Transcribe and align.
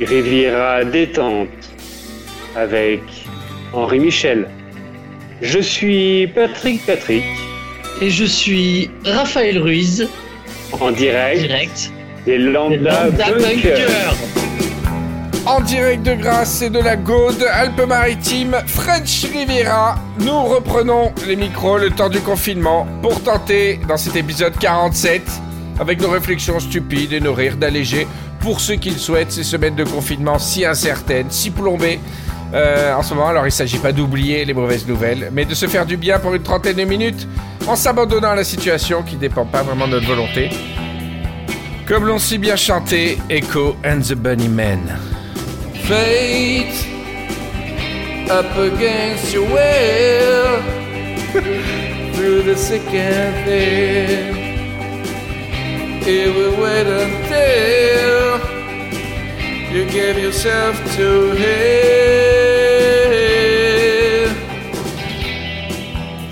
Riviera 0.00 0.84
détente 0.84 1.48
avec 2.54 3.00
Henri 3.72 3.98
Michel. 3.98 4.48
Je 5.40 5.58
suis 5.58 6.26
Patrick 6.28 6.84
Patrick. 6.84 7.24
Et 8.02 8.10
je 8.10 8.24
suis 8.24 8.90
Raphaël 9.04 9.58
Ruiz. 9.58 10.08
En 10.80 10.90
direct. 10.90 11.40
Direct. 11.40 11.92
Des 12.26 12.38
Lambda, 12.38 13.08
Bunkers. 13.10 14.14
En 15.46 15.60
direct 15.60 16.02
de 16.02 16.14
Grasse 16.14 16.60
et 16.60 16.70
de 16.70 16.80
la 16.80 16.96
Gaude, 16.96 17.46
Alpes-Maritimes, 17.52 18.56
French 18.66 19.26
Riviera, 19.32 19.94
nous 20.18 20.42
reprenons 20.42 21.12
les 21.26 21.36
micros 21.36 21.78
le 21.78 21.90
temps 21.90 22.08
du 22.08 22.18
confinement 22.18 22.84
pour 23.00 23.22
tenter, 23.22 23.78
dans 23.86 23.96
cet 23.96 24.16
épisode 24.16 24.58
47, 24.58 25.22
avec 25.78 26.00
nos 26.00 26.10
réflexions 26.10 26.58
stupides 26.58 27.12
et 27.12 27.20
nos 27.20 27.32
rires 27.32 27.56
d'alléger, 27.56 28.08
pour 28.46 28.60
ceux 28.60 28.76
qui 28.76 28.90
le 28.90 28.96
souhaitent, 28.96 29.32
ces 29.32 29.42
semaines 29.42 29.74
de 29.74 29.82
confinement 29.82 30.38
si 30.38 30.64
incertaines, 30.64 31.26
si 31.30 31.50
plombées, 31.50 31.98
euh, 32.54 32.94
en 32.94 33.02
ce 33.02 33.12
moment. 33.12 33.26
Alors 33.26 33.42
il 33.42 33.48
ne 33.48 33.50
s'agit 33.50 33.78
pas 33.78 33.90
d'oublier 33.90 34.44
les 34.44 34.54
mauvaises 34.54 34.86
nouvelles, 34.86 35.30
mais 35.32 35.44
de 35.44 35.52
se 35.52 35.66
faire 35.66 35.84
du 35.84 35.96
bien 35.96 36.20
pour 36.20 36.32
une 36.32 36.44
trentaine 36.44 36.76
de 36.76 36.84
minutes 36.84 37.26
en 37.66 37.74
s'abandonnant 37.74 38.30
à 38.30 38.36
la 38.36 38.44
situation 38.44 39.02
qui 39.02 39.16
ne 39.16 39.20
dépend 39.20 39.46
pas 39.46 39.64
vraiment 39.64 39.88
de 39.88 39.94
notre 39.94 40.06
volonté. 40.06 40.50
Comme 41.88 42.06
l'ont 42.06 42.20
si 42.20 42.38
bien 42.38 42.54
chanté 42.54 43.18
Echo 43.28 43.74
and 43.84 44.02
the 44.02 44.14
Bunnymen. 44.14 44.96
Fate 45.82 46.86
up 48.30 48.46
against 48.56 49.34
your 49.34 49.44
will 49.46 50.62
through 52.14 52.44
the 52.44 52.54
thick 52.54 52.94
and 52.94 53.44
thin. 53.44 54.45
Wait 56.06 56.86
you 59.72 59.84
give 59.90 60.16
yourself 60.16 60.76
to 60.94 61.32
him. 61.32 61.56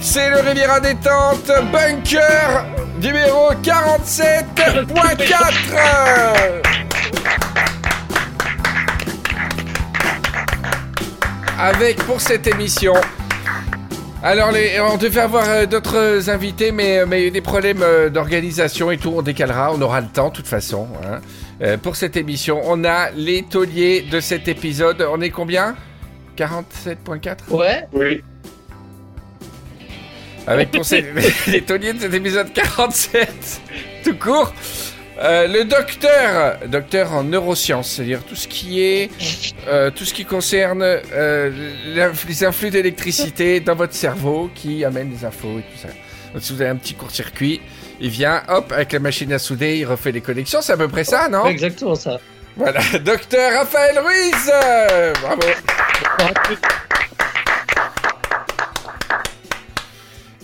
C'est 0.01 0.31
le 0.31 0.39
Riviera 0.43 0.79
détente 0.79 1.51
bunker 1.73 2.67
numéro 3.01 3.53
47.4. 3.65 6.63
Avec 11.59 11.97
pour 12.05 12.21
cette 12.21 12.47
émission. 12.47 12.95
Alors, 14.27 14.53
les, 14.53 14.81
on 14.81 14.97
devait 14.97 15.21
avoir 15.21 15.47
euh, 15.47 15.67
d'autres 15.67 16.31
invités, 16.31 16.73
mais, 16.73 17.01
euh, 17.01 17.07
mais 17.07 17.19
il 17.19 17.23
y 17.23 17.25
a 17.27 17.29
eu 17.29 17.31
des 17.31 17.43
problèmes 17.43 17.83
euh, 17.83 18.09
d'organisation 18.09 18.91
et 18.91 18.97
tout. 18.97 19.13
On 19.15 19.21
décalera, 19.21 19.71
on 19.75 19.83
aura 19.83 20.01
le 20.01 20.07
temps 20.07 20.31
de 20.31 20.35
toute 20.35 20.47
façon. 20.47 20.89
hein. 21.05 21.21
Euh, 21.61 21.77
pour 21.77 21.95
cette 21.95 22.17
émission, 22.17 22.63
on 22.65 22.85
a 22.85 23.11
les 23.11 23.43
tauliers 23.43 24.01
de 24.11 24.21
cet 24.21 24.49
épisode. 24.49 25.07
On 25.13 25.21
est 25.21 25.29
combien? 25.29 25.77
47.4 26.39 27.37
Ouais. 27.51 27.87
Oui. 27.93 28.23
Avec 30.47 30.71
pour 30.71 30.87
ces- 30.87 31.05
les 31.47 31.61
tauliers 31.61 31.93
de 31.93 32.01
cet 32.01 32.15
épisode 32.15 32.51
47, 32.55 33.61
tout 34.05 34.17
court. 34.17 34.55
Euh, 35.19 35.47
le 35.47 35.65
docteur, 35.65 36.59
docteur 36.67 37.13
en 37.13 37.23
neurosciences, 37.23 37.93
c'est-à-dire 37.93 38.23
tout 38.25 38.35
ce 38.35 38.49
qui 38.49 38.83
est, 38.83 39.11
euh, 39.69 39.91
tout 39.91 40.05
ce 40.05 40.13
qui 40.13 40.25
concerne 40.25 40.83
euh, 40.83 41.51
les 42.27 42.45
influx 42.45 42.71
d'électricité 42.71 43.61
dans 43.61 43.77
votre 43.77 43.95
cerveau 43.95 44.51
qui 44.55 44.85
amène 44.85 45.11
des 45.11 45.25
infos 45.25 45.59
et 45.59 45.63
tout 45.63 45.79
ça. 45.79 45.89
Donc 46.33 46.43
si 46.43 46.53
vous 46.53 46.61
avez 46.61 46.71
un 46.71 46.77
petit 46.77 46.95
court-circuit, 46.95 47.61
il 48.01 48.11
vient, 48.11 48.43
hop, 48.49 48.73
avec 48.73 48.93
la 48.93 48.99
machine 48.99 49.33
à 49.33 49.39
souder, 49.39 49.79
il 49.79 49.85
refait 49.85 50.11
les 50.11 50.21
connexions, 50.21 50.61
c'est 50.61 50.73
à 50.73 50.77
peu 50.77 50.89
près 50.89 51.05
ça, 51.05 51.29
non? 51.29 51.47
Exactement 51.47 51.95
ça. 51.95 52.19
Voilà, 52.57 52.81
docteur 53.05 53.53
Raphaël 53.53 54.01
Ruiz! 54.01 54.53
Bravo 55.23 55.43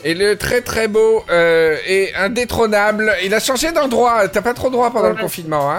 Et 0.04 0.14
le 0.14 0.36
très 0.36 0.62
très 0.62 0.88
beau 0.88 1.22
euh, 1.30 1.76
et 1.86 2.14
indétrônable, 2.14 3.12
il 3.24 3.34
a 3.34 3.40
changé 3.40 3.70
d'endroit, 3.72 4.28
t'as 4.28 4.40
pas 4.40 4.54
trop 4.54 4.70
droit 4.70 4.90
pendant 4.90 5.10
le 5.10 5.16
confinement, 5.16 5.70
hein? 5.70 5.78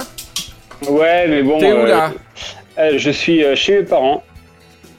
Ouais, 0.88 1.28
mais 1.28 1.42
bon. 1.44 1.59
T'es 1.59 1.72
où 1.74 1.78
euh, 1.78 1.88
là? 1.88 2.12
euh, 2.78 2.98
Je 2.98 3.09
suis 3.12 3.44
euh, 3.44 3.56
chez 3.56 3.80
mes 3.80 3.84
parents. 3.86 4.24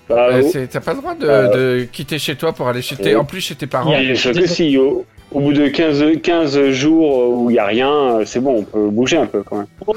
Bah, 0.09 0.29
Euh, 0.33 0.43
oh. 0.45 0.59
T'as 0.71 0.81
pas 0.81 0.93
le 0.95 0.99
droit 0.99 1.15
de, 1.15 1.27
Euh, 1.29 1.79
de 1.79 1.85
quitter 1.85 2.19
chez 2.19 2.35
toi 2.35 2.53
pour 2.53 2.69
aller 2.69 2.83
chez 2.83 2.97
tes, 2.97 3.15
euh, 3.15 3.21
en 3.21 3.25
plus 3.25 3.41
chez 3.41 3.55
tes 3.55 3.67
parents. 3.69 3.95
Il 3.97 4.09
y 4.09 4.11
a 4.11 4.33
que 4.33 4.47
si 4.47 4.77
au, 4.77 5.05
au 5.31 5.41
bout 5.41 5.53
de 5.53 5.69
15, 5.69 6.05
15 6.23 6.71
jours 6.71 7.29
où 7.33 7.49
il 7.51 7.55
n'y 7.55 7.59
a 7.61 7.67
rien, 7.67 7.91
euh, 8.19 8.25
c'est 8.27 8.41
bon, 8.41 8.59
on 8.59 8.63
peut 8.65 8.89
bouger 8.89 9.19
un 9.19 9.27
peu 9.27 9.43
quand 9.45 9.57
même. 9.57 9.67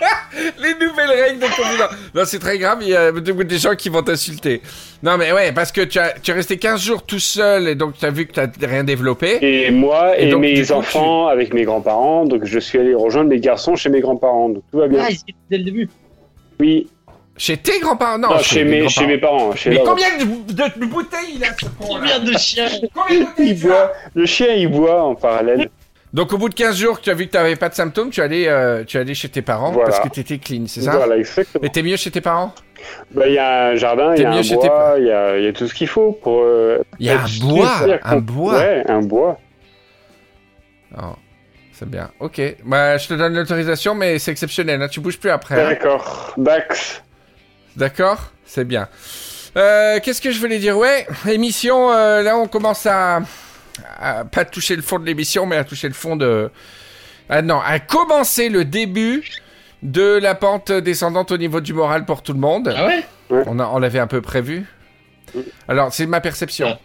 Les 0.58 0.74
nouvelles 0.74 1.10
règles 1.10 1.40
de 1.40 1.46
confinement. 1.46 1.88
Non, 2.14 2.22
c'est 2.24 2.38
très 2.38 2.58
grave, 2.58 2.78
il 2.82 2.88
y 2.88 2.96
a 2.96 3.12
des 3.12 3.58
gens 3.58 3.74
qui 3.74 3.88
vont 3.88 4.02
t'insulter. 4.02 4.60
Non, 5.02 5.16
mais 5.16 5.32
ouais, 5.32 5.52
parce 5.52 5.72
que 5.72 5.80
tu, 5.82 5.98
as, 5.98 6.14
tu 6.20 6.30
es 6.30 6.34
resté 6.34 6.58
15 6.58 6.80
jours 6.82 7.02
tout 7.04 7.18
seul 7.18 7.68
et 7.68 7.74
donc 7.74 7.96
tu 7.98 8.04
as 8.04 8.10
vu 8.10 8.26
que 8.26 8.32
t'as 8.32 8.46
rien 8.66 8.84
développé. 8.84 9.38
Et 9.40 9.70
moi 9.70 10.18
Et 10.18 10.26
et, 10.28 10.30
donc, 10.30 10.42
du 10.42 10.52
mes 10.54 10.62
coup, 10.66 10.72
enfants 10.72 11.26
avec 11.28 11.52
mes 11.54 11.64
grands-parents, 11.64 12.24
donc 12.24 12.44
je 12.44 12.58
suis 12.58 12.78
allé 12.78 12.94
rejoindre 12.94 13.30
mes 13.30 13.40
garçons 13.40 13.76
chez 13.76 13.88
mes 13.88 14.00
grands-parents, 14.00 14.50
donc 14.50 14.62
tout 14.70 14.78
va 14.78 14.88
bien. 14.88 15.00
Ah, 15.02 15.12
dès 15.50 15.58
le 15.58 15.64
début. 15.64 15.88
Oui, 16.60 16.88
Chez 17.36 17.56
tes 17.58 17.80
grands-parents? 17.80 18.18
Non, 18.18 18.30
non, 18.30 18.38
chez, 18.38 18.64
mes, 18.64 18.88
chez 18.88 19.06
mes 19.06 19.18
parents. 19.18 19.54
Chez 19.54 19.70
Mais 19.70 19.82
combien 19.84 20.08
de, 20.18 20.24
de- 20.52 20.80
de 20.80 20.86
bouteilles 20.86 21.34
il 21.36 21.44
a 21.44 21.48
ce 21.58 21.66
con 21.66 21.86
Combien 21.88 22.18
de 22.18 22.32
chiens 22.38 22.68
Combien 22.94 23.20
de 23.20 23.24
bouteilles 23.26 23.48
il 23.50 23.60
boit, 23.60 23.92
le 24.14 24.26
chien 24.26 24.54
il 24.54 24.68
boit 24.68 25.02
en 25.02 25.14
parallèle. 25.14 25.68
Donc 26.12 26.32
au 26.32 26.38
bout 26.38 26.48
de 26.48 26.54
15 26.54 26.76
jours, 26.76 27.00
tu 27.00 27.10
as 27.10 27.14
vu 27.14 27.26
que 27.26 27.32
tu 27.32 27.36
n'avais 27.36 27.56
pas 27.56 27.68
de 27.68 27.74
symptômes, 27.74 28.10
tu 28.10 28.20
es 28.20 28.24
allé, 28.24 28.46
euh, 28.48 28.84
tu 28.84 28.96
allé 28.96 29.14
chez 29.14 29.28
tes 29.28 29.42
parents 29.42 29.72
Voilà. 29.72 29.90
parce 29.90 30.00
que 30.00 30.08
tu 30.08 30.20
étais 30.20 30.38
clean, 30.38 30.64
c'est 30.66 30.80
ça 30.82 30.92
Voilà, 30.96 31.18
exactement. 31.18 31.64
Et 31.64 31.68
t'es 31.70 31.82
mieux 31.82 31.96
chez 31.96 32.10
tes 32.10 32.20
parents 32.22 32.54
Bah, 33.10 33.26
Il 33.26 33.34
y 33.34 33.38
a 33.38 33.66
un 33.68 33.74
jardin, 33.76 34.14
il 34.14 34.22
y 34.22 34.24
a 34.24 34.30
un 34.30 34.40
bois, 34.40 34.94
il 34.98 35.06
y 35.06 35.10
a, 35.12 35.38
y 35.38 35.46
a 35.48 35.52
tout 35.52 35.66
ce 35.68 35.74
qu'il 35.74 35.88
faut 35.88 36.12
pour. 36.12 36.42
euh, 36.42 36.78
Il 37.00 37.06
y 37.06 37.10
a 37.10 37.20
un 37.20 37.26
bois, 37.40 37.72
un 38.04 38.16
bois. 38.16 38.54
Ouais, 38.58 38.82
un 38.88 39.00
bois. 39.00 39.38
Oh, 40.96 41.16
c'est 41.72 41.88
bien. 41.90 42.10
Ok. 42.20 42.40
Bah, 42.64 42.96
je 42.96 43.08
te 43.08 43.14
donne 43.14 43.34
l'autorisation, 43.34 43.94
mais 43.94 44.18
c'est 44.18 44.30
exceptionnel. 44.30 44.80
Hein. 44.80 44.88
Tu 44.88 45.00
bouges 45.00 45.18
plus 45.18 45.30
après. 45.30 45.60
hein. 45.60 45.68
D'accord. 45.68 46.32
Dax. 46.38 47.02
D'accord 47.76 48.32
C'est 48.46 48.64
bien. 48.64 48.88
Euh, 49.58 49.98
Qu'est-ce 50.02 50.22
que 50.22 50.30
je 50.30 50.38
voulais 50.40 50.58
dire? 50.58 50.78
Ouais, 50.78 51.06
émission, 51.28 51.90
euh, 51.90 52.22
là 52.22 52.38
on 52.38 52.46
commence 52.46 52.86
à, 52.86 53.20
à 53.98 54.24
pas 54.24 54.44
toucher 54.44 54.76
le 54.76 54.82
fond 54.82 54.98
de 54.98 55.04
l'émission, 55.06 55.46
mais 55.46 55.56
à 55.56 55.64
toucher 55.64 55.88
le 55.88 55.94
fond 55.94 56.16
de... 56.16 56.50
Ah 57.28 57.42
non, 57.42 57.60
à 57.60 57.78
commencer 57.80 58.48
le 58.48 58.64
début 58.64 59.24
de 59.82 60.18
la 60.22 60.34
pente 60.34 60.72
descendante 60.72 61.32
au 61.32 61.36
niveau 61.38 61.60
du 61.60 61.72
moral 61.74 62.04
pour 62.04 62.22
tout 62.22 62.32
le 62.32 62.38
monde. 62.38 62.72
Ah 62.76 62.86
ouais? 62.86 63.04
On, 63.46 63.58
a- 63.58 63.66
on 63.72 63.78
l'avait 63.78 63.98
un 63.98 64.06
peu 64.06 64.20
prévu. 64.20 64.64
Alors, 65.68 65.92
c'est 65.92 66.06
ma 66.06 66.20
perception. 66.20 66.78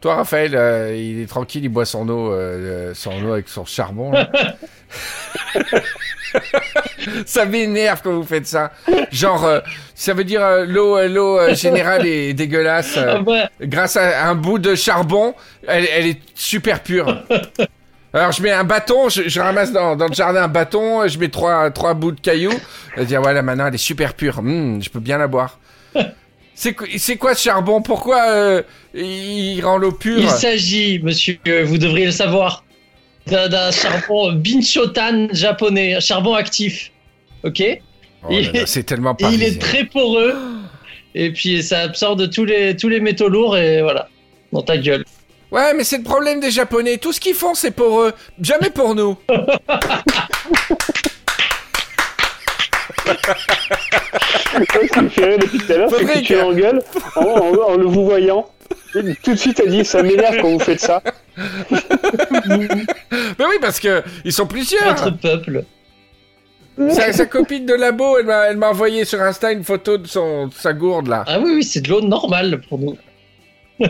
Toi, 0.00 0.14
Raphaël, 0.16 0.52
euh, 0.54 0.96
il 0.96 1.20
est 1.20 1.26
tranquille, 1.28 1.64
il 1.64 1.68
boit 1.68 1.84
son 1.84 2.08
eau, 2.08 2.32
euh, 2.32 2.92
son 2.94 3.12
eau 3.24 3.32
avec 3.34 3.48
son 3.48 3.64
charbon. 3.66 4.12
ça 7.26 7.44
m'énerve 7.44 8.00
quand 8.02 8.12
vous 8.14 8.22
faites 8.24 8.46
ça. 8.46 8.72
Genre, 9.12 9.44
euh, 9.44 9.60
ça 9.94 10.14
veut 10.14 10.24
dire 10.24 10.42
euh, 10.42 10.64
l'eau, 10.66 10.96
euh, 10.96 11.08
l'eau 11.08 11.38
euh, 11.38 11.54
générale 11.54 12.06
est 12.06 12.32
dégueulasse. 12.34 12.96
euh, 12.96 13.16
Ah 13.16 13.22
bah, 13.22 13.50
grâce 13.60 13.96
à 13.96 14.26
un 14.28 14.34
bout 14.34 14.58
de 14.58 14.74
charbon, 14.74 15.34
elle, 15.68 15.86
elle 15.92 16.06
est 16.06 16.20
super 16.34 16.82
pure. 16.82 17.22
Alors 18.12 18.32
je 18.32 18.42
mets 18.42 18.50
un 18.50 18.64
bâton, 18.64 19.08
je, 19.08 19.28
je 19.28 19.40
ramasse 19.40 19.70
dans, 19.70 19.94
dans 19.94 20.08
le 20.08 20.14
jardin 20.14 20.42
un 20.44 20.48
bâton, 20.48 21.06
je 21.06 21.16
mets 21.18 21.28
trois, 21.28 21.70
trois 21.70 21.94
bouts 21.94 22.10
de 22.10 22.20
cailloux. 22.20 22.58
Je 22.96 23.02
dis 23.04 23.14
ah, 23.14 23.20
voilà 23.20 23.40
maintenant 23.42 23.66
elle 23.66 23.74
est 23.74 23.78
super 23.78 24.14
pure, 24.14 24.38
Hum, 24.40 24.82
je 24.82 24.90
peux 24.90 24.98
bien 24.98 25.18
la 25.18 25.28
boire. 25.28 25.58
C'est 26.54 26.74
quoi- 27.16 27.34
ce 27.34 27.42
charbon? 27.42 27.80
Pourquoi 27.80 28.22
euh, 28.30 28.62
il 28.94 29.60
rend 29.62 29.78
l'eau 29.78 29.92
pure? 29.92 30.18
Il 30.20 30.28
s'agit, 30.28 30.98
monsieur, 31.02 31.38
vous 31.64 31.78
devriez 31.78 32.06
le 32.06 32.12
savoir, 32.12 32.64
d'un 33.26 33.70
charbon 33.70 34.32
Binchotan 34.32 35.28
japonais, 35.32 35.94
un 35.94 36.00
charbon 36.00 36.34
actif. 36.34 36.90
Ok? 37.44 37.62
Oh 38.28 38.34
C'est 38.66 38.82
tellement 38.84 39.16
il 39.18 39.22
parisien. 39.22 39.46
est 39.48 39.58
très 39.58 39.84
poreux. 39.84 40.34
Et 41.14 41.32
puis 41.32 41.62
ça 41.62 41.80
absorbe 41.80 42.28
tous 42.30 42.44
les, 42.44 42.76
tous 42.76 42.88
les 42.88 43.00
métaux 43.00 43.28
lourds 43.28 43.56
et 43.56 43.80
voilà. 43.82 44.08
Dans 44.52 44.62
ta 44.62 44.76
gueule. 44.76 45.04
Ouais 45.50 45.74
mais 45.74 45.82
c'est 45.84 45.98
le 45.98 46.04
problème 46.04 46.38
des 46.40 46.50
Japonais, 46.50 46.98
tout 46.98 47.12
ce 47.12 47.18
qu'ils 47.20 47.34
font 47.34 47.54
c'est 47.54 47.70
pour 47.72 48.02
eux, 48.02 48.12
jamais 48.40 48.70
pour 48.70 48.94
nous. 48.94 49.16
Ce 53.06 54.92
qui 54.92 55.00
me 55.00 55.08
fait 55.08 55.24
rire 55.24 55.38
depuis 55.38 55.58
tout 55.58 55.72
à 55.72 55.76
l'heure, 55.76 55.90
c'est 55.90 56.04
que 56.04 56.18
tu 56.18 56.34
que- 56.34 56.42
engueules 56.42 56.82
en, 57.16 57.20
en- 57.22 57.72
en 57.72 57.76
le 57.76 57.84
vous 57.86 58.04
voyant. 58.04 58.46
Tout 58.92 59.02
de 59.02 59.36
suite, 59.36 59.56
t'as 59.56 59.66
dit, 59.66 59.84
ça 59.84 60.02
m'énerve 60.02 60.36
quand 60.40 60.48
vous 60.50 60.58
faites 60.58 60.80
ça. 60.80 61.02
Mais 62.46 63.44
oui 63.48 63.56
parce 63.60 63.78
que 63.80 64.02
ils 64.24 64.32
sont 64.32 64.46
plusieurs. 64.46 64.86
Notre 64.86 65.10
peuple. 65.10 65.64
Sa, 66.90 67.12
sa 67.12 67.26
copine 67.26 67.66
de 67.66 67.74
labo, 67.74 68.16
elle 68.18 68.26
m'a 68.26 68.44
elle 68.48 68.56
m'a 68.56 68.70
envoyé 68.70 69.04
sur 69.04 69.20
Insta 69.20 69.52
une 69.52 69.64
photo 69.64 69.98
de 69.98 70.06
son 70.06 70.46
de 70.48 70.54
sa 70.54 70.72
gourde 70.72 71.08
là. 71.08 71.24
Ah 71.26 71.38
oui, 71.40 71.52
oui, 71.56 71.64
c'est 71.64 71.80
de 71.82 71.88
l'eau 71.90 72.00
normale 72.00 72.60
pour 72.68 72.78
nous. 72.78 72.96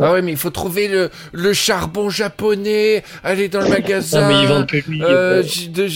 Ah 0.00 0.12
ouais, 0.12 0.22
mais 0.22 0.30
il 0.30 0.36
faut 0.38 0.50
trouver 0.50 0.86
le, 0.86 1.10
le 1.32 1.52
charbon 1.52 2.08
japonais, 2.08 3.02
aller 3.24 3.48
dans 3.48 3.60
le 3.60 3.68
magasin. 3.68 4.20
Non, 4.20 4.28
mais 4.28 4.42
ils 4.42 4.46
vendent 4.48 4.66
que 4.66 4.76
lui. 4.88 5.02
euh, 5.02 5.42
euh, 5.42 5.68
de- 5.70 5.88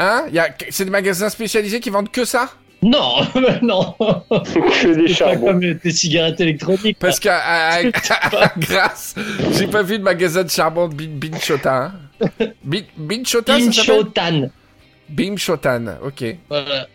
Hein? 0.00 0.24
Y 0.32 0.38
a... 0.38 0.48
C'est 0.70 0.84
des 0.86 0.90
magasins 0.90 1.28
spécialisés 1.28 1.78
qui 1.80 1.90
vendent 1.90 2.10
que 2.10 2.24
ça? 2.24 2.50
Non, 2.82 3.16
non. 3.62 3.94
que 4.00 4.94
des 4.94 5.08
Pas 5.08 5.14
charbons. 5.14 5.46
comme 5.48 5.60
des 5.60 5.90
cigarettes 5.90 6.40
électroniques. 6.40 6.96
Parce 6.98 7.20
qu'à 7.20 7.38
à, 7.38 7.74
à- 8.10 8.44
à 8.44 8.52
Grasse, 8.56 9.14
j'ai 9.52 9.66
pas 9.66 9.82
vu 9.82 9.98
de 9.98 10.02
magasin 10.02 10.42
de 10.44 10.48
charbon 10.50 10.88
de 10.88 10.94
Bin- 10.94 11.18
Binchota. 11.30 11.92
Hein. 12.20 12.46
Bin- 12.64 13.24
ça 13.26 13.38
s'appelle? 13.42 13.62
Inchotan. 13.68 14.50
Bimchotan, 15.08 15.86
ok. 16.04 16.36
Voilà. 16.48 16.86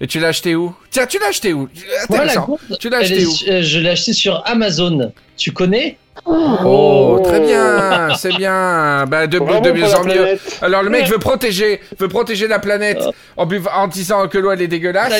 Et 0.00 0.06
tu 0.06 0.18
l'as 0.20 0.28
acheté 0.28 0.54
où? 0.54 0.74
Tiens, 0.90 1.06
tu 1.06 1.18
l'as 1.18 1.28
acheté 1.28 1.52
où? 1.52 1.68
Voilà, 2.08 2.24
Intéressant. 2.24 2.46
gourde, 2.46 2.60
Tu 2.80 2.88
l'as 2.90 2.98
acheté 2.98 3.24
où? 3.26 3.30
su- 3.30 3.48
euh, 3.50 3.62
Je 3.62 3.78
l'ai 3.78 3.90
acheté 3.90 4.12
sur 4.12 4.42
Amazon. 4.46 5.12
Tu 5.36 5.52
connais? 5.52 5.96
Oh, 6.26 7.20
très 7.24 7.40
bien, 7.40 8.14
c'est 8.16 8.34
bien. 8.36 9.06
Bah, 9.06 9.26
de, 9.26 9.38
mieux 9.38 9.94
en 9.94 10.04
mieux. 10.04 10.38
Alors, 10.60 10.82
le 10.82 10.90
mec 10.90 11.06
veut 11.08 11.18
protéger, 11.18 11.80
veut 11.98 12.08
protéger 12.08 12.46
la 12.48 12.58
planète 12.58 13.02
en, 13.36 13.46
buv- 13.46 13.68
en 13.74 13.88
disant 13.88 14.28
que 14.28 14.38
l'eau 14.38 14.50
elle 14.52 14.62
est 14.62 14.68
dégueulasse. 14.68 15.12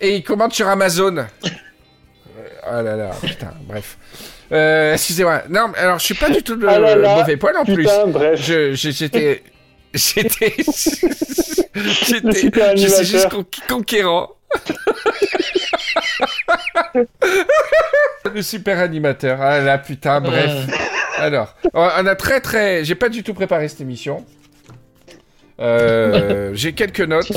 Et 0.00 0.16
il 0.16 0.22
commande 0.24 0.52
sur 0.52 0.66
Amazon. 0.68 1.18
Euh, 1.18 1.22
Oh 2.72 2.82
là 2.82 2.94
là, 2.96 3.10
putain, 3.22 3.52
bref. 3.66 3.96
Euh, 4.52 4.92
excusez-moi. 4.92 5.42
Non, 5.48 5.68
mais 5.72 5.78
alors 5.78 5.98
je 5.98 6.04
suis 6.04 6.14
pas 6.14 6.28
du 6.28 6.42
tout 6.42 6.56
de 6.56 6.66
Ah 6.66 6.78
là 6.78 6.94
là, 6.94 7.16
mauvais 7.16 7.36
poil 7.36 7.56
en 7.56 7.64
plus. 7.64 7.76
Putain, 7.84 8.06
bref. 8.06 8.38
Je, 8.42 8.74
j'étais, 8.74 9.42
j'étais, 9.94 10.54
j'étais, 11.74 12.32
super 12.38 12.76
je 12.76 12.86
suis 12.86 13.04
juste 13.06 13.28
con- 13.30 13.44
conquérant. 13.68 14.30
Le 18.34 18.42
super 18.42 18.78
animateur. 18.78 19.40
Ah 19.40 19.60
là, 19.60 19.78
putain, 19.78 20.20
bref. 20.20 20.50
Alors, 21.18 21.54
on 21.74 22.06
a 22.06 22.14
très 22.14 22.40
très. 22.40 22.84
J'ai 22.84 22.94
pas 22.94 23.08
du 23.08 23.22
tout 23.22 23.34
préparé 23.34 23.68
cette 23.68 23.80
émission. 23.80 24.24
Euh, 25.60 26.50
j'ai 26.54 26.72
quelques 26.72 27.00
notes. 27.00 27.30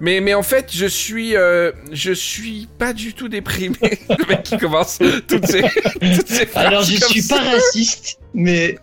Mais, 0.00 0.20
mais 0.20 0.34
en 0.34 0.42
fait, 0.42 0.70
je 0.72 0.86
suis, 0.86 1.36
euh, 1.36 1.72
je 1.92 2.12
suis 2.12 2.68
pas 2.78 2.92
du 2.92 3.14
tout 3.14 3.28
déprimé. 3.28 3.76
Le 4.08 4.26
mec 4.28 4.42
qui 4.42 4.58
commence 4.58 4.98
toutes 5.28 5.46
ces, 5.46 5.62
toutes 5.62 6.28
ces 6.28 6.48
alors 6.54 6.82
je 6.82 6.96
suis 6.96 7.22
ça. 7.22 7.36
pas 7.36 7.50
raciste, 7.50 8.18
mais 8.34 8.76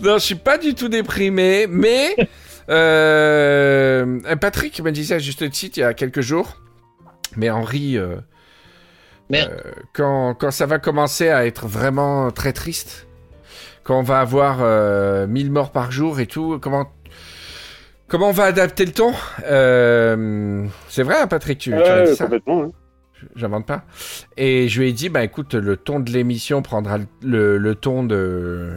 Non, 0.00 0.14
je 0.18 0.24
suis 0.24 0.34
pas 0.34 0.58
du 0.58 0.74
tout 0.74 0.88
déprimé, 0.88 1.66
mais 1.68 2.14
euh, 2.68 4.20
Patrick 4.40 4.80
me 4.80 4.90
disait 4.90 5.16
à 5.16 5.18
juste 5.18 5.48
titre 5.50 5.78
il 5.78 5.80
y 5.80 5.84
a 5.84 5.94
quelques 5.94 6.20
jours. 6.20 6.56
Mais 7.36 7.50
Henri, 7.50 7.96
euh, 7.96 8.16
Merde. 9.30 9.52
euh, 9.64 9.70
quand, 9.92 10.34
quand 10.34 10.50
ça 10.50 10.66
va 10.66 10.78
commencer 10.78 11.28
à 11.28 11.46
être 11.46 11.66
vraiment 11.66 12.30
très 12.30 12.52
triste, 12.52 13.06
quand 13.84 13.98
on 13.98 14.02
va 14.02 14.20
avoir 14.20 14.58
euh, 14.60 15.26
1000 15.26 15.50
morts 15.50 15.70
par 15.72 15.90
jour 15.92 16.20
et 16.20 16.26
tout, 16.26 16.58
comment 16.60 16.86
comment 18.08 18.28
on 18.28 18.32
va 18.32 18.44
adapter 18.44 18.84
le 18.84 18.92
ton? 18.92 19.12
Euh, 19.44 20.66
C'est 20.88 21.02
vrai, 21.04 21.16
hein, 21.20 21.26
Patrick, 21.28 21.58
tu, 21.58 21.70
tu 21.70 21.76
m'as 21.76 22.02
dit 22.02 22.14
ça? 22.16 22.24
complètement. 22.24 22.62
hein. 22.64 22.70
J'invente 23.36 23.66
pas. 23.66 23.84
Et 24.38 24.68
je 24.68 24.80
lui 24.80 24.88
ai 24.88 24.92
dit, 24.92 25.10
bah 25.10 25.22
écoute, 25.22 25.54
le 25.54 25.76
ton 25.76 26.00
de 26.00 26.10
l'émission 26.10 26.62
prendra 26.62 26.96
le, 26.98 27.06
le, 27.22 27.58
le 27.58 27.74
ton 27.74 28.02
de 28.02 28.76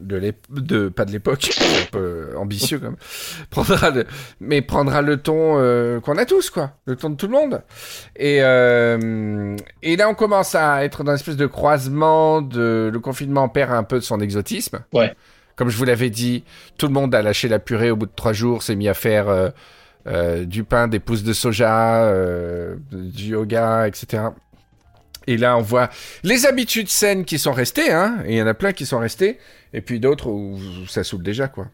de 0.00 0.34
de 0.50 0.88
pas 0.88 1.04
de 1.04 1.12
l'époque, 1.12 1.50
un 1.60 1.90
peu 1.90 2.28
ambitieux 2.36 2.78
comme 2.78 2.96
prendra 3.50 3.90
le 3.90 4.06
mais 4.40 4.62
prendra 4.62 5.02
le 5.02 5.16
ton 5.16 5.58
euh, 5.58 6.00
qu'on 6.00 6.16
a 6.18 6.24
tous 6.24 6.50
quoi, 6.50 6.72
le 6.86 6.96
ton 6.96 7.10
de 7.10 7.16
tout 7.16 7.26
le 7.26 7.32
monde. 7.32 7.62
Et 8.16 8.38
euh, 8.42 9.56
et 9.82 9.96
là 9.96 10.08
on 10.08 10.14
commence 10.14 10.54
à 10.54 10.84
être 10.84 11.04
dans 11.04 11.12
une 11.12 11.16
espèce 11.16 11.36
de 11.36 11.46
croisement 11.46 12.42
de 12.42 12.90
le 12.92 13.00
confinement 13.00 13.48
perd 13.48 13.72
un 13.72 13.84
peu 13.84 13.96
de 13.96 14.04
son 14.04 14.20
exotisme. 14.20 14.80
Ouais. 14.92 15.14
Comme 15.56 15.70
je 15.70 15.78
vous 15.78 15.84
l'avais 15.84 16.10
dit, 16.10 16.44
tout 16.76 16.86
le 16.86 16.92
monde 16.92 17.14
a 17.14 17.22
lâché 17.22 17.48
la 17.48 17.58
purée 17.58 17.90
au 17.90 17.96
bout 17.96 18.06
de 18.06 18.12
trois 18.14 18.34
jours, 18.34 18.62
s'est 18.62 18.76
mis 18.76 18.88
à 18.88 18.94
faire 18.94 19.28
euh, 19.28 19.48
euh, 20.06 20.44
du 20.44 20.64
pain, 20.64 20.86
des 20.86 21.00
pousses 21.00 21.22
de 21.22 21.32
soja, 21.32 22.04
euh, 22.04 22.76
du 22.92 23.28
yoga, 23.28 23.88
etc. 23.88 24.24
Et 25.26 25.36
là, 25.36 25.56
on 25.56 25.62
voit 25.62 25.90
les 26.22 26.46
habitudes 26.46 26.88
saines 26.88 27.24
qui 27.24 27.38
sont 27.38 27.52
restées, 27.52 27.90
hein, 27.92 28.18
et 28.26 28.32
il 28.34 28.38
y 28.38 28.42
en 28.42 28.46
a 28.46 28.54
plein 28.54 28.72
qui 28.72 28.86
sont 28.86 28.98
restées, 28.98 29.38
et 29.72 29.80
puis 29.80 29.98
d'autres 30.00 30.28
où 30.28 30.58
ça 30.88 31.02
saoule 31.04 31.22
déjà, 31.22 31.48
quoi. 31.48 31.66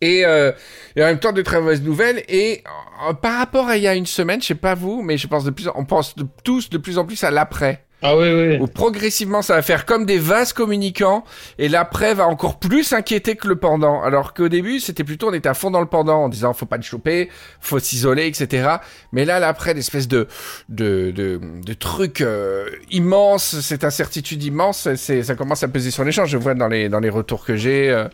Et, 0.00 0.24
euh, 0.24 0.52
et 0.94 1.02
en 1.02 1.06
même 1.06 1.18
temps, 1.18 1.32
de 1.32 1.42
très 1.42 1.60
mauvaises 1.60 1.82
nouvelles. 1.82 2.22
Et 2.28 2.62
euh, 3.08 3.14
par 3.14 3.38
rapport 3.38 3.66
à 3.68 3.76
il 3.76 3.82
y 3.82 3.88
a 3.88 3.94
une 3.96 4.06
semaine, 4.06 4.40
je 4.40 4.46
sais 4.46 4.54
pas 4.54 4.74
vous, 4.74 5.02
mais 5.02 5.18
je 5.18 5.26
pense 5.26 5.42
de 5.44 5.50
plus, 5.50 5.66
en- 5.68 5.72
on 5.74 5.84
pense 5.84 6.14
tous 6.44 6.70
de 6.70 6.78
plus 6.78 6.98
en 6.98 7.04
plus 7.04 7.24
à 7.24 7.30
l'après 7.30 7.84
ah 8.02 8.16
oui 8.16 8.28
oui. 8.32 8.58
où 8.60 8.66
progressivement 8.68 9.42
ça 9.42 9.54
va 9.56 9.62
faire 9.62 9.84
comme 9.84 10.06
des 10.06 10.18
vases 10.18 10.52
communicants 10.52 11.24
et 11.58 11.68
l'après 11.68 12.14
va 12.14 12.28
encore 12.28 12.58
plus 12.58 12.92
inquiéter 12.92 13.34
que 13.34 13.48
le 13.48 13.56
pendant. 13.56 14.02
Alors 14.02 14.34
qu'au 14.34 14.48
début 14.48 14.78
c'était 14.78 15.02
plutôt 15.04 15.30
on 15.30 15.32
était 15.32 15.48
à 15.48 15.54
fond 15.54 15.70
dans 15.72 15.80
le 15.80 15.86
pendant 15.88 16.24
en 16.24 16.28
disant 16.28 16.52
faut 16.54 16.66
pas 16.66 16.76
le 16.76 16.82
choper, 16.82 17.28
faut 17.60 17.78
s'isoler, 17.80 18.26
etc. 18.26 18.68
Mais 19.12 19.24
là 19.24 19.40
l'après 19.40 19.74
l'espèce 19.74 20.06
de 20.06 20.28
de 20.68 21.10
de, 21.14 21.40
de 21.64 21.72
truc 21.72 22.20
euh, 22.20 22.66
immense, 22.90 23.58
cette 23.60 23.82
incertitude 23.84 24.42
immense, 24.44 24.88
c'est 24.94 25.22
ça 25.24 25.34
commence 25.34 25.62
à 25.64 25.68
peser 25.68 25.90
sur 25.90 26.04
les 26.04 26.12
champs. 26.12 26.24
Je 26.26 26.36
vois 26.36 26.54
dans 26.54 26.68
les 26.68 26.88
dans 26.88 27.00
les 27.00 27.10
retours 27.10 27.44
que 27.44 27.56
j'ai, 27.56 27.90
euh, 27.90 28.06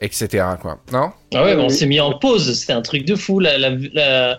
etc. 0.00 0.44
Quoi, 0.60 0.78
non? 0.92 1.12
Ah 1.34 1.44
ouais, 1.44 1.54
mais 1.54 1.62
on 1.62 1.68
s'est 1.68 1.86
mis 1.86 2.00
en 2.00 2.18
pause. 2.18 2.58
C'était 2.58 2.72
un 2.72 2.82
truc 2.82 3.04
de 3.04 3.14
fou. 3.14 3.40
La, 3.40 3.58
la- 3.58 3.70
la- 3.92 4.38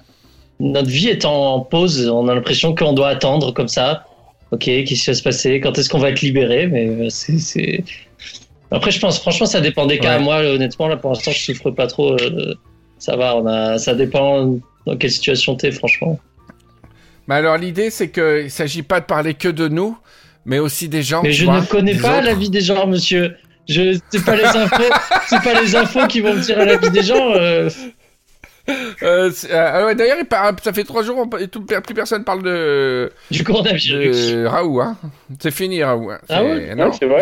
Notre 0.60 0.90
vie 0.90 1.10
est 1.10 1.26
en 1.26 1.60
pause. 1.62 2.08
On 2.10 2.28
a 2.28 2.36
l'impression 2.36 2.74
qu'on 2.76 2.94
doit 2.94 3.10
attendre 3.10 3.54
comme 3.54 3.68
ça. 3.68 4.06
Ok, 4.54 4.66
qu'est-ce 4.66 4.86
qui 5.04 5.10
va 5.10 5.14
se 5.16 5.24
passer? 5.24 5.60
Quand 5.60 5.78
est-ce 5.78 5.90
qu'on 5.90 5.98
va 6.00 6.10
être 6.10 6.22
libéré? 6.22 6.68
Mais 6.68 6.88
euh, 6.88 7.10
c'est. 7.10 7.84
Après, 8.72 8.92
je 8.92 9.00
pense, 9.00 9.20
franchement, 9.20 9.48
ça 9.48 9.62
dépend 9.62 9.86
des 9.88 9.98
cas. 9.98 10.18
Ouais. 10.18 10.24
Moi, 10.24 10.38
honnêtement, 10.44 10.88
là, 10.88 10.98
pour 10.98 11.12
l'instant, 11.12 11.32
je 11.32 11.40
souffre 11.40 11.72
pas 11.72 11.88
trop. 11.88 12.14
euh, 12.14 12.54
ça 13.00 13.16
va, 13.16 13.36
on 13.36 13.46
a... 13.48 13.78
ça 13.80 13.96
dépend 13.96 14.60
dans 14.86 14.96
quelle 14.98 15.12
situation 15.12 15.56
t'es, 15.56 15.72
franchement. 15.72 16.20
Mais 17.28 17.36
alors 17.36 17.58
l'idée 17.58 17.90
c'est 17.90 18.10
que 18.10 18.44
il 18.44 18.52
s'agit 18.52 18.84
pas 18.84 19.00
de 19.00 19.06
parler 19.06 19.34
que 19.34 19.48
de 19.48 19.68
nous, 19.70 19.98
mais 20.46 20.60
aussi 20.60 20.90
des 20.90 21.04
gens. 21.04 21.24
Mais 21.24 21.32
je 21.32 21.46
vois, 21.46 21.62
ne 21.62 21.66
connais 21.66 21.96
pas 21.96 22.22
la 22.22 22.34
vie 22.34 22.50
des 22.50 22.62
gens, 22.62 22.86
monsieur. 22.86 23.36
Je 23.68 23.98
c'est 24.12 24.26
pas 24.26 24.36
les 24.36 24.44
infos, 24.44 24.84
c'est 25.30 25.42
pas 25.42 25.62
les 25.62 25.74
infos 25.76 26.06
qui 26.08 26.20
vont 26.20 26.34
me 26.34 26.42
dire 26.42 26.58
la 26.66 26.76
vie 26.78 26.90
des 26.92 27.02
gens. 27.04 27.32
euh, 27.32 27.70
Euh, 28.70 29.30
euh, 29.50 29.72
ah 29.74 29.86
ouais, 29.86 29.96
D'ailleurs, 29.96 30.18
ça 30.64 30.72
fait 30.72 30.84
trois 30.86 31.04
jours, 31.04 31.18
on, 31.18 31.38
et 31.38 31.48
tout- 31.50 31.66
plus 31.66 31.94
personne 31.94 32.24
parle 32.24 32.44
de, 32.44 33.12
du 33.30 33.44
coronavirus. 33.44 34.32
de 34.32 34.46
Raoult. 34.46 34.80
Hein. 34.82 34.98
C'est 35.40 35.52
fini, 35.52 35.84
Raoult. 35.84 36.12
hein. 36.12 36.20
Ah 36.30 36.44
ouais 36.44 36.74
Non, 36.76 36.86
Ouais, 36.88 36.92
c'est 36.98 37.06
vrai, 37.06 37.22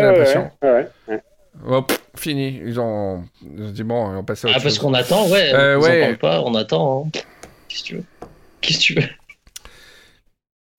j'ai 0.61 0.67
ouais, 0.67 0.87
ouais. 1.07 1.21
Oh, 1.67 1.81
pff, 1.81 1.99
fini. 2.17 2.61
Ils 2.63 2.79
ont, 2.79 3.23
ils 3.43 3.63
ont 3.63 3.69
dit 3.71 3.83
bon, 3.83 4.17
on 4.17 4.23
passe 4.23 4.45
à 4.45 4.49
autre 4.49 4.57
Ah, 4.59 4.63
parce 4.63 4.77
qu'on 4.79 4.93
attend, 4.93 5.27
ouais. 5.29 5.51
Euh, 5.53 5.77
on 5.77 5.81
ouais. 5.81 6.15
pas, 6.15 6.41
on 6.41 6.53
attend. 6.55 7.05
hein. 7.07 7.19
Qu'est-ce 7.67 7.81
que 7.83 7.87
tu 7.87 7.95
veux? 7.95 8.03
Qu'est-ce 8.61 8.77
que 8.77 8.83
tu 8.83 8.93
veux? 8.95 9.07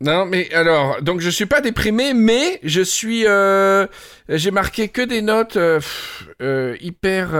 Non, 0.00 0.25
mais 0.26 0.52
alors, 0.52 1.00
donc 1.02 1.21
je 1.21 1.31
suis 1.31 1.47
pas 1.47 1.61
déprimé, 1.61 2.12
mais 2.14 2.59
je 2.64 2.81
suis. 2.83 3.25
euh, 3.26 3.87
J'ai 4.28 4.50
marqué 4.50 4.88
que 4.88 5.02
des 5.02 5.23
notes 5.23 5.54
pff, 5.54 6.26
hyper. 6.81 7.35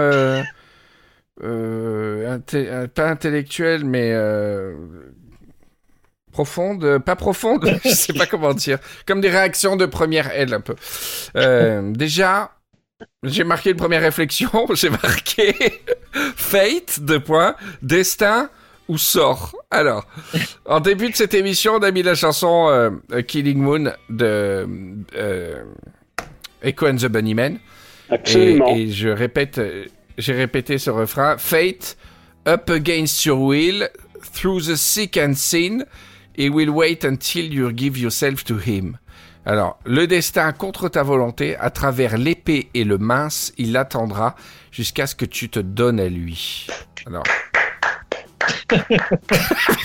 Euh, 1.43 2.25
euh, 2.27 2.39
inté- 2.39 2.89
pas 2.89 3.09
intellectuelles, 3.09 3.85
mais. 3.85 4.13
euh, 4.13 4.75
profondes, 6.33 6.83
euh, 6.85 6.99
pas 6.99 7.15
profondes, 7.17 7.71
je 7.85 7.91
sais 7.91 8.15
pas 8.15 8.25
comment 8.27 8.55
dire, 8.55 8.79
comme 9.07 9.21
des 9.21 9.29
réactions 9.29 9.77
de 9.77 9.85
première 9.85 10.31
aile 10.33 10.55
un 10.55 10.61
peu. 10.63 10.75
Euh, 11.37 11.93
déjà, 11.93 12.53
j'ai 13.23 13.45
marqué 13.45 13.71
une 13.73 13.77
première 13.77 14.01
réflexion, 14.01 14.51
j'ai 14.75 14.89
marqué 14.89 15.55
Fate, 16.37 17.01
deux 17.01 17.21
points, 17.21 17.55
destin 17.83 18.49
ou 18.89 18.97
sort. 18.97 19.55
Alors, 19.71 20.07
en 20.65 20.81
début 20.81 21.11
de 21.11 21.17
cette 21.17 21.35
émission, 21.35 21.75
on 21.75 21.83
a 21.83 21.91
mis 21.91 22.03
la 22.03 22.15
chanson 22.15 22.69
euh, 22.71 23.21
Killing 23.23 23.59
Moon 23.59 23.93
de 24.09 24.67
euh, 25.15 25.65
Echo 26.63 26.87
and 26.89 26.97
the 26.97 27.07
Bunnymen. 27.09 27.59
Absolument. 28.11 28.75
et 28.75 28.89
je 28.89 29.09
répète, 29.11 29.61
j'ai 30.19 30.35
répété 30.35 30.79
ce 30.79 30.91
refrain. 30.91 31.37
Fate, 31.39 31.97
up 32.47 32.71
against 32.71 33.25
your 33.25 33.41
will, 33.41 33.89
through 34.23 34.63
the 34.63 34.77
sick 34.77 35.17
and 35.17 35.35
sin, 35.35 35.85
he 36.37 36.49
will 36.49 36.71
wait 36.71 37.05
until 37.05 37.53
you 37.53 37.71
give 37.73 37.99
yourself 37.99 38.45
to 38.45 38.59
him. 38.59 38.99
Alors, 39.45 39.79
le 39.85 40.07
destin 40.07 40.53
contre 40.53 40.89
ta 40.89 41.03
volonté, 41.03 41.57
à 41.57 41.71
travers 41.71 42.17
l'épée 42.17 42.69
et 42.75 42.85
le 42.85 42.97
mince, 42.97 43.53
il 43.59 43.77
attendra 43.77 44.37
jusqu'à 44.71 45.09
ce 45.09 45.17
que 45.17 45.25
tu 45.25 45.49
te 45.49 45.59
donnes 45.59 45.99
à 45.99 46.09
lui. 46.09 46.69
Alors. 47.07 47.25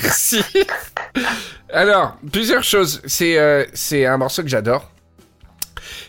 Merci. 0.04 0.44
Alors, 1.74 2.18
plusieurs 2.32 2.64
choses. 2.64 3.02
C'est 3.06 3.40
euh, 3.40 3.66
c'est 3.74 4.06
un 4.06 4.18
morceau 4.18 4.44
que 4.44 4.50
j'adore. 4.50 4.92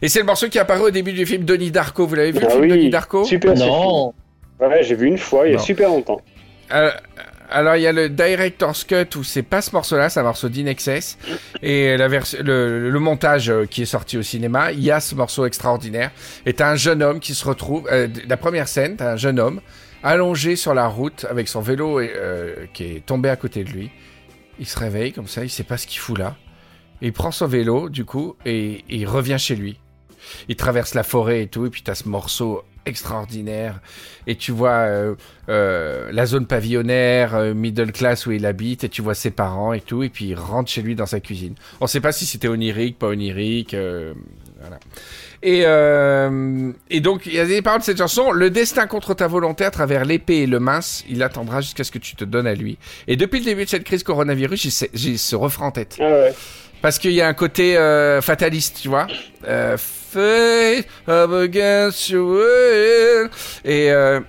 Et 0.02 0.08
c'est 0.08 0.20
le 0.20 0.24
morceau 0.26 0.48
qui 0.48 0.58
apparaît 0.58 0.80
au 0.82 0.90
début 0.90 1.12
du 1.12 1.26
film 1.26 1.44
Donnie 1.44 1.70
Darko. 1.70 2.06
Vous 2.06 2.14
l'avez 2.14 2.32
vu, 2.32 2.40
le 2.40 2.46
Ah 2.46 2.50
film 2.50 2.62
oui, 2.62 2.68
Donnie 2.68 2.90
Darko? 2.90 3.24
super 3.24 3.54
Non. 3.54 4.14
Ouais, 4.60 4.82
j'ai 4.82 4.94
vu 4.94 5.06
une 5.06 5.18
fois 5.18 5.46
il 5.46 5.52
y 5.52 5.54
a 5.54 5.58
Non. 5.58 5.62
super 5.62 5.88
longtemps. 5.88 6.20
Euh, 6.72 6.90
alors 7.50 7.76
il 7.76 7.82
y 7.82 7.86
a 7.86 7.92
le 7.92 8.08
Director's 8.08 8.84
Cut 8.84 9.16
où 9.16 9.24
c'est 9.24 9.42
pas 9.42 9.62
ce 9.62 9.70
morceau-là, 9.72 10.08
c'est 10.10 10.20
un 10.20 10.24
morceau 10.24 10.48
d'Inexcess. 10.48 11.16
Et 11.62 11.96
la 11.96 12.06
vers- 12.08 12.24
le, 12.42 12.90
le 12.90 12.98
montage 13.00 13.50
euh, 13.50 13.64
qui 13.66 13.82
est 13.82 13.86
sorti 13.86 14.18
au 14.18 14.22
cinéma, 14.22 14.72
il 14.72 14.80
y 14.82 14.90
a 14.90 15.00
ce 15.00 15.14
morceau 15.14 15.46
extraordinaire. 15.46 16.10
Et 16.46 16.52
t'as 16.52 16.70
un 16.70 16.76
jeune 16.76 17.02
homme 17.02 17.20
qui 17.20 17.34
se 17.34 17.44
retrouve, 17.46 17.88
euh, 17.90 18.06
la 18.28 18.36
première 18.36 18.68
scène, 18.68 18.96
t'as 18.96 19.12
un 19.12 19.16
jeune 19.16 19.40
homme 19.40 19.60
allongé 20.02 20.54
sur 20.56 20.74
la 20.74 20.86
route 20.86 21.26
avec 21.28 21.48
son 21.48 21.60
vélo 21.60 21.98
euh, 22.00 22.66
qui 22.72 22.84
est 22.84 23.06
tombé 23.06 23.28
à 23.30 23.36
côté 23.36 23.64
de 23.64 23.70
lui. 23.70 23.90
Il 24.60 24.66
se 24.66 24.78
réveille 24.78 25.12
comme 25.12 25.26
ça, 25.28 25.42
il 25.44 25.50
sait 25.50 25.64
pas 25.64 25.76
ce 25.76 25.86
qu'il 25.86 25.98
fout 26.00 26.18
là. 26.18 26.36
Et 27.00 27.06
il 27.06 27.12
prend 27.12 27.30
son 27.30 27.46
vélo, 27.46 27.88
du 27.88 28.04
coup, 28.04 28.34
et, 28.44 28.72
et 28.90 28.96
il 28.96 29.06
revient 29.06 29.36
chez 29.38 29.54
lui. 29.54 29.78
Il 30.48 30.56
traverse 30.56 30.94
la 30.94 31.02
forêt 31.02 31.42
et 31.42 31.46
tout, 31.46 31.66
et 31.66 31.70
puis 31.70 31.82
t'as 31.82 31.94
ce 31.94 32.08
morceau 32.08 32.62
extraordinaire. 32.86 33.80
Et 34.26 34.36
tu 34.36 34.50
vois 34.52 34.70
euh, 34.70 35.14
euh, 35.48 36.08
la 36.10 36.24
zone 36.26 36.46
pavillonnaire, 36.46 37.34
euh, 37.34 37.52
middle 37.54 37.92
class 37.92 38.24
où 38.26 38.32
il 38.32 38.46
habite, 38.46 38.84
et 38.84 38.88
tu 38.88 39.02
vois 39.02 39.14
ses 39.14 39.30
parents 39.30 39.72
et 39.74 39.80
tout, 39.80 40.02
et 40.02 40.08
puis 40.08 40.26
il 40.26 40.34
rentre 40.34 40.70
chez 40.70 40.80
lui 40.82 40.94
dans 40.94 41.06
sa 41.06 41.20
cuisine. 41.20 41.54
On 41.80 41.86
sait 41.86 42.00
pas 42.00 42.12
si 42.12 42.24
c'était 42.26 42.48
onirique, 42.48 42.98
pas 42.98 43.08
onirique, 43.08 43.74
voilà. 44.60 44.78
Et, 45.42 45.60
et 46.90 47.00
donc, 47.00 47.26
il 47.26 47.34
y 47.34 47.38
a 47.38 47.46
des 47.46 47.62
paroles 47.62 47.80
de 47.80 47.84
cette 47.84 47.98
chanson. 47.98 48.32
Le 48.32 48.50
destin 48.50 48.86
contre 48.88 49.14
ta 49.14 49.28
volonté 49.28 49.64
à 49.64 49.70
travers 49.70 50.04
l'épée 50.04 50.38
et 50.38 50.46
le 50.46 50.58
mince, 50.58 51.04
il 51.08 51.22
attendra 51.22 51.60
jusqu'à 51.60 51.84
ce 51.84 51.92
que 51.92 51.98
tu 51.98 52.16
te 52.16 52.24
donnes 52.24 52.46
à 52.48 52.54
lui. 52.54 52.76
Et 53.06 53.14
depuis 53.16 53.38
le 53.38 53.44
début 53.44 53.64
de 53.64 53.70
cette 53.70 53.84
crise 53.84 54.02
coronavirus, 54.02 54.88
j'ai 54.94 55.16
ce- 55.16 55.36
refrain 55.36 55.66
en 55.66 55.70
tête. 55.70 55.96
Ah 56.00 56.04
ouais. 56.10 56.34
Parce 56.82 56.98
qu'il 56.98 57.12
y 57.12 57.20
a 57.20 57.28
un 57.28 57.34
côté 57.34 57.74
fataliste, 58.22 58.78
tu 58.82 58.88
vois. 58.88 59.06
Fate 60.10 60.86
up 61.06 61.32
against 61.32 62.08
your 62.08 62.26
will. 62.26 63.30
Et 63.64 63.90
euh, 63.92 64.20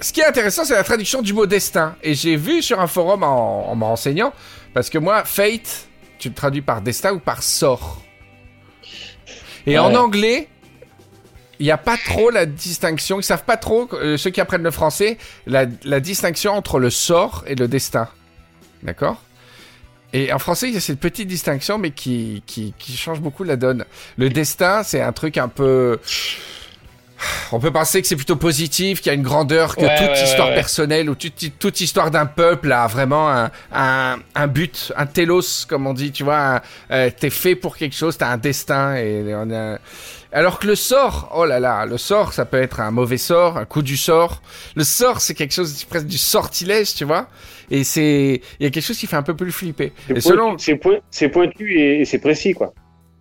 ce 0.00 0.12
qui 0.12 0.20
est 0.20 0.26
intéressant, 0.26 0.64
c'est 0.64 0.74
la 0.74 0.84
traduction 0.84 1.22
du 1.22 1.32
mot 1.32 1.46
destin. 1.46 1.96
Et 2.02 2.14
j'ai 2.14 2.36
vu 2.36 2.60
sur 2.60 2.80
un 2.80 2.86
forum 2.86 3.22
en, 3.22 3.70
en 3.70 3.74
me 3.74 3.84
renseignant, 3.84 4.32
parce 4.74 4.90
que 4.90 4.98
moi, 4.98 5.24
fate, 5.24 5.88
tu 6.18 6.28
le 6.28 6.34
traduis 6.34 6.60
par 6.60 6.82
destin 6.82 7.12
ou 7.12 7.18
par 7.18 7.42
sort. 7.42 8.02
Et 9.66 9.78
en 9.78 9.94
anglais, 9.94 10.48
il 11.58 11.64
n'y 11.66 11.72
a 11.72 11.78
pas 11.78 11.96
trop 11.96 12.30
la 12.30 12.44
distinction. 12.44 13.20
Ils 13.20 13.22
savent 13.22 13.44
pas 13.44 13.56
trop, 13.56 13.88
euh, 13.94 14.16
ceux 14.16 14.30
qui 14.30 14.40
apprennent 14.40 14.64
le 14.64 14.70
français, 14.70 15.16
la, 15.46 15.66
la 15.84 16.00
distinction 16.00 16.52
entre 16.52 16.78
le 16.78 16.90
sort 16.90 17.44
et 17.46 17.54
le 17.54 17.68
destin. 17.68 18.08
D'accord? 18.82 19.22
Et 20.12 20.32
en 20.32 20.38
français, 20.38 20.68
il 20.68 20.74
y 20.74 20.76
a 20.76 20.80
cette 20.80 21.00
petite 21.00 21.28
distinction, 21.28 21.78
mais 21.78 21.90
qui, 21.90 22.42
qui, 22.46 22.74
qui 22.78 22.96
change 22.96 23.20
beaucoup 23.20 23.44
la 23.44 23.56
donne. 23.56 23.84
Le 24.18 24.28
destin, 24.28 24.82
c'est 24.82 25.00
un 25.00 25.12
truc 25.12 25.38
un 25.38 25.48
peu... 25.48 25.98
On 27.52 27.60
peut 27.60 27.70
penser 27.70 28.02
que 28.02 28.08
c'est 28.08 28.16
plutôt 28.16 28.34
positif, 28.34 29.00
qu'il 29.00 29.06
y 29.06 29.10
a 29.10 29.14
une 29.14 29.22
grandeur, 29.22 29.76
que 29.76 29.82
Ouais, 29.82 29.96
toute 29.96 30.08
ouais, 30.08 30.24
histoire 30.24 30.48
ouais, 30.48 30.54
personnelle 30.56 31.08
ou 31.08 31.14
toute, 31.14 31.56
toute 31.60 31.80
histoire 31.80 32.10
d'un 32.10 32.26
peuple 32.26 32.72
a 32.72 32.88
vraiment 32.88 33.30
un, 33.30 33.50
un, 33.72 34.16
un 34.34 34.46
but, 34.48 34.92
un 34.96 35.06
télos, 35.06 35.64
comme 35.68 35.86
on 35.86 35.92
dit, 35.94 36.10
tu 36.10 36.24
vois. 36.24 36.60
euh, 36.90 37.10
T'es 37.16 37.30
fait 37.30 37.54
pour 37.54 37.76
quelque 37.76 37.94
chose, 37.94 38.18
t'as 38.18 38.28
un 38.28 38.38
destin. 38.38 38.96
Et 38.96 39.32
on 39.36 39.48
a... 39.52 39.78
Alors 40.32 40.58
que 40.58 40.66
le 40.66 40.74
sort, 40.74 41.30
oh 41.36 41.44
là 41.44 41.60
là, 41.60 41.86
le 41.86 41.96
sort, 41.96 42.32
ça 42.32 42.44
peut 42.44 42.60
être 42.60 42.80
un 42.80 42.90
mauvais 42.90 43.18
sort, 43.18 43.56
un 43.56 43.66
coup 43.66 43.82
du 43.82 43.96
sort. 43.96 44.42
Le 44.74 44.82
sort, 44.82 45.20
c'est 45.20 45.34
quelque 45.34 45.52
chose 45.54 45.78
de- 45.78 45.86
presque 45.86 46.06
du 46.06 46.18
sortilège, 46.18 46.94
tu 46.94 47.04
vois. 47.04 47.28
Et 47.74 47.84
c'est, 47.84 48.42
il 48.60 48.64
y 48.64 48.66
a 48.66 48.70
quelque 48.70 48.84
chose 48.84 48.98
qui 48.98 49.06
fait 49.06 49.16
un 49.16 49.22
peu 49.22 49.34
plus 49.34 49.50
flipper. 49.50 49.92
C'est 50.06 50.20
selon 50.20 50.50
pointu, 50.56 50.76
point- 50.76 51.48
et, 51.70 52.00
et 52.02 52.04
c'est 52.04 52.18
précis, 52.18 52.52
quoi. 52.52 52.74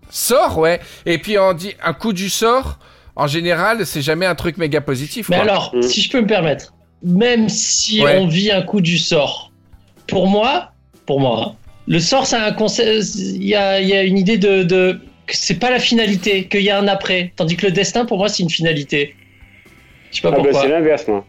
sort, 0.09 0.57
ouais. 0.57 0.81
Et 1.05 1.17
puis 1.19 1.39
on 1.39 1.53
dit 1.53 1.73
un 1.83 1.93
coup 1.93 2.11
du 2.13 2.29
sort. 2.29 2.77
En 3.15 3.27
général, 3.27 3.85
c'est 3.85 4.01
jamais 4.01 4.25
un 4.25 4.35
truc 4.35 4.57
méga 4.57 4.81
positif. 4.81 5.29
Mais 5.29 5.37
quoi. 5.37 5.43
alors, 5.45 5.73
Mm. 5.75 5.81
si 5.83 6.01
je 6.01 6.11
peux 6.11 6.19
me 6.21 6.27
permettre, 6.27 6.73
même 7.03 7.47
si 7.49 8.03
Ouais. 8.03 8.17
on 8.19 8.27
vit 8.27 8.51
un 8.51 8.61
coup 8.61 8.81
du 8.81 8.97
sort, 8.97 9.51
pour 10.07 10.27
moi, 10.27 10.71
pour 11.05 11.19
moi, 11.21 11.55
le 11.87 11.99
sort, 11.99 12.25
c'est 12.25 12.35
un 12.35 12.51
concept. 12.51 13.05
Il 13.15 13.43
y 13.43 13.55
a, 13.55 13.79
il 13.81 13.87
y 13.87 13.93
a 13.93 14.03
une 14.03 14.17
idée 14.17 14.37
de, 14.37 14.63
de 14.63 14.99
que 15.27 15.35
c'est 15.35 15.59
pas 15.59 15.69
la 15.69 15.79
finalité, 15.79 16.47
qu'il 16.49 16.61
y 16.61 16.69
a 16.69 16.77
un 16.77 16.87
après. 16.89 17.31
Tandis 17.37 17.55
que 17.55 17.65
le 17.67 17.71
destin, 17.71 18.03
pour 18.05 18.17
moi, 18.17 18.27
c'est 18.27 18.43
une 18.43 18.49
finalité. 18.49 19.15
Je 20.11 20.17
sais 20.17 20.21
pas 20.21 20.27
Ah 20.29 20.31
bah, 20.31 20.37
pourquoi. 20.43 20.61
c'est 20.61 20.67
l'inverse, 20.67 21.07
moi. 21.07 21.25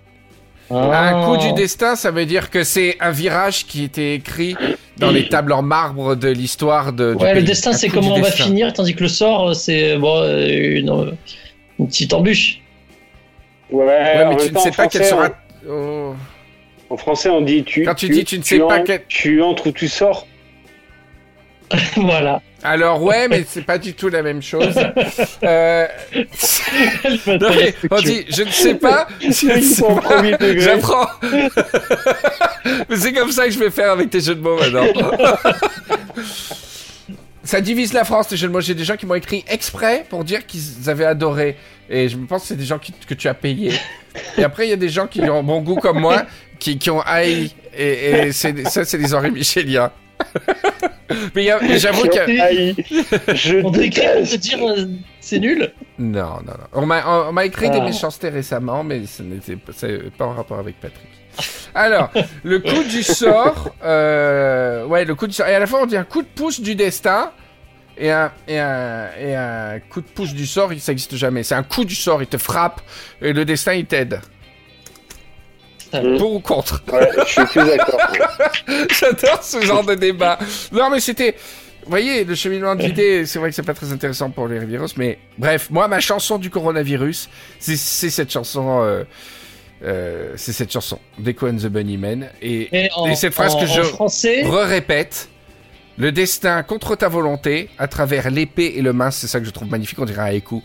Un 0.75 1.25
coup 1.27 1.37
Ah. 1.41 1.47
du 1.47 1.53
destin, 1.53 1.97
ça 1.97 2.11
veut 2.11 2.25
dire 2.27 2.51
que 2.51 2.65
c'est 2.65 2.97
un 3.01 3.11
virage 3.11 3.67
qui 3.67 3.85
était 3.85 4.15
écrit 4.15 4.57
dans 4.99 5.11
les 5.11 5.29
tables 5.29 5.53
en 5.53 5.63
marbre 5.63 6.15
de 6.15 6.29
l'histoire 6.29 6.93
de. 6.93 7.15
du 7.15 7.23
Ouais, 7.23 7.31
le 7.35 7.41
pays. 7.41 7.45
destin, 7.45 7.73
c'est 7.73 7.89
coup 7.89 7.97
comment 7.97 8.15
on 8.15 8.21
va 8.21 8.31
finir, 8.31 8.73
tandis 8.73 8.95
que 8.95 9.03
le 9.03 9.09
sort, 9.09 9.55
c'est 9.55 9.97
bon, 9.99 10.17
euh, 10.23 10.47
une, 10.79 11.15
une 11.79 11.87
petite 11.89 12.13
embûche. 12.15 12.61
Ouais, 13.71 14.27
mais 14.29 14.37
tu 14.37 14.53
ne 14.53 14.59
sais 14.59 14.71
pas 14.71 14.87
quelle 14.89 15.05
sera. 15.05 15.31
Oh. 15.69 16.15
En 16.91 16.97
français, 16.97 17.31
on 17.31 17.41
dit 17.41 17.65
tu. 17.65 17.85
Quand 17.85 17.95
tu 17.95 18.09
dis 18.09 18.25
tu 18.25 18.39
ne 18.39 18.43
sais 18.43 18.59
pas 18.59 18.81
en- 18.81 18.85
quel- 18.85 19.05
Tu 19.09 19.41
entres 19.43 19.69
ou 19.69 19.73
tu 19.73 19.89
sors. 19.89 20.27
voilà. 21.97 22.41
Alors 22.63 23.03
ouais, 23.03 23.27
mais 23.29 23.45
c'est 23.49 23.63
pas 23.63 23.79
du 23.79 23.95
tout 23.95 24.09
la 24.09 24.23
même 24.23 24.43
chose. 24.43 24.75
Euh, 25.45 25.87
non, 27.27 27.51
mais 27.51 27.75
on 27.91 28.01
dit, 28.01 28.25
je 28.29 28.45
ne 28.45 28.51
sais 28.51 28.75
pas. 28.77 29.09
J'apprends. 30.61 31.09
mais 32.89 32.97
c'est 32.97 33.13
comme 33.13 33.33
ça 33.33 33.47
que 33.47 33.51
je 33.51 33.59
vais 33.59 33.71
faire 33.71 33.91
avec 33.91 34.11
tes 34.11 34.21
jeux 34.21 34.37
de 34.37 34.41
mots 34.41 34.57
maintenant. 34.57 34.85
ça 37.43 37.61
divise 37.61 37.93
la 37.93 38.05
France, 38.05 38.31
les 38.31 38.37
jeux 38.37 38.47
de 38.47 38.53
mots. 38.53 38.61
J'ai 38.61 38.75
des 38.75 38.85
gens 38.85 38.97
qui 38.97 39.07
m'ont 39.07 39.17
écrit 39.17 39.45
exprès 39.49 40.07
pour 40.09 40.23
dire 40.23 40.47
qu'ils 40.47 40.89
avaient 40.89 41.05
adoré. 41.05 41.57
Et 41.91 42.09
je 42.09 42.17
pense 42.17 42.43
que 42.43 42.49
c'est 42.49 42.57
des 42.57 42.65
gens 42.65 42.79
qui- 42.79 42.93
que 42.93 43.15
tu 43.15 43.27
as 43.29 43.35
payé. 43.35 43.73
Et 44.39 44.45
après, 44.45 44.67
il 44.67 44.71
y 44.71 44.75
a 44.75 44.77
des 44.77 44.89
gens 44.89 45.07
qui 45.09 45.21
ont 45.23 45.43
bon 45.43 45.61
goût 45.61 45.77
comme 45.77 45.99
moi, 45.99 46.23
qui, 46.59 46.79
qui 46.79 46.91
ont 46.91 47.01
haï. 47.01 47.51
Et, 47.77 48.31
ça, 48.33 48.51
c'est 48.85 48.99
des 48.99 49.13
Henri 49.15 49.31
Micheliens. 49.33 49.91
Mais 51.35 51.47
j'avoue 51.79 52.09
que... 52.09 53.35
Je 53.35 53.65
On 53.65 53.71
t'écrit 53.73 54.03
te 54.29 54.37
dire 54.37 54.59
euh, 54.67 54.87
c'est 55.21 55.39
nul. 55.39 55.73
Non, 55.99 56.39
non, 56.47 56.55
non. 56.59 56.67
On 56.73 56.87
m'a, 56.87 57.03
on, 57.07 57.29
on 57.29 57.33
m'a 57.33 57.45
écrit 57.45 57.71
des 57.71 57.79
Ah. 57.81 57.85
méchancetés 57.85 58.29
récemment, 58.29 58.83
mais 58.85 59.03
ce 59.07 59.23
n'était 59.23 59.57
pas 59.57 60.25
en 60.27 60.33
rapport 60.35 60.59
avec 60.59 60.81
Patrick. 60.81 61.09
Alors, 61.75 62.11
le 62.43 62.59
coup 62.59 62.85
du 62.85 63.03
sort, 63.03 63.75
euh, 63.85 64.85
ouais, 64.87 65.05
le 65.05 65.15
coup 65.15 65.27
du 65.27 65.33
sort. 65.33 65.47
Et 65.49 65.55
à 65.55 65.59
la 65.59 65.67
fois, 65.67 65.81
on 65.83 65.87
dit 65.87 65.97
un 65.97 66.05
coup 66.05 66.23
de 66.23 66.29
pouce 66.29 66.61
du 66.61 66.75
destin 66.75 67.31
et 67.97 68.11
un, 68.11 68.31
et 68.49 68.59
un, 68.59 69.09
et 69.19 69.35
un 69.35 69.81
coup 69.91 70.01
de 70.03 70.07
pouce 70.07 70.35
du 70.35 70.47
sort, 70.47 70.71
ça 70.79 70.93
n'existe 70.93 71.17
jamais. 71.17 71.43
C'est 71.43 71.55
un 71.55 71.63
coup 71.63 71.85
du 71.85 71.95
sort, 71.95 72.23
il 72.23 72.27
te 72.27 72.37
frappe 72.39 72.81
et 73.23 73.33
le 73.33 73.45
destin, 73.45 73.73
il 73.75 73.87
t'aide. 73.87 74.21
Mm. 75.93 76.19
Pour 76.19 76.35
ou 76.35 76.41
contre 76.41 76.83
Ouais, 76.93 77.09
je 77.27 77.31
suis 77.33 77.45
plus 77.47 77.65
d'accord. 77.67 78.01
J'adore 79.01 79.43
ce 79.43 79.61
genre 79.63 79.85
de 79.85 79.95
débat. 79.95 80.39
Non, 80.73 80.91
mais 80.91 81.01
c'était. 81.01 81.37
Vous 81.85 81.91
voyez, 81.91 82.23
le 82.25 82.35
cheminement 82.37 82.77
de 82.77 82.83
l'idée, 82.83 83.27
c'est 83.27 83.41
vrai 83.41 83.49
que 83.51 83.57
c'est 83.57 83.63
pas 83.65 83.75
très 83.75 83.93
intéressant 83.93 84.31
pour 84.31 84.47
les 84.47 84.65
virus, 84.65 84.97
mais 84.97 85.19
bref, 85.37 85.69
moi, 85.71 85.89
ma 85.89 85.99
chanson 85.99 86.39
du 86.39 86.49
coronavirus, 86.49 87.29
c'est 87.59 87.77
cette 87.77 88.31
chanson. 88.31 88.83
euh, 88.85 89.03
euh, 89.85 90.33
c'est 90.37 90.53
cette 90.53 90.73
chanson, 90.73 91.01
Deco 91.19 91.49
and 91.49 91.57
the 91.57 91.67
Bunnymen. 91.67 92.29
Et 92.41 92.85
Et, 92.85 92.89
en, 92.95 93.07
Et 93.07 93.17
cette 93.17 93.35
phrase 93.35 93.57
en- 93.57 93.61
que 93.61 93.67
je- 93.67 93.83
français, 93.83 94.45
re-répète 94.45 95.29
le 95.99 96.13
destin 96.13 96.63
contre 96.63 96.95
ta 96.95 97.09
volonté, 97.09 97.69
à 97.79 97.89
travers 97.89 98.31
l'épée 98.31 98.75
et 98.77 98.81
le 98.83 98.93
mince, 98.93 99.17
c'est 99.17 99.27
ça 99.27 99.41
que 99.41 99.45
je 99.47 99.51
trouve 99.51 99.69
magnifique, 99.69 99.99
on 99.99 100.05
dirait 100.05 100.23
un 100.23 100.27
écho. 100.33 100.63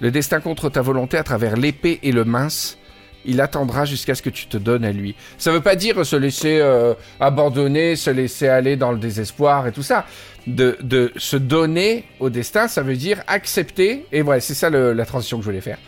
Le 0.00 0.10
destin 0.10 0.40
contre 0.40 0.68
ta 0.68 0.82
volonté, 0.82 1.16
à 1.16 1.22
travers 1.22 1.56
l'épée 1.56 2.00
et 2.02 2.10
le 2.10 2.24
mince, 2.24 2.76
il 3.24 3.40
attendra 3.40 3.84
jusqu'à 3.84 4.14
ce 4.14 4.22
que 4.22 4.30
tu 4.30 4.46
te 4.46 4.56
donnes 4.56 4.84
à 4.84 4.92
lui. 4.92 5.14
Ça 5.38 5.52
veut 5.52 5.60
pas 5.60 5.76
dire 5.76 6.04
se 6.04 6.16
laisser 6.16 6.58
euh, 6.60 6.94
abandonner, 7.18 7.96
se 7.96 8.10
laisser 8.10 8.48
aller 8.48 8.76
dans 8.76 8.92
le 8.92 8.98
désespoir 8.98 9.66
et 9.66 9.72
tout 9.72 9.82
ça. 9.82 10.06
De, 10.46 11.12
se 11.16 11.36
donner 11.36 12.04
au 12.18 12.30
destin, 12.30 12.66
ça 12.66 12.82
veut 12.82 12.96
dire 12.96 13.22
accepter, 13.26 14.06
et 14.10 14.22
voilà, 14.22 14.40
c'est 14.40 14.54
ça 14.54 14.70
la 14.70 15.04
transition 15.04 15.36
que 15.36 15.42
je 15.44 15.48
voulais 15.48 15.60
faire. 15.60 15.78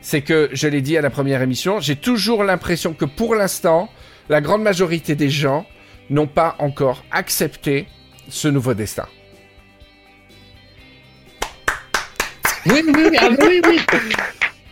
C'est 0.00 0.22
que, 0.22 0.48
je 0.52 0.66
l'ai 0.68 0.80
dit 0.80 0.96
à 0.96 1.00
la 1.00 1.10
première 1.10 1.42
émission, 1.42 1.80
j'ai 1.80 1.96
toujours 1.96 2.44
l'impression 2.44 2.94
que 2.94 3.04
pour 3.04 3.34
l'instant, 3.34 3.90
la 4.28 4.40
grande 4.40 4.62
majorité 4.62 5.14
des 5.14 5.30
gens 5.30 5.66
n'ont 6.08 6.26
pas 6.26 6.56
encore 6.58 7.04
accepté 7.10 7.86
ce 8.28 8.48
nouveau 8.48 8.74
destin. 8.74 9.06
Oui, 12.66 12.82
oui, 12.86 12.92
oui, 12.96 13.16
ah, 13.20 13.28
oui, 13.38 13.60
oui. 13.66 13.80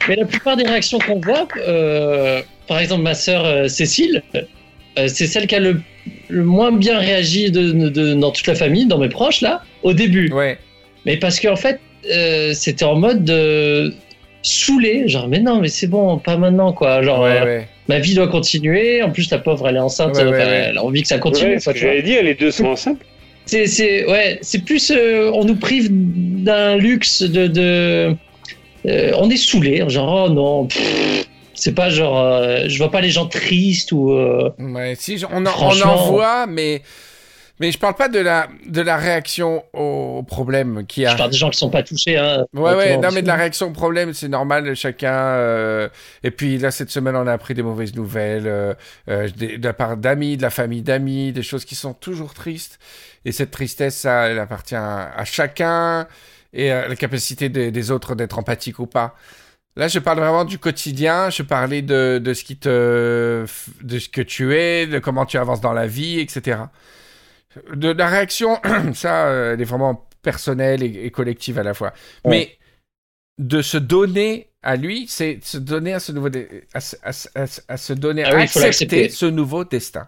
Mais 0.09 0.16
la 0.16 0.25
plupart 0.25 0.56
des 0.56 0.64
réactions 0.64 0.99
qu'on 0.99 1.21
voit, 1.21 1.47
euh, 1.66 2.42
par 2.68 2.78
exemple, 2.80 3.02
ma 3.02 3.14
sœur 3.14 3.44
euh, 3.44 3.68
Cécile, 3.68 4.23
euh, 4.35 5.09
c'est 5.09 5.26
celle 5.26 5.47
qui 5.47 5.54
a 5.54 5.61
le, 5.61 5.80
le 6.28 6.42
moins 6.44 6.73
bien 6.73 6.99
réagi 6.99 7.50
de, 7.50 7.73
de- 7.88 8.14
dans 8.14 8.30
toute 8.32 8.47
la 8.47 8.54
famille, 8.54 8.87
dans 8.87 8.99
mes 8.99 9.09
proches, 9.09 9.40
là, 9.40 9.62
au 9.82 9.92
début. 9.92 10.30
Ouais. 10.32 10.59
Mais 11.06 11.16
parce 11.16 11.38
qu'en 11.40 11.56
fait, 11.56 11.78
euh, 12.12 12.52
c'était 12.54 12.85
en 12.85 12.97
mode 12.97 13.25
de 13.25 13.92
saoulé, 14.42 15.06
genre, 15.06 15.28
mais 15.28 15.38
non, 15.38 15.61
mais 15.61 15.68
c'est 15.68 15.87
bon, 15.87 16.18
pas 16.18 16.37
maintenant, 16.37 16.73
quoi. 16.73 17.02
Genre, 17.02 17.21
Ouais, 17.23 17.38
euh, 17.40 17.44
ouais. 17.44 17.68
ma 17.88 18.00
vie 18.00 18.14
doit 18.14 18.26
continuer. 18.28 19.02
En 19.02 19.11
plus, 19.11 19.30
la 19.30 19.38
pauvre, 19.38 19.68
elle 19.68 19.76
est 19.76 19.80
enceinte, 19.80 20.16
Ouais, 20.16 20.23
ouais, 20.25 20.28
enfin, 20.28 20.38
ouais. 20.38 20.66
elle 20.71 20.78
a 20.78 20.85
envie 20.85 21.02
que 21.02 21.09
ça 21.09 21.18
continue. 21.18 21.52
Ouais, 21.52 21.59
ce 21.61 21.64
quoi, 21.64 21.73
que 21.75 21.78
j'allais 21.78 22.02
dire, 22.02 22.23
les 22.25 22.35
deux 22.35 22.50
sont 22.50 22.66
enceintes. 22.66 22.99
C'est, 23.47 23.66
c'est, 23.66 24.04
ouais, 24.06 24.38
c'est 24.42 24.64
plus, 24.64 24.90
euh, 24.90 25.30
on 25.35 25.44
nous 25.44 25.56
prive 25.56 25.88
d'un 25.90 26.76
luxe 26.76 27.23
de, 27.23 27.47
de 27.49 28.14
euh, 28.86 29.12
on 29.18 29.30
est 29.30 29.36
saoulé, 29.36 29.84
genre, 29.88 30.26
oh 30.26 30.32
non, 30.32 30.68
C'est 31.54 31.72
pas 31.74 31.90
genre, 31.90 32.18
euh, 32.18 32.64
je 32.66 32.78
vois 32.78 32.90
pas 32.90 33.00
les 33.00 33.10
gens 33.10 33.26
tristes 33.26 33.92
ou. 33.92 34.10
euh, 34.12 34.50
Ouais, 34.58 34.94
si, 34.98 35.22
on, 35.30 35.36
en, 35.36 35.42
on 35.42 35.46
en 35.46 35.50
Franchement- 35.50 36.06
voit, 36.10 36.46
mais, 36.46 36.82
mais 37.60 37.70
je 37.70 37.78
parle 37.78 37.94
pas 37.94 38.08
de 38.08 38.18
la, 38.18 38.48
de 38.66 38.80
la 38.80 38.96
réaction 38.96 39.62
au 39.72 40.24
problème 40.24 40.84
qu'il 40.88 41.04
y 41.04 41.06
a. 41.06 41.10
Je 41.12 41.16
parle 41.16 41.30
des 41.30 41.36
gens 41.36 41.50
qui 41.50 41.58
sont 41.58 41.70
pas 41.70 41.82
touchés. 41.84 42.16
Hein, 42.16 42.46
Ouais, 42.54 42.74
ouais, 42.74 42.96
non, 42.96 43.10
mais 43.12 43.22
de 43.22 43.26
la 43.28 43.36
réaction 43.36 43.68
au 43.68 43.70
problème, 43.70 44.12
c'est 44.14 44.28
normal, 44.28 44.74
chacun. 44.74 45.12
euh, 45.14 45.88
Et 46.24 46.32
puis 46.32 46.58
là, 46.58 46.70
cette 46.72 46.90
semaine, 46.90 47.14
on 47.14 47.26
a 47.28 47.32
appris 47.32 47.54
des 47.54 47.62
mauvaises 47.62 47.94
nouvelles 47.94 48.46
euh, 48.48 48.74
euh, 49.08 49.28
des- 49.36 49.58
de 49.58 49.64
la 49.64 49.74
part 49.74 49.96
d'amis, 49.96 50.36
de 50.38 50.42
la 50.42 50.50
famille 50.50 50.82
d'amis, 50.82 51.30
des 51.32 51.42
choses 51.44 51.64
qui 51.64 51.76
sont 51.76 51.92
toujours 51.94 52.34
tristes. 52.34 52.80
Et 53.24 53.30
cette 53.30 53.52
tristesse, 53.52 53.98
ça, 53.98 54.28
elle 54.28 54.40
appartient 54.40 54.74
à, 54.74 55.12
à 55.16 55.24
chacun 55.24 56.08
et 56.52 56.71
à 56.71 56.88
la 56.88 56.97
capacité 56.97 57.49
des- 57.49 57.71
des 57.71 57.90
autres 57.90 58.14
d'être 58.14 58.38
empathiques 58.38 58.78
ou 58.78 58.87
pas. 58.87 59.14
Là, 59.76 59.88
je 59.88 59.99
parle 59.99 60.18
vraiment 60.18 60.44
du 60.44 60.59
quotidien. 60.59 61.30
Je 61.30 61.42
parlais 61.42 61.80
de, 61.82 62.21
de 62.23 62.35
ce 62.35 62.44
qui 62.44 62.56
te, 62.59 63.47
de 63.82 63.99
ce 63.99 64.09
que 64.11 64.21
tu 64.21 64.54
es, 64.54 64.87
de 64.87 64.99
comment 64.99 65.25
tu 65.26 65.38
avances 65.38 65.62
dans 65.62 65.73
la 65.73 65.87
vie, 65.87 66.21
etc. 66.21 66.59
De 67.75 67.90
la 67.90 68.09
réaction, 68.09 68.59
ça, 68.94 69.26
euh, 69.26 69.54
elle 69.54 69.61
est 69.61 69.64
vraiment 69.64 70.09
personnelle 70.23 70.82
et, 70.82 71.04
et 71.06 71.11
collective 71.11 71.59
à 71.59 71.62
la 71.62 71.75
fois. 71.75 71.92
Ouais. 72.25 72.30
Mais 72.30 72.59
de 73.38 73.62
se 73.62 73.76
donner 73.78 74.48
à 74.62 74.76
lui, 74.76 75.06
c'est 75.08 75.40
se 75.42 75.58
donner 75.58 75.92
à 75.92 75.98
ce 76.00 76.12
nouveau, 76.12 76.28
à, 76.74 76.80
se- 76.80 76.96
à 77.02 77.08
à 77.34 77.46
se- 77.46 77.60
à 77.66 77.76
se 77.76 77.92
donner, 77.92 78.22
Ah 78.24 78.36
oui, 78.36 78.42
accepter 78.42 79.08
ce 79.08 79.26
nouveau 79.26 79.64
destin. 79.64 80.06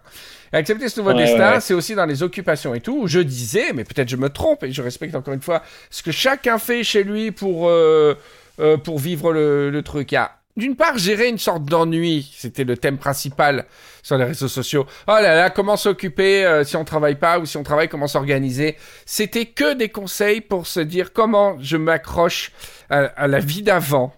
Et 0.53 0.57
accepter 0.57 0.87
ce 0.87 0.99
nouveau 1.01 1.11
Ouais, 1.13 1.25
destin, 1.25 1.53
ouais. 1.55 1.59
c'est 1.59 1.73
aussi 1.73 1.95
dans 1.95 2.05
les 2.05 2.23
occupations 2.23 2.73
et 2.73 2.79
tout. 2.79 2.97
Où 3.01 3.07
je 3.07 3.19
disais, 3.19 3.73
mais 3.73 3.83
peut-être 3.83 4.07
je 4.07 4.15
me 4.15 4.29
trompe 4.29 4.63
et 4.63 4.71
je 4.71 4.81
respecte 4.81 5.13
encore 5.15 5.33
une 5.33 5.41
fois 5.41 5.61
ce 5.89 6.03
que 6.03 6.11
chacun 6.11 6.57
fait 6.59 6.83
chez 6.83 7.03
lui 7.03 7.31
pour 7.31 7.67
euh, 7.67 8.15
euh, 8.61 8.77
pour 8.77 8.99
vivre 8.99 9.33
le, 9.33 9.69
le 9.69 9.81
truc. 9.83 10.11
Il 10.11 10.15
y 10.15 10.17
a 10.17 10.34
d'une 10.57 10.75
part 10.75 10.97
gérer 10.97 11.27
une 11.27 11.37
sorte 11.37 11.65
d'ennui, 11.65 12.31
c'était 12.35 12.63
le 12.63 12.77
thème 12.77 12.97
principal 12.97 13.65
sur 14.03 14.17
les 14.17 14.25
réseaux 14.25 14.47
sociaux. 14.47 14.85
Oh 15.07 15.11
là 15.11 15.35
là, 15.35 15.49
comment 15.49 15.75
s'occuper 15.75 16.45
euh, 16.45 16.63
si 16.63 16.77
on 16.77 16.85
travaille 16.85 17.15
pas 17.15 17.39
ou 17.39 17.45
si 17.45 17.57
on 17.57 17.63
travaille, 17.63 17.89
comment 17.89 18.07
s'organiser? 18.07 18.77
C'était 19.05 19.47
que 19.47 19.73
des 19.73 19.89
conseils 19.89 20.41
pour 20.41 20.67
se 20.67 20.79
dire 20.79 21.11
comment 21.11 21.57
je 21.59 21.75
m'accroche 21.75 22.51
à, 22.89 23.27
la 23.27 23.39
vie 23.39 23.63
d'avant. 23.63 24.13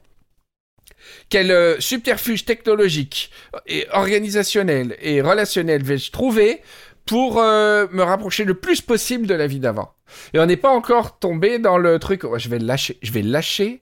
Quel 1.29 1.51
euh, 1.51 1.79
subterfuge 1.79 2.45
technologique 2.45 3.31
et 3.65 3.87
organisationnel 3.91 4.95
et 5.01 5.21
relationnel 5.21 5.83
vais-je 5.83 6.11
trouver 6.11 6.61
pour 7.05 7.39
euh, 7.39 7.87
me 7.91 8.03
rapprocher 8.03 8.43
le 8.43 8.53
plus 8.53 8.81
possible 8.81 9.25
de 9.25 9.33
la 9.33 9.47
vie 9.47 9.59
d'avant? 9.59 9.93
Et 10.33 10.39
on 10.39 10.45
n'est 10.45 10.57
pas 10.57 10.69
encore 10.69 11.17
tombé 11.17 11.57
dans 11.57 11.77
le 11.77 11.97
truc. 11.97 12.25
oh, 12.25 12.37
je 12.37 12.49
vais 12.49 12.59
lâcher, 12.59 12.97
je 13.01 13.11
vais 13.11 13.23
lâcher, 13.23 13.81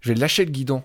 je 0.00 0.10
vais 0.10 0.18
lâcher 0.18 0.44
le 0.44 0.50
guidon. 0.50 0.82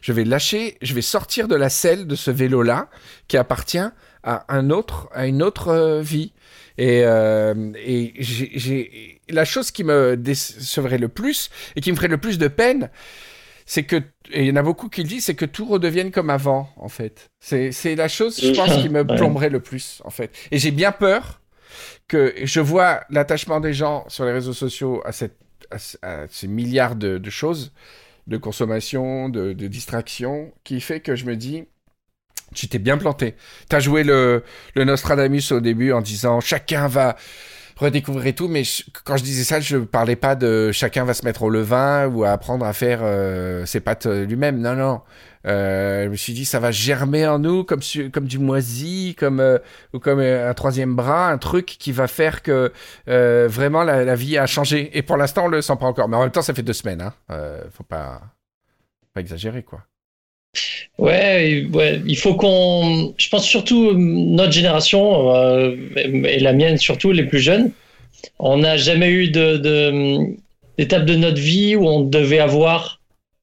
Je 0.00 0.12
vais 0.12 0.24
lâcher, 0.24 0.76
je 0.82 0.94
vais 0.94 1.02
sortir 1.02 1.48
de 1.48 1.56
la 1.56 1.68
selle 1.68 2.06
de 2.06 2.14
ce 2.16 2.30
vélo-là 2.30 2.88
qui 3.28 3.36
appartient 3.36 3.78
à 4.22 4.44
un 4.48 4.70
autre, 4.70 5.08
à 5.12 5.26
une 5.26 5.42
autre 5.42 5.68
euh, 5.68 6.00
vie. 6.00 6.32
Et, 6.78 7.02
euh, 7.04 7.72
et 7.76 8.14
j'ai- 8.18 8.50
j'ai 8.54 9.20
la 9.28 9.44
chose 9.44 9.70
qui 9.70 9.84
me 9.84 10.16
décevrait 10.16 10.98
le 10.98 11.08
plus 11.08 11.50
et 11.76 11.80
qui 11.80 11.90
me 11.92 11.96
ferait 11.96 12.08
le 12.08 12.18
plus 12.18 12.38
de 12.38 12.48
peine, 12.48 12.90
c'est 13.66 13.84
que 13.84 13.96
et 14.32 14.40
il 14.42 14.46
y 14.46 14.50
en 14.50 14.56
a 14.56 14.62
beaucoup 14.62 14.88
qui 14.88 15.02
le 15.02 15.08
disent, 15.08 15.26
c'est 15.26 15.34
que 15.34 15.44
tout 15.44 15.66
redevienne 15.66 16.10
comme 16.10 16.30
avant, 16.30 16.70
en 16.76 16.88
fait. 16.88 17.26
C'est 17.40 17.94
la 17.94 18.08
chose, 18.08 18.40
je 18.40 18.52
pense, 18.52 18.74
qui 18.82 18.88
me 18.88 19.04
plomberait 19.16 19.50
le 19.50 19.60
plus, 19.60 20.00
en 20.04 20.10
fait. 20.10 20.34
Et 20.50 20.58
j'ai 20.58 20.70
bien 20.70 20.92
peur 20.92 21.40
que 22.08 22.34
je 22.42 22.60
vois 22.60 23.02
l'attachement 23.10 23.60
des 23.60 23.74
gens 23.74 24.04
sur 24.08 24.24
les 24.24 24.32
réseaux 24.32 24.52
sociaux 24.54 25.02
à, 25.04 25.12
cette, 25.12 25.36
à, 25.70 25.78
ce- 25.78 25.98
à 26.02 26.26
ces 26.30 26.48
milliards 26.48 26.96
de, 26.96 27.18
de 27.18 27.30
choses, 27.30 27.72
de 28.26 28.36
consommation, 28.36 29.28
de, 29.28 29.52
de 29.52 29.66
distraction, 29.66 30.52
qui 30.64 30.80
fait 30.80 31.00
que 31.00 31.16
je 31.16 31.24
me 31.24 31.36
dis, 31.36 31.64
tu 32.54 32.68
t'es 32.68 32.78
bien 32.78 32.98
planté. 32.98 33.34
T'as 33.68 33.80
joué 33.80 34.04
le, 34.04 34.44
le 34.74 34.84
Nostradamus 34.84 35.52
au 35.52 35.60
début 35.60 35.92
en 35.92 36.00
disant 36.00 36.40
chacun 36.40 36.88
va 36.88 37.16
redécouvrir 37.84 38.26
et 38.26 38.32
tout, 38.32 38.48
mais 38.48 38.62
quand 39.04 39.16
je 39.16 39.22
disais 39.22 39.44
ça, 39.44 39.60
je 39.60 39.76
parlais 39.78 40.16
pas 40.16 40.34
de 40.34 40.72
chacun 40.72 41.04
va 41.04 41.14
se 41.14 41.24
mettre 41.24 41.42
au 41.42 41.50
levain 41.50 42.06
ou 42.06 42.24
à 42.24 42.30
apprendre 42.30 42.64
à 42.66 42.72
faire 42.72 43.00
euh, 43.02 43.64
ses 43.66 43.80
pâtes 43.80 44.06
euh, 44.06 44.24
lui-même. 44.24 44.60
Non, 44.60 44.74
non. 44.74 45.02
Euh, 45.46 46.04
je 46.04 46.08
me 46.08 46.16
suis 46.16 46.32
dit 46.32 46.44
ça 46.44 46.58
va 46.58 46.70
germer 46.70 47.26
en 47.26 47.38
nous 47.38 47.64
comme, 47.64 47.80
comme 48.12 48.26
du 48.26 48.38
moisi, 48.38 49.14
comme 49.18 49.60
ou 49.92 49.98
comme 49.98 50.20
un 50.20 50.54
troisième 50.54 50.96
bras, 50.96 51.28
un 51.30 51.38
truc 51.38 51.66
qui 51.66 51.92
va 51.92 52.08
faire 52.08 52.42
que 52.42 52.72
vraiment 53.06 53.82
la, 53.84 54.14
vie 54.14 54.38
a 54.38 54.46
changé. 54.46 54.96
Et 54.96 55.02
pour 55.02 55.16
l'instant, 55.16 55.44
on 55.44 55.48
le 55.48 55.62
sent 55.62 55.76
pas 55.78 55.86
encore. 55.86 56.08
Mais 56.08 56.16
en 56.16 56.22
même 56.22 56.30
temps, 56.30 56.42
ça 56.42 56.54
fait 56.54 56.62
deux 56.62 56.72
semaines. 56.72 57.02
Hein. 57.02 57.12
Faut 57.70 57.84
pas 57.84 58.22
exagérer 59.16 59.62
quoi. 59.62 59.80
Ouais, 60.98 61.66
ouais, 61.72 62.00
il 62.06 62.16
faut 62.16 62.34
qu'on. 62.34 63.14
Je 63.18 63.28
pense 63.28 63.46
surtout 63.46 63.92
notre 63.96 64.52
génération 64.52 65.34
euh, 65.34 65.74
et 65.96 66.38
la 66.38 66.52
mienne 66.52 66.76
surtout, 66.78 67.12
les 67.12 67.24
plus 67.24 67.40
jeunes. 67.40 67.70
On 68.38 68.58
n'a 68.58 68.76
jamais 68.76 69.10
eu 69.10 69.28
de 69.28 69.56
de- 69.56 70.34
d'étape 70.78 71.04
de 71.04 71.14
notre 71.14 71.40
vie 71.40 71.76
où 71.76 71.86
on 71.86 72.00
devait 72.00 72.38
avoir, 72.40 73.00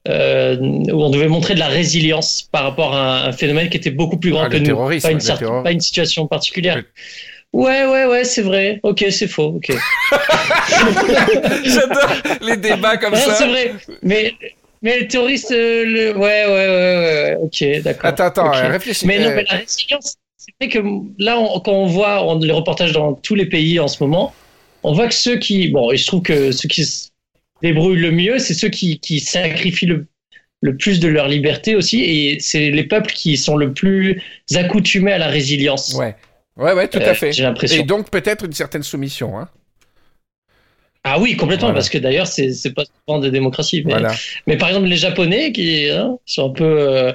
euh, 0.08 0.58
où 0.60 1.04
on 1.04 1.10
devait 1.10 1.28
montrer 1.28 1.54
de 1.54 1.60
la 1.60 1.68
résilience 1.68 2.48
par 2.52 2.64
rapport 2.64 2.94
à 2.96 3.26
un, 3.26 3.30
un 3.30 3.32
phénomène 3.32 3.70
qui 3.70 3.78
était 3.78 3.92
beaucoup 3.92 4.18
plus 4.18 4.32
grand 4.32 4.44
Ah, 4.44 4.50
que 4.50 4.58
nous, 4.58 4.76
pas 4.76 5.12
une, 5.12 5.18
le 5.18 5.24
cer- 5.24 5.38
terror- 5.38 5.64
pas 5.64 5.72
une 5.72 5.80
situation 5.82 6.28
particulière. 6.28 6.78
Le- 6.78 6.86
Ouais, 7.54 7.86
ouais, 7.86 8.06
ouais, 8.06 8.24
c'est 8.24 8.44
vrai. 8.44 8.80
Ok, 8.82 9.04
c'est 9.10 9.28
faux. 9.28 9.58
Ok. 9.58 9.74
J'adore 11.66 12.14
les 12.42 12.58
débats 12.58 12.96
comme 12.98 13.14
Ouais, 13.14 13.20
ça. 13.20 13.34
c'est 13.36 13.48
vrai. 13.48 13.74
Mais 14.04 14.34
mais 14.82 15.00
le 15.02 15.08
terroriste, 15.08 15.52
euh, 15.52 15.84
le... 15.86 16.18
ouais, 16.18 16.46
ouais, 16.46 16.48
ouais. 16.48 17.38
Ok, 17.42 17.64
d'accord. 17.84 18.10
Attends, 18.10 18.26
attends, 18.26 18.48
Ok. 18.50 18.56
euh, 18.58 18.68
réfléchis. 18.70 19.06
Mais 19.08 19.20
non, 19.20 19.30
euh, 19.30 19.36
mais 19.36 19.46
la 19.50 19.58
résilience, 19.58 20.16
c'est 20.38 20.54
vrai 20.60 20.70
que 20.70 20.80
là, 21.20 21.40
on- 21.40 21.60
quand 21.60 21.72
on 21.74 21.86
voit 21.86 22.26
on- 22.28 22.40
les 22.40 22.52
reportages 22.52 22.92
dans 22.94 23.14
tous 23.14 23.36
les 23.36 23.46
pays 23.46 23.80
en 23.80 23.88
ce 23.88 24.02
moment, 24.04 24.34
on 24.84 24.94
voit 24.94 25.08
que 25.08 25.14
ceux 25.14 25.38
qui, 25.38 25.70
bon, 25.70 25.92
il 25.92 26.00
se 26.00 26.08
trouve 26.08 26.22
que 26.24 26.52
ceux 26.52 26.68
qui 26.68 26.84
se 26.86 27.10
débrouillent 27.62 28.00
le 28.00 28.12
mieux, 28.12 28.40
c'est 28.40 28.54
ceux 28.56 28.70
qui, 28.70 29.00
qui 29.00 29.20
sacrifient 29.20 29.86
le, 29.86 30.08
le 30.62 30.76
plus 30.78 31.00
de 31.00 31.08
leur 31.08 31.28
liberté 31.28 31.76
aussi, 31.76 32.02
et 32.04 32.40
c'est 32.40 32.72
les 32.72 32.84
peuples 32.84 33.12
qui 33.12 33.38
sont 33.38 33.58
le 33.58 33.74
plus 33.74 34.22
accoutumés 34.56 35.12
à 35.12 35.18
la 35.20 35.28
résilience. 35.28 35.94
Ouais, 35.96 36.16
ouais, 36.58 36.74
ouais, 36.74 36.88
tout 36.88 36.98
Euh, 37.00 37.10
à 37.12 37.14
fait. 37.14 37.32
J'ai 37.32 37.44
l'impression. 37.44 37.82
Et 37.82 37.84
donc 37.86 38.10
peut-être 38.10 38.46
une 38.46 38.54
certaine 38.54 38.84
soumission. 38.84 39.38
Hein. 39.40 39.48
Ah 41.04 41.20
oui, 41.20 41.36
complètement, 41.36 41.68
Voilà. 41.70 41.76
parce 41.80 41.90
que 41.90 41.98
d'ailleurs, 41.98 42.28
c'est 42.28 42.52
c'est 42.54 42.74
pas 42.74 42.84
souvent 42.86 43.20
des 43.20 43.32
démocraties. 43.32 43.84
Mais, 43.86 43.94
Voilà. 43.94 44.14
mais 44.48 44.58
par 44.58 44.70
exemple, 44.70 44.88
les 44.88 44.98
Japonais, 44.98 45.52
qui 45.52 45.90
hein, 45.90 46.18
sont 46.26 46.50
un 46.52 46.54
peu. 46.54 46.64
euh, 46.64 47.12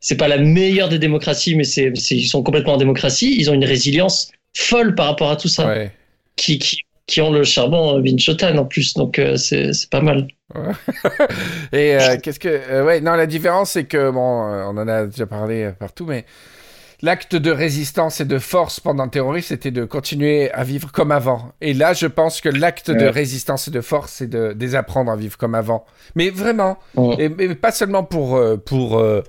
c'est 0.00 0.16
pas 0.16 0.28
la 0.28 0.38
meilleure 0.38 0.88
des 0.88 0.98
démocraties, 0.98 1.54
mais 1.54 1.64
c'est 1.64 1.92
c'est- 1.96 2.16
ils 2.16 2.26
sont 2.28 2.42
complètement 2.42 2.74
en 2.74 2.76
démocratie. 2.76 3.34
Ils 3.38 3.48
ont 3.50 3.54
une 3.54 3.64
résilience 3.64 4.30
folle 4.56 4.94
par 4.94 5.06
rapport 5.06 5.30
à 5.30 5.36
tout 5.36 5.48
ça. 5.48 5.66
Ouais. 5.66 5.92
Qui, 6.36 6.58
qui, 6.58 6.78
qui 7.06 7.20
ont 7.20 7.30
le 7.32 7.44
charbon 7.44 7.96
euh, 7.98 8.02
Vinchotan 8.02 8.56
en 8.58 8.64
plus, 8.66 8.94
donc 8.94 9.18
euh, 9.18 9.36
c'est 9.36 9.72
c'est 9.72 9.88
pas 9.90 10.00
mal. 10.02 10.26
Et 11.72 11.94
euh, 11.94 12.16
qu'est-ce 12.22 12.38
que. 12.40 12.82
ouais, 12.84 13.00
non, 13.00 13.12
la 13.12 13.26
différence, 13.26 13.70
c'est 13.72 13.84
que, 13.84 14.10
bon, 14.10 14.20
on 14.20 14.76
en 14.76 14.88
a 14.88 15.06
déjà 15.06 15.26
parlé 15.26 15.70
partout, 15.78 16.04
mais 16.06 16.24
l'acte 17.02 17.34
de 17.36 17.50
résistance 17.50 18.20
et 18.20 18.24
de 18.24 18.38
force 18.38 18.78
pendant 18.80 19.04
le 19.04 19.10
terrorisme, 19.10 19.48
c'était 19.48 19.70
de 19.72 19.84
continuer 19.84 20.50
à 20.52 20.62
vivre 20.64 20.92
comme 20.92 21.10
avant. 21.10 21.52
Et 21.60 21.74
là, 21.74 21.92
je 21.94 22.06
pense 22.06 22.40
que 22.40 22.48
l'acte 22.48 22.90
de 22.90 23.00
Ouais. 23.04 23.10
résistance 23.10 23.68
et 23.68 23.70
de 23.72 23.80
force, 23.80 24.12
c'est 24.12 24.28
de 24.28 24.52
désapprendre 24.52 25.10
à 25.10 25.16
vivre 25.16 25.36
comme 25.36 25.54
avant. 25.54 25.84
Mais 26.14 26.30
vraiment. 26.30 26.78
Mm. 26.94 27.12
Et, 27.40 27.54
pas 27.56 27.72
seulement 27.72 28.04
pour, 28.04 28.36
euh, 28.36 28.56
pour 28.56 28.98
euh, 28.98 29.22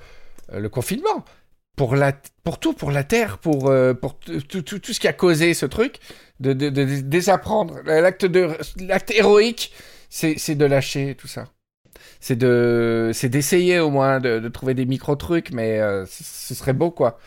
le 0.53 0.69
confinement. 0.69 1.25
Pour, 1.75 1.95
la, 1.95 2.11
pour 2.43 2.59
tout, 2.59 2.73
pour 2.73 2.91
la 2.91 3.03
Terre, 3.03 3.39
pour, 3.39 3.67
euh, 3.69 3.95
pour 3.95 4.19
tout, 4.19 4.61
tout, 4.61 4.77
tout- 4.77 4.93
ce 4.93 4.99
qui 4.99 5.07
a 5.07 5.13
causé 5.13 5.55
ce 5.55 5.65
truc, 5.65 5.97
de, 6.39 6.53
de, 6.53 6.69
de 6.69 6.85
désapprendre. 7.01 7.79
L'acte 7.85 8.25
de 8.25 8.49
l'acte 8.79 9.09
héroïque, 9.09 9.73
c'est 10.07 10.35
c'est 10.37 10.53
de 10.53 10.65
lâcher 10.65 11.15
tout 11.17 11.27
ça. 11.27 11.45
C'est 12.19 12.35
de 12.35 13.09
c'est 13.11 13.29
d'essayer 13.29 13.79
au 13.79 13.89
moins 13.89 14.19
de, 14.19 14.37
de 14.37 14.47
trouver 14.49 14.75
des 14.75 14.85
micro 14.85 15.15
trucs, 15.15 15.49
mais 15.51 15.79
euh, 15.79 16.05
ce 16.05 16.53
serait 16.53 16.73
beau 16.73 16.91
quoi. 16.91 17.17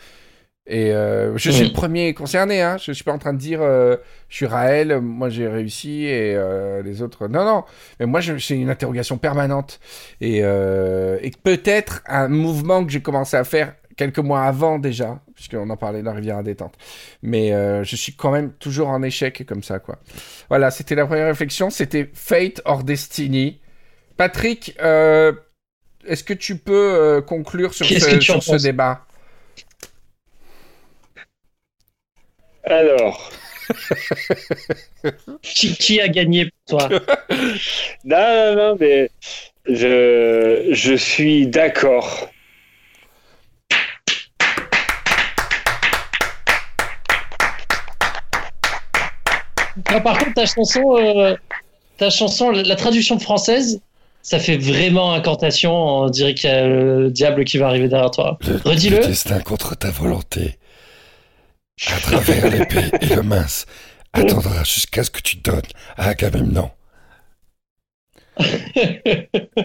Et 0.69 0.91
euh, 0.91 1.37
je 1.37 1.49
suis 1.49 1.63
le 1.63 1.71
premier 1.71 2.13
concerné, 2.13 2.61
hein. 2.61 2.75
Je 2.77 2.91
suis 2.91 3.05
pas 3.05 3.13
en 3.13 3.17
train 3.17 3.31
de 3.31 3.37
dire 3.37 3.61
euh, 3.61 3.95
je 4.27 4.35
suis 4.35 4.45
Raël, 4.45 4.99
moi 4.99 5.29
j'ai 5.29 5.47
réussi 5.47 6.03
et 6.03 6.35
euh, 6.35 6.83
les 6.83 7.01
autres. 7.01 7.29
Non 7.29 7.45
non. 7.45 7.63
Mais 7.99 8.05
moi 8.05 8.19
c'est 8.21 8.55
une 8.55 8.69
interrogation 8.69 9.17
permanente 9.17 9.79
et 10.19 10.39
et 10.39 11.31
peut-être 11.41 12.01
un 12.05 12.27
mouvement 12.27 12.83
que 12.83 12.91
j'ai 12.91 13.01
commencé 13.01 13.37
à 13.37 13.45
faire 13.45 13.75
quelques 13.95 14.19
mois 14.19 14.43
avant 14.43 14.77
déjà, 14.77 15.21
puisqu'on 15.35 15.69
en 15.69 15.77
parlait 15.77 16.03
dans 16.03 16.13
Rivière 16.13 16.37
à 16.37 16.43
détente. 16.43 16.73
Mais 17.21 17.51
je 17.85 17.95
suis 17.95 18.13
quand 18.13 18.31
même 18.31 18.51
toujours 18.51 18.89
en 18.89 19.01
échec 19.03 19.45
comme 19.47 19.63
ça, 19.63 19.79
quoi. 19.79 19.99
Voilà, 20.49 20.69
c'était 20.69 20.95
la 20.95 21.05
première 21.05 21.27
réflexion. 21.27 21.69
C'était 21.69 22.09
Fate 22.13 22.61
or 22.65 22.83
Destiny. 22.83 23.61
Patrick, 24.17 24.75
est-ce 24.77 26.23
que 26.25 26.33
tu 26.33 26.57
peux 26.57 27.23
conclure 27.25 27.73
sur 27.73 27.85
ce, 27.85 28.19
sur 28.19 28.57
débat? 28.57 29.06
Alors. 32.69 33.31
qui, 35.41 35.99
a 36.01 36.07
gagné 36.07 36.51
pour 36.65 36.79
toi? 36.79 36.89
Non, 38.05 38.17
non, 38.17 38.55
non, 38.55 38.77
mais 38.79 39.09
je, 39.67 40.69
je 40.71 40.93
suis 40.93 41.47
d'accord. 41.47 42.29
Par 50.03 50.17
contre, 50.17 50.33
ta 50.33 50.45
chanson, 50.45 50.97
euh, 50.97 51.35
ta 51.97 52.09
chanson, 52.09 52.51
la, 52.51 52.63
la 52.63 52.75
traduction 52.75 53.19
française, 53.19 53.81
ça 54.21 54.39
fait 54.39 54.57
vraiment 54.57 55.13
incantation. 55.13 55.73
On 55.73 56.09
dirait 56.09 56.33
qu'il 56.33 56.49
y 56.49 56.53
a 56.53 56.67
le 56.67 57.09
diable 57.11 57.43
qui 57.45 57.57
va 57.57 57.67
arriver 57.67 57.87
derrière 57.87 58.11
toi. 58.11 58.37
Redis-le. 58.65 58.97
Le 58.97 59.07
destin 59.07 59.39
contre 59.39 59.75
ta 59.75 59.89
volonté 59.89 60.57
à 61.85 61.99
travers 61.99 62.49
l'épée 62.49 62.89
et 63.01 63.15
le 63.15 63.21
mince, 63.21 63.65
attendra 64.13 64.63
jusqu'à 64.63 65.03
ce 65.03 65.11
que 65.11 65.21
tu 65.21 65.37
donnes 65.37 65.61
à 65.95 66.09
Agamemnon. 66.09 66.71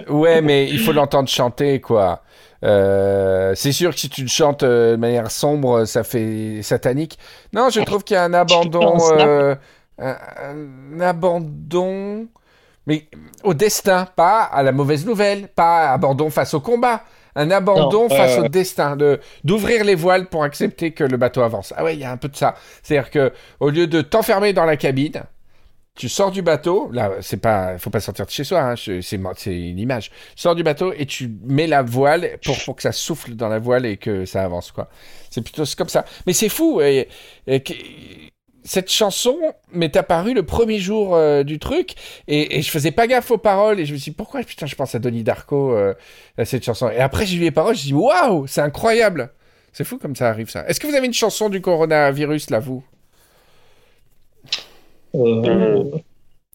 Ouais, 0.08 0.40
mais 0.40 0.68
il 0.68 0.78
faut 0.78 0.92
l'entendre 0.92 1.28
chanter, 1.28 1.80
quoi. 1.80 2.22
Euh, 2.64 3.54
c'est 3.54 3.72
sûr 3.72 3.92
que 3.92 4.00
si 4.00 4.08
tu 4.08 4.22
le 4.22 4.28
chantes 4.28 4.62
euh, 4.62 4.92
de 4.92 4.96
manière 4.96 5.30
sombre, 5.30 5.84
ça 5.84 6.04
fait 6.04 6.60
satanique. 6.62 7.18
Non, 7.52 7.70
je 7.70 7.80
trouve 7.80 8.04
qu'il 8.04 8.14
y 8.14 8.18
a 8.18 8.24
un 8.24 8.32
abandon, 8.34 8.98
euh, 9.18 9.54
un, 9.98 10.16
un 10.94 11.00
abandon, 11.00 12.28
mais 12.86 13.08
au 13.42 13.54
destin, 13.54 14.06
pas 14.16 14.42
à 14.42 14.62
la 14.62 14.72
mauvaise 14.72 15.04
nouvelle, 15.04 15.48
pas 15.48 15.90
abandon 15.90 16.30
face 16.30 16.54
au 16.54 16.60
combat. 16.60 17.02
Un 17.34 17.50
abandon 17.50 18.02
Non, 18.02 18.08
face 18.08 18.38
ouais. 18.38 18.44
au 18.46 18.48
destin, 18.48 18.96
de 18.96 19.20
d'ouvrir 19.44 19.84
les 19.84 19.94
voiles 19.94 20.26
pour 20.28 20.44
accepter 20.44 20.92
que 20.92 21.04
le 21.04 21.16
bateau 21.16 21.42
avance. 21.42 21.72
Ah 21.76 21.84
ouais, 21.84 21.94
il 21.94 22.00
y 22.00 22.04
a 22.04 22.10
un 22.10 22.16
peu 22.16 22.28
de 22.28 22.36
ça. 22.36 22.54
C'est-à-dire 22.82 23.10
que 23.10 23.32
au 23.60 23.70
lieu 23.70 23.86
de 23.86 24.02
t'enfermer 24.02 24.52
dans 24.52 24.64
la 24.64 24.76
cabine, 24.76 25.22
tu 25.94 26.08
sors 26.08 26.30
du 26.30 26.40
bateau, 26.40 26.90
là, 26.90 27.10
c'est 27.20 27.36
pas, 27.36 27.76
faut 27.78 27.90
pas 27.90 28.00
sortir 28.00 28.24
de 28.24 28.30
chez 28.30 28.44
soi, 28.44 28.60
hein, 28.60 28.74
c'est 28.76 29.00
c'est 29.02 29.60
une 29.60 29.78
image. 29.78 30.10
Sors 30.36 30.54
du 30.54 30.62
bateau 30.62 30.92
et 30.96 31.04
tu 31.06 31.30
mets 31.44 31.66
la 31.66 31.82
voile 31.82 32.38
pour, 32.44 32.56
pour 32.64 32.76
que 32.76 32.82
ça 32.82 32.92
souffle 32.92 33.34
dans 33.34 33.48
la 33.48 33.58
voile 33.58 33.84
et 33.84 33.98
que 33.98 34.24
ça 34.24 34.42
avance, 34.42 34.72
quoi. 34.72 34.88
C'est 35.30 35.42
plutôt 35.42 35.64
comme 35.76 35.88
ça. 35.90 36.04
Mais 36.26 36.32
c'est 36.32 36.48
fou, 36.48 36.80
et, 36.80 37.08
et 37.46 37.62
cette 38.64 38.90
chanson 38.90 39.36
m'est 39.72 39.96
apparue 39.96 40.34
le 40.34 40.44
premier 40.44 40.78
jour 40.78 41.14
euh, 41.16 41.42
du 41.42 41.58
truc 41.58 41.94
et, 42.28 42.58
et 42.58 42.62
je 42.62 42.70
faisais 42.70 42.92
pas 42.92 43.06
gaffe 43.06 43.30
aux 43.30 43.38
paroles 43.38 43.80
et 43.80 43.86
je 43.86 43.92
me 43.92 43.98
suis 43.98 44.10
dit 44.12 44.16
pourquoi 44.16 44.42
putain 44.42 44.66
je 44.66 44.74
pense 44.76 44.94
à 44.94 44.98
Donnie 44.98 45.24
Darko 45.24 45.72
euh, 45.74 45.94
à 46.38 46.44
cette 46.44 46.64
chanson. 46.64 46.88
Et 46.90 46.98
après 46.98 47.26
j'ai 47.26 47.36
vu 47.38 47.42
les 47.44 47.50
paroles, 47.50 47.74
je 47.74 47.80
me 47.80 47.82
suis 47.82 47.88
dit 47.88 47.94
waouh, 47.94 48.46
c'est 48.46 48.60
incroyable. 48.60 49.32
C'est 49.72 49.84
fou 49.84 49.98
comme 49.98 50.14
ça 50.16 50.28
arrive 50.28 50.50
ça. 50.50 50.66
Est-ce 50.68 50.78
que 50.80 50.86
vous 50.86 50.94
avez 50.94 51.06
une 51.06 51.14
chanson 51.14 51.48
du 51.48 51.60
coronavirus 51.60 52.50
là, 52.50 52.58
vous? 52.60 52.84
Euh, 55.14 55.84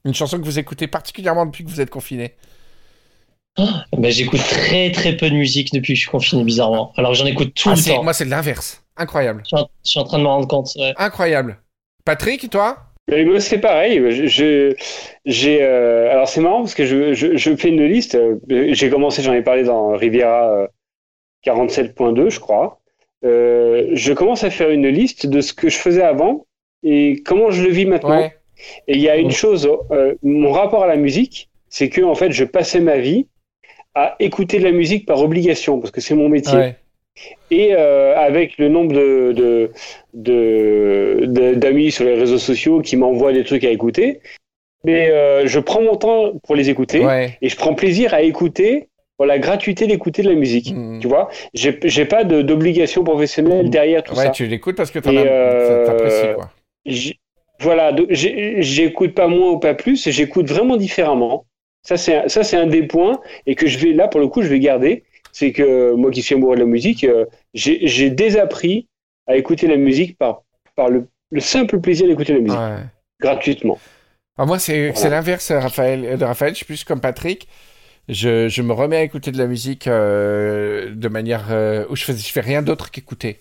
Une 0.06 0.14
chanson 0.14 0.40
que 0.40 0.46
vous 0.46 0.60
écoutez 0.60 0.88
particulièrement 0.88 1.46
depuis 1.46 1.64
que 1.64 1.70
vous 1.70 1.82
êtes 1.82 1.90
confiné? 1.90 2.36
Bah, 3.92 4.10
j'écoute 4.12 4.40
très 4.42 4.92
très 4.92 5.18
peu 5.18 5.30
de 5.32 5.36
musique 5.36 5.74
depuis 5.74 5.94
que 5.94 5.96
je 5.96 6.02
suis 6.02 6.12
confiné, 6.12 6.44
bizarrement. 6.44 6.94
Alors 6.96 7.16
j'en 7.16 7.26
écoute 7.26 7.54
tout 7.56 7.70
Ah, 7.70 7.76
le 7.76 7.84
temps. 7.84 8.04
Moi, 8.04 8.14
c'est 8.14 8.26
l'inverse. 8.26 8.84
Incroyable. 8.96 9.42
Je 9.44 9.48
suis, 9.48 9.58
en, 9.58 9.70
je 9.84 9.90
suis 9.90 10.00
en 10.00 10.04
train 10.04 10.18
de 10.20 10.24
me 10.24 10.28
rendre 10.28 10.48
compte. 10.48 10.70
ouais. 10.76 10.94
Incroyable. 10.96 11.60
Patrick, 12.08 12.50
toi? 12.50 12.78
Moi, 13.12 13.42
c'est 13.42 13.58
pareil. 13.60 14.02
Je, 14.12 14.28
je- 14.28 14.76
j'ai, 15.26 15.62
euh, 15.62 16.10
alors, 16.10 16.30
c'est 16.30 16.40
marrant 16.40 16.60
parce 16.62 16.74
que 16.74 16.86
je, 16.86 17.14
je, 17.14 17.36
je 17.36 17.56
fais 17.58 17.68
une 17.68 17.84
liste. 17.86 18.16
euh, 18.16 18.38
J'ai 18.72 18.90
commencé, 18.90 19.22
j'en 19.22 19.34
ai 19.34 19.42
parlé 19.42 19.64
dans 19.64 19.90
Riviera 19.90 20.50
euh, 20.54 20.68
47.2, 21.46 22.30
je 22.30 22.40
crois. 22.40 22.80
Euh, 23.26 23.90
je 23.92 24.14
commence 24.14 24.46
à 24.46 24.50
faire 24.50 24.70
une 24.70 24.88
liste 24.88 25.28
de 25.28 25.42
ce 25.42 25.52
que 25.54 25.68
je 25.68 25.76
faisais 25.78 26.02
avant 26.02 26.46
et 26.82 27.22
comment 27.26 27.52
je 27.52 27.62
le 27.64 27.72
vis 27.72 27.86
maintenant. 27.86 28.20
Ouais. 28.22 28.38
Et 28.88 28.94
il 28.96 29.02
y 29.02 29.10
a 29.10 29.18
une 29.18 29.28
Mm. 29.28 29.32
chose, 29.32 29.70
euh, 29.92 30.16
mon 30.24 30.52
rapport 30.54 30.84
à 30.84 30.88
la 30.88 30.96
musique, 30.96 31.50
c'est 31.68 31.90
que 31.90 32.02
en 32.02 32.16
fait, 32.16 32.32
je 32.32 32.46
passais 32.46 32.80
ma 32.80 33.00
vie 33.00 33.28
à 33.96 34.16
écouter 34.20 34.60
de 34.60 34.64
la 34.64 34.72
musique 34.72 35.06
par 35.06 35.22
obligation 35.22 35.80
parce 35.82 35.92
que 35.92 36.00
c'est 36.00 36.16
mon 36.16 36.30
métier. 36.30 36.58
Ouais. 36.58 36.76
Et 37.52 37.74
euh, 37.74 38.16
avec 38.18 38.58
le 38.58 38.70
nombre 38.70 38.94
de, 38.94 39.32
de, 39.34 39.72
de- 40.14 41.26
de- 41.26 41.54
d'amis 41.56 41.92
sur 41.92 42.06
les 42.06 42.16
réseaux 42.16 42.38
sociaux 42.38 42.82
qui 42.82 42.98
m'envoient 42.98 43.34
des 43.34 43.44
trucs 43.44 43.64
à 43.64 43.70
écouter, 43.70 44.20
mais 44.84 45.10
euh, 45.10 45.48
je 45.48 45.60
prends 45.60 45.82
mon 45.82 45.96
temps 45.96 46.34
pour 46.44 46.56
les 46.56 46.70
écouter 46.70 47.06
Ouais. 47.06 47.38
et 47.42 47.50
je 47.50 47.56
prends 47.56 47.74
plaisir 47.74 48.14
à 48.14 48.22
écouter 48.22 48.88
pour 49.18 49.26
la 49.26 49.40
gratuité 49.40 49.88
d'écouter 49.88 50.22
de 50.22 50.30
la 50.30 50.36
musique. 50.36 50.74
Mm. 50.76 51.00
Tu 51.00 51.08
vois, 51.08 51.30
j'ai, 51.54 51.80
j'ai 51.84 52.06
pas 52.06 52.24
de, 52.24 52.42
d'obligation 52.42 53.04
professionnelle 53.04 53.70
derrière 53.70 54.04
tout 54.04 54.14
Ouais, 54.16 54.26
ça. 54.26 54.30
tu 54.30 54.46
l'écoutes 54.46 54.76
parce 54.76 54.92
que 54.92 55.00
t'en 55.00 55.16
as, 55.16 55.22
euh, 55.22 55.86
t'apprécies, 55.86 56.34
quoi. 56.36 56.52
J'ai- 56.86 57.16
Voilà, 57.60 57.92
donc 57.92 58.06
j'ai- 58.12 58.62
j'écoute 58.62 59.16
pas 59.16 59.28
moins 59.28 59.50
ou 59.54 59.58
pas 59.60 59.74
plus, 59.74 60.08
j'écoute 60.12 60.48
vraiment 60.48 60.78
différemment. 60.78 61.46
Ça 61.82 61.98
c'est 61.98 62.16
un- 62.16 62.28
ça 62.28 62.44
c'est 62.44 62.56
un 62.58 62.68
des 62.68 62.84
points 62.84 63.20
et 63.48 63.56
que 63.56 63.66
je 63.66 63.80
vais 63.80 63.94
là 63.94 64.08
pour 64.08 64.20
le 64.20 64.28
coup 64.28 64.44
je 64.44 64.48
vais 64.48 64.60
garder, 64.60 65.04
c'est 65.38 65.52
que 65.52 65.94
moi 65.94 66.10
qui 66.10 66.22
suis 66.24 66.34
amoureux 66.36 66.56
de 66.56 66.62
la 66.62 66.66
musique, 66.68 67.04
euh, 67.04 67.26
j'ai 67.54 68.10
désappris 68.10 68.88
à 69.28 69.36
écouter 69.36 69.68
la 69.68 69.78
musique 69.78 70.18
par 70.18 70.42
par 70.76 70.90
le, 70.90 71.08
le 71.32 71.42
simple 71.42 71.80
plaisir 71.80 72.08
d'écouter 72.08 72.34
la 72.34 72.40
musique 72.40 72.58
Ouais. 72.60 72.84
gratuitement. 73.20 73.78
Moi, 74.40 74.60
c'est 74.60 74.92
l'inverse 75.10 75.52
Raphaël, 75.52 76.18
de 76.18 76.26
Raphaël. 76.26 76.54
Je 76.54 76.58
suis 76.58 76.66
plus 76.66 76.84
comme 76.84 77.02
Patrick. 77.02 77.48
Je, 78.10 78.48
je 78.48 78.62
me 78.62 78.74
remets 78.74 78.98
à 78.98 79.04
écouter 79.04 79.32
de 79.32 79.38
la 79.38 79.48
musique 79.48 79.88
euh, 79.88 80.92
de 80.96 81.08
manière 81.10 81.48
euh, 81.52 81.86
où 81.90 81.96
je 81.96 82.04
fais, 82.06 82.16
je 82.18 82.32
fais 82.32 82.42
rien 82.42 82.62
d'autre 82.62 82.90
qu'écouter. 82.92 83.40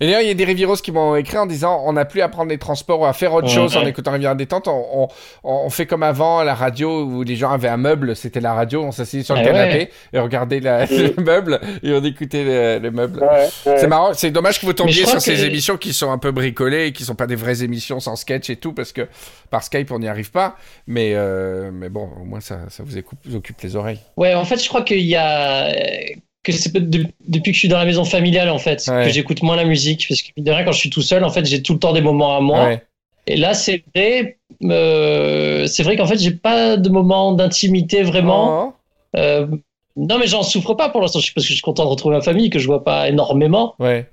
Et 0.00 0.06
d'ailleurs, 0.06 0.20
il 0.20 0.28
y 0.28 0.30
a 0.30 0.34
des 0.34 0.44
Rivieros 0.44 0.76
qui 0.76 0.92
m'ont 0.92 1.16
écrit 1.16 1.38
en 1.38 1.46
disant 1.46 1.82
on 1.84 1.92
n'a 1.94 2.04
plus 2.04 2.20
à 2.20 2.28
prendre 2.28 2.50
les 2.50 2.58
transports 2.58 3.00
ou 3.00 3.04
à 3.06 3.12
faire 3.12 3.34
autre 3.34 3.48
chose 3.48 3.76
en 3.76 3.84
écoutant 3.86 4.12
Rivière 4.12 4.36
détente. 4.36 4.68
On, 4.68 4.84
on, 4.92 5.08
on 5.42 5.70
fait 5.70 5.86
comme 5.86 6.02
avant 6.02 6.42
la 6.44 6.54
radio 6.54 7.02
où 7.04 7.22
les 7.24 7.34
gens 7.36 7.50
avaient 7.50 7.68
un 7.68 7.76
meuble, 7.76 8.14
c'était 8.14 8.40
la 8.40 8.54
radio, 8.54 8.82
on 8.84 8.92
s'asseyait 8.92 9.22
sur 9.24 9.34
le 9.34 9.40
Ah 9.40 9.44
canapé 9.44 9.74
ouais. 9.78 9.90
et 10.12 10.18
regardait 10.20 10.60
la- 10.60 10.86
le 10.86 11.14
meuble 11.22 11.60
et 11.82 11.92
on 11.92 12.04
écoutait 12.04 12.44
le, 12.44 12.78
le 12.82 12.90
meuble. 12.90 13.20
Ouais, 13.20 13.48
ouais. 13.66 13.78
C'est 13.78 13.88
marrant, 13.88 14.14
c'est 14.14 14.30
dommage 14.30 14.60
que 14.60 14.66
vous 14.66 14.72
tombiez 14.72 15.04
sur 15.04 15.20
ces 15.20 15.44
émissions 15.44 15.76
qui 15.76 15.92
sont 15.92 16.10
un 16.12 16.18
peu 16.18 16.30
bricolées 16.30 16.86
et 16.86 16.92
qui 16.92 17.04
sont 17.04 17.14
pas 17.16 17.26
des 17.26 17.36
vraies 17.36 17.62
émissions 17.64 18.00
sans 18.00 18.14
sketch 18.16 18.50
et 18.50 18.56
tout, 18.56 18.72
parce 18.72 18.92
que 18.92 19.08
par 19.50 19.62
Skype 19.64 19.90
on 19.90 19.98
n'y 19.98 20.08
arrive 20.08 20.30
pas. 20.30 20.56
Mais, 20.86 21.12
euh, 21.14 21.70
mais 21.72 21.88
bon, 21.88 22.08
au 22.20 22.24
moins 22.24 22.40
ça, 22.40 22.58
ça 22.68 22.82
vous, 22.84 22.96
écoupe- 22.98 23.18
vous 23.24 23.36
occupe 23.36 23.60
les 23.62 23.74
oreilles. 23.76 24.00
Ouais, 24.16 24.34
en 24.34 24.44
fait, 24.44 24.62
je 24.62 24.68
crois 24.68 24.82
qu'il 24.82 25.00
y 25.00 25.16
a. 25.16 25.68
que 26.52 26.58
c'est 26.60 26.72
de- 26.72 27.06
depuis 27.26 27.52
que 27.52 27.54
je 27.54 27.58
suis 27.60 27.68
dans 27.68 27.78
la 27.78 27.84
maison 27.84 28.04
familiale, 28.04 28.48
en 28.50 28.58
fait, 28.58 28.84
Ouais. 28.88 29.04
que 29.04 29.10
j'écoute 29.10 29.42
moins 29.42 29.56
la 29.56 29.64
musique. 29.64 30.06
Parce 30.08 30.22
que, 30.22 30.28
mine 30.36 30.44
de 30.44 30.50
rien, 30.52 30.64
quand 30.64 30.72
je 30.72 30.78
suis 30.78 30.90
tout 30.90 31.02
seul, 31.02 31.24
en 31.24 31.30
fait, 31.30 31.44
j'ai 31.46 31.62
tout 31.62 31.74
le 31.74 31.78
temps 31.78 31.92
des 31.92 32.00
moments 32.00 32.36
à 32.36 32.40
moi. 32.40 32.64
Ouais. 32.66 32.82
Et 33.26 33.36
là, 33.36 33.54
c'est 33.54 33.82
vrai. 33.94 34.38
euh, 34.64 35.66
c'est 35.66 35.82
vrai 35.82 35.96
qu'en 35.96 36.06
fait, 36.06 36.18
j'ai 36.18 36.30
pas 36.32 36.76
de 36.76 36.88
moment 36.88 37.32
d'intimité 37.32 38.02
vraiment. 38.02 38.68
Oh. 38.68 38.72
Euh, 39.16 39.46
non, 39.96 40.18
mais 40.18 40.26
j'en 40.26 40.42
souffre 40.42 40.74
pas 40.74 40.88
pour 40.88 41.00
l'instant, 41.00 41.18
parce 41.20 41.30
que 41.32 41.40
je 41.40 41.52
suis 41.52 41.60
content 41.62 41.84
de 41.84 41.90
retrouver 41.90 42.16
ma 42.16 42.22
famille, 42.22 42.50
que 42.50 42.58
je 42.58 42.66
vois 42.66 42.82
pas 42.84 43.08
énormément. 43.08 43.74
Ouais. 43.78 44.06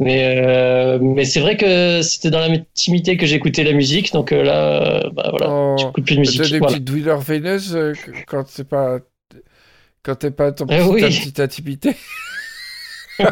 Mais, 0.00 0.34
euh, 0.46 0.98
mais 1.00 1.24
c'est 1.24 1.40
vrai 1.40 1.56
que 1.56 2.00
c'était 2.02 2.30
dans 2.30 2.38
l'intimité 2.40 3.16
que 3.16 3.26
j'écoutais 3.26 3.64
la 3.64 3.72
musique, 3.72 4.12
donc 4.12 4.30
là, 4.30 5.08
bah 5.12 5.28
voilà, 5.30 5.48
Oh. 5.50 5.76
j'écoute 5.78 6.04
plus 6.04 6.14
de 6.16 6.20
musique. 6.20 6.40
T'as 6.40 6.48
des 6.48 6.58
voilà. 6.58 6.72
petites 6.74 6.84
douleurs 6.84 7.20
veineuses 7.20 7.76
quand 8.26 8.44
c'est 8.48 8.68
pas. 8.68 8.98
Quand 10.02 10.14
t'es 10.14 10.30
pas 10.30 10.52
ton 10.52 10.66
Eh 10.70 10.78
petit, 10.78 11.22
oui. 11.24 11.32
ta 11.32 11.46
petite 11.46 11.88
ah. 13.18 13.30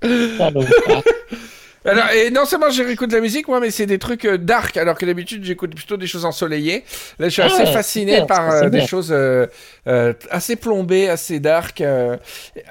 Alors, 1.84 2.10
et 2.10 2.30
non 2.30 2.44
seulement 2.44 2.68
j'écoute 2.68 3.08
de 3.08 3.14
la 3.14 3.22
musique, 3.22 3.48
moi, 3.48 3.58
mais 3.58 3.70
c'est 3.70 3.86
des 3.86 3.98
trucs 3.98 4.26
euh, 4.26 4.36
dark, 4.36 4.76
alors 4.76 4.98
que 4.98 5.06
d'habitude 5.06 5.44
j'écoute 5.44 5.74
plutôt 5.74 5.96
des 5.96 6.06
choses 6.06 6.26
ensoleillées. 6.26 6.84
Là, 7.18 7.28
je 7.28 7.32
suis 7.32 7.42
Ah, 7.42 7.46
assez 7.46 7.64
fasciné 7.66 8.16
bien, 8.16 8.26
par 8.26 8.50
euh, 8.50 8.68
des 8.68 8.86
choses 8.86 9.10
euh, 9.12 9.46
assez 10.30 10.56
plombées, 10.56 11.08
assez 11.08 11.40
dark. 11.40 11.82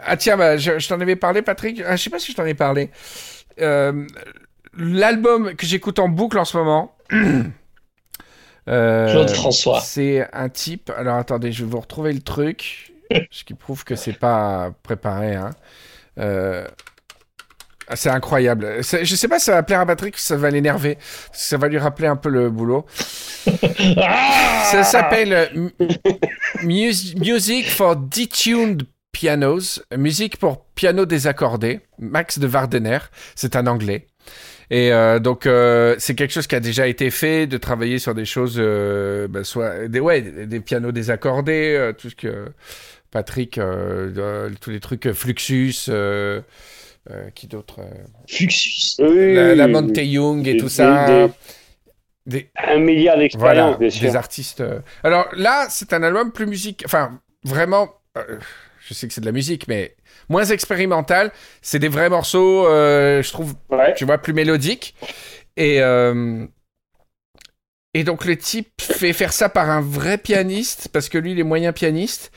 Ah 0.05 0.17
tiens, 0.17 0.38
bah, 0.38 0.58
je, 0.58 0.77
je 0.77 0.88
t'en 0.88 0.99
avais 1.01 1.15
parlé, 1.15 1.41
Patrick. 1.41 1.82
Ah, 1.86 1.95
je 1.95 2.03
sais 2.03 2.12
pas 2.12 2.19
si 2.19 2.32
je 2.32 2.38
t'en 2.38 2.45
ai 2.45 2.53
parlé. 2.53 2.91
L'album 4.77 5.55
que 5.55 5.65
j'écoute 5.65 5.97
en 5.97 6.08
boucle 6.08 6.38
en 6.38 6.45
ce 6.45 6.58
moment. 6.58 6.95
euh, 8.69 9.12
Claude 9.12 9.29
François. 9.32 9.82
C'est 9.82 10.27
un 10.34 10.49
type. 10.49 10.91
Alors 10.95 11.17
attendez, 11.17 11.51
je 11.51 11.63
vais 11.65 11.71
vous 11.71 11.79
retrouver 11.79 12.13
le 12.13 12.21
truc, 12.21 12.93
ce 13.32 13.43
qui 13.43 13.53
prouve 13.53 13.84
que 13.84 13.95
c'est 13.95 14.13
pas 14.13 14.71
préparé. 14.84 15.36
Hein. 15.36 15.51
Euh, 16.19 16.67
C'est 17.95 18.10
incroyable. 18.10 18.82
Je 18.82 19.15
sais 19.15 19.27
pas 19.27 19.39
si 19.39 19.45
ça 19.45 19.53
va 19.53 19.63
plaire 19.63 19.79
à 19.79 19.86
Patrick 19.86 20.17
ça 20.17 20.36
va 20.36 20.49
l'énerver. 20.51 20.97
Ça 21.32 21.58
va 21.58 21.67
lui 21.67 21.79
rappeler 21.79 22.08
un 22.08 22.15
peu 22.15 22.29
le 22.29 22.49
boulot. 22.49 22.86
Ah 23.97 24.63
Ça 24.71 24.84
s'appelle 24.84 25.71
Music 26.63 27.69
for 27.69 27.95
Detuned 27.95 28.84
Pianos. 29.12 29.82
Musique 29.97 30.38
pour 30.38 30.65
piano 30.75 31.05
désaccordé. 31.05 31.82
Max 31.97 32.38
de 32.38 32.45
Vardener. 32.47 32.99
C'est 33.36 33.55
un 33.55 33.65
anglais. 33.67 34.08
Et 34.71 34.91
euh, 34.93 35.19
donc, 35.19 35.45
euh, 35.45 35.95
c'est 35.97 36.13
quelque 36.15 36.32
chose 36.32 36.45
qui 36.47 36.55
a 36.55 36.60
déjà 36.60 36.88
été 36.88 37.10
fait, 37.10 37.47
de 37.47 37.58
travailler 37.58 37.97
sur 37.97 38.13
des 38.13 38.25
choses, 38.25 38.58
euh, 38.60 39.27
bah, 39.27 39.43
soit 39.43 39.88
des, 39.88 39.99
ouais, 39.99 40.21
des, 40.21 40.60
pianos 40.60 40.91
désaccordés, 40.91 41.91
tout 41.97 42.10
ce 42.10 42.15
que 42.15 42.45
Patrick, 43.12 43.60
tous 44.62 44.69
les 44.69 44.79
trucs 44.79 45.12
Fluxus, 45.12 45.89
qui 47.34 47.47
d'autre 47.47 47.79
Fluxus. 48.27 49.01
Oui, 49.01 49.34
La, 49.34 49.55
la 49.55 49.67
Monte. 49.67 49.97
Young 49.97 50.47
et 50.47 50.53
Des- 50.53 50.60
tout 50.60 50.69
ça. 50.69 51.08
des- 51.08 51.34
Des- 52.25 52.49
Un 52.55 52.77
milliard 52.77 53.15
voilà, 53.15 53.23
d'expériences, 53.23 53.79
bien 53.79 53.89
sûr. 53.89 54.01
des 54.08 54.15
artistes. 54.15 54.63
Alors 55.03 55.29
là, 55.36 55.65
c'est 55.69 55.93
un 55.93 56.03
album 56.03 56.32
plus 56.32 56.45
musique, 56.45 56.84
enfin 56.86 57.19
vraiment. 57.43 57.89
Je 58.87 58.93
sais 58.93 59.07
que 59.07 59.13
c'est 59.13 59.21
de 59.21 59.25
la 59.25 59.31
musique, 59.31 59.67
mais 59.67 59.95
moins 60.29 60.45
expérimental. 60.45 61.31
C'est 61.61 61.79
des 61.79 61.87
vrais 61.89 62.09
morceaux, 62.09 62.67
euh, 62.67 63.21
je 63.21 63.31
trouve, 63.31 63.53
Ouais. 63.69 63.93
tu 63.95 64.05
vois, 64.05 64.17
plus 64.17 64.33
mélodiques. 64.33 64.95
Et, 65.57 65.81
euh, 65.81 66.45
et 67.93 68.03
donc 68.03 68.25
le 68.25 68.37
type 68.37 68.69
fait 68.81 69.13
faire 69.13 69.33
ça 69.33 69.49
par 69.49 69.69
un 69.69 69.81
vrai 69.81 70.17
pianiste, 70.17 70.89
parce 70.93 71.09
que 71.09 71.17
lui, 71.17 71.31
il 71.31 71.39
est 71.39 71.43
moyen 71.43 71.73
pianiste. 71.73 72.31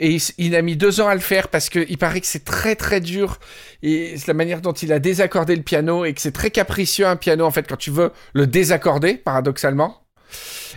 Et 0.00 0.10
il, 0.12 0.22
il 0.38 0.54
a 0.54 0.62
mis 0.62 0.76
deux 0.76 1.00
ans 1.00 1.08
à 1.08 1.14
le 1.14 1.20
faire 1.20 1.48
parce 1.48 1.68
qu'il 1.70 1.98
paraît 1.98 2.20
que 2.20 2.26
c'est 2.26 2.44
très 2.44 2.76
très 2.76 3.00
dur. 3.00 3.38
Et 3.82 4.16
c'est 4.16 4.28
la 4.28 4.34
manière 4.34 4.60
dont 4.60 4.72
il 4.72 4.92
a 4.92 5.00
désaccordé 5.00 5.56
le 5.56 5.62
piano 5.62 6.04
et 6.04 6.14
que 6.14 6.20
c'est 6.20 6.30
très 6.30 6.50
capricieux 6.52 7.04
un 7.06 7.16
piano 7.16 7.44
en 7.44 7.50
fait 7.50 7.66
quand 7.66 7.76
tu 7.76 7.90
veux 7.90 8.12
le 8.32 8.46
désaccorder, 8.46 9.14
paradoxalement. 9.14 10.04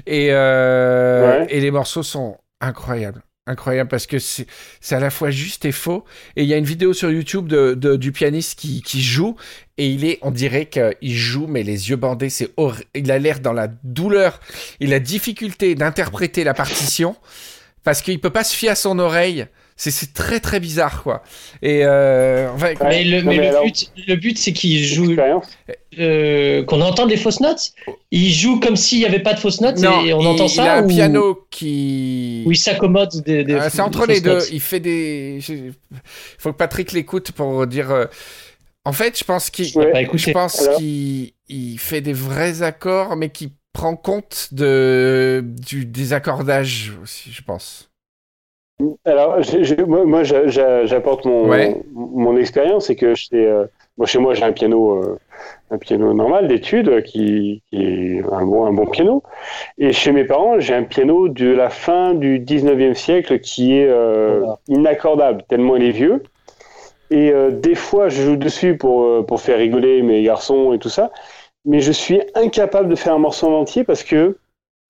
Et, 0.08 0.30
euh, 0.32 1.42
Ouais. 1.42 1.48
et 1.50 1.60
les 1.62 1.70
morceaux 1.70 2.02
sont 2.02 2.38
incroyables. 2.62 3.22
Incroyable 3.48 3.90
parce 3.90 4.06
que 4.06 4.20
c'est 4.20 4.46
à 4.92 5.00
la 5.00 5.10
fois 5.10 5.32
juste 5.32 5.66
et 5.66 5.72
faux. 5.72 6.06
Et 6.36 6.44
il 6.44 6.48
y 6.48 6.54
a 6.54 6.58
une 6.58 6.66
vidéo 6.66 6.94
sur 6.94 7.10
YouTube 7.10 7.48
de, 7.48 7.96
du 7.96 8.12
pianiste 8.12 8.60
qui, 8.60 9.02
joue 9.02 9.36
et 9.80 9.88
il 9.88 10.06
est, 10.06 10.20
on 10.22 10.30
dirait 10.30 10.68
qu'il 10.68 11.16
joue 11.16 11.48
mais 11.48 11.64
les 11.64 11.90
yeux 11.90 11.96
bandés. 11.96 12.30
C'est 12.30 12.52
il 12.94 13.12
a 13.12 13.18
l'air 13.18 13.40
dans 13.40 13.54
la 13.54 13.68
douleur 13.84 14.40
et 14.80 14.86
la 14.86 15.00
difficulté 15.00 15.74
d'interpréter 15.74 16.44
la 16.44 16.54
partition 16.54 17.16
parce 17.84 18.04
qu'il 18.04 18.22
peut 18.22 18.30
pas 18.30 18.44
se 18.44 18.56
fier 18.56 18.70
à 18.70 18.76
son 18.76 19.00
oreille. 19.00 19.48
C'est- 19.84 19.90
C'est 19.90 20.14
très 20.14 20.40
très 20.40 20.60
bizarre 20.60 21.02
quoi. 21.02 21.24
Et 21.64 21.82
euh, 21.84 22.52
enfin. 22.54 22.74
Mais 22.84 23.04
le, 23.04 23.22
non, 23.24 23.32
mais 23.32 23.38
mais 23.38 23.44
le 23.46 23.48
alors- 23.50 23.64
but, 23.66 23.92
le 24.08 24.16
but 24.16 24.38
c'est 24.38 24.54
qu'il 24.54 24.84
joue, 24.86 25.16
euh, 25.98 26.64
qu'on 26.66 26.82
entende 26.82 27.10
les 27.10 27.18
fausses 27.18 27.40
notes? 27.40 27.72
Il 28.12 28.32
joue 28.32 28.60
comme 28.60 28.76
s'il 28.76 29.00
n'y 29.00 29.06
avait 29.06 29.24
pas 29.24 29.34
de 29.34 29.40
fausses 29.40 29.60
notes 29.60 29.80
non, 29.80 30.06
et 30.06 30.14
on 30.14 30.22
il, 30.22 30.28
entend 30.28 30.46
il 30.46 30.50
ça. 30.52 30.74
a 30.76 30.78
un 30.78 30.88
piano 30.88 31.48
qui 31.50 32.44
Ou 32.46 32.52
il 32.52 32.58
s'accommode 32.58 33.24
des. 33.26 33.44
des- 33.44 33.56
Ah, 33.56 33.70
c'est 33.72 33.78
des 33.78 33.82
entre 33.82 34.06
les 34.06 34.22
deux. 34.22 34.36
notes. 34.36 34.50
Il 34.52 34.60
fait 34.62 34.80
des. 34.80 35.40
Il 35.50 35.74
faut 36.38 36.52
que 36.52 36.58
Patrick 36.58 36.92
l'écoute 36.92 37.32
pour 37.32 37.66
dire. 37.66 37.90
euh, 37.90 38.06
En 38.86 38.94
fait, 38.94 39.18
je 39.18 39.24
pense 39.24 39.50
qu'il. 39.50 39.76
Ouais, 39.78 39.92
bah, 39.92 40.00
Je 40.14 40.32
pense 40.32 40.62
Alors 40.62 40.78
qu'il 40.78 41.32
il 41.50 41.78
fait 41.80 42.02
des 42.02 42.14
vrais 42.14 42.62
accords, 42.62 43.16
mais 43.16 43.30
qui 43.30 43.52
prend 43.74 43.96
compte 43.96 44.50
de 44.52 45.44
du 45.44 45.86
désaccordage 45.86 46.92
aussi, 47.02 47.32
je 47.32 47.42
pense. 47.42 47.88
Alors, 49.06 49.38
moi, 49.88 50.06
moi, 50.06 50.24
j'a- 50.24 50.48
j'a- 50.48 50.86
j'apporte 50.86 51.26
mon, 51.26 51.48
Ouais. 51.50 51.76
mon 51.94 52.38
expérience, 52.38 52.88
c'est 52.88 52.96
que 52.96 53.16
chez, 53.16 53.30
euh, 53.46 53.66
moi, 53.98 54.08
chez 54.08 54.20
moi, 54.20 54.34
j'ai 54.34 54.44
un 54.44 54.52
piano, 54.52 55.04
euh, 55.04 55.18
un 55.72 55.78
piano 55.78 56.14
normal 56.14 56.48
d'études 56.48 56.90
euh, 56.90 57.02
qui, 57.02 57.62
qui 57.70 57.84
est 57.84 58.24
un 58.32 58.46
bon, 58.46 58.66
un 58.66 58.74
bon 58.74 58.86
piano. 58.88 59.24
Et 59.78 59.92
chez 59.94 60.12
mes 60.12 60.24
parents, 60.24 60.60
j'ai 60.60 60.74
un 60.74 60.84
piano 60.84 61.28
de 61.28 61.50
la 61.52 61.70
fin 61.70 62.14
du 62.14 62.40
19e 62.40 62.96
siècle 62.96 63.40
qui 63.40 63.78
est 63.78 63.88
euh, 63.88 64.40
Voilà. 64.40 64.60
inaccordable, 64.68 65.44
tellement 65.48 65.76
il 65.76 65.84
est 65.84 65.92
vieux. 65.92 66.24
Et 67.10 67.32
euh, 67.32 67.52
des 67.52 67.76
fois, 67.76 68.08
je 68.10 68.22
joue 68.22 68.38
dessus 68.38 68.78
pour, 68.78 69.26
pour 69.26 69.42
faire 69.42 69.58
rigoler 69.58 70.02
mes 70.02 70.24
garçons 70.24 70.74
et 70.74 70.80
tout 70.80 70.90
ça. 70.90 71.12
Mais 71.66 71.80
je 71.82 71.92
suis 71.92 72.22
incapable 72.36 72.90
de 72.90 72.96
faire 72.96 73.14
un 73.14 73.20
morceau 73.20 73.48
en 73.48 73.60
entier 73.60 73.84
parce 73.84 74.04
que 74.04 74.38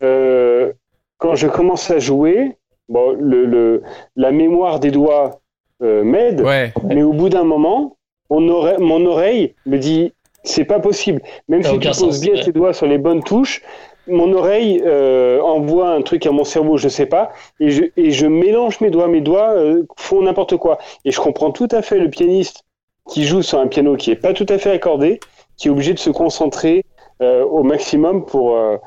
euh, 0.03 0.71
quand 1.17 1.35
je 1.35 1.47
commence 1.47 1.89
à 1.91 1.99
jouer, 1.99 2.55
bon, 2.91 3.15
le, 3.19 3.45
le, 3.45 3.81
la 4.15 4.31
mémoire 4.31 4.79
des 4.79 4.91
doigts 4.91 5.39
euh, 5.81 6.03
m'aide, 6.03 6.41
Ouais. 6.41 6.71
mais 6.83 7.01
au 7.03 7.13
bout 7.13 7.29
d'un 7.29 7.43
moment, 7.43 7.97
mon 8.29 8.47
oreille, 8.49 8.77
mon 8.79 9.05
oreille 9.05 9.55
me 9.65 9.77
dit 9.77 10.13
c'est 10.43 10.65
pas 10.65 10.79
possible. 10.79 11.21
Même 11.47 11.63
si 11.63 11.71
tu 11.79 11.87
poses 11.87 11.97
sens, 11.97 12.21
bien 12.21 12.33
ouais. 12.33 12.41
tes 12.43 12.51
doigts 12.51 12.73
sur 12.73 12.85
les 12.87 12.97
bonnes 12.97 13.23
touches, 13.23 13.61
mon 14.07 14.33
oreille 14.33 14.81
euh, 14.85 15.39
envoie 15.41 15.89
un 15.89 16.01
truc 16.01 16.25
à 16.25 16.31
mon 16.31 16.43
cerveau, 16.43 16.77
je 16.77 16.87
sais 16.89 17.05
pas, 17.05 17.31
et 17.59 17.69
je, 17.69 17.83
et 17.97 18.09
je 18.11 18.25
mélange 18.27 18.81
mes 18.81 18.89
doigts. 18.89 19.07
Mes 19.07 19.21
doigts 19.21 19.51
euh, 19.53 19.83
font 19.97 20.21
n'importe 20.23 20.57
quoi. 20.57 20.79
Et 21.05 21.11
je 21.11 21.19
comprends 21.19 21.51
tout 21.51 21.67
à 21.71 21.81
fait 21.81 21.99
le 21.99 22.09
pianiste 22.09 22.63
qui 23.09 23.25
joue 23.25 23.41
sur 23.43 23.59
un 23.59 23.67
piano 23.67 23.95
qui 23.95 24.11
est 24.11 24.15
pas 24.15 24.33
tout 24.33 24.45
à 24.49 24.57
fait 24.57 24.71
accordé, 24.71 25.19
qui 25.57 25.67
est 25.67 25.71
obligé 25.71 25.93
de 25.93 25.99
se 25.99 26.09
concentrer 26.09 26.83
euh, 27.21 27.43
au 27.45 27.61
maximum 27.63 28.25
pour, 28.25 28.55
euh, 28.55 28.77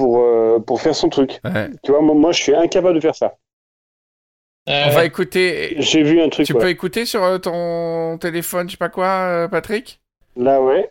pour, 0.00 0.22
euh, 0.22 0.58
pour 0.60 0.80
faire 0.80 0.94
son 0.94 1.10
truc. 1.10 1.40
ouais. 1.44 1.68
Tu 1.82 1.90
vois, 1.90 2.00
moi, 2.00 2.14
moi, 2.14 2.32
je 2.32 2.42
suis 2.42 2.54
incapable 2.54 2.94
de 2.94 3.00
faire 3.00 3.14
ça. 3.14 3.34
Euh, 4.70 4.84
On 4.86 4.90
va 4.92 5.04
écouter. 5.04 5.74
J'ai 5.76 6.02
vu 6.02 6.22
un 6.22 6.30
truc. 6.30 6.46
Tu 6.46 6.54
ouais. 6.54 6.58
peux 6.58 6.68
écouter 6.70 7.04
sur 7.04 7.22
euh, 7.22 7.36
ton 7.36 8.16
téléphone, 8.16 8.66
je 8.66 8.72
sais 8.72 8.78
pas 8.78 8.88
quoi, 8.88 9.46
Patrick? 9.50 10.00
Là, 10.36 10.62
ouais. 10.62 10.88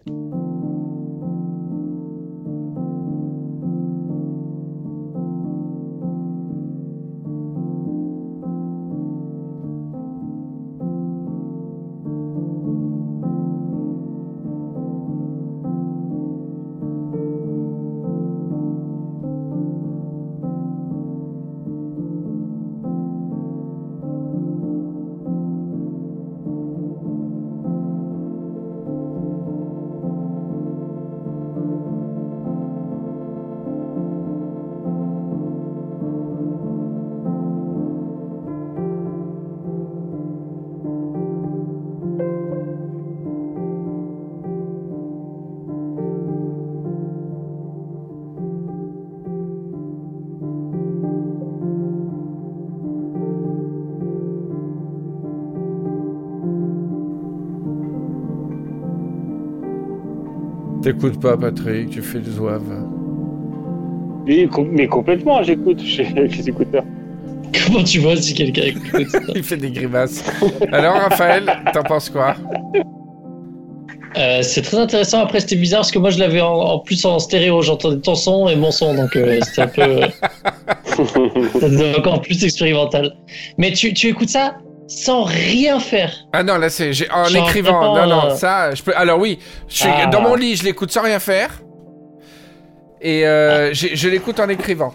T'écoutes 60.89 61.19
pas, 61.21 61.37
Patrick, 61.37 61.91
tu 61.91 62.01
fais 62.01 62.17
du 62.17 62.31
zouave. 62.31 62.63
Oui, 64.25 64.49
mais 64.71 64.87
complètement, 64.87 65.43
j'écoute. 65.43 65.79
J'ai 65.85 66.03
les 66.15 66.49
écouteurs. 66.49 66.83
Comment 67.53 67.83
tu 67.83 67.99
vois 67.99 68.15
si 68.15 68.33
quelqu'un 68.33 68.63
écoute 68.63 69.07
ça 69.07 69.19
Il 69.35 69.43
fait 69.43 69.57
des 69.57 69.69
grimaces. 69.69 70.23
Alors, 70.71 70.95
Raphaël, 70.95 71.45
t'en 71.73 71.83
penses 71.83 72.09
quoi? 72.09 72.33
Euh, 74.17 74.39
C'est 74.41 74.63
très 74.63 74.77
intéressant. 74.77 75.19
Après, 75.19 75.41
c'était 75.41 75.57
bizarre 75.57 75.81
parce 75.81 75.91
que 75.91 75.99
moi, 75.99 76.09
je 76.09 76.17
l'avais 76.17 76.41
en, 76.41 76.55
en 76.55 76.79
plus 76.79 77.05
en 77.05 77.19
stéréo. 77.19 77.61
J'entendais 77.61 78.01
ton 78.01 78.15
son 78.15 78.47
et 78.47 78.55
mon 78.55 78.71
son, 78.71 78.95
donc 78.95 79.15
euh, 79.15 79.39
c'était 79.43 79.61
un 79.61 79.67
peu. 79.67 79.99
c'était 81.59 81.99
encore 81.99 82.21
plus 82.21 82.43
expérimental. 82.43 83.15
Mais 83.59 83.73
tu, 83.73 83.93
tu 83.93 84.07
écoutes 84.07 84.29
ça? 84.29 84.57
Sans 84.89 85.23
rien 85.23 85.79
faire. 85.79 86.11
Ah 86.33 86.43
non, 86.43 86.57
là 86.57 86.69
c'est 86.69 86.91
j'ai- 86.93 87.09
en 87.11 87.23
Genre 87.25 87.47
écrivant. 87.47 87.93
vraiment, 87.93 88.07
Non, 88.07 88.07
non, 88.23 88.31
euh, 88.31 88.35
ça, 88.35 88.73
je 88.75 88.83
peux. 88.83 88.91
Alors 88.95 89.19
oui, 89.19 89.39
je 89.67 89.75
suis- 89.77 89.89
Ah. 89.89 90.07
dans 90.07 90.19
mon 90.21 90.35
lit, 90.35 90.55
je 90.57 90.63
l'écoute 90.65 90.91
sans 90.91 91.03
rien 91.03 91.19
faire. 91.19 91.61
Et 93.01 93.25
euh, 93.25 93.71
j'ai- 93.73 93.95
je 93.95 94.09
l'écoute 94.09 94.39
en 94.41 94.49
écrivant. 94.49 94.93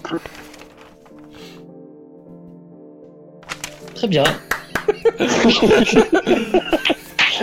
Très 3.95 4.09
bien. 4.09 4.25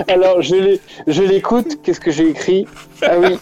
Alors, 0.08 0.42
je 0.42 0.56
l'ai- 0.56 0.82
je 1.08 1.24
l'écoute. 1.24 1.82
Qu'est-ce 1.84 2.00
que 2.00 2.12
j'ai 2.12 2.30
écrit? 2.30 2.66
Ah 3.02 3.18
oui. 3.20 3.38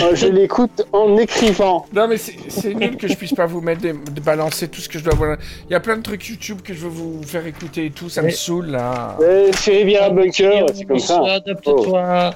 Euh, 0.00 0.14
je 0.14 0.26
l'écoute 0.26 0.82
en 0.92 1.16
écrivant. 1.16 1.86
Non, 1.92 2.08
mais 2.08 2.16
c'est 2.16 2.74
nul 2.74 2.96
que 2.96 3.06
je 3.06 3.14
puisse 3.14 3.32
pas 3.32 3.46
vous 3.46 3.60
mettre 3.60 3.80
des- 3.82 3.92
de 3.92 4.20
balancer 4.20 4.68
tout 4.68 4.80
ce 4.80 4.88
que 4.88 4.98
je 4.98 5.04
dois 5.04 5.14
voir. 5.14 5.36
Il 5.68 5.72
y 5.72 5.76
a 5.76 5.80
plein 5.80 5.96
de 5.96 6.02
trucs 6.02 6.26
YouTube 6.26 6.60
que 6.62 6.74
je 6.74 6.80
veux 6.80 6.88
vous 6.88 7.22
faire 7.22 7.46
écouter 7.46 7.86
et 7.86 7.90
tout, 7.90 8.08
ça 8.08 8.22
me 8.22 8.30
saoule 8.30 8.66
là. 8.66 9.16
Euh, 9.20 9.50
c'est 9.56 9.70
Riviera 9.78 10.10
Bunker, 10.10 10.66
c'est 10.74 10.84
comme 10.84 10.98
ça. 10.98 11.22
Adapte-toi. 11.24 12.34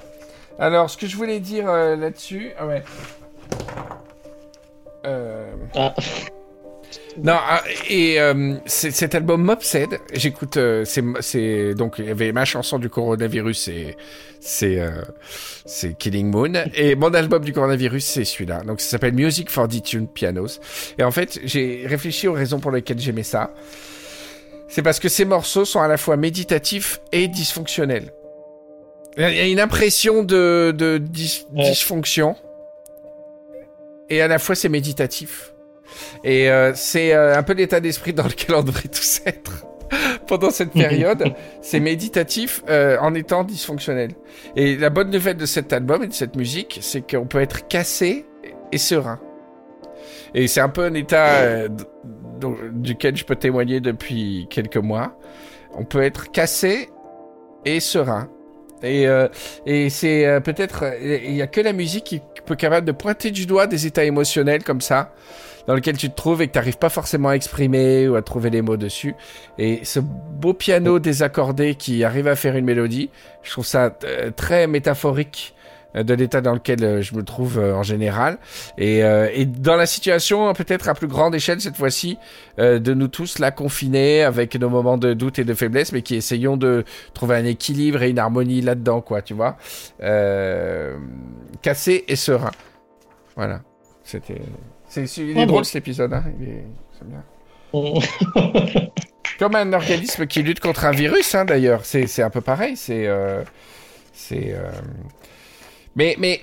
Alors, 0.61 0.89
ce 0.91 0.97
que 0.97 1.07
je 1.07 1.17
voulais 1.17 1.41
dire 1.41 1.69
euh, 1.69 1.97
là-dessus. 1.97 2.51
Ah 2.59 2.67
ouais. 2.67 2.83
Euh. 5.07 5.51
Ah. 5.75 5.95
Non, 7.23 7.37
ah, 7.37 7.63
et 7.89 8.21
euh, 8.21 8.57
cet 8.67 9.15
album 9.15 9.43
m'obsède. 9.43 9.99
J'écoute, 10.13 10.57
euh, 10.57 10.85
c'est, 10.85 11.75
donc 11.75 11.97
il 11.99 12.05
y 12.07 12.11
avait 12.11 12.33
ma 12.33 12.45
chanson 12.45 12.79
du 12.79 12.89
coronavirus, 12.89 13.59
c'est 13.59 13.97
c'est 14.41 14.79
euh, 14.81 14.91
c'est 15.67 15.95
Killing 15.99 16.31
Moon, 16.31 16.53
et 16.75 16.95
mon 16.95 17.13
album 17.15 17.45
du 17.45 17.53
coronavirus 17.53 18.05
c'est 18.05 18.25
celui-là. 18.25 18.63
Donc 18.63 18.81
ça 18.81 18.91
s'appelle 18.91 19.15
Music 19.15 19.51
for 19.51 19.67
Detuned 19.67 20.09
Pianos. 20.13 20.61
Et 20.99 21.03
en 21.03 21.11
fait, 21.11 21.41
j'ai 21.45 21.85
réfléchi 21.87 22.29
aux 22.29 22.35
raisons 22.35 22.61
pour 22.61 22.71
lesquelles 22.71 23.01
j'aimais 23.01 23.25
ça. 23.25 23.53
C'est 24.69 24.83
parce 24.83 25.01
que 25.01 25.09
ces 25.09 25.25
morceaux 25.25 25.65
sont 25.65 25.81
à 25.81 25.89
la 25.89 25.97
fois 25.97 26.17
méditatifs 26.17 27.01
et 27.11 27.27
dysfonctionnels. 27.27 28.13
Il 29.17 29.23
y 29.25 29.41
a 29.41 29.47
une 29.47 29.61
impression 29.61 30.23
de, 30.23 30.73
de 30.77 31.03
Ouais. 31.53 31.65
dysfonction, 31.65 32.37
et 34.09 34.21
à 34.23 34.29
la 34.29 34.39
fois 34.39 34.55
c'est 34.55 34.69
méditatif. 34.69 35.53
Et 36.25 36.51
euh, 36.51 36.73
c'est 36.75 37.15
euh, 37.15 37.37
un 37.37 37.43
peu 37.43 37.55
l'état 37.55 37.81
d'esprit 37.81 38.13
dans 38.13 38.25
lequel 38.25 38.55
on 38.55 38.63
devrait 38.63 38.89
tous 38.89 39.23
être. 39.27 39.65
pendant 40.27 40.51
cette 40.51 40.73
période, 40.73 41.33
c'est 41.63 41.81
méditatif 41.81 42.63
euh, 42.69 42.99
en 43.01 43.15
étant 43.15 43.43
dysfonctionnel. 43.45 44.11
Et 44.55 44.77
la 44.77 44.91
bonne 44.91 45.11
nouvelle 45.11 45.39
de 45.39 45.47
cet 45.47 45.73
album 45.73 46.03
et 46.03 46.09
de 46.09 46.13
cette 46.13 46.37
musique, 46.37 46.79
c'est 46.83 47.01
qu'on 47.11 47.27
peut 47.27 47.41
être 47.41 47.67
cassé 47.69 48.27
et 48.71 48.79
serein. 48.79 49.19
Et 50.35 50.47
c'est 50.47 50.61
un 50.61 50.69
peu 50.69 50.85
un 50.85 50.93
état 50.93 51.69
duquel 52.73 53.17
je 53.17 53.25
peux 53.25 53.37
témoigner 53.37 53.81
depuis 53.81 54.47
quelques 54.51 54.77
mois. 54.77 55.19
On 55.73 55.85
peut 55.85 56.03
être 56.03 56.31
cassé 56.31 56.91
et 57.65 57.81
serein. 57.81 58.29
Et, 58.83 59.07
et 59.65 59.89
c'est 59.89 60.41
peut-être, 60.45 60.85
il 61.01 61.35
y 61.35 61.41
a 61.41 61.47
que 61.47 61.63
la 61.63 61.73
musique 61.73 62.05
qui 62.05 62.21
peut 62.45 62.57
capable 62.57 62.87
de 62.87 62.93
pointer 62.93 63.31
du 63.31 63.47
doigt 63.47 63.67
des 63.67 63.87
états 63.87 64.05
émotionnels 64.05 64.65
comme 64.65 64.81
ça, 64.81 65.13
dans 65.69 65.75
lesquels 65.75 65.99
tu 65.99 66.09
te 66.09 66.17
trouves 66.17 66.41
et 66.41 66.49
que 66.49 66.53
tu 66.53 66.59
n'arrives 66.59 66.79
pas 66.79 66.89
forcément 66.89 67.29
à 67.29 67.35
exprimer 67.35 68.09
ou 68.09 68.17
à 68.17 68.23
trouver 68.23 68.49
les 68.49 68.63
mots 68.63 68.79
dessus. 68.79 69.15
Et 69.59 69.85
ce 69.85 70.01
beau 70.01 70.55
piano 70.55 70.99
désaccordé 70.99 71.75
qui 71.75 72.05
arrive 72.05 72.27
à 72.27 72.37
faire 72.37 72.57
une 72.57 72.65
mélodie, 72.65 73.11
je 73.43 73.51
trouve 73.51 73.67
ça 73.67 73.95
euh, 74.05 74.31
très 74.35 74.67
métaphorique 74.67 75.55
euh, 75.95 76.05
de 76.05 76.15
l'état 76.15 76.41
dans 76.41 76.55
lequel 76.55 76.83
euh, 76.83 77.03
je 77.03 77.15
me 77.15 77.23
trouve 77.23 77.59
euh, 77.59 77.75
en 77.75 77.83
général. 77.83 78.39
Et, 78.79 79.05
euh, 79.05 79.29
et 79.35 79.45
dans 79.45 79.77
la 79.77 79.85
situation, 79.85 80.51
peut-être 80.55 80.89
à 80.89 80.95
plus 80.95 81.07
grande 81.07 81.35
échelle 81.35 81.61
cette 81.61 81.77
fois-ci, 81.77 82.17
euh, 82.59 82.79
de 82.79 82.95
nous 82.95 83.09
tous 83.09 83.39
là 83.39 83.51
confinés 83.51 84.23
avec 84.23 84.55
nos 84.57 84.71
moments 84.71 84.97
de 84.97 85.13
doute 85.13 85.39
et 85.39 85.45
de 85.45 85.53
faiblesse, 85.53 85.93
mais 85.93 86.01
qui 86.01 86.17
essayons 86.17 86.57
de 86.57 86.85
trouver 87.13 87.37
un 87.37 87.45
équilibre 87.45 88.03
et 88.03 88.09
une 88.09 88.19
harmonie 88.19 88.63
là-dedans, 88.63 89.03
quoi, 89.03 89.21
tu 89.21 89.35
vois. 89.35 89.59
Cassé 91.61 92.07
et 92.09 92.17
serein. 92.17 92.53
Voilà. 93.37 93.61
C'était. 94.03 94.41
C'est, 94.89 95.05
il 95.19 95.39
est 95.39 95.43
Ah 95.43 95.47
drôle 95.47 95.65
cet 95.65 95.77
épisode, 95.77 96.13
hein. 96.13 96.25
Il 96.41 96.49
est... 96.49 96.65
C'est 96.99 97.09
bien. 97.09 97.23
Comme 99.39 99.55
un 99.55 99.73
organisme 99.73 100.27
qui 100.27 100.43
lutte 100.43 100.61
contre 100.61 100.85
un 100.87 100.91
virus, 100.91 101.35
hein, 101.35 101.45
d'ailleurs. 101.45 101.85
C'est, 101.85 102.07
c'est 102.07 102.23
un 102.23 102.31
peu 102.31 102.41
pareil. 102.41 102.77
C'est. 102.77 103.07
euh, 103.07 103.43
C'est. 104.13 104.53
euh, 104.55 104.71
Mais, 105.97 106.17
mais. 106.19 106.41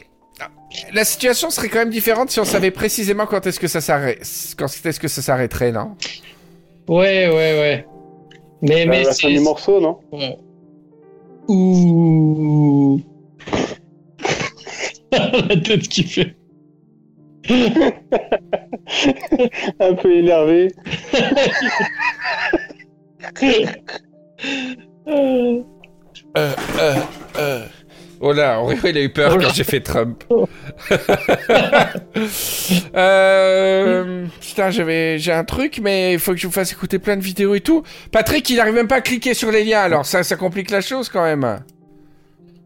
La 0.94 1.06
situation 1.06 1.50
serait 1.50 1.70
quand 1.70 1.80
même 1.80 1.90
différente 1.90 2.30
si 2.32 2.40
on 2.40 2.46
savait 2.46 2.72
précisément 2.72 3.26
quand 3.28 3.48
est-ce 3.48 3.60
que 3.62 3.68
ça 3.68 3.80
s'arrête, 3.82 4.22
quand 4.58 4.66
est-ce 4.66 5.00
que 5.00 5.08
ça 5.08 5.22
s'arrêterait, 5.22 5.72
non? 5.72 5.96
Ouais, 6.90 7.28
ouais, 7.30 7.32
ouais. 7.60 7.86
Mais, 8.62 8.84
La 8.86 8.92
mais 8.92 9.04
la 9.04 9.14
fin 9.14 9.30
du 9.30 9.40
morceau, 9.40 9.80
non? 9.80 10.00
Ouh. 11.48 13.00
La 15.12 15.58
tête 15.62 15.88
qui 15.88 16.04
fait. 16.04 16.36
Un 19.80 19.94
peu 19.94 20.12
énervé. 20.12 20.72
Euh, 25.08 25.62
Euh, 26.38 26.52
euh. 27.38 27.66
Oh 28.22 28.32
là, 28.32 28.62
Aurélien, 28.62 28.82
il 28.90 28.98
a 28.98 29.02
eu 29.02 29.10
peur 29.10 29.34
Oh 29.36 29.40
quand 29.42 29.54
j'ai 29.54 29.64
fait 29.64 29.82
Trump. 29.82 30.24
euh, 32.96 34.26
putain, 34.40 34.70
j'avais, 34.72 35.20
j'ai 35.20 35.34
un 35.34 35.44
truc, 35.44 35.80
mais 35.82 36.14
il 36.14 36.20
faut 36.20 36.32
que 36.32 36.38
je 36.38 36.48
vous 36.48 36.54
fasse 36.54 36.72
écouter 36.72 36.98
plein 36.98 37.18
de 37.18 37.22
vidéos 37.22 37.56
et 37.56 37.60
tout. 37.62 37.84
Patrick, 38.12 38.50
il 38.50 38.60
arrive 38.60 38.74
même 38.74 38.88
pas 38.88 38.96
à 38.96 39.02
cliquer 39.02 39.34
sur 39.34 39.52
les 39.52 39.64
liens, 39.66 39.82
alors 39.82 40.06
ça, 40.06 40.24
ça 40.24 40.38
complique 40.38 40.72
la 40.72 40.82
chose 40.82 41.10
quand 41.10 41.24
même. 41.24 41.60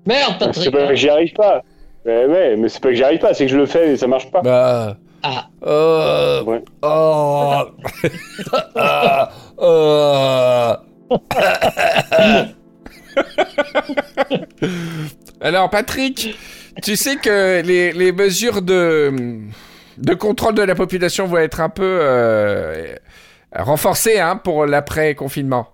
Merde, 0.05 0.35
Patrick. 0.39 0.73
j'y 0.93 1.09
arrive 1.09 1.33
pas. 1.33 1.63
Ouais, 2.05 2.25
ouais, 2.25 2.55
mais 2.55 2.69
c'est 2.69 2.81
pas 2.81 2.89
que 2.89 2.95
j'y 2.95 3.03
arrive 3.03 3.19
pas, 3.19 3.33
c'est 3.33 3.45
que 3.45 3.51
je 3.51 3.57
le 3.57 3.65
fais 3.65 3.91
et 3.91 3.97
ça 3.97 4.07
marche 4.07 4.31
pas. 4.31 4.41
Bah. 4.41 4.97
Ah, 5.21 5.47
Euh. 5.65 6.43
Ouais. 6.43 6.63
Oh. 6.81 7.63
Ah. 8.75 9.29
Euh. 9.59 10.75
Alors, 15.41 15.69
Patrick, 15.69 16.37
tu 16.83 16.95
sais 16.95 17.17
que 17.17 17.61
les, 17.61 17.91
les 17.91 18.11
mesures 18.11 18.61
de, 18.61 19.13
de 19.97 20.13
contrôle 20.13 20.55
de 20.55 20.63
la 20.63 20.75
population 20.75 21.25
vont 21.25 21.37
être 21.37 21.61
un 21.61 21.69
peu 21.69 21.99
euh, 22.01 22.95
renforcées 23.55 24.19
hein, 24.19 24.35
pour 24.37 24.65
l'après-confinement. 24.65 25.67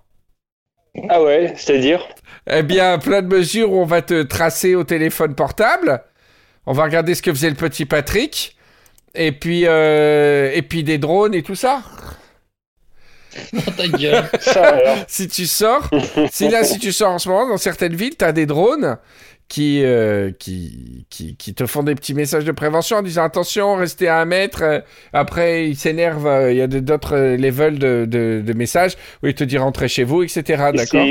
Ah 1.10 1.22
ouais, 1.22 1.52
c'est-à-dire? 1.56 2.06
Eh 2.50 2.62
bien, 2.62 2.98
plein 2.98 3.22
de 3.22 3.28
mesures 3.28 3.72
où 3.72 3.80
on 3.80 3.84
va 3.86 4.02
te 4.02 4.22
tracer 4.22 4.74
au 4.74 4.84
téléphone 4.84 5.34
portable. 5.34 6.02
On 6.66 6.72
va 6.72 6.84
regarder 6.84 7.14
ce 7.14 7.22
que 7.22 7.32
faisait 7.32 7.50
le 7.50 7.56
petit 7.56 7.84
Patrick. 7.84 8.56
Et 9.14 9.32
puis, 9.32 9.62
euh, 9.66 10.50
et 10.54 10.62
puis 10.62 10.82
des 10.84 10.98
drones 10.98 11.34
et 11.34 11.42
tout 11.42 11.54
ça. 11.54 11.82
dans 13.52 13.60
ta 13.72 13.88
gueule. 13.88 14.24
Si 15.08 15.28
tu 15.28 15.46
sors, 15.46 15.88
si 16.30 16.48
là, 16.48 16.64
si 16.64 16.78
tu 16.78 16.92
sors 16.92 17.10
en 17.12 17.18
ce 17.18 17.28
moment 17.28 17.48
dans 17.48 17.56
certaines 17.56 17.94
villes, 17.94 18.16
t'as 18.16 18.32
des 18.32 18.46
drones 18.46 18.98
qui, 19.48 19.82
euh, 19.84 20.32
qui, 20.38 21.06
qui, 21.08 21.36
qui 21.36 21.54
te 21.54 21.66
font 21.66 21.82
des 21.82 21.94
petits 21.94 22.14
messages 22.14 22.44
de 22.44 22.52
prévention 22.52 22.96
en 22.98 23.02
disant 23.02 23.22
attention, 23.24 23.76
restez 23.76 24.08
à 24.08 24.18
un 24.18 24.24
mètre. 24.24 24.62
Euh, 24.62 24.80
Après, 25.12 25.68
ils 25.68 25.76
s'énervent. 25.76 26.50
Il 26.50 26.56
y 26.56 26.62
a 26.62 26.66
d'autres 26.66 27.16
levels 27.36 27.78
de, 27.78 28.06
de, 28.08 28.42
de 28.44 28.52
messages 28.54 28.96
où 29.22 29.26
ils 29.28 29.34
te 29.34 29.44
disent 29.44 29.58
rentrez 29.60 29.88
chez 29.88 30.04
vous, 30.04 30.22
etc. 30.22 30.42
D'accord 30.74 31.06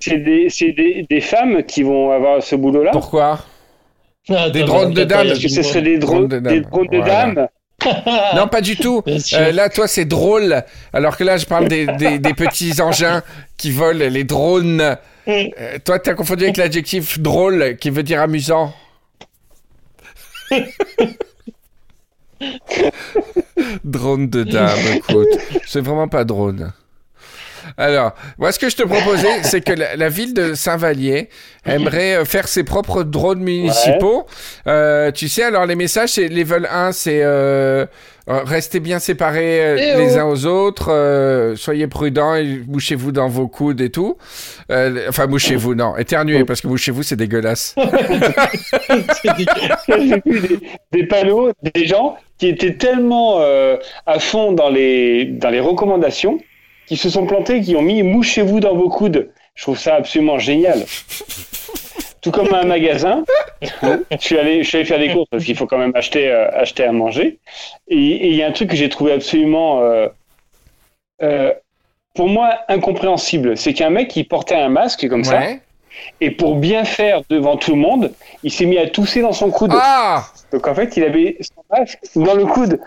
C'est- 0.00 0.18
des, 0.18 0.48
c'est 0.48 0.72
des, 0.72 1.06
des 1.08 1.20
femmes 1.20 1.62
qui 1.64 1.82
vont 1.82 2.10
avoir 2.12 2.42
ce 2.42 2.54
boulot-là? 2.56 2.90
Pourquoi? 2.92 3.44
Ah, 4.30 4.50
Des 4.50 4.62
attends, 4.62 4.66
drones 4.74 4.94
de 4.94 5.04
dames. 5.04 5.28
que 5.38 5.48
ce 5.48 5.62
serait 5.62 5.82
des, 5.82 5.98
Drones 5.98 6.28
de 6.28 6.38
des 6.38 6.60
dames. 6.60 6.60
drones 6.70 6.86
de 6.88 6.96
Voilà. 6.98 7.26
dames. 7.26 7.48
Non, 8.34 8.48
pas 8.48 8.60
du 8.60 8.76
tout. 8.76 9.02
Euh, 9.06 9.52
là, 9.52 9.68
toi, 9.68 9.86
c'est 9.86 10.04
drôle. 10.04 10.62
Alors 10.92 11.16
que 11.16 11.22
là, 11.24 11.36
je 11.36 11.46
parle 11.46 11.68
des, 11.68 11.86
des, 11.86 12.18
des 12.18 12.34
petits 12.34 12.80
engins 12.80 13.22
qui 13.56 13.70
volent, 13.70 14.04
les 14.08 14.24
drones. 14.24 14.96
Euh, 15.28 15.44
toi, 15.84 15.98
t'as 16.00 16.14
confondu 16.14 16.42
avec 16.44 16.56
l'adjectif 16.56 17.20
drôle, 17.20 17.76
qui 17.80 17.90
veut 17.90 18.02
dire 18.02 18.20
amusant. 18.20 18.74
drone 23.84 24.28
de 24.28 24.42
dame, 24.44 24.78
écoute. 24.96 25.28
C'est 25.66 25.80
vraiment 25.80 26.08
pas 26.08 26.24
drone. 26.24 26.72
Alors, 27.78 28.12
moi, 28.38 28.50
ce 28.50 28.58
que 28.58 28.68
je 28.68 28.76
te 28.76 28.82
proposais, 28.82 29.28
c'est 29.44 29.60
que 29.60 29.72
la, 29.72 29.96
la 29.96 30.08
ville 30.08 30.34
de 30.34 30.54
Saint-Vallier 30.54 31.28
aimerait 31.64 32.16
euh, 32.16 32.24
faire 32.24 32.48
ses 32.48 32.64
propres 32.64 33.04
drones 33.04 33.40
municipaux. 33.40 34.26
Euh, 34.66 35.12
tu 35.12 35.28
sais, 35.28 35.44
alors 35.44 35.64
les 35.64 35.76
messages, 35.76 36.10
c'est 36.10 36.28
level 36.28 36.68
1, 36.70 36.92
c'est 36.92 37.20
euh, 37.22 37.86
restez 38.26 38.80
bien 38.80 38.98
séparés 38.98 39.60
euh, 39.62 39.76
Eh 39.78 39.96
les 39.96 40.16
oh. 40.16 40.20
uns 40.20 40.24
aux 40.24 40.44
autres, 40.46 41.54
soyez 41.56 41.86
prudents, 41.86 42.34
et 42.34 42.62
mouchez-vous 42.66 43.12
dans 43.12 43.28
vos 43.28 43.46
coudes 43.46 43.80
et 43.80 43.90
tout. 43.90 44.18
Enfin, 45.08 45.28
mouchez-vous, 45.28 45.74
non, 45.74 45.96
éternuez, 45.96 46.44
parce 46.44 46.60
que 46.60 46.66
mouchez-vous, 46.66 47.04
c'est 47.04 47.16
dégueulasse. 47.16 47.74
C'est 49.22 49.36
dégueulasse. 49.36 49.84
J'ai 49.88 50.22
vu 50.26 50.40
des, 50.40 50.60
des 50.92 51.06
panneaux, 51.06 51.52
des 51.74 51.86
gens 51.86 52.16
qui 52.38 52.48
étaient 52.48 52.74
tellement 52.74 53.40
euh, 53.40 53.76
à 54.06 54.18
fond 54.18 54.52
dans 54.52 54.70
les, 54.70 55.24
dans 55.26 55.50
les 55.50 55.60
recommandations 55.60 56.38
qui 56.88 56.96
se 56.96 57.10
sont 57.10 57.26
plantés, 57.26 57.60
qui 57.60 57.76
ont 57.76 57.82
mis 57.82 58.02
mouchez-vous 58.02 58.60
dans 58.60 58.74
vos 58.74 58.88
coudes. 58.88 59.30
Je 59.54 59.62
trouve 59.62 59.78
ça 59.78 59.96
absolument 59.96 60.38
génial. 60.38 60.84
Tout 62.22 62.30
comme 62.30 62.52
un 62.54 62.64
magasin, 62.64 63.24
je 63.60 63.68
suis 64.18 64.38
allé, 64.38 64.62
je 64.62 64.68
suis 64.68 64.78
allé 64.78 64.86
faire 64.86 64.98
des 64.98 65.12
courses 65.12 65.28
parce 65.30 65.44
qu'il 65.44 65.54
faut 65.54 65.66
quand 65.66 65.78
même 65.78 65.92
acheter, 65.94 66.28
euh, 66.28 66.50
acheter 66.52 66.84
à 66.84 66.92
manger. 66.92 67.38
Et 67.88 68.28
il 68.28 68.34
y 68.34 68.42
a 68.42 68.46
un 68.46 68.52
truc 68.52 68.70
que 68.70 68.76
j'ai 68.76 68.88
trouvé 68.88 69.12
absolument, 69.12 69.82
euh, 69.82 70.08
euh, 71.22 71.52
pour 72.14 72.28
moi, 72.28 72.58
incompréhensible. 72.68 73.56
C'est 73.56 73.74
qu'un 73.74 73.90
mec 73.90 74.08
qui 74.08 74.24
portait 74.24 74.56
un 74.56 74.70
masque 74.70 75.06
comme 75.08 75.24
ça, 75.24 75.42
et 76.20 76.30
pour 76.30 76.56
bien 76.56 76.84
faire 76.84 77.20
devant 77.28 77.56
tout 77.56 77.72
le 77.72 77.80
monde, 77.80 78.12
il 78.42 78.50
s'est 78.50 78.66
mis 78.66 78.78
à 78.78 78.88
tousser 78.88 79.20
dans 79.20 79.32
son 79.32 79.50
coude. 79.50 79.72
Ah 79.74 80.24
Donc 80.52 80.66
en 80.66 80.74
fait, 80.74 80.96
il 80.96 81.04
avait 81.04 81.36
son 81.40 81.62
masque 81.70 82.00
dans 82.16 82.34
le 82.34 82.46
coude. 82.46 82.80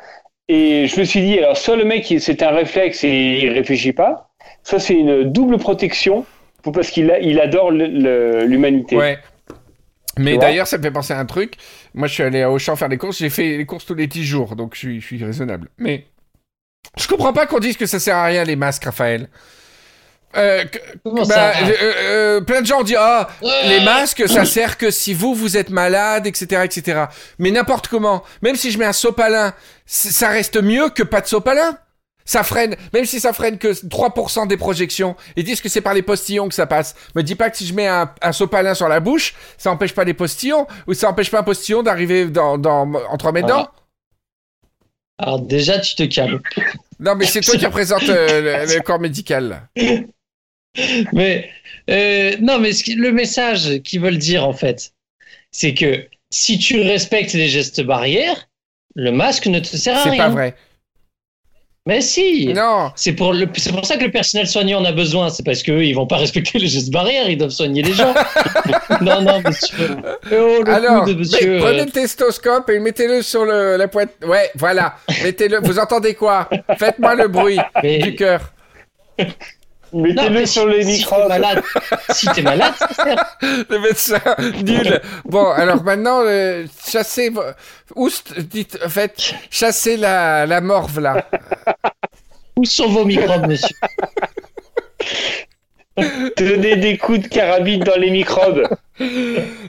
Et 0.54 0.88
je 0.88 1.00
me 1.00 1.06
suis 1.06 1.22
dit, 1.22 1.38
alors 1.40 1.56
soit 1.56 1.78
le 1.78 1.86
mec, 1.86 2.14
c'est 2.20 2.44
un 2.44 2.52
réflexe 2.52 3.06
et 3.06 3.40
il 3.44 3.50
réfléchit 3.52 3.94
pas, 3.94 4.30
soit 4.64 4.80
c'est 4.80 4.96
une 4.96 5.32
double 5.32 5.58
protection 5.58 6.26
pour- 6.62 6.74
parce 6.74 6.90
qu'il 6.90 7.10
il 7.22 7.40
adore 7.40 7.72
l'humanité. 7.72 8.98
Ouais. 8.98 9.18
Mais 10.20 10.38
d'ailleurs, 10.38 10.68
ça 10.68 10.78
me 10.78 10.84
fait 10.84 10.92
penser 10.92 11.14
à 11.14 11.20
un 11.20 11.26
truc. 11.26 11.54
Moi, 11.94 12.10
je 12.10 12.14
suis 12.16 12.24
allé 12.24 12.42
à 12.42 12.52
Auchan 12.52 12.76
faire 12.76 12.90
des 12.90 12.98
courses. 12.98 13.20
J'ai 13.20 13.30
fait 13.30 13.56
les 13.58 13.66
courses 13.66 13.86
tous 13.86 13.96
les 13.96 14.08
10 14.08 14.26
jours, 14.26 14.58
donc 14.58 14.74
je 14.76 14.80
suis, 14.80 15.00
je 15.00 15.06
suis 15.06 15.24
raisonnable. 15.24 15.70
Mais 15.78 16.04
je 17.00 17.08
comprends 17.08 17.32
pas 17.32 17.46
qu'on 17.46 17.60
dise 17.60 17.78
que 17.78 17.86
ça 17.86 17.98
sert 18.00 18.18
à 18.18 18.26
rien 18.26 18.44
les 18.44 18.58
masques, 18.58 18.84
Raphaël. 18.84 19.30
Euh, 20.38 20.64
bah, 21.06 21.26
ça 21.26 21.50
euh, 21.60 21.72
euh, 21.82 22.42
plein 22.42 22.62
de 22.62 22.66
gens 22.66 22.84
disent 22.84 22.96
ah 23.00 23.30
Ouais. 23.42 23.68
les 23.68 23.82
masques 23.84 24.28
ça 24.30 24.46
sert 24.46 24.78
que 24.78 24.90
si 24.92 25.14
vous 25.14 25.34
vous 25.36 25.58
êtes 25.58 25.70
malade 25.70 26.26
etc 26.28 26.62
etc 26.64 27.06
mais 27.40 27.52
n'importe 27.52 27.88
comment 27.90 28.24
même 28.42 28.56
si 28.56 28.72
je 28.72 28.78
mets 28.80 28.86
un 28.86 28.94
sopalin 28.94 29.54
ça 29.86 30.30
reste 30.30 30.62
mieux 30.62 30.90
que 30.90 31.04
pas 31.04 31.20
de 31.22 31.28
sopalin 31.28 31.78
ça 32.24 32.44
freine 32.44 32.76
même 32.94 33.04
si 33.06 33.20
ça 33.20 33.34
freine 33.34 33.58
que 33.58 33.70
3% 33.70 34.48
des 34.48 34.56
projections 34.58 35.16
ils 35.36 35.44
disent 35.44 35.60
que 35.60 35.68
c'est 35.70 35.82
par 35.82 35.94
les 35.94 36.02
postillons 36.04 36.48
que 36.48 36.56
ça 36.56 36.66
passe 36.68 36.96
me 37.16 37.24
dis 37.24 37.36
pas 37.36 37.50
que 37.50 37.58
si 37.58 37.66
je 37.68 37.74
mets 37.74 37.88
un, 37.88 38.10
un 38.22 38.32
sopalin 38.32 38.74
sur 38.74 38.88
la 38.88 39.00
bouche 39.02 39.34
ça 39.58 39.70
empêche 39.72 39.94
pas 39.94 40.04
les 40.06 40.14
postillons 40.14 40.66
ou 40.88 40.94
ça 40.94 41.10
empêche 41.10 41.30
pas 41.32 41.40
un 41.40 41.44
postillon 41.44 41.84
d'arriver 41.84 42.26
dans, 42.28 42.58
dans 42.58 42.90
entre 43.10 43.32
mes 43.34 43.42
dents 43.42 43.68
Alors 45.18 45.40
déjà, 45.42 45.80
tu 45.80 45.96
te 45.96 46.04
calmes. 46.04 46.40
non 47.00 47.16
mais 47.16 47.26
c'est 47.26 47.42
toi 47.42 47.56
qui 47.58 47.66
représente 47.66 48.08
euh, 48.10 48.66
le, 48.66 48.76
le 48.76 48.82
corps 48.82 49.00
médical 49.00 49.50
là. 49.76 49.84
Mais 51.14 51.50
euh, 51.90 52.36
non, 52.40 52.60
mais 52.60 52.72
ce 52.74 52.84
qui- 52.84 52.96
le 52.96 53.12
message 53.12 53.80
qu'ils 53.84 54.00
veulent 54.02 54.18
dire 54.18 54.48
en 54.48 54.54
fait, 54.54 54.94
c'est 55.52 55.74
que 55.74 56.06
si 56.30 56.58
tu 56.60 56.80
respectes 56.82 57.34
les 57.34 57.50
gestes 57.50 57.82
barrières, 57.82 58.48
le 58.96 59.12
masque 59.12 59.48
ne 59.48 59.60
te 59.60 59.76
sert 59.76 59.98
à 59.98 60.04
C'est 60.04 60.10
rien. 60.12 60.24
pas 60.26 60.30
vrai. 60.30 60.56
Mais 61.88 62.00
si. 62.02 62.54
Non. 62.54 62.92
C'est 62.96 63.14
pour, 63.14 63.34
le, 63.34 63.48
c'est 63.58 63.72
pour 63.72 63.84
ça 63.86 63.98
que 63.98 64.04
le 64.04 64.12
personnel 64.12 64.48
soignant 64.48 64.80
en 64.82 64.86
a 64.86 64.92
besoin. 64.92 65.30
C'est 65.32 65.44
parce 65.44 65.64
qu'eux, 65.64 65.84
ils 65.84 65.94
vont 65.94 66.06
pas 66.06 66.18
respecter 66.18 66.60
les 66.60 66.68
gestes 66.68 66.92
barrières, 66.92 67.28
ils 67.28 67.38
doivent 67.40 67.50
soigner 67.50 67.82
les 67.82 67.94
gens. 67.94 68.14
non, 69.02 69.22
non, 69.24 69.42
monsieur. 69.46 69.90
Oh, 70.32 70.62
le 70.64 70.70
Alors, 70.72 71.06
coude, 71.06 71.18
monsieur. 71.18 71.54
mais 71.56 71.60
prenez 71.60 71.82
euh, 71.82 71.86
le 71.86 71.92
testoscope 71.92 72.70
et 72.70 72.78
mettez-le 72.80 73.24
sur 73.24 73.46
le, 73.46 73.78
la 73.78 73.88
pointe. 73.88 74.12
Ouais, 74.24 74.52
voilà. 74.56 74.98
Mettez-le. 75.24 75.60
Vous 75.64 75.80
entendez 75.80 76.14
quoi? 76.14 76.48
Faites-moi 76.78 77.16
le 77.16 77.28
bruit 77.28 77.58
mais- 77.82 77.98
du 77.98 78.16
cœur. 78.16 78.54
Mettez-le 79.94 80.46
sur 80.46 80.68
les 80.68 80.84
si 80.84 80.88
t'es 80.88 80.98
microbes. 80.98 81.28
malade, 81.28 81.62
si 82.12 82.28
t'es 82.28 82.42
malade, 82.42 82.74
ça 82.78 82.88
sert. 82.94 83.38
Le 83.42 83.80
médecin, 83.80 84.22
nul. 84.64 85.02
Bon, 85.26 85.50
alors 85.52 85.84
maintenant, 85.84 86.22
euh, 86.24 86.66
chassez. 86.88 87.32
Oust, 87.96 88.40
dites, 88.40 88.78
faites, 88.88 89.34
chassez 89.50 89.98
la, 89.98 90.46
la 90.46 90.62
morve 90.62 91.00
là. 91.00 91.26
Où 92.58 92.66
sont 92.66 92.88
vos 92.90 93.06
microbes, 93.06 93.48
monsieur? 93.48 93.76
Donnez 96.38 96.78
des 96.78 96.98
coups 96.98 97.20
de 97.20 97.28
carabine 97.28 97.84
dans 97.84 97.98
les 98.00 98.12
microbes. 98.12 98.68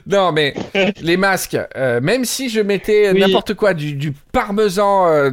Non, 0.07 0.31
mais 0.31 0.53
les 1.01 1.17
masques, 1.17 1.57
euh, 1.75 1.99
même 2.01 2.23
si 2.25 2.49
je 2.49 2.61
mettais 2.61 3.11
Oui. 3.11 3.19
n'importe 3.19 3.53
quoi, 3.55 3.73
du, 3.73 3.93
du 3.93 4.13
parmesan, 4.31 5.07
euh, 5.09 5.31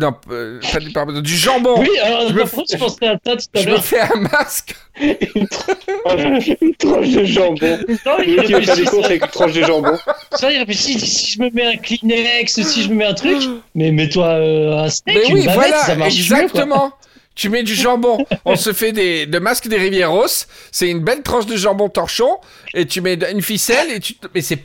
non, 0.00 0.14
euh, 0.30 0.60
pas 0.72 0.78
du 0.78 0.90
parmesan, 0.92 1.20
du 1.22 1.36
jambon, 1.36 1.80
Oui, 1.80 1.88
alors, 2.04 2.28
Je 2.28 2.34
me 2.34 2.44
pourquoi 2.44 2.64
je 2.70 2.76
pensais 2.76 3.06
à 3.08 3.18
ça 3.24 3.36
tout 3.36 3.44
à 3.54 3.60
je 3.60 3.66
me 3.66 3.70
l'heure 3.72 3.84
fais 3.84 3.98
un 4.00 4.20
masque. 4.32 4.76
Une 5.00 5.48
tranche 5.48 6.46
une 6.60 6.74
tranche 6.76 7.08
de 7.08 7.24
jambon. 7.24 7.78
Non, 8.06 8.12
il 8.24 8.36
Le 8.36 8.36
mec 8.36 8.46
qui 8.46 8.52
va 8.52 8.60
faire 8.62 8.76
des 8.76 8.82
réfléchit, 8.82 8.84
courses 8.90 9.06
avec 9.06 9.22
une 9.24 9.28
tranche 9.30 9.52
de 9.54 9.62
jambon. 9.64 9.98
ça, 10.32 10.52
il 10.52 10.58
réfléchit, 10.58 11.00
si 11.00 11.32
je 11.32 11.40
me 11.42 11.50
mets 11.50 11.66
un 11.66 11.76
Kleenex, 11.78 12.62
si 12.62 12.82
je 12.84 12.88
me 12.90 12.94
mets 12.94 13.06
un 13.06 13.14
truc, 13.14 13.42
mais 13.74 13.90
mets-toi 13.90 14.26
euh, 14.26 14.84
un 14.84 14.88
steak, 14.88 15.16
Mais 15.16 15.26
une 15.26 15.34
oui, 15.34 15.46
bavette, 15.46 15.54
voilà, 15.60 15.78
ça 15.82 15.94
marche 15.96 16.14
mieux, 16.16 16.26
quoi. 16.28 16.38
exactement. 16.42 16.92
Tu 17.34 17.48
mets 17.48 17.62
du 17.64 17.74
jambon. 17.74 18.24
On 18.44 18.54
se 18.56 18.72
fait 18.74 18.92
des, 18.92 19.24
le 19.26 19.40
masque 19.40 19.66
des 19.66 19.78
Rivieros. 19.78 20.44
C'est 20.70 20.88
une 20.88 21.00
belle 21.00 21.22
tranche 21.22 21.46
de 21.46 21.56
jambon 21.56 21.88
torchon. 21.88 22.36
Et 22.74 22.84
tu 22.86 23.00
mets 23.00 23.14
une 23.32 23.40
ficelle 23.42 23.90
et 23.90 23.98
tu, 24.00 24.14
te- 24.14 24.26
mais 24.34 24.42
c'est, 24.42 24.58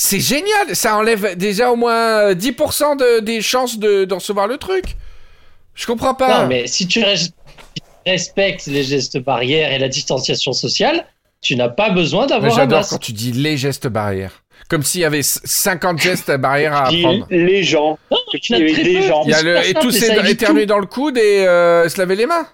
c'est 0.00 0.20
génial. 0.20 0.76
Ça 0.76 0.96
enlève 0.96 1.34
déjà 1.36 1.72
au 1.72 1.76
moins 1.76 2.32
10% 2.32 2.96
de, 2.96 3.18
des 3.18 3.42
chances 3.42 3.78
de, 3.80 4.04
d'en 4.04 4.18
recevoir 4.18 4.46
le 4.46 4.56
truc. 4.56 4.96
Je 5.74 5.86
comprends 5.86 6.14
pas. 6.14 6.42
Non, 6.42 6.46
mais 6.46 6.68
si 6.68 6.86
tu 6.86 7.02
respectes 8.06 8.66
les 8.66 8.84
gestes 8.84 9.18
barrières 9.18 9.72
et 9.72 9.78
la 9.78 9.88
distanciation 9.88 10.52
sociale, 10.52 11.04
tu 11.40 11.56
n'as 11.56 11.68
pas 11.68 11.90
besoin 11.90 12.26
d'avoir 12.26 12.52
un 12.52 12.56
j'adore 12.56 12.78
masque. 12.78 12.90
quand 12.92 12.98
tu 12.98 13.12
dis 13.12 13.32
les 13.32 13.56
gestes 13.56 13.88
barrières. 13.88 14.44
Comme 14.68 14.84
s'il 14.84 15.00
y 15.00 15.04
avait 15.04 15.22
c- 15.22 15.40
50 15.44 15.98
gestes 16.00 16.30
barrières 16.36 16.74
à 16.76 16.90
Dis 16.90 17.00
apprendre. 17.00 17.26
les 17.30 17.64
gens. 17.64 17.98
Non, 18.10 18.18
tu 18.40 18.52
n'as 18.52 18.58
très 18.58 18.82
peu. 18.84 19.02
gens. 19.02 19.22
Il 19.24 19.30
y 19.30 19.34
a 19.34 19.42
le, 19.42 19.56
super 19.56 19.68
et 19.68 19.74
tous 19.74 19.90
ça 19.90 20.14
évite 20.16 20.30
éternuer 20.42 20.66
dans 20.66 20.78
le 20.78 20.86
coude 20.86 21.18
et 21.18 21.44
euh, 21.46 21.88
se 21.88 21.98
laver 21.98 22.14
les 22.14 22.26
mains. 22.26 22.46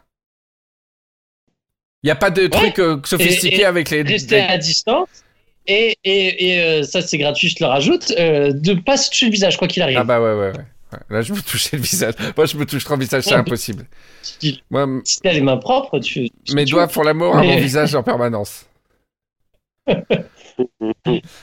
Il 2.03 2.07
n'y 2.07 2.11
a 2.11 2.17
pas 2.17 2.31
de 2.31 2.47
truc 2.47 2.79
euh, 2.79 2.99
sophistiqué 3.05 3.61
et 3.61 3.65
avec 3.65 3.91
les. 3.91 4.03
Rester 4.03 4.41
à 4.41 4.57
distance. 4.59 5.09
Et, 5.67 5.97
et, 6.05 6.49
et 6.51 6.61
euh, 6.63 6.83
ça, 6.83 7.01
c'est 7.01 7.19
gratuit, 7.19 7.49
je 7.49 7.57
te 7.57 7.65
le 7.65 7.69
rajoute, 7.71 8.13
euh, 8.19 8.53
de 8.53 8.75
pas 8.75 8.97
se 8.97 9.11
toucher 9.11 9.27
le 9.27 9.33
visage, 9.33 9.57
quoi 9.57 9.67
qu'il 9.69 9.83
arrive. 9.83 9.99
Ah 9.99 10.05
bah 10.05 10.21
ouais, 10.21 10.35
ouais, 10.35 10.53
ouais. 10.57 10.65
Là, 11.11 11.23
je 11.23 11.33
me 11.33 11.41
touchais 11.41 11.77
le 11.77 11.83
visage. 11.83 12.15
Moi, 12.37 12.47
je 12.47 12.57
me 12.57 12.65
touche 12.67 12.85
trop 12.85 12.95
le 12.95 13.01
visage, 13.01 13.25
c'est 13.25 13.35
impossible. 13.35 13.87
Si 14.23 14.63
Moi, 14.71 14.87
si 15.05 15.21
t'as 15.21 15.33
les 15.33 15.41
mains 15.41 15.57
propres, 15.57 15.99
tu. 15.99 16.29
mes 16.53 16.65
doigts 16.65 16.87
font 16.89 17.03
l'amour 17.03 17.37
à 17.37 17.43
mon 17.43 17.57
visage 17.57 17.95
en 17.95 18.03
permanence. 18.03 18.67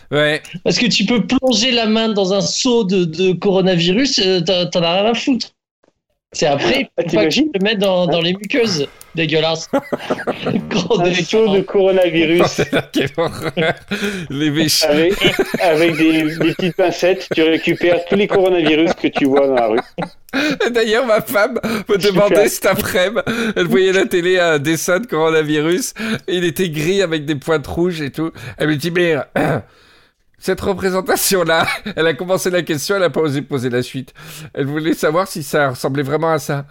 Ouais. 0.09 0.41
Parce 0.63 0.77
que 0.77 0.85
tu 0.87 1.05
peux 1.05 1.27
plonger 1.27 1.71
la 1.71 1.85
main 1.85 2.09
dans 2.09 2.33
un 2.33 2.39
seau 2.41 2.85
de, 2.85 3.03
de 3.03 3.33
coronavirus, 3.33 4.19
euh, 4.19 4.39
t'en 4.39 4.81
as 4.83 5.01
rien 5.01 5.11
à 5.11 5.13
foutre. 5.13 5.49
C'est 6.33 6.45
après, 6.45 6.89
Ah, 6.97 7.03
t'imagines 7.03 7.49
le 7.53 7.59
mettes 7.61 7.79
dans, 7.79 8.07
dans 8.07 8.21
les 8.21 8.33
muqueuses. 8.33 8.87
Dégueulasse. 9.15 9.69
Gros 10.69 11.01
Un 11.01 11.13
saut 11.13 11.53
de 11.53 11.59
coronavirus 11.61 12.61
Quelle 12.93 13.09
horreur. 13.17 13.51
Les 14.29 14.49
méchants. 14.49 14.87
avec, 14.89 15.13
avec 15.59 15.97
des, 15.97 16.23
des 16.37 16.53
petites 16.53 16.75
pincettes. 16.77 17.27
Tu 17.35 17.43
récupères 17.43 18.05
tous 18.05 18.15
les 18.15 18.27
coronavirus 18.27 18.91
que 18.93 19.09
tu 19.09 19.25
vois 19.25 19.47
dans 19.47 19.55
la 19.55 19.67
rue. 19.67 19.79
D'ailleurs, 20.71 21.05
ma 21.05 21.19
femme 21.19 21.59
me 21.89 21.97
demandait 21.97 22.47
cet 22.47 22.65
après-midi, 22.65 23.19
elle 23.57 23.67
voyait 23.67 23.91
la 23.91 24.05
télé 24.05 24.39
un 24.39 24.59
dessin 24.59 25.01
de 25.01 25.07
coronavirus, 25.07 25.93
et 26.29 26.37
il 26.37 26.45
était 26.45 26.69
gris 26.69 27.01
avec 27.01 27.25
des 27.25 27.35
pointes 27.35 27.67
rouges 27.67 28.01
et 28.01 28.11
tout. 28.11 28.31
Elle 28.57 28.69
me 28.69 28.77
dit, 28.77 28.91
mais 28.91 29.17
euh, 29.37 29.59
cette 30.41 30.59
représentation-là, 30.59 31.67
elle 31.95 32.07
a 32.07 32.13
commencé 32.15 32.49
la 32.49 32.63
question, 32.63 32.95
elle 32.97 33.03
a 33.03 33.09
pas 33.09 33.21
osé 33.21 33.41
poser 33.43 33.69
la 33.69 33.83
suite. 33.83 34.13
Elle 34.53 34.65
voulait 34.65 34.93
savoir 34.93 35.27
si 35.27 35.43
ça 35.43 35.69
ressemblait 35.69 36.03
vraiment 36.03 36.31
à 36.33 36.39
ça. 36.39 36.65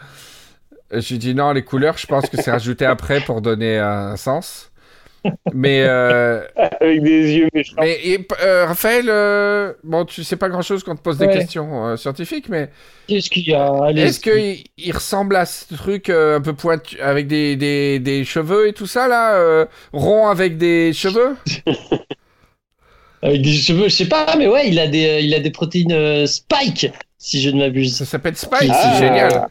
Euh, 0.92 1.00
J'ai 1.00 1.18
dit 1.18 1.34
non, 1.34 1.52
les 1.52 1.62
couleurs, 1.62 1.96
je 1.96 2.06
pense 2.06 2.28
que 2.28 2.36
c'est 2.36 2.50
rajouté 2.50 2.84
après 2.84 3.20
pour 3.20 3.40
donner 3.40 3.78
un 3.78 4.16
sens. 4.16 4.66
Mais, 5.52 5.84
euh, 5.86 6.40
Avec 6.80 7.02
des 7.02 7.36
yeux 7.36 7.48
méchants. 7.54 7.76
mais 7.78 8.00
et, 8.02 8.26
euh, 8.42 8.64
Raphaël, 8.66 9.04
euh, 9.08 9.74
bon, 9.84 10.04
tu 10.06 10.24
sais 10.24 10.36
pas 10.36 10.48
grand-chose 10.48 10.82
quand 10.82 10.92
on 10.92 10.96
te 10.96 11.02
pose 11.02 11.18
des 11.18 11.28
questions 11.28 11.86
euh, 11.88 11.96
scientifiques, 11.96 12.48
mais 12.48 12.70
Qu'est-ce 13.06 13.28
qu'il 13.28 13.46
y 13.46 13.54
a? 13.54 13.90
Est-ce 13.94 14.18
qu'il 14.18 14.64
il 14.78 14.92
ressemble 14.92 15.36
à 15.36 15.44
ce 15.44 15.74
truc 15.74 16.08
euh, 16.08 16.38
un 16.38 16.40
peu 16.40 16.54
pointu, 16.54 16.98
avec 17.00 17.26
des, 17.26 17.54
des, 17.56 17.98
des 17.98 18.24
cheveux 18.24 18.68
et 18.68 18.72
tout 18.72 18.86
ça, 18.86 19.08
là 19.08 19.34
euh, 19.34 19.66
Rond 19.92 20.28
avec 20.28 20.56
des 20.56 20.92
cheveux? 20.92 21.36
Avec 23.22 23.42
des 23.42 23.52
cheveux, 23.52 23.84
je 23.88 23.94
sais 23.94 24.08
pas, 24.08 24.34
mais 24.38 24.46
ouais, 24.48 24.68
il 24.68 24.78
a 24.78 24.86
des, 24.86 25.06
euh, 25.06 25.20
il 25.20 25.34
a 25.34 25.40
des 25.40 25.50
protéines 25.50 25.92
euh, 25.92 26.26
spike, 26.26 26.90
si 27.18 27.40
je 27.42 27.50
ne 27.50 27.58
m'abuse. 27.58 27.96
Ça 27.96 28.04
s'appelle 28.06 28.36
Spike, 28.36 28.70
Ah. 28.72 28.92
c'est 28.98 29.04
génial. 29.06 29.46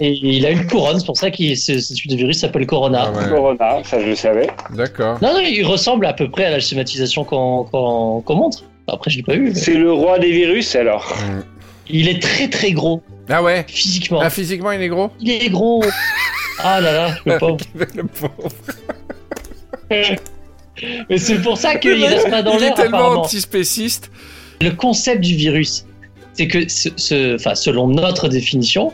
Et 0.00 0.12
il 0.12 0.46
a 0.46 0.50
une 0.50 0.64
couronne, 0.68 1.00
c'est 1.00 1.06
pour 1.06 1.16
ça 1.16 1.32
que 1.32 1.54
ce, 1.56 1.80
ce 1.80 1.92
type 1.94 2.08
de 2.08 2.14
virus 2.14 2.38
s'appelle 2.38 2.66
Corona. 2.66 3.06
Ah 3.12 3.18
ouais, 3.18 3.28
Corona, 3.28 3.82
ça 3.82 3.98
je 3.98 4.06
le 4.06 4.14
savais. 4.14 4.46
D'accord. 4.70 5.18
Non, 5.20 5.32
non, 5.34 5.40
il 5.40 5.64
ressemble 5.64 6.06
à 6.06 6.12
peu 6.12 6.30
près 6.30 6.44
à 6.44 6.50
la 6.50 6.60
schématisation 6.60 7.24
qu'on 7.24 7.64
qu'on- 7.64 8.20
qu'on 8.20 8.34
montre. 8.36 8.62
Après, 8.86 9.10
je 9.10 9.16
l'ai 9.16 9.22
pas 9.24 9.34
eu. 9.34 9.40
mais- 9.50 9.54
C'est 9.56 9.74
le 9.74 9.92
roi 9.92 10.20
des 10.20 10.30
virus 10.30 10.76
alors. 10.76 11.12
Mm. 11.18 11.40
Il 11.90 12.08
est 12.08 12.22
très 12.22 12.48
très 12.48 12.70
gros, 12.70 13.02
Ah 13.28 13.42
ouais 13.42 13.64
physiquement. 13.66 14.20
Ah, 14.22 14.30
physiquement, 14.30 14.70
il 14.70 14.82
est 14.82 14.88
gros? 14.88 15.10
Il 15.20 15.30
est 15.32 15.48
gros. 15.50 15.82
Ah 16.60 16.80
là 16.80 16.92
là, 16.92 17.14
le 17.24 17.38
pauvre. 17.38 17.56
Le 17.94 18.02
pauvre. 18.04 18.48
Mais 21.10 21.18
c'est 21.18 21.40
pour 21.42 21.56
ça 21.58 21.76
qu'il 21.76 22.04
reste 22.04 22.30
pas 22.30 22.42
dans 22.42 22.52
Il 22.52 22.56
est 22.62 22.66
l'air. 22.66 22.74
tellement 22.74 23.08
antispéciste. 23.20 24.10
Le 24.60 24.70
concept 24.70 25.22
du 25.22 25.34
virus, 25.34 25.86
c'est 26.32 26.48
que, 26.48 26.68
ce, 26.68 26.88
ce- 26.96 27.34
enfin, 27.36 27.54
selon 27.54 27.86
notre 27.88 28.28
définition, 28.28 28.92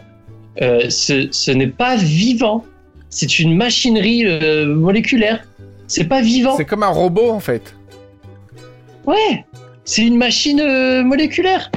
euh, 0.62 0.88
ce, 0.90 1.28
ce 1.30 1.50
n'est 1.50 1.66
pas 1.68 1.96
vivant. 1.96 2.64
C'est 3.10 3.38
une 3.38 3.54
machinerie 3.56 4.24
euh, 4.26 4.66
moléculaire. 4.66 5.44
C'est 5.86 6.04
pas 6.04 6.20
vivant. 6.20 6.56
C'est 6.56 6.64
comme 6.64 6.82
un 6.82 6.88
robot, 6.88 7.30
en 7.30 7.40
fait. 7.40 7.74
Ouais, 9.06 9.44
c'est 9.84 10.02
une 10.02 10.16
machine 10.16 10.60
euh, 10.60 11.02
moléculaire. 11.02 11.70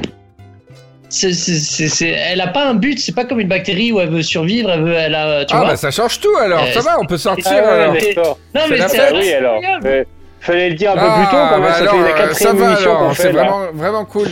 Elle 2.01 2.41
a 2.41 2.47
pas 2.47 2.68
un 2.70 2.74
but. 2.74 2.99
C'est 2.99 3.16
pas 3.16 3.26
comme 3.26 3.39
une 3.39 3.47
bactérie 3.47 3.91
où 3.91 3.99
elle 3.99 4.10
veut 4.10 4.22
survivre. 4.24 4.70
Elle 4.72 4.84
veut, 4.84 4.93
elle 4.93 5.16
a, 5.16 5.45
tu 5.45 5.53
ah 5.55 5.60
vois. 5.60 5.68
bah 5.70 5.78
ça 5.78 5.89
change 5.91 6.20
tout, 6.20 6.36
alors. 6.39 6.64
Euh, 6.64 6.72
ça 6.74 6.82
va, 6.82 6.99
on 6.99 7.05
peut 7.05 7.18
sortir, 7.18 7.47
Ah 7.49 7.55
ouais, 7.62 7.68
alors. 7.82 7.93
mais- 7.93 8.16
non 8.55 8.62
mais 8.70 8.88
c'est 8.88 9.14
oui 9.14 9.34
alors. 9.34 9.62
Euh, 9.86 10.03
fallait 10.39 10.70
le 10.70 10.76
dire 10.76 10.91
un 10.91 10.95
peu 10.95 10.99
Ah, 11.03 11.16
plus 11.18 11.26
tôt 11.26 11.32
quand 11.32 11.51
même. 11.51 11.62
bah 11.62 11.74
ça 11.74 11.80
alors, 11.80 11.93
fait 11.93 11.99
la 12.01 12.08
euh, 12.08 12.12
ça 12.12 12.24
quatrième 12.28 12.58
va 12.58 12.66
émission 12.72 13.14
c'est 13.14 13.30
vraiment, 13.32 13.60
vraiment 13.74 14.05
cool. 14.05 14.30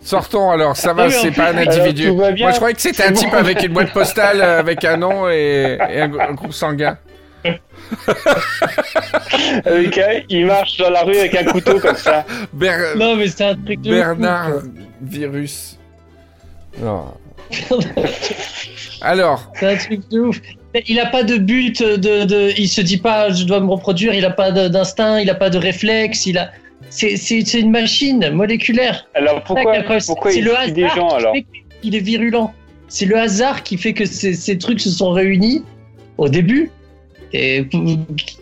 Sortons 0.00 0.50
alors, 0.50 0.76
ça 0.76 0.92
va, 0.94 1.10
c'est 1.10 1.30
pas 1.32 1.48
un 1.50 1.56
alors, 1.56 1.74
individu. 1.74 2.12
Moi 2.12 2.32
je 2.32 2.56
croyais 2.56 2.74
que 2.74 2.80
c'était 2.80 3.04
un 3.04 3.12
type 3.12 3.34
avec 3.34 3.62
une 3.62 3.72
boîte 3.72 3.92
postale, 3.92 4.40
euh, 4.40 4.60
avec 4.60 4.84
un 4.84 4.96
nom 4.96 5.28
et, 5.28 5.78
et 5.90 6.00
un, 6.00 6.10
un 6.18 6.32
groupe 6.34 6.52
sanguin. 6.52 6.96
Avec 9.64 9.96
un- 9.98 10.20
il 10.28 10.46
marche 10.46 10.76
dans 10.78 10.90
la 10.90 11.02
rue 11.02 11.16
avec 11.16 11.34
un 11.36 11.44
couteau 11.44 11.78
comme 11.78 11.96
ça. 11.96 12.24
Ber- 12.52 12.96
Non 12.96 13.16
mais 13.16 13.28
c'est 13.28 13.44
un 13.44 13.54
truc 13.54 13.80
de 13.80 13.90
Bernard 13.90 14.50
Virus. 15.00 15.77
Non. 16.82 17.04
Alors, 19.00 19.50
C'est 19.54 19.66
un 19.66 19.76
truc 19.76 20.08
de 20.10 20.20
ouf. 20.20 20.40
Il 20.86 21.00
a 21.00 21.06
pas 21.06 21.22
de 21.22 21.38
but 21.38 21.82
de, 21.82 22.24
de, 22.24 22.52
il 22.58 22.68
se 22.68 22.80
dit 22.80 22.98
pas 22.98 23.30
je 23.30 23.44
dois 23.44 23.60
me 23.60 23.70
reproduire, 23.70 24.12
il 24.12 24.24
a 24.24 24.30
pas 24.30 24.50
d'instinct, 24.50 25.18
il 25.18 25.30
a 25.30 25.34
pas 25.34 25.50
de 25.50 25.58
réflexe, 25.58 26.26
il 26.26 26.36
a 26.38 26.50
c'est 26.90 27.16
c'est 27.16 27.42
c'est 27.44 27.60
une 27.60 27.70
machine 27.70 28.30
moléculaire. 28.30 29.06
Alors 29.14 29.42
pourquoi, 29.44 29.74
après, 29.74 29.98
pourquoi 30.06 30.30
c'est 30.30 30.38
il 30.38 30.44
le 30.44 30.52
tue 30.66 30.72
des 30.72 30.84
hasard 30.84 30.96
gens 30.96 31.08
alors 31.08 31.34
qu'il 31.80 31.94
est 31.94 32.00
virulent. 32.00 32.52
C'est 32.88 33.06
le 33.06 33.16
hasard 33.18 33.62
qui 33.62 33.76
fait 33.76 33.94
que 33.94 34.04
ces, 34.04 34.34
ces 34.34 34.58
trucs 34.58 34.80
se 34.80 34.90
sont 34.90 35.10
réunis 35.10 35.62
au 36.18 36.28
début 36.28 36.70
et 37.32 37.66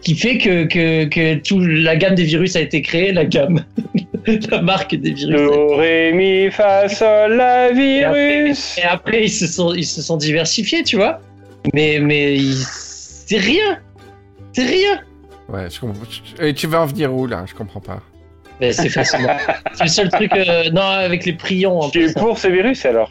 qui 0.03 0.15
fait 0.15 0.39
que, 0.39 0.65
que, 0.65 1.05
que 1.07 1.35
tout, 1.37 1.61
la 1.61 1.97
gamme 1.97 2.15
des 2.15 2.25
virus 2.25 2.55
a 2.57 2.61
été 2.61 2.83
créée, 2.83 3.13
la 3.13 3.25
gamme, 3.25 3.65
la 4.51 4.63
marque 4.63 4.95
des 4.95 5.13
virus. 5.13 5.37
Do, 5.37 5.77
ré, 5.77 6.13
mi, 6.13 6.51
fa, 6.51 6.89
sol, 6.89 7.37
la, 7.37 7.73
virus. 7.73 8.79
Et 8.79 8.83
après, 8.83 9.25
ils 9.25 9.31
se 9.31 9.47
sont, 9.47 9.75
ils 9.75 9.85
se 9.87 10.03
sont 10.03 10.17
diversifiés, 10.17 10.83
tu 10.83 10.97
vois. 10.97 11.21
Mais, 11.75 11.99
mais 12.01 12.39
c'est 12.63 13.39
rien. 13.39 13.79
C'est 14.53 14.65
rien. 14.67 15.01
Ouais, 15.49 15.69
je 15.71 15.81
comprends. 15.81 16.03
Et 16.41 16.55
tu 16.55 16.67
vas 16.67 16.83
en 16.83 16.87
venir 16.87 17.15
où 17.15 17.27
là? 17.27 17.45
Je 17.47 17.55
comprends 17.55 17.81
pas. 17.81 18.01
Mais 18.61 18.73
c'est 18.73 18.89
facilement. 18.89 19.37
c'est 19.75 19.85
le 19.85 19.89
seul 19.89 20.09
truc. 20.11 20.33
euh, 20.35 20.71
non, 20.71 20.83
avec 20.83 21.25
les 21.27 21.35
prions. 21.35 21.91
Tu 21.91 22.07
es 22.07 22.13
pour 22.13 22.39
ce 22.39 22.49
virus 22.49 22.85
alors? 22.87 23.11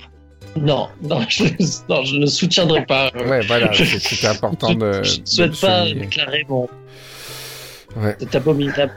Non, 0.55 0.87
non 1.01 1.19
je, 1.27 1.43
non, 1.89 2.03
je 2.03 2.15
ne 2.15 2.25
soutiendrai 2.25 2.85
pas. 2.85 3.11
Ouais, 3.13 3.41
voilà, 3.45 3.71
c'est- 3.73 4.25
important 4.25 4.73
de. 4.73 5.03
Je 5.03 5.19
ne 5.19 5.25
souhaite 5.25 5.59
pas 5.59 5.83
souligner. 5.83 6.01
déclarer 6.01 6.45
mon. 6.47 6.69
Ouais. 7.97 8.15
C'est 8.19 8.35
abominable. 8.35 8.93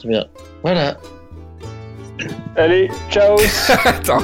Très 0.00 0.08
bien. 0.08 0.24
Voilà. 0.62 0.96
Allez, 2.56 2.88
ciao 3.10 3.36
Attends. 3.84 4.22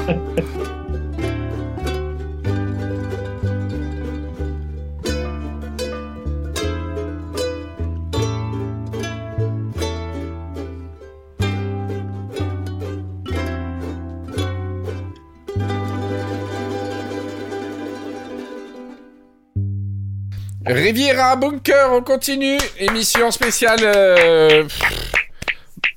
Riviera 20.65 21.35
Bunker, 21.35 21.91
on 21.91 22.01
continue. 22.01 22.57
Émission 22.79 23.29
spéciale 23.29 23.79
euh, 23.83 24.63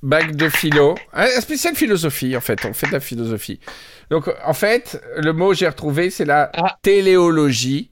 bac 0.03 0.34
de 0.36 0.48
philo. 0.48 0.94
Un 1.12 1.26
spécial 1.40 1.74
philosophie, 1.74 2.36
en 2.36 2.40
fait. 2.40 2.64
On 2.64 2.72
fait 2.72 2.86
de 2.86 2.92
la 2.92 3.01
philosophie. 3.01 3.61
Donc, 4.11 4.30
en 4.44 4.55
fait, 4.55 5.01
le 5.16 5.32
mot 5.32 5.51
que 5.51 5.57
j'ai 5.57 5.68
retrouvé, 5.68 6.11
c'est 6.11 6.24
la 6.24 6.51
Ah. 6.55 6.76
téléologie. 6.82 7.90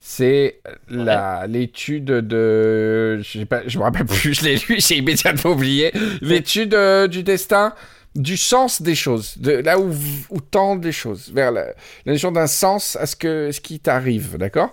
C'est 0.00 0.60
la 0.88 1.46
l'étude 1.48 2.04
de, 2.04 3.18
je 3.20 3.40
je 3.66 3.78
me 3.78 3.82
rappelle 3.82 4.06
plus, 4.06 4.32
je 4.32 4.44
l'ai 4.44 4.54
lu, 4.54 4.76
j'ai 4.78 4.98
immédiatement 4.98 5.50
oublié. 5.52 5.90
L'étude 6.20 6.74
euh, 6.74 7.08
du 7.08 7.24
destin, 7.24 7.74
du 8.14 8.36
sens 8.36 8.82
des 8.82 8.94
choses, 8.94 9.38
de 9.38 9.52
là 9.52 9.78
où 9.78 9.92
où 10.30 10.40
tendent 10.40 10.84
les 10.84 10.92
choses, 10.92 11.30
vers 11.32 11.52
la, 11.52 11.66
notion 12.06 12.32
d'un 12.32 12.46
sens 12.46 12.96
à 12.96 13.06
ce 13.06 13.14
que 13.14 13.52
ce 13.52 13.60
qui 13.60 13.80
t'arrive, 13.80 14.36
d'accord? 14.38 14.72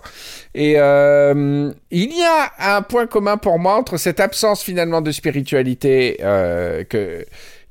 Et 0.54 0.74
euh, 0.78 1.72
il 1.90 2.16
y 2.16 2.22
a 2.22 2.76
un 2.76 2.82
point 2.82 3.06
commun 3.06 3.36
pour 3.36 3.58
moi 3.58 3.76
entre 3.76 3.96
cette 3.96 4.20
absence 4.20 4.62
finalement 4.62 5.00
de 5.00 5.12
spiritualité 5.12 6.18
euh, 6.22 6.84
que 6.84 7.24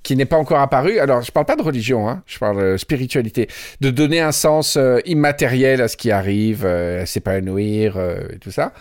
qui 0.04 0.16
n'est 0.16 0.26
pas 0.26 0.38
encore 0.38 0.60
apparu. 0.60 1.00
Alors, 1.00 1.24
je 1.24 1.32
parle 1.32 1.48
pas 1.48 1.56
de 1.56 1.64
religion, 1.64 2.08
hein, 2.08 2.22
je 2.28 2.38
parle 2.38 2.74
de 2.74 2.78
spiritualité, 2.78 3.48
de 3.82 3.90
donner 3.90 4.22
un 4.22 4.32
sens 4.32 4.78
euh, 4.78 5.00
immatériel 5.06 5.82
à 5.82 5.88
ce 5.88 5.98
qui 5.98 6.12
arrive, 6.12 6.64
à 6.64 7.08
s'épanouir 7.08 7.98
et 8.32 8.38
tout 8.38 8.52
ça, 8.52 8.72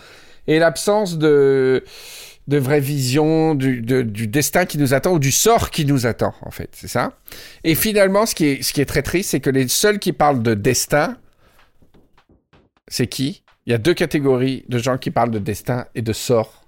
et 0.45 0.59
l'absence 0.59 1.17
de 1.17 1.83
de 2.47 2.57
vraie 2.57 2.79
vision 2.79 3.55
du, 3.55 3.81
de- 3.81 4.03
du 4.03 4.27
destin 4.27 4.65
qui 4.65 4.77
nous 4.77 4.93
attend 4.93 5.13
ou 5.13 5.19
du 5.19 5.31
sort 5.31 5.71
qui 5.71 5.83
nous 5.85 6.05
attend, 6.05 6.33
en 6.41 6.51
fait, 6.51 6.69
c'est 6.73 6.87
ça? 6.87 7.13
Et 7.63 7.73
finalement, 7.75 8.25
ce 8.27 8.35
qui 8.35 8.45
est, 8.45 8.61
ce 8.63 8.71
qui 8.73 8.81
est 8.81 8.85
très 8.85 9.01
triste, 9.01 9.31
c'est 9.31 9.39
que 9.39 9.49
les 9.49 9.67
seuls 9.67 9.97
qui 9.99 10.13
parlent 10.13 10.43
de 10.43 10.53
destin, 10.53 11.17
c'est 12.87 13.07
qui? 13.07 13.43
Il 13.65 13.71
y 13.71 13.73
a 13.73 13.79
deux 13.79 13.95
catégories 13.95 14.63
de 14.69 14.77
gens 14.77 14.97
qui 14.99 15.09
parlent 15.09 15.31
de 15.31 15.39
destin 15.39 15.85
et 15.95 16.03
de 16.03 16.13
sort. 16.13 16.61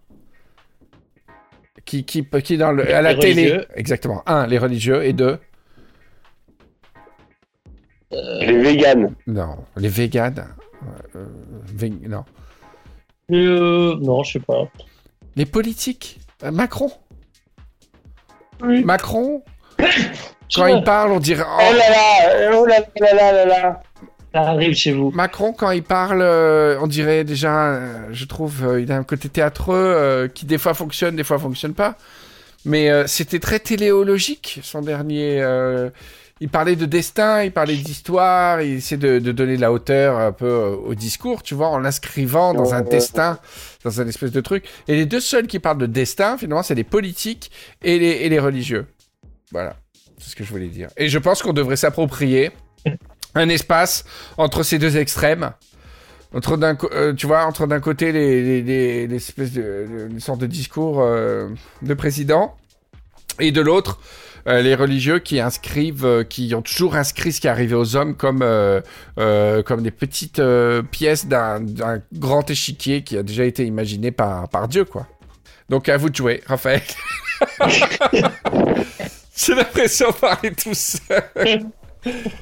Qui, 1.85 2.03
qui, 2.05 2.25
qui 2.43 2.57
dans 2.57 2.71
le, 2.71 2.91
à 2.93 3.01
la 3.03 3.13
Les 3.13 3.19
télé. 3.19 3.41
religieux. 3.51 3.65
Exactement. 3.75 4.23
Un, 4.25 4.47
les 4.47 4.57
religieux. 4.57 5.05
Et 5.05 5.13
deux, 5.13 5.37
Les 8.11 8.57
véganes. 8.61 9.15
non, 9.27 9.57
les 9.75 9.89
véganes. 9.89 10.47
Euh, 11.15 11.25
vé- 11.75 12.07
non. 12.07 12.23
Euh, 13.31 13.95
non, 14.01 14.23
je 14.23 14.33
sais 14.33 14.39
pas. 14.39 14.63
Les 15.37 15.45
politiques. 15.45 16.19
Euh, 16.43 16.51
Macron. 16.51 16.91
Oui. 18.63 18.83
Macron, 18.83 19.43
quand 20.55 20.65
il 20.65 20.83
parle, 20.83 21.11
on 21.11 21.19
dirait. 21.19 21.43
Oh 21.45 21.73
là 21.73 21.89
là 21.89 22.51
Oh 22.55 22.65
là 22.65 22.79
là 22.99 23.13
là 23.13 23.31
là 23.31 23.45
là 23.45 23.81
Ça 24.33 24.41
arrive 24.41 24.73
chez 24.73 24.93
vous. 24.93 25.11
Macron, 25.11 25.53
quand 25.53 25.69
il 25.69 25.83
parle, 25.83 26.23
euh, 26.23 26.79
on 26.81 26.87
dirait 26.87 27.23
déjà, 27.23 27.67
euh, 27.67 28.07
je 28.11 28.25
trouve, 28.25 28.65
euh, 28.65 28.81
il 28.81 28.91
a 28.91 28.97
un 28.97 29.03
côté 29.03 29.29
théâtreux 29.29 30.27
qui 30.33 30.47
des 30.47 30.57
fois 30.57 30.73
fonctionne, 30.73 31.15
des 31.15 31.23
fois 31.23 31.37
fonctionne 31.37 31.75
pas. 31.75 31.95
Mais 32.65 32.89
c'était 33.07 33.39
très 33.39 33.59
téléologique, 33.59 34.59
son 34.63 34.81
dernier. 34.81 35.41
il 36.41 36.49
parlait 36.49 36.75
de 36.75 36.85
destin, 36.85 37.43
il 37.43 37.51
parlait 37.51 37.75
d'histoire, 37.75 38.61
il 38.61 38.77
essaie 38.77 38.97
de, 38.97 39.19
de 39.19 39.31
donner 39.31 39.55
de 39.55 39.61
la 39.61 39.71
hauteur 39.71 40.17
un 40.17 40.33
peu 40.33 40.77
au 40.85 40.93
discours, 40.93 41.43
tu 41.43 41.53
vois, 41.53 41.67
en 41.67 41.77
l'inscrivant 41.77 42.53
dans 42.53 42.73
un 42.73 42.81
destin, 42.81 43.39
dans 43.87 44.01
un 44.01 44.07
espèce 44.07 44.31
de 44.31 44.41
truc. 44.41 44.65
Et 44.87 44.95
les 44.95 45.05
deux 45.05 45.19
seuls 45.19 45.47
qui 45.47 45.59
parlent 45.59 45.77
de 45.77 45.85
destin, 45.85 46.37
finalement, 46.37 46.63
c'est 46.63 46.75
les 46.75 46.83
politiques 46.83 47.51
et 47.83 47.97
les, 47.99 48.07
et 48.07 48.29
les 48.29 48.39
religieux. 48.39 48.85
Voilà, 49.51 49.75
c'est 50.17 50.29
ce 50.31 50.35
que 50.35 50.43
je 50.43 50.49
voulais 50.49 50.67
dire. 50.67 50.89
Et 50.97 51.09
je 51.09 51.19
pense 51.19 51.41
qu'on 51.41 51.53
devrait 51.53 51.77
s'approprier 51.77 52.51
un 53.35 53.49
espace 53.49 54.03
entre 54.37 54.63
ces 54.63 54.79
deux 54.79 54.97
extrêmes. 54.97 55.51
Entre 56.33 56.57
d'un, 56.57 56.77
euh, 56.91 57.13
tu 57.13 57.25
vois, 57.25 57.45
entre 57.45 57.67
d'un 57.67 57.79
côté 57.79 58.11
les, 58.11 58.43
les, 58.43 58.61
les- 58.61 59.07
les 59.07 59.15
espèces 59.15 59.53
de, 59.53 59.61
de- 59.61 60.07
une 60.11 60.19
sorte 60.19 60.39
de 60.41 60.45
discours 60.47 60.99
euh, 61.01 61.47
de 61.81 61.93
président, 61.93 62.57
et 63.39 63.51
de 63.51 63.61
l'autre 63.61 63.99
euh, 64.47 64.61
les 64.61 64.75
religieux 64.75 65.19
qui 65.19 65.39
inscrivent, 65.39 66.05
euh, 66.05 66.23
qui 66.23 66.53
ont 66.55 66.61
toujours 66.61 66.95
inscrit 66.95 67.33
ce 67.33 67.41
qui 67.41 67.47
est 67.47 67.49
arrivé 67.49 67.75
aux 67.75 67.95
hommes 67.95 68.15
comme 68.15 68.41
euh, 68.41 68.81
comme 69.63 69.81
des 69.81 69.91
petites 69.91 70.41
pièces 70.91 71.27
d'un, 71.27 71.59
d'un 71.59 72.01
grand 72.13 72.49
échiquier 72.49 73.03
qui 73.03 73.17
a 73.17 73.23
déjà 73.23 73.45
été 73.45 73.65
imaginé 73.65 74.11
par 74.11 74.47
par 74.49 74.67
Dieu, 74.67 74.85
quoi. 74.85 75.07
Donc 75.69 75.89
à 75.89 75.97
vous 75.97 76.09
de 76.09 76.15
jouer, 76.15 76.41
Raphaël. 76.45 76.81
J'ai 79.35 79.53
l'impression 79.53 80.09
de 80.09 80.15
parler 80.15 80.51
tout 80.51 80.73
seul. 80.73 81.23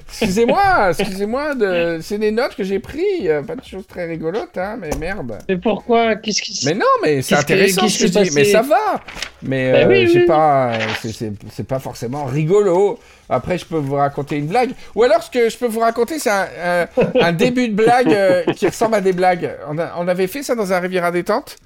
Excusez-moi, 0.09 0.91
excusez-moi, 0.97 1.55
de... 1.55 1.99
c'est 2.01 2.17
des 2.17 2.31
notes 2.31 2.55
que 2.55 2.63
j'ai 2.63 2.79
prises, 2.79 3.03
euh, 3.27 3.41
pas 3.43 3.55
de 3.55 3.63
choses 3.63 3.85
très 3.87 4.05
rigolotes, 4.05 4.57
hein, 4.57 4.77
mais 4.79 4.89
merde. 4.99 5.37
Mais 5.49 5.57
pourquoi? 5.57 6.15
Qu'est-ce 6.15 6.41
qui 6.41 6.65
Mais 6.65 6.73
non, 6.73 6.85
mais 7.03 7.21
c'est 7.21 7.35
que- 7.35 7.41
intéressant 7.41 7.81
qu'est-ce 7.81 7.97
ce 7.97 8.03
que 8.13 8.19
qui 8.19 8.25
je 8.25 8.29
dis, 8.29 8.35
mais 8.35 8.45
ça 8.45 8.61
va. 8.61 9.01
Mais 9.41 9.71
Bah 9.71 9.77
euh, 9.79 9.87
oui, 9.87 10.25
pas, 10.25 10.71
c'est- 11.03 11.63
pas 11.67 11.79
forcément 11.79 12.25
rigolo. 12.25 12.97
Après, 13.29 13.57
je 13.57 13.65
peux 13.65 13.77
vous 13.77 13.95
raconter 13.95 14.37
une 14.37 14.47
blague, 14.47 14.71
ou 14.95 15.03
alors 15.03 15.21
ce 15.23 15.29
que 15.31 15.49
je 15.49 15.57
peux 15.57 15.67
vous 15.67 15.79
raconter, 15.81 16.19
c'est 16.19 16.29
un, 16.29 17.31
début 17.33 17.67
de 17.69 17.73
blague 17.75 18.13
euh, 18.13 18.43
qui 18.55 18.67
ressemble 18.67 18.95
à 18.95 19.01
des 19.01 19.13
blagues. 19.13 19.51
On, 19.67 19.77
a- 19.77 19.93
on 19.97 20.07
avait 20.07 20.27
fait 20.27 20.43
ça 20.43 20.55
dans 20.55 20.71
un 20.71 20.79
Riviera 20.79 21.11
détente. 21.11 21.57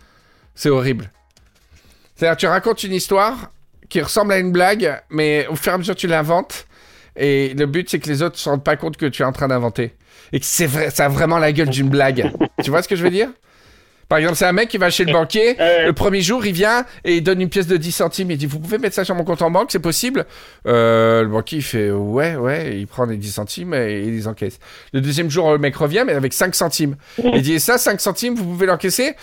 C'est 0.55 0.69
horrible. 0.69 1.11
C'est-à-dire, 2.15 2.37
tu 2.37 2.47
racontes 2.47 2.83
une 2.83 2.93
histoire 2.93 3.51
qui 3.89 4.01
ressemble 4.01 4.33
à 4.33 4.39
une 4.39 4.51
blague, 4.51 5.01
mais 5.09 5.47
au 5.47 5.55
fur 5.55 5.71
et 5.71 5.75
à 5.75 5.77
mesure 5.77 5.95
tu 5.95 6.07
l'inventes. 6.07 6.65
Et 7.15 7.53
le 7.53 7.65
but, 7.65 7.89
c'est 7.89 7.99
que 7.99 8.09
les 8.09 8.21
autres 8.21 8.35
ne 8.35 8.39
se 8.39 8.49
rendent 8.49 8.63
pas 8.63 8.75
compte 8.75 8.97
que 8.97 9.05
tu 9.05 9.21
es 9.21 9.25
en 9.25 9.31
train 9.31 9.47
d'inventer. 9.47 9.93
Et 10.31 10.39
que 10.39 10.45
c'est 10.45 10.67
vrai, 10.67 10.89
ça 10.89 11.05
a 11.05 11.09
vraiment 11.09 11.39
la 11.39 11.51
gueule 11.51 11.69
d'une 11.69 11.89
blague. 11.89 12.31
tu 12.63 12.69
vois 12.69 12.81
ce 12.81 12.87
que 12.87 12.95
je 12.95 13.03
veux 13.03 13.09
dire? 13.11 13.29
Par 14.07 14.17
exemple, 14.17 14.37
c'est 14.37 14.45
un 14.45 14.53
mec 14.53 14.69
qui 14.69 14.79
va 14.79 14.89
chez 14.89 15.05
le 15.05 15.13
banquier. 15.13 15.55
Euh, 15.61 15.85
Le 15.85 15.93
premier 15.93 16.21
jour, 16.21 16.43
il 16.43 16.51
vient 16.51 16.83
et 17.05 17.17
il 17.17 17.21
donne 17.21 17.41
une 17.41 17.49
pièce 17.49 17.67
de 17.67 17.77
10 17.77 17.91
centimes. 17.91 18.31
Il 18.31 18.37
dit 18.39 18.47
Vous 18.47 18.57
pouvez 18.57 18.79
mettre 18.79 18.95
ça 18.95 19.05
sur 19.05 19.13
mon 19.13 19.23
compte 19.23 19.43
en 19.43 19.51
banque, 19.51 19.69
c'est 19.71 19.77
possible? 19.77 20.25
Euh, 20.65 21.21
Le 21.21 21.27
banquier, 21.27 21.59
il 21.59 21.61
fait 21.63 21.91
Ouais, 21.91 22.35
ouais. 22.35 22.79
Il 22.79 22.87
prend 22.87 23.05
les 23.05 23.17
10 23.17 23.31
centimes 23.33 23.75
et 23.75 24.01
il 24.01 24.15
les 24.15 24.27
encaisse. 24.27 24.57
Le 24.93 25.01
deuxième 25.01 25.29
jour, 25.29 25.51
le 25.51 25.59
mec 25.59 25.75
revient, 25.75 26.05
mais 26.07 26.13
avec 26.13 26.33
5 26.33 26.55
centimes. 26.55 26.95
Il 27.23 27.43
dit 27.43 27.59
ça, 27.59 27.77
5 27.77 28.01
centimes, 28.01 28.33
vous 28.33 28.45
pouvez 28.45 28.65
l'encaisser? 28.65 29.13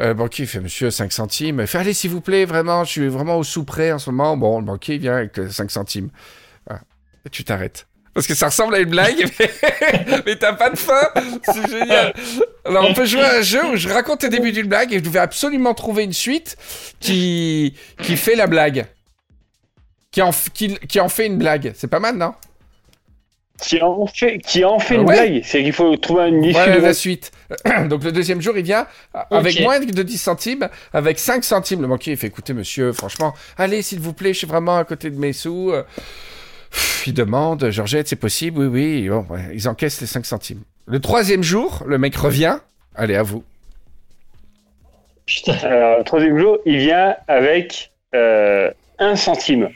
Euh, 0.00 0.08
Le 0.08 0.14
banquier, 0.14 0.44
il 0.44 0.46
fait 0.48 0.60
Monsieur, 0.60 0.92
5 0.92 1.10
centimes. 1.10 1.58
Il 1.58 1.66
fait 1.66 1.78
Allez, 1.78 1.92
s'il 1.92 2.10
vous 2.10 2.20
plaît, 2.20 2.44
vraiment, 2.44 2.84
je 2.84 2.90
suis 2.90 3.08
vraiment 3.08 3.36
au 3.36 3.42
sous-prêt 3.42 3.90
en 3.90 3.98
ce 3.98 4.10
moment. 4.10 4.36
Bon, 4.36 4.60
le 4.60 4.64
banquier, 4.64 4.94
il 4.94 5.00
vient 5.00 5.16
avec 5.16 5.36
euh, 5.40 5.48
5 5.48 5.72
centimes. 5.72 6.08
Tu 7.30 7.44
t'arrêtes. 7.44 7.86
Parce 8.12 8.26
que 8.26 8.34
ça 8.34 8.46
ressemble 8.46 8.74
à 8.74 8.80
une 8.80 8.90
blague, 8.90 9.24
mais, 9.38 9.50
mais 10.26 10.36
t'as 10.36 10.54
pas 10.54 10.70
de 10.70 10.76
fin. 10.76 11.00
C'est 11.44 11.70
génial. 11.70 12.12
Alors, 12.64 12.84
on 12.88 12.92
peut 12.94 13.06
jouer 13.06 13.22
à 13.22 13.36
un 13.36 13.42
jeu 13.42 13.64
où 13.66 13.76
je 13.76 13.88
raconte 13.88 14.24
le 14.24 14.28
début 14.30 14.50
d'une 14.50 14.66
blague 14.66 14.92
et 14.92 14.98
je 14.98 15.04
devais 15.04 15.20
absolument 15.20 15.74
trouver 15.74 16.02
une 16.04 16.12
suite 16.12 16.56
qui, 16.98 17.74
qui 18.02 18.16
fait 18.16 18.34
la 18.34 18.48
blague. 18.48 18.86
Qui 20.10 20.22
en, 20.22 20.32
qui, 20.52 20.74
qui 20.88 20.98
en 20.98 21.08
fait 21.08 21.26
une 21.26 21.38
blague. 21.38 21.72
C'est 21.76 21.86
pas 21.86 22.00
mal, 22.00 22.16
non? 22.16 22.34
Qui 23.62 23.80
en 23.80 24.06
fait, 24.06 24.38
qui 24.38 24.64
en 24.64 24.80
fait 24.80 24.96
une 24.96 25.02
Ouais. 25.02 25.14
blague. 25.28 25.42
C'est 25.44 25.62
qu'il 25.62 25.72
faut 25.72 25.94
trouver 25.96 26.28
une 26.30 26.42
issue 26.42 26.54
Voilà 26.54 26.78
de 26.78 26.82
la 26.82 26.94
suite. 26.94 27.30
Donc, 27.88 28.02
le 28.02 28.10
deuxième 28.10 28.40
jour, 28.40 28.56
il 28.56 28.64
vient 28.64 28.86
avec 29.30 29.60
moins 29.60 29.78
de 29.78 30.02
10 30.02 30.18
centimes, 30.18 30.68
avec 30.92 31.18
5 31.20 31.44
centimes. 31.44 31.82
Le 31.82 31.86
banquier, 31.86 32.14
il 32.14 32.18
fait 32.18 32.26
écoutez, 32.26 32.54
monsieur, 32.54 32.92
franchement, 32.92 33.34
allez, 33.56 33.82
s'il 33.82 34.00
vous 34.00 34.14
plaît, 34.14 34.32
je 34.32 34.38
suis 34.38 34.46
vraiment 34.48 34.78
à 34.78 34.84
côté 34.84 35.10
de 35.10 35.16
mes 35.18 35.32
sous. 35.32 35.72
Il 37.06 37.14
demande, 37.14 37.70
Georgette, 37.70 38.08
c'est 38.08 38.16
possible? 38.16 38.58
Oui, 38.60 38.66
oui. 38.66 39.08
Bon, 39.08 39.26
ouais, 39.30 39.40
ils 39.52 39.68
encaissent 39.68 40.00
les 40.00 40.06
5 40.06 40.26
centimes. 40.26 40.62
Le 40.86 41.00
troisième 41.00 41.42
jour, 41.42 41.82
le 41.86 41.98
mec 41.98 42.14
revient. 42.16 42.58
Allez, 42.94 43.14
à 43.14 43.22
vous. 43.22 43.44
Putain. 45.26 45.54
Alors, 45.62 45.98
le 45.98 46.04
troisième 46.04 46.38
jour, 46.38 46.58
il 46.66 46.78
vient 46.78 47.16
avec 47.28 47.92
euh, 48.14 48.70
un 48.98 49.16
centime. 49.16 49.68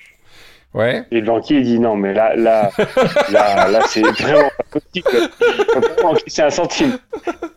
Ouais. 0.75 1.05
Et 1.13 1.21
le 1.21 1.27
banquier 1.27 1.61
dit 1.61 1.79
non, 1.79 1.95
mais 1.95 2.13
là, 2.13 2.35
là, 2.35 2.71
là, 3.31 3.69
là, 3.69 3.81
c'est 3.89 4.01
vraiment 4.03 4.51
pas 4.59 4.81
possible. 4.81 5.31
Encaisser 6.03 6.43
un 6.43 6.51
centime. 6.51 6.99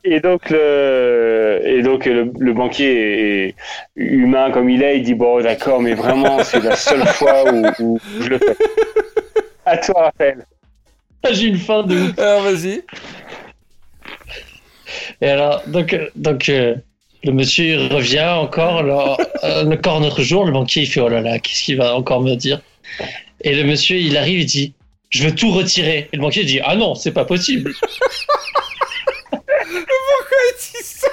Et 0.03 0.19
donc 0.19 0.51
le, 0.51 1.59
et 1.65 1.81
donc 1.81 2.05
le, 2.05 2.31
le 2.39 2.53
banquier 2.53 3.47
est 3.47 3.55
humain 3.95 4.51
comme 4.51 4.69
il 4.69 4.83
est, 4.83 4.99
il 4.99 5.03
dit 5.03 5.15
bon 5.15 5.41
d'accord, 5.41 5.81
mais 5.81 5.95
vraiment 5.95 6.43
c'est 6.43 6.63
la 6.63 6.75
seule 6.75 7.05
fois 7.07 7.51
où, 7.51 7.65
où 7.79 7.99
je 8.21 8.29
le 8.29 8.37
fais. 8.37 8.55
À 9.67 9.77
toi, 9.77 10.03
Raphaël. 10.03 10.45
Ah, 11.23 11.33
J'ai 11.33 11.47
une 11.47 11.57
fin 11.57 11.83
de 11.83 11.93
ouf. 11.93 12.13
Alors, 12.19 12.43
vas-y. 12.43 12.81
Et 15.21 15.27
alors, 15.27 15.61
donc, 15.67 15.91
euh, 15.91 16.07
donc 16.15 16.47
euh, 16.47 16.75
le 17.25 17.33
monsieur 17.33 17.65
il 17.65 17.93
revient 17.93 18.21
encore, 18.21 18.77
alors, 18.77 19.19
euh, 19.43 19.69
encore 19.69 19.99
notre 19.99 20.21
jour, 20.21 20.45
le 20.45 20.53
banquier 20.53 20.83
il 20.83 20.87
fait 20.87 21.01
oh 21.01 21.09
là 21.09 21.19
là, 21.19 21.39
qu'est-ce 21.39 21.63
qu'il 21.63 21.75
va 21.75 21.97
encore 21.97 22.21
me 22.21 22.35
dire? 22.35 22.61
Et 23.41 23.53
le 23.53 23.65
monsieur 23.65 23.97
il 23.97 24.15
arrive, 24.15 24.39
il 24.39 24.45
dit 24.45 24.73
je 25.09 25.25
veux 25.25 25.35
tout 25.35 25.51
retirer. 25.51 26.07
Et 26.13 26.15
le 26.15 26.21
banquier 26.21 26.45
dit 26.45 26.61
ah 26.63 26.77
non, 26.77 26.95
c'est 26.95 27.11
pas 27.11 27.25
possible. 27.25 27.73
C'est 30.57 30.83
ça, 30.83 31.07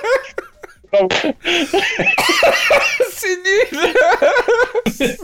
c'est 3.10 3.34
nul. 5.10 5.16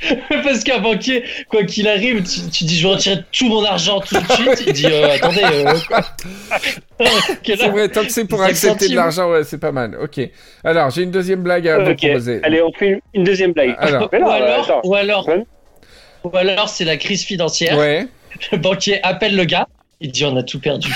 Parce 0.44 0.62
qu'un 0.64 0.78
banquier, 0.78 1.24
quoi 1.48 1.64
qu'il 1.64 1.88
arrive, 1.88 2.22
tu, 2.22 2.48
tu 2.50 2.64
dis 2.64 2.78
je 2.78 2.86
veux 2.86 2.94
retirer 2.94 3.18
tout 3.32 3.48
mon 3.48 3.64
argent 3.64 4.00
tout 4.00 4.14
de 4.16 4.32
suite. 4.32 4.64
Il 4.66 4.72
dit 4.72 4.86
euh, 4.86 5.08
attendez, 5.14 5.42
euh, 5.42 5.72
quoi 5.88 6.00
Quel- 7.42 7.58
C'est 7.58 7.68
vrai, 7.68 7.88
tant 7.88 8.04
que 8.04 8.12
c'est 8.12 8.24
pour 8.24 8.42
accepter 8.42 8.88
de 8.88 8.94
l'argent, 8.94 9.30
ouais, 9.30 9.44
c'est 9.44 9.58
pas 9.58 9.72
mal. 9.72 9.96
Ok. 10.00 10.20
Alors, 10.64 10.90
j'ai 10.90 11.02
une 11.02 11.10
deuxième 11.10 11.42
blague 11.42 11.66
à 11.68 11.78
vous 11.78 11.94
proposer. 11.94 12.40
Allez, 12.42 12.62
on 12.62 12.72
fait 12.72 13.00
une, 13.14 13.24
deuxième 13.24 13.52
blague. 13.52 13.74
Alors. 13.78 14.08
Ou 14.12 14.28
alors, 14.28 14.80
ou 14.84 14.94
alors, 14.94 15.28
Ouais. 15.28 15.44
ou 16.24 16.36
alors 16.36 16.68
c'est 16.68 16.84
la 16.84 16.96
crise 16.96 17.24
financière. 17.24 17.76
Ouais. 17.76 18.06
Le 18.52 18.58
banquier 18.58 19.02
appelle 19.04 19.34
le 19.36 19.44
gars. 19.44 19.66
Il 20.00 20.12
dit 20.12 20.24
on 20.24 20.36
a 20.36 20.42
tout 20.44 20.60
perdu. 20.60 20.92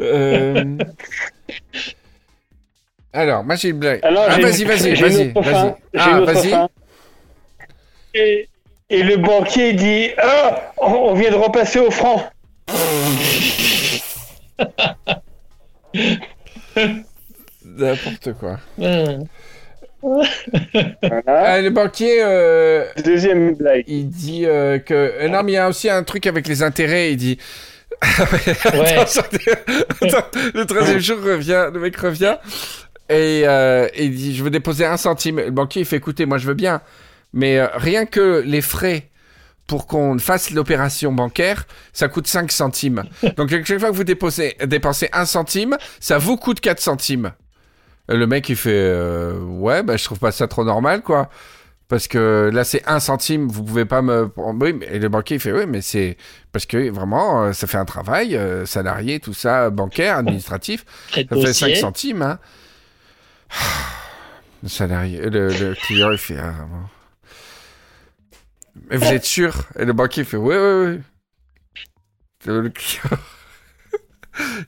Euh, 0.00 0.64
Alors, 3.12 3.42
moi 3.44 3.54
j'ai 3.56 3.70
une 3.70 3.78
blague. 3.78 4.00
Alors, 4.02 4.26
ah, 4.28 4.38
vas-y, 4.38 4.64
vas-y, 4.64 4.94
vas-y. 4.94 5.32
J'ai 5.34 5.74
Ah, 5.96 6.20
vas-y. 6.20 6.52
Et, 8.14 8.48
et 8.90 9.02
le 9.02 9.16
banquier 9.16 9.72
dit 9.72 10.10
Ah, 10.18 10.72
on 10.78 11.10
on 11.10 11.14
vient 11.14 11.30
de 11.30 11.36
repasser 11.36 11.78
au 11.78 11.90
franc. 11.90 12.22
N'importe 17.64 18.32
quoi. 18.34 18.58
Voilà. 18.76 19.18
Ah, 21.26 21.60
le 21.60 21.70
banquier, 21.70 22.18
euh, 22.22 22.84
Deuxième 23.04 23.54
blague. 23.54 23.84
il 23.88 24.08
dit 24.08 24.44
euh, 24.46 24.78
que. 24.78 24.94
euh, 24.94 25.28
non, 25.28 25.42
mais 25.42 25.52
il 25.52 25.54
y 25.56 25.58
a 25.58 25.68
aussi 25.68 25.90
un 25.90 26.02
truc 26.04 26.26
avec 26.26 26.46
les 26.46 26.62
intérêts. 26.62 27.12
Il 27.12 27.16
dit. 27.16 27.38
Ouais. 28.74 28.96
Attends, 28.96 29.22
attends, 30.02 30.26
le 30.54 30.64
troisième 30.66 31.00
jour 31.00 31.18
revient, 31.20 31.68
le 31.72 31.80
mec 31.80 31.96
revient 31.96 32.36
et, 33.08 33.42
euh, 33.46 33.88
et 33.94 34.04
il 34.06 34.14
dit 34.14 34.36
je 34.36 34.44
veux 34.44 34.50
déposer 34.50 34.84
un 34.84 34.96
centime. 34.96 35.38
Le 35.38 35.50
banquier 35.50 35.82
il 35.82 35.84
fait 35.84 35.96
écoutez 35.96 36.26
moi 36.26 36.38
je 36.38 36.46
veux 36.46 36.54
bien, 36.54 36.80
mais 37.32 37.58
euh, 37.58 37.66
rien 37.74 38.06
que 38.06 38.42
les 38.44 38.60
frais 38.60 39.08
pour 39.66 39.86
qu'on 39.86 40.18
fasse 40.18 40.50
l'opération 40.50 41.12
bancaire, 41.12 41.66
ça 41.92 42.08
coûte 42.08 42.26
5 42.26 42.50
centimes. 42.50 43.04
Donc 43.36 43.50
chaque 43.50 43.78
fois 43.78 43.90
que 43.90 43.94
vous 43.94 44.04
déposez, 44.04 44.56
dépensez 44.66 45.10
un 45.12 45.26
centime, 45.26 45.76
ça 46.00 46.18
vous 46.18 46.36
coûte 46.36 46.60
4 46.60 46.80
centimes. 46.80 47.32
Le 48.08 48.26
mec 48.26 48.48
il 48.48 48.56
fait 48.56 48.70
euh, 48.72 49.38
ouais 49.40 49.82
bah 49.82 49.96
je 49.96 50.04
trouve 50.04 50.18
pas 50.18 50.32
ça 50.32 50.48
trop 50.48 50.64
normal 50.64 51.02
quoi. 51.02 51.28
Parce 51.88 52.06
que 52.06 52.50
là, 52.52 52.64
c'est 52.64 52.86
un 52.86 53.00
centime, 53.00 53.48
vous 53.48 53.64
pouvez 53.64 53.86
pas 53.86 54.02
me. 54.02 54.30
Oui, 54.36 54.78
et 54.90 54.98
le 54.98 55.08
banquier, 55.08 55.36
il 55.36 55.40
fait 55.40 55.52
oui, 55.52 55.62
mais 55.66 55.80
c'est. 55.80 56.18
Parce 56.52 56.66
que 56.66 56.90
vraiment, 56.90 57.50
ça 57.54 57.66
fait 57.66 57.78
un 57.78 57.86
travail, 57.86 58.38
salarié, 58.66 59.20
tout 59.20 59.32
ça, 59.32 59.70
bancaire, 59.70 60.18
administratif. 60.18 60.84
Ça 61.14 61.22
fait 61.22 61.26
5 61.30 61.34
dossier. 61.34 61.74
centimes, 61.76 62.20
hein. 62.20 62.38
Le 64.62 64.68
salarié, 64.68 65.20
le, 65.20 65.48
le 65.48 65.74
client, 65.74 66.10
il 66.10 66.18
fait. 66.18 66.36
ah, 66.38 66.52
bon. 66.68 66.80
Mais 68.90 68.96
vous 68.96 69.06
êtes 69.06 69.24
sûr? 69.24 69.54
Et 69.78 69.84
le 69.84 69.92
banquier 69.92 70.24
fait 70.24 70.36
oui, 70.36 70.54
oui, 70.56 70.96
oui. 70.96 71.00
Le, 72.46 72.68
client. 72.68 73.02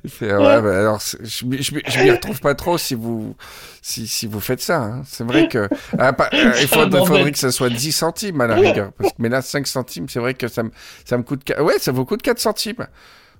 Il 0.03 0.11
fait 0.11 0.31
ah 0.33 0.39
ouais, 0.41 0.62
bah 0.62 0.78
alors 0.81 0.99
je 1.01 1.16
je 1.24 1.45
m'y 1.47 1.62
je 1.62 1.72
m'y 2.03 2.11
retrouve 2.11 2.41
pas 2.41 2.57
trop 2.57 2.76
si 2.76 2.97
vous 2.97 3.37
si, 3.83 4.09
si 4.09 4.26
vous 4.26 4.41
faites 4.41 4.61
ça. 4.61 4.83
hein. 4.83 5.03
C'est 5.07 5.22
vrai 5.22 5.47
que 5.47 5.68
ah, 5.97 6.12
pas- 6.12 6.28
euh, 6.35 6.53
il 6.61 6.66
faudrait, 6.66 6.87
Ah, 6.87 6.87
bon, 6.87 7.05
faudrait 7.07 7.22
ben. 7.24 7.31
que 7.33 7.39
ça 7.39 7.53
soit 7.53 7.70
10 7.70 7.93
centimes 7.93 8.41
à 8.41 8.49
la 8.49 8.57
rigueur. 8.57 8.91
Parce 8.95 9.11
que, 9.11 9.16
mais 9.20 9.28
là 9.28 9.43
5 9.43 9.68
centimes, 9.68 10.09
c'est 10.09 10.18
vrai 10.18 10.35
que 10.35 10.49
ça 10.49 10.64
me 10.64 10.72
ça 11.05 11.16
me 11.18 11.22
coûte 11.22 11.49
ouais 11.61 11.78
ça 11.78 11.93
vous 11.93 12.05
coûte 12.05 12.20
4 12.22 12.41
centimes. 12.41 12.85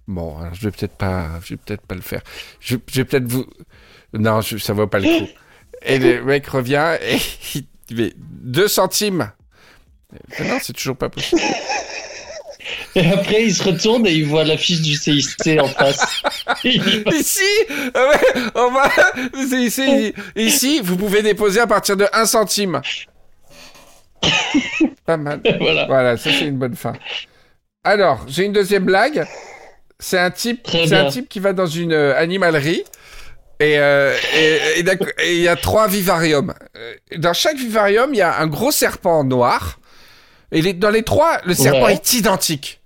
Bon, 0.07 0.39
alors 0.39 0.55
je 0.55 0.63
vais 0.63 0.71
peut-être 0.71 0.97
pas 0.97 1.27
je 1.45 1.55
vais 1.55 1.61
peut-être 1.67 1.85
pas 1.85 1.97
le 1.97 2.01
faire. 2.01 2.23
Je, 2.61 2.77
je 2.89 3.01
vais 3.01 3.05
peut-être 3.05 3.27
vous 3.27 3.45
non 4.13 4.41
je- 4.41 4.59
ça 4.59 4.73
vaut 4.73 4.87
pas 4.87 4.99
le 4.99 5.07
coup. 5.21 5.29
Et 5.83 5.99
le 5.99 6.23
mec 6.25 6.47
revient 6.47 6.97
et 7.03 7.17
il 7.91 7.97
met 7.97 8.13
2 8.17 8.69
centimes. 8.69 9.31
Non 10.41 10.59
c'est 10.61 10.73
toujours 10.73 10.97
pas 10.97 11.09
possible. 11.09 11.41
Et 12.95 13.07
après, 13.07 13.45
il 13.45 13.55
se 13.55 13.63
retourne 13.65 14.07
et 14.07 14.13
il 14.13 14.27
voit 14.27 14.45
l'affiche 14.45 14.81
du 14.83 14.95
CIC 14.95 15.59
en 15.61 15.67
face. 15.69 16.23
Ici, 16.65 17.41
ah 17.95 18.11
on 18.55 18.71
va, 18.73 18.91
ici, 19.59 20.13
ici, 20.37 20.81
vous 20.83 20.97
pouvez 20.97 21.23
déposer 21.23 21.61
à 21.61 21.67
partir 21.67 21.97
de 21.97 22.07
1 22.13 22.27
centime. 22.27 22.81
Pas 25.07 25.17
mal. 25.17 25.41
voilà. 25.61 25.87
Voilà, 25.87 26.17
ça 26.17 26.31
c'est 26.33 26.47
une 26.47 26.59
bonne 26.59 26.77
fin. 26.77 26.93
Alors, 27.85 28.25
j'ai 28.29 28.45
une 28.45 28.53
deuxième 28.53 28.85
blague. 28.85 29.25
C'est 29.99 30.19
un 30.19 30.31
type, 30.31 30.67
c'est 30.71 30.93
un 30.95 31.09
type 31.09 31.29
qui 31.29 31.41
va 31.41 31.53
dans 31.53 31.67
une 31.67 31.93
euh, 31.93 32.17
animalerie 32.17 32.85
et 33.61 33.79
euh, 33.79 34.17
et- 34.35 34.79
et 34.81 34.83
d'ac- 34.83 35.15
et 35.23 35.37
il 35.37 35.43
y 35.43 35.49
a 35.49 35.57
trois 35.57 35.87
vivariums. 35.87 36.55
Euh, 36.77 36.95
Dans 37.19 37.33
chaque 37.35 37.57
vivarium, 37.57 38.11
il 38.13 38.17
y 38.19 38.23
a 38.23 38.39
un 38.41 38.47
gros 38.47 38.73
serpent 38.73 39.23
noir. 39.25 39.79
Et 40.53 40.63
les- 40.63 40.73
dans 40.73 40.91
les 40.91 41.03
trois, 41.05 41.39
le 41.45 41.55
serpent 41.55 41.85
Ouais. 41.85 41.93
est 41.95 42.13
identique. 42.15 42.81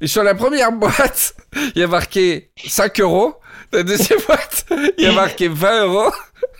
Et 0.00 0.06
sur 0.08 0.24
la 0.24 0.34
première 0.34 0.72
boîte, 0.72 1.34
il 1.76 1.80
y 1.80 1.84
a 1.84 1.86
marqué 1.86 2.50
5 2.66 2.98
euros. 3.00 3.36
La 3.72 3.82
deuxième 3.82 4.18
boîte, 4.26 4.66
il 4.98 5.04
y 5.04 5.06
a 5.06 5.12
marqué 5.12 5.48
20 5.48 5.84
euros. 5.86 6.12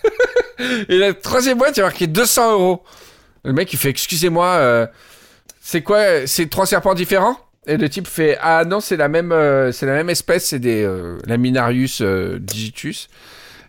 Et 0.89 0.99
la 0.99 1.15
troisième 1.15 1.59
boîte, 1.59 1.77
il 1.77 1.81
y 1.81 1.83
a 1.83 1.87
marqué 1.87 2.07
200 2.07 2.53
euros. 2.53 2.85
Le 3.45 3.53
mec, 3.53 3.73
il 3.73 3.79
fait 3.79 3.91
Excusez-moi, 3.91 4.47
euh, 4.47 4.87
c'est 5.61 5.83
quoi 5.83 6.27
C'est 6.27 6.49
trois 6.49 6.67
serpents 6.67 6.95
différents? 6.95 7.39
Et 7.67 7.77
le 7.77 7.89
type 7.89 8.07
fait 8.07 8.37
Ah 8.43 8.65
non, 8.65 8.81
c'est 8.81 8.97
la 8.97 9.09
même, 9.09 9.33
euh, 9.33 9.73
c'est 9.73 9.87
la 9.87 9.95
même 9.95 10.11
espèce, 10.11 10.47
c'est 10.47 10.59
des 10.59 10.83
euh, 10.85 11.19
Laminarius 11.27 12.03
digitus. 12.03 13.09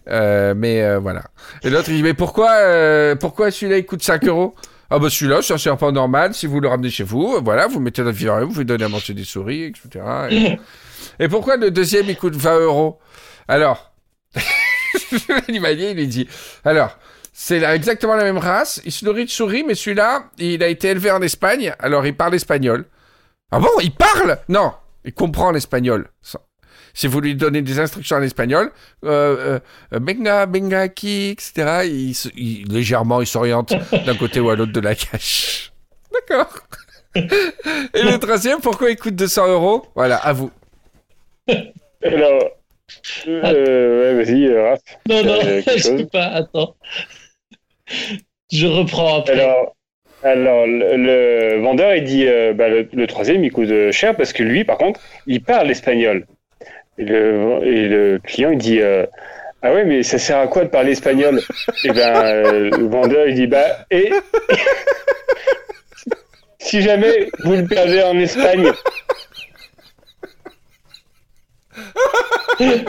Euh, 0.09 0.53
mais 0.55 0.81
euh, 0.83 0.99
voilà. 0.99 1.23
Et 1.63 1.69
l'autre, 1.69 1.89
il 1.89 1.97
dit 1.97 2.03
Mais 2.03 2.13
pourquoi, 2.13 2.51
euh, 2.51 3.15
pourquoi 3.15 3.51
celui-là, 3.51 3.77
il 3.77 3.85
coûte 3.85 4.03
5 4.03 4.25
euros? 4.25 4.55
Ah 4.89 4.99
bah 4.99 5.09
celui-là, 5.09 5.41
c'est 5.41 5.53
un 5.53 5.57
serpent 5.57 5.91
normal. 5.91 6.33
Si 6.33 6.45
vous 6.45 6.59
le 6.59 6.67
ramenez 6.67 6.91
chez 6.91 7.03
vous, 7.03 7.39
voilà, 7.43 7.67
vous 7.67 7.79
mettez 7.79 8.03
dans 8.03 8.09
le 8.09 8.15
vivarium, 8.15 8.49
vous 8.49 8.59
lui 8.59 8.65
donnez 8.65 8.85
à 8.85 8.89
manger 8.89 9.13
des 9.13 9.23
souris, 9.23 9.63
etc. 9.63 10.05
Et, 10.29 10.59
et 11.19 11.27
pourquoi 11.27 11.57
le 11.57 11.71
deuxième, 11.71 12.07
il 12.07 12.15
coûte 12.15 12.35
20 12.35 12.59
euros? 12.59 12.99
Alors, 13.47 13.91
l'animalier, 15.29 15.91
il 15.91 15.97
lui 15.97 16.07
dit 16.07 16.27
Alors, 16.63 16.97
c'est 17.33 17.63
exactement 17.63 18.15
la 18.15 18.23
même 18.23 18.37
race. 18.37 18.79
Il 18.85 18.91
se 18.91 19.03
nourrit 19.05 19.25
de 19.25 19.29
souris, 19.29 19.63
mais 19.63 19.75
celui-là, 19.75 20.29
il 20.37 20.63
a 20.63 20.67
été 20.67 20.89
élevé 20.89 21.11
en 21.11 21.21
Espagne, 21.21 21.73
alors 21.79 22.05
il 22.05 22.15
parle 22.15 22.35
espagnol. 22.35 22.85
Ah 23.51 23.59
bon, 23.59 23.69
il 23.81 23.91
parle? 23.91 24.37
Non, 24.49 24.71
il 25.03 25.13
comprend 25.13 25.51
l'espagnol. 25.51 26.09
Si 26.95 27.07
vous 27.07 27.19
lui 27.19 27.35
donnez 27.35 27.61
des 27.61 27.79
instructions 27.79 28.15
en 28.15 28.21
espagnol, 28.21 28.71
euh, 29.03 29.59
euh, 29.93 29.99
benga, 29.99 30.45
benga, 30.45 30.79
aquí, 30.79 31.29
etc., 31.29 31.81
il, 31.85 32.65
légèrement, 32.71 33.21
il 33.21 33.27
s'oriente 33.27 33.73
d'un 34.05 34.15
côté 34.15 34.39
ou 34.39 34.49
à 34.49 34.55
l'autre 34.55 34.71
de 34.71 34.79
la 34.79 34.95
cache. 34.95 35.73
D'accord. 36.11 36.57
Et 37.15 38.01
le 38.01 38.17
troisième, 38.17 38.59
pourquoi 38.61 38.89
il 38.89 38.97
coûte 38.97 39.15
200 39.15 39.47
euros? 39.49 39.85
Voilà, 39.93 40.15
à 40.15 40.31
vous. 40.31 40.51
Alors, 42.03 42.49
euh, 43.27 44.15
ouais, 44.17 44.23
vas-y, 44.23 44.45
euh, 44.47 44.69
Raph. 44.69 44.79
Non, 45.09 45.23
non, 45.23 45.39
je 45.43 45.77
sais 45.77 46.05
pas, 46.05 46.27
attends. 46.27 46.75
Je 48.51 48.67
reprends 48.67 49.19
après. 49.19 49.33
Alors, 49.33 49.75
alors 50.23 50.65
le, 50.65 50.95
le 50.95 51.61
vendeur, 51.61 51.93
il 51.95 52.03
dit 52.03 52.25
euh, 52.27 52.53
bah, 52.53 52.69
le, 52.69 52.87
le 52.91 53.07
troisième, 53.07 53.43
il 53.43 53.51
coûte 53.51 53.91
cher 53.91 54.15
parce 54.15 54.33
que 54.33 54.43
lui, 54.43 54.63
par 54.63 54.77
contre, 54.77 55.01
il 55.27 55.43
parle 55.43 55.69
espagnol. 55.69 56.25
Et 56.97 57.03
le, 57.03 58.19
client, 58.23 58.51
il 58.51 58.57
dit 58.57 58.79
euh, 58.81 59.05
Ah 59.61 59.73
ouais, 59.73 59.83
mais 59.83 60.01
ça 60.03 60.17
sert 60.17 60.39
à 60.39 60.47
quoi 60.47 60.63
de 60.63 60.69
parler 60.69 60.93
espagnol? 60.93 61.41
Et 61.83 61.91
ben, 61.91 62.15
euh, 62.15 62.69
le 62.69 62.87
vendeur, 62.87 63.27
il 63.27 63.35
dit 63.35 63.47
Bah, 63.47 63.85
et. 63.91 64.13
si 66.59 66.81
jamais 66.81 67.29
vous 67.43 67.55
le 67.55 67.65
perdez 67.65 68.01
en 68.03 68.17
Espagne. 68.17 68.71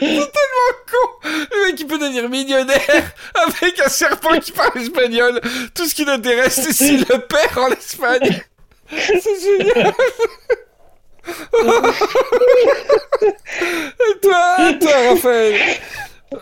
C'est 0.00 0.06
tellement 0.06 0.74
con 0.90 1.08
Le 1.24 1.66
mec, 1.66 1.80
il 1.80 1.86
peut 1.86 1.98
devenir 1.98 2.28
millionnaire 2.28 3.12
avec 3.34 3.80
un 3.80 3.88
serpent 3.88 4.38
qui 4.40 4.52
parle 4.52 4.78
espagnol. 4.80 5.40
Tout 5.74 5.86
ce 5.86 5.94
qui 5.94 6.04
l'intéresse, 6.04 6.60
c'est 6.62 6.72
s'il 6.72 7.00
le 7.00 7.18
perd 7.18 7.58
en 7.58 7.70
Espagne. 7.70 8.42
C'est 8.90 9.40
génial 9.40 9.94
Et 13.26 14.20
toi, 14.20 14.56
toi, 14.80 14.92
Raphaël? 15.10 15.60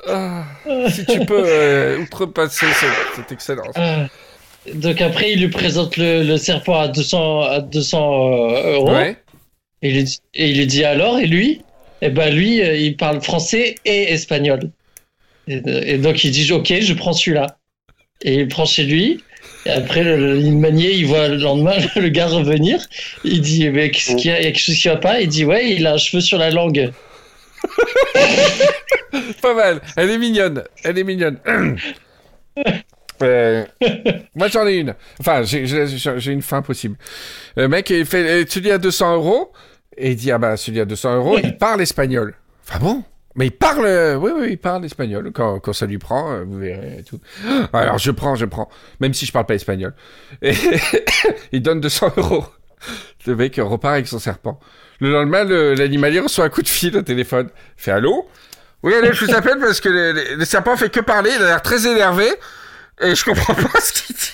Ah, 0.09 0.44
Si 0.88 1.07
tu 1.07 1.20
peux 1.20 1.44
euh, 1.46 1.98
outrepasser 2.00 2.66
cette, 2.72 3.16
cette 3.16 3.32
excellence. 3.32 3.74
Euh, 3.76 4.07
donc 4.74 5.00
après, 5.00 5.32
il 5.32 5.40
lui 5.40 5.48
présente 5.48 5.96
le, 5.96 6.36
serpent 6.36 6.80
à 6.80 6.88
200, 6.88 7.40
à 7.42 7.61
200 7.61 7.98
euh, 7.98 8.72
euros. 8.74 8.92
Ouais. 8.92 9.16
Et 9.82 10.05
il 10.34 10.59
lui 10.59 10.66
dit 10.66 10.84
alors, 10.84 11.18
et 11.18 11.26
lui? 11.26 11.62
Eh 12.05 12.11
ben 12.11 12.34
lui, 12.34 12.61
euh, 12.61 12.76
il 12.76 12.96
parle 12.96 13.22
français 13.22 13.76
et 13.84 14.12
espagnol. 14.12 14.70
Et, 15.48 15.62
et 15.86 15.98
donc 15.98 16.22
il 16.24 16.30
dit 16.32 16.53
ok, 16.53 16.72
je 16.80 16.92
prends 16.94 17.12
celui-là. 17.12 17.59
Et 18.22 18.34
il 18.34 18.48
prend 18.48 18.64
chez 18.66 18.84
lui. 18.84 19.22
Et 19.66 19.70
après, 19.70 20.03
le, 20.05 20.36
il 20.38 20.57
maniait, 20.59 20.94
il 20.96 21.07
voit 21.07 21.28
le 21.28 21.36
lendemain 21.36 21.76
le 21.96 22.09
gars 22.09 22.26
revenir. 22.26 22.84
Il 23.24 23.40
dit 23.40 23.68
mais 23.70 23.90
qu'est-ce 23.90 24.16
qu'il 24.16 24.30
y 24.30 24.34
a? 24.34 24.40
Il 24.40 24.44
y 24.44 24.46
a 24.48 24.50
quelque 24.53 24.61
chose 24.62 24.76
qui 24.76 24.88
va 24.88 24.96
pas? 24.96 25.20
Il 25.20 25.28
dit 25.28 25.44
ouais, 25.44 25.72
il 25.72 25.86
a 25.86 25.94
un 25.94 25.96
cheveu 25.98 26.20
sur 26.20 26.38
la 26.38 26.50
langue. 26.50 26.92
Pas 29.42 29.55
mal. 29.55 29.80
Elle 29.96 30.11
est 30.11 30.18
mignonne. 30.18 30.64
Elle 30.84 30.98
est 30.98 31.05
mignonne. 31.05 31.38
Euh, 33.22 33.64
moi 34.34 34.48
j'en 34.48 34.66
ai 34.66 34.78
une. 34.78 34.96
Enfin, 35.20 35.44
j'ai- 35.44 36.32
une 36.32 36.42
fin 36.42 36.61
possible. 36.61 36.96
Le 37.55 37.68
mec, 37.68 37.88
il 37.90 38.05
fait 38.05 38.42
euh, 38.42 38.44
celui 38.48 38.72
à 38.72 38.78
200 38.78 39.14
euros. 39.14 39.53
Et 39.97 40.11
il 40.12 40.16
dit 40.16 40.30
Ah 40.32 40.38
bah, 40.38 40.57
celui 40.57 40.80
à 40.80 40.84
200 40.84 41.16
euros, 41.16 41.38
il 41.43 41.57
parle 41.57 41.80
espagnol. 41.82 42.34
Enfin 42.68 42.78
bon? 42.78 43.05
Mais 43.34 43.47
il 43.47 43.51
parle, 43.53 43.86
euh, 43.86 44.16
oui, 44.16 44.30
oui, 44.38 44.47
il 44.51 44.59
parle 44.59 44.84
espagnol 44.84 45.32
quand, 45.32 45.59
quand 45.59 45.72
ça 45.72 45.86
lui 45.86 45.97
prend, 45.97 46.32
euh, 46.32 46.45
vous 46.45 46.59
verrez 46.59 46.99
et 46.99 47.03
tout. 47.03 47.18
Alors 47.72 47.97
je 47.99 48.11
prends, 48.11 48.34
je 48.34 48.45
prends, 48.45 48.68
même 49.01 49.14
si 49.14 49.24
je 49.24 49.32
parle 49.32 49.47
pas 49.47 49.55
espagnol. 49.55 49.95
Et 50.43 50.53
il 51.53 51.62
donne 51.62 51.80
200 51.80 52.12
euros. 52.18 52.45
Le 53.26 53.34
mec 53.36 53.57
repart 53.59 53.95
avec 53.95 54.07
son 54.07 54.18
serpent. 54.18 54.61
Le 55.01 55.11
lendemain, 55.11 55.45
le- 55.45 55.72
l'animalier 55.74 56.20
reçoit 56.20 56.45
un 56.45 56.49
coup 56.51 56.61
de 56.62 56.68
fil 56.68 56.95
au 56.97 57.03
téléphone. 57.03 57.49
Il 57.78 57.82
fait 57.82 57.93
allô? 57.93 58.28
Oui, 58.82 58.93
allez, 58.95 59.12
je 59.14 59.24
vous 59.24 59.32
appelle 59.34 59.59
parce 59.61 59.80
que 59.80 59.88
le, 59.88 60.12
le- 60.12 60.34
le 60.34 60.45
serpent 60.45 60.76
fait 60.76 60.90
que 60.90 61.01
parler, 61.01 61.30
il 61.34 61.43
a 61.43 61.47
l'air 61.47 61.62
très 61.62 61.86
énervé 61.86 62.26
et 63.01 63.14
je 63.14 63.24
comprends 63.24 63.55
pas 63.55 63.80
ce 63.80 63.93
qu'il 63.95 64.14
dit. 64.14 64.32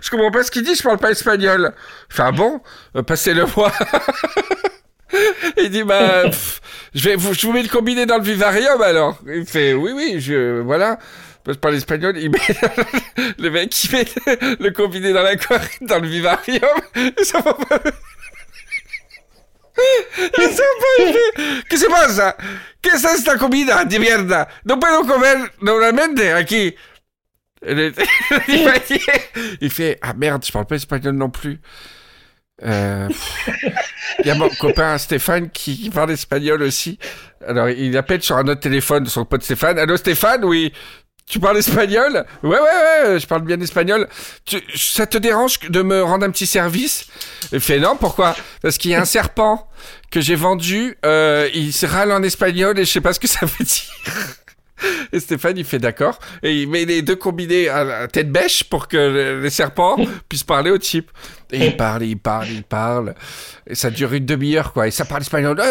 Je 0.00 0.10
comprends 0.10 0.30
pas 0.30 0.42
ce 0.42 0.50
qu'il 0.50 0.62
dit, 0.62 0.74
je 0.74 0.82
parle 0.82 0.98
pas 0.98 1.10
espagnol. 1.10 1.72
Il 2.14 2.20
ah 2.20 2.32
bon 2.32 2.60
Euh, 2.96 3.02
Passez-le 3.02 3.46
moi. 3.56 3.72
il 5.56 5.70
dit 5.70 5.82
bah 5.82 6.24
je 6.94 7.08
vais 7.08 7.16
vous, 7.16 7.34
je 7.34 7.46
vous 7.46 7.52
mets 7.52 7.62
le 7.62 7.68
combiné 7.68 8.06
dans 8.06 8.18
le 8.18 8.22
vivarium 8.24 8.80
alors. 8.82 9.18
Il 9.26 9.46
fait 9.46 9.74
oui 9.74 9.92
oui 9.94 10.20
je 10.20 10.60
voilà. 10.60 10.98
Je 11.46 11.54
parle 11.54 11.74
espagnol, 11.74 12.16
il 12.18 12.30
met 12.30 12.38
le 13.38 13.50
mec 13.50 13.70
qui 13.70 13.90
met 13.92 14.04
le 14.60 14.70
combiné 14.70 15.12
dans 15.12 15.22
la 15.22 15.34
dans 15.80 15.98
le 15.98 16.06
vivarium 16.06 16.78
et 16.94 17.24
ça 17.24 17.40
va 17.40 17.54
pas. 17.54 17.80
Il 20.38 20.50
¿Qué 21.68 21.78
se 21.78 21.86
pasa? 21.86 22.36
¿Qué 22.82 22.90
es 22.90 23.04
esta 23.04 23.38
comida 23.38 23.84
de 23.84 23.98
mierda? 23.98 24.48
No 24.64 24.78
puedo 24.78 25.06
comer 25.06 25.52
normalmente 25.60 26.32
aquí. 26.32 26.74
Il 29.60 29.70
fait 29.70 29.98
Ah 30.02 30.14
merde, 30.14 30.44
je 30.46 30.52
parle 30.52 30.66
pas 30.66 30.76
espagnol 30.76 31.14
non 31.14 31.30
plus. 31.30 31.60
Euh, 32.62 33.08
Il 34.20 34.26
y 34.26 34.30
a 34.30 34.34
mon 34.34 34.48
copain 34.50 34.98
Stéphane 34.98 35.50
qui, 35.50 35.90
parle 35.90 36.10
espagnol 36.12 36.62
aussi. 36.62 36.98
Alors 37.46 37.68
il 37.70 37.96
appelle 37.96 38.22
sur 38.22 38.36
un 38.36 38.46
autre 38.48 38.60
téléphone, 38.60 39.06
son 39.06 39.24
pote 39.24 39.42
Stéphane. 39.42 39.78
Allô 39.78 39.96
Stéphane, 39.96 40.44
oui. 40.44 40.72
Tu 41.26 41.38
parles 41.38 41.58
espagnol? 41.58 42.24
Ouais, 42.42 42.58
ouais, 42.58 43.08
ouais, 43.12 43.20
je 43.20 43.26
parle 43.26 43.42
bien 43.42 43.60
espagnol. 43.60 44.08
Tu- 44.44 44.60
ça 44.76 45.06
te 45.06 45.16
dérange 45.16 45.60
de 45.60 45.80
me 45.80 46.02
rendre 46.02 46.26
un 46.26 46.30
petit 46.30 46.46
service? 46.46 47.06
Il 47.52 47.60
fait 47.60 47.78
non, 47.78 47.96
pourquoi? 47.96 48.34
Parce 48.62 48.78
qu'il 48.78 48.90
y 48.90 48.96
a 48.96 49.00
un 49.00 49.04
serpent 49.04 49.68
que 50.10 50.20
j'ai 50.20 50.34
vendu, 50.34 50.98
euh, 51.06 51.48
il 51.54 51.72
se 51.72 51.86
râle 51.86 52.10
en 52.10 52.22
espagnol 52.24 52.76
et 52.80 52.84
je 52.84 52.90
sais 52.90 53.00
pas 53.00 53.12
ce 53.12 53.20
que 53.20 53.28
ça 53.28 53.46
veut 53.46 53.64
dire. 53.64 54.24
Et 55.12 55.20
Stéphane, 55.20 55.56
il 55.58 55.64
fait 55.64 55.78
d'accord. 55.78 56.18
Et 56.42 56.62
il 56.62 56.68
met 56.68 56.84
les 56.84 57.02
deux 57.02 57.16
combinés 57.16 57.68
à 57.68 58.06
tête 58.08 58.30
bêche 58.30 58.64
pour 58.64 58.88
que 58.88 58.96
le- 58.96 59.40
les 59.42 59.50
serpents 59.50 59.96
puissent 60.28 60.44
parler 60.44 60.70
au 60.70 60.78
type. 60.78 61.10
Et 61.52 61.66
il 61.66 61.76
parle, 61.76 62.04
il 62.04 62.16
parle, 62.16 62.48
il 62.48 62.62
parle. 62.62 63.14
Et 63.66 63.74
ça 63.74 63.90
dure 63.90 64.12
une 64.12 64.26
demi-heure, 64.26 64.72
quoi. 64.72 64.86
Et 64.86 64.90
ça 64.90 65.04
parle 65.04 65.22
espagnol. 65.22 65.60
Et 65.60 65.62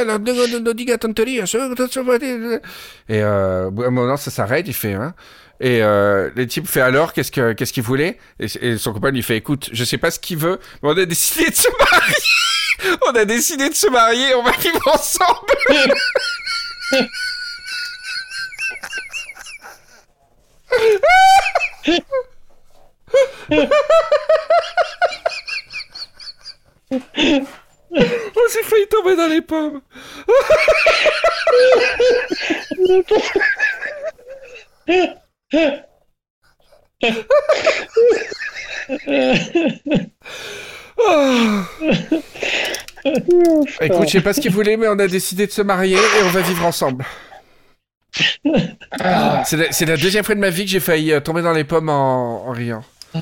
euh, 3.23 3.69
bout 3.69 3.83
d'un 3.83 3.89
moment, 3.91 4.17
ça 4.17 4.31
s'arrête, 4.31 4.67
il 4.67 4.73
fait... 4.73 4.93
Hein. 4.93 5.13
Et 5.61 5.83
euh, 5.83 6.29
le 6.35 6.47
type 6.47 6.67
fait 6.69 6.79
alors, 6.79 7.11
qu'est-ce 7.11 7.33
que 7.33 7.51
qu'est-ce 7.51 7.73
qu'il 7.73 7.83
voulait? 7.83 8.17
Et, 8.39 8.45
et 8.61 8.77
son 8.77 8.93
copain 8.93 9.11
lui 9.11 9.21
fait, 9.21 9.35
écoute, 9.35 9.69
je 9.73 9.83
sais 9.83 9.97
pas 9.97 10.09
ce 10.09 10.17
qu'il 10.17 10.37
veut, 10.37 10.57
mais 10.81 10.89
on 10.89 10.97
a 10.97 11.05
décidé 11.05 11.49
de 11.49 11.55
se 11.55 11.67
marier. 11.77 12.97
on 13.07 13.11
a 13.15 13.25
décidé 13.25 13.67
de 13.67 13.75
se 13.75 13.87
marier, 13.89 14.33
on 14.35 14.43
va 14.43 14.51
vivre 14.51 14.87
ensemble. 14.87 15.51
On 27.91 28.47
s'est 28.47 28.63
failli 28.63 28.87
tomber 28.87 29.15
dans 29.15 29.27
les 29.27 29.41
pommes. 29.41 29.81
Oh. 41.01 41.63
Écoute, 43.81 44.07
je 44.07 44.11
sais 44.11 44.21
pas 44.21 44.33
ce 44.33 44.41
qu'il 44.41 44.51
voulait, 44.51 44.75
mais 44.77 44.87
on 44.87 44.99
a 44.99 45.07
décidé 45.07 45.47
de 45.47 45.51
se 45.51 45.61
marier 45.61 45.95
et 45.95 46.23
on 46.23 46.29
va 46.29 46.41
vivre 46.41 46.65
ensemble. 46.65 47.05
C'est 49.45 49.57
la, 49.57 49.71
c'est 49.71 49.85
la 49.85 49.97
deuxième 49.97 50.23
fois 50.23 50.33
de 50.35 50.39
ma 50.39 50.49
vie 50.49 50.65
que 50.65 50.71
j'ai 50.71 50.79
failli 50.79 51.11
euh, 51.13 51.19
tomber 51.19 51.41
dans 51.41 51.53
les 51.53 51.63
pommes 51.63 51.89
en, 51.89 52.47
en 52.47 52.51
riant. 52.51 52.83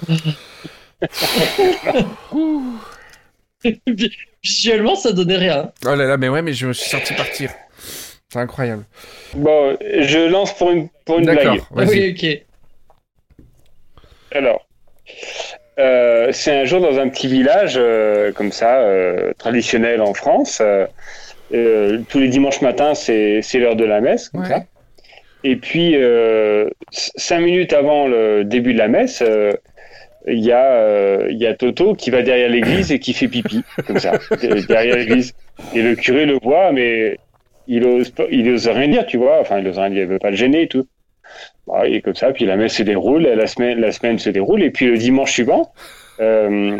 Visuellement, 4.44 4.96
ça 4.96 5.12
donnait 5.12 5.38
rien. 5.38 5.72
Oh 5.86 5.96
là 5.96 6.06
là, 6.06 6.18
mais 6.18 6.30
ouais, 6.30 6.42
mais 6.42 6.54
je 6.54 6.68
me 6.68 6.74
suis 6.74 6.90
senti 6.90 7.14
partir. 7.14 7.52
C'est 8.30 8.40
incroyable. 8.40 8.84
Bon, 9.34 9.78
je 9.82 10.30
lance 10.30 10.56
pour 10.58 10.72
une, 10.72 10.90
pour 11.06 11.20
une 11.20 11.26
D'accord, 11.26 11.56
blague. 11.72 11.88
vas-y. 11.88 12.00
Oui, 12.16 12.44
ok. 13.40 13.46
Alors, 14.36 14.68
euh, 15.80 16.30
c'est 16.34 16.56
un 16.62 16.66
jour 16.66 16.82
dans 16.82 16.98
un 17.00 17.10
petit 17.10 17.28
village 17.28 17.76
euh, 17.78 18.32
comme 18.34 18.52
ça, 18.52 18.80
euh, 18.80 19.32
traditionnel 19.38 20.02
en 20.02 20.14
France. 20.14 20.60
Euh, 20.62 20.86
euh, 21.54 22.02
tous 22.10 22.20
les 22.20 22.28
dimanches 22.28 22.62
matins, 22.62 22.94
c'est 22.94 23.42
c'est 23.42 23.60
l'heure 23.60 23.78
de 23.78 23.86
la 23.86 24.02
messe, 24.02 24.30
comme 24.30 24.42
Ouais. 24.42 24.50
ça. 24.50 24.66
Et 25.44 25.56
puis, 25.56 25.94
euh, 25.96 26.70
cinq 26.92 27.40
minutes 27.42 27.74
avant 27.74 28.08
le 28.08 28.44
début 28.44 28.74
de 28.74 28.80
la 28.80 28.88
messe, 28.88 29.22
euh, 29.26 29.54
il 30.28 30.40
y, 30.44 30.52
a, 30.52 30.74
euh, 30.74 31.28
il 31.30 31.38
y 31.38 31.48
a 31.48 31.54
Toto 31.54 31.94
qui 31.94 32.10
va 32.10 32.22
derrière 32.22 32.50
l'église 32.50 32.92
et 32.92 33.00
qui 33.00 33.14
fait 33.14 33.28
pipi, 33.30 33.64
comme 33.86 34.00
ça, 34.00 34.12
de- 34.32 34.66
derrière 34.68 34.98
l'église. 34.98 35.34
Et 35.74 35.82
le 35.82 35.96
curé 35.96 36.26
le 36.26 36.38
voit, 36.42 36.72
mais 36.74 37.18
il 37.68 37.86
ose, 37.86 38.10
pas- 38.10 38.26
il 38.30 38.50
ose 38.50 38.68
rien 38.68 38.88
dire, 38.90 39.06
tu 39.06 39.18
vois. 39.18 39.40
Enfin, 39.40 39.60
il 39.60 39.68
ose 39.68 39.78
rien 39.78 39.90
dire, 39.90 40.02
il 40.02 40.08
veut 40.08 40.20
pas 40.20 40.32
le 40.32 40.36
gêner 40.36 40.64
et 40.64 40.68
tout. 40.68 40.86
Bah, 41.66 41.88
et 41.88 42.02
comme 42.02 42.16
ça, 42.16 42.32
puis 42.34 42.46
la 42.46 42.56
messe 42.58 42.74
se 42.76 42.84
déroule, 42.84 43.24
la 43.24 43.48
semaine, 43.48 43.80
la 43.80 43.92
semaine 43.92 44.18
se 44.20 44.30
déroule, 44.30 44.64
et 44.64 44.70
puis 44.72 44.88
le 44.88 44.98
dimanche 44.98 45.32
suivant, 45.34 45.72
euh, 46.20 46.78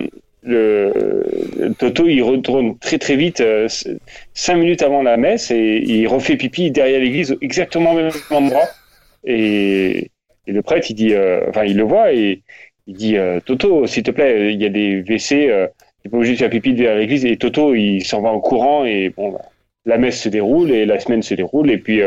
Toto 1.78 2.08
il 2.08 2.22
retourne 2.22 2.78
très 2.78 2.98
très 2.98 3.16
vite, 3.16 3.42
euh, 3.42 3.68
cinq 4.34 4.56
minutes 4.56 4.82
avant 4.82 5.04
la 5.04 5.18
messe, 5.18 5.52
et 5.52 5.84
il 5.86 6.08
refait 6.08 6.38
pipi 6.38 6.72
derrière 6.72 7.00
l'église, 7.00 7.38
exactement 7.42 7.92
au 7.92 7.96
même 7.96 8.12
endroit. 8.32 8.68
Et, 9.26 10.10
le 10.46 10.62
prêtre, 10.62 10.90
il 10.90 10.94
dit, 10.94 11.14
euh, 11.14 11.42
enfin, 11.50 11.66
il 11.66 11.76
le 11.76 11.84
voit 11.84 12.14
et 12.14 12.42
il 12.88 12.96
dit, 12.96 13.18
euh, 13.18 13.42
Toto, 13.42 13.86
s'il 13.86 14.04
te 14.04 14.12
plaît, 14.12 14.54
il 14.54 14.62
y 14.62 14.66
a 14.66 14.70
des 14.70 15.02
WC, 15.02 15.68
tu 16.04 16.10
peux 16.10 16.24
juste 16.24 16.40
faire 16.40 16.50
pipi 16.50 16.74
derrière 16.74 16.98
l'église. 16.98 17.26
Et 17.26 17.36
Toto, 17.36 17.76
il 17.76 18.02
s'en 18.06 18.22
va 18.22 18.30
en 18.30 18.40
courant, 18.40 18.86
et 18.86 19.10
bon, 19.10 19.32
bah, 19.32 19.42
la 19.86 19.98
messe 19.98 20.22
se 20.22 20.30
déroule 20.30 20.72
et 20.72 20.86
la 20.86 21.00
semaine 21.00 21.22
se 21.22 21.34
déroule, 21.34 21.70
et 21.70 21.78
puis 21.78 22.02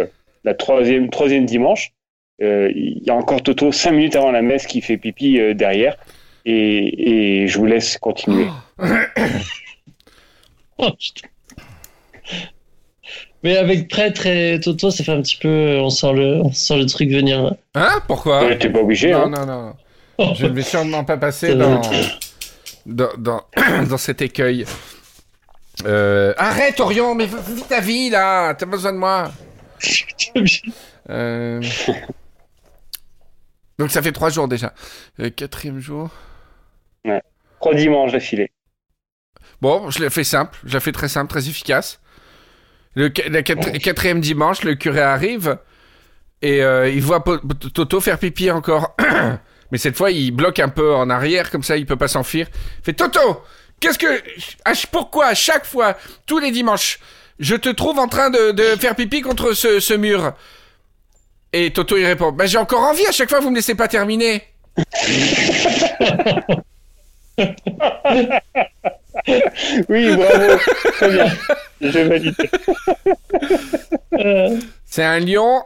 la 0.45 0.55
troisième, 0.55 1.11
troisième 1.11 1.45
dimanche. 1.45 1.93
Il 2.41 3.03
y 3.05 3.11
a 3.11 3.15
encore 3.15 3.43
Toto 3.43 3.71
cinq 3.73 3.93
minutes 3.93 4.17
avant 4.17 4.31
la 4.31 4.41
messe 4.41 4.67
qui 4.67 4.81
fait 4.81 4.97
pipi 4.97 5.39
derrière 5.55 5.99
et, 6.45 7.43
et 7.43 7.49
je 7.49 7.59
vous 7.59 7.67
laisse 7.67 7.97
continuer. 7.99 8.49
Oh, 10.79 10.91
putain. 10.99 11.29
Mais 13.43 13.57
avec 13.57 13.89
Prêtre 13.89 14.27
et 14.27 14.61
Toto, 14.61 14.91
ça 14.91 15.03
fait 15.03 15.13
un 15.13 15.23
petit 15.23 15.37
peu. 15.39 15.79
On 15.81 15.89
sent 15.91 16.13
le, 16.13 16.41
on 16.43 16.53
sent 16.53 16.77
le 16.79 16.87
truc 16.87 17.11
venir 17.11 17.43
là. 17.43 17.57
Hein? 17.75 18.03
Pourquoi? 18.07 18.45
Ouais, 18.45 18.59
T'es 18.59 18.69
pas 18.69 18.81
obligé. 18.81 19.13
Non, 19.13 19.33
hein. 19.35 19.47
non, 19.47 19.75
non. 20.19 20.35
Je 20.35 20.45
ne 20.47 20.53
vais 20.53 20.63
sûrement 20.63 21.05
pas 21.05 21.17
passer 21.17 21.55
dans, 21.57 21.81
dans, 22.85 23.09
dans, 23.17 23.43
dans 23.89 23.97
cet 23.99 24.21
écueil. 24.21 24.67
Euh, 25.87 26.35
arrête, 26.37 26.79
Orion, 26.81 27.15
mais 27.15 27.25
vis 27.27 27.63
ta 27.67 27.81
vie, 27.81 28.11
là 28.11 28.53
T'as 28.55 28.67
besoin 28.67 28.93
de 28.93 28.99
moi 28.99 29.31
Euh, 31.09 31.61
Donc 33.79 33.91
ça 33.91 34.03
fait 34.03 34.13
trois 34.13 34.29
jours 34.31 34.47
déjà. 34.47 34.75
Euh, 35.19 35.31
quatrième 35.31 35.81
jour. 35.81 36.11
Trois 37.61 37.75
dimanches 37.75 38.13
d'affilée. 38.13 38.51
Bon, 39.61 39.91
je 39.91 40.01
l'ai 40.01 40.11
fait 40.11 40.25
simple. 40.25 40.59
Je 40.65 40.75
l'ai 40.75 40.81
fait 40.81 40.93
très 40.93 41.09
simple, 41.09 41.31
très 41.31 41.49
efficace. 41.49 42.01
Le 42.95 43.09
quatrième 43.09 44.21
dimanche, 44.21 44.65
le 44.65 44.75
curé 44.75 45.01
arrive 45.01 45.59
et 46.43 46.63
euh, 46.63 46.89
il 46.89 47.03
voit 47.03 47.23
Toto 47.75 48.01
faire 48.01 48.19
pipi 48.19 48.51
encore. 48.51 48.97
Mais 49.73 49.79
cette 49.79 49.97
fois, 49.97 50.11
il 50.11 50.33
bloque 50.33 50.59
un 50.59 50.69
peu 50.69 50.95
en 50.95 51.09
arrière, 51.11 51.51
comme 51.51 51.63
ça, 51.63 51.77
il 51.77 51.87
peut 51.87 51.97
pas 51.97 52.09
s'enfuir. 52.09 52.49
Il 52.81 52.85
fait 52.85 52.93
Toto, 52.93 53.45
qu'est-ce 53.79 53.99
que, 53.99 54.21
pourquoi 54.91 55.27
à 55.27 55.35
chaque 55.35 55.65
fois, 55.65 55.97
tous 56.27 56.41
les 56.41 56.51
dimanches, 56.51 56.99
je 57.39 57.55
te 57.55 57.69
trouve 57.69 58.01
en 58.01 58.09
train 58.09 58.31
de, 58.31 58.51
de 58.51 58.65
faire 58.81 58.97
pipi 58.97 59.21
contre 59.21 59.53
ce, 59.53 59.79
ce 59.79 59.95
mur? 59.95 60.33
Et 61.53 61.73
Toto 61.73 61.97
il 61.97 62.07
répond, 62.07 62.33
bah 62.33 62.47
j'ai 62.47 62.59
encore 62.59 62.83
envie. 62.83 63.07
À 63.07 63.13
chaque 63.13 63.29
fois, 63.29 63.41
vous 63.41 63.51
me 63.51 63.57
laissez 63.57 63.75
pas 63.75 63.89
terminer. 63.89 64.43
Oui, 69.89 70.17
bravo. 70.17 70.59
Très 70.93 71.11
bien. 71.13 71.27
Je 71.81 71.99
valide. 71.99 72.35
C'est 74.85 75.05
un 75.05 75.21
lion. 75.21 75.63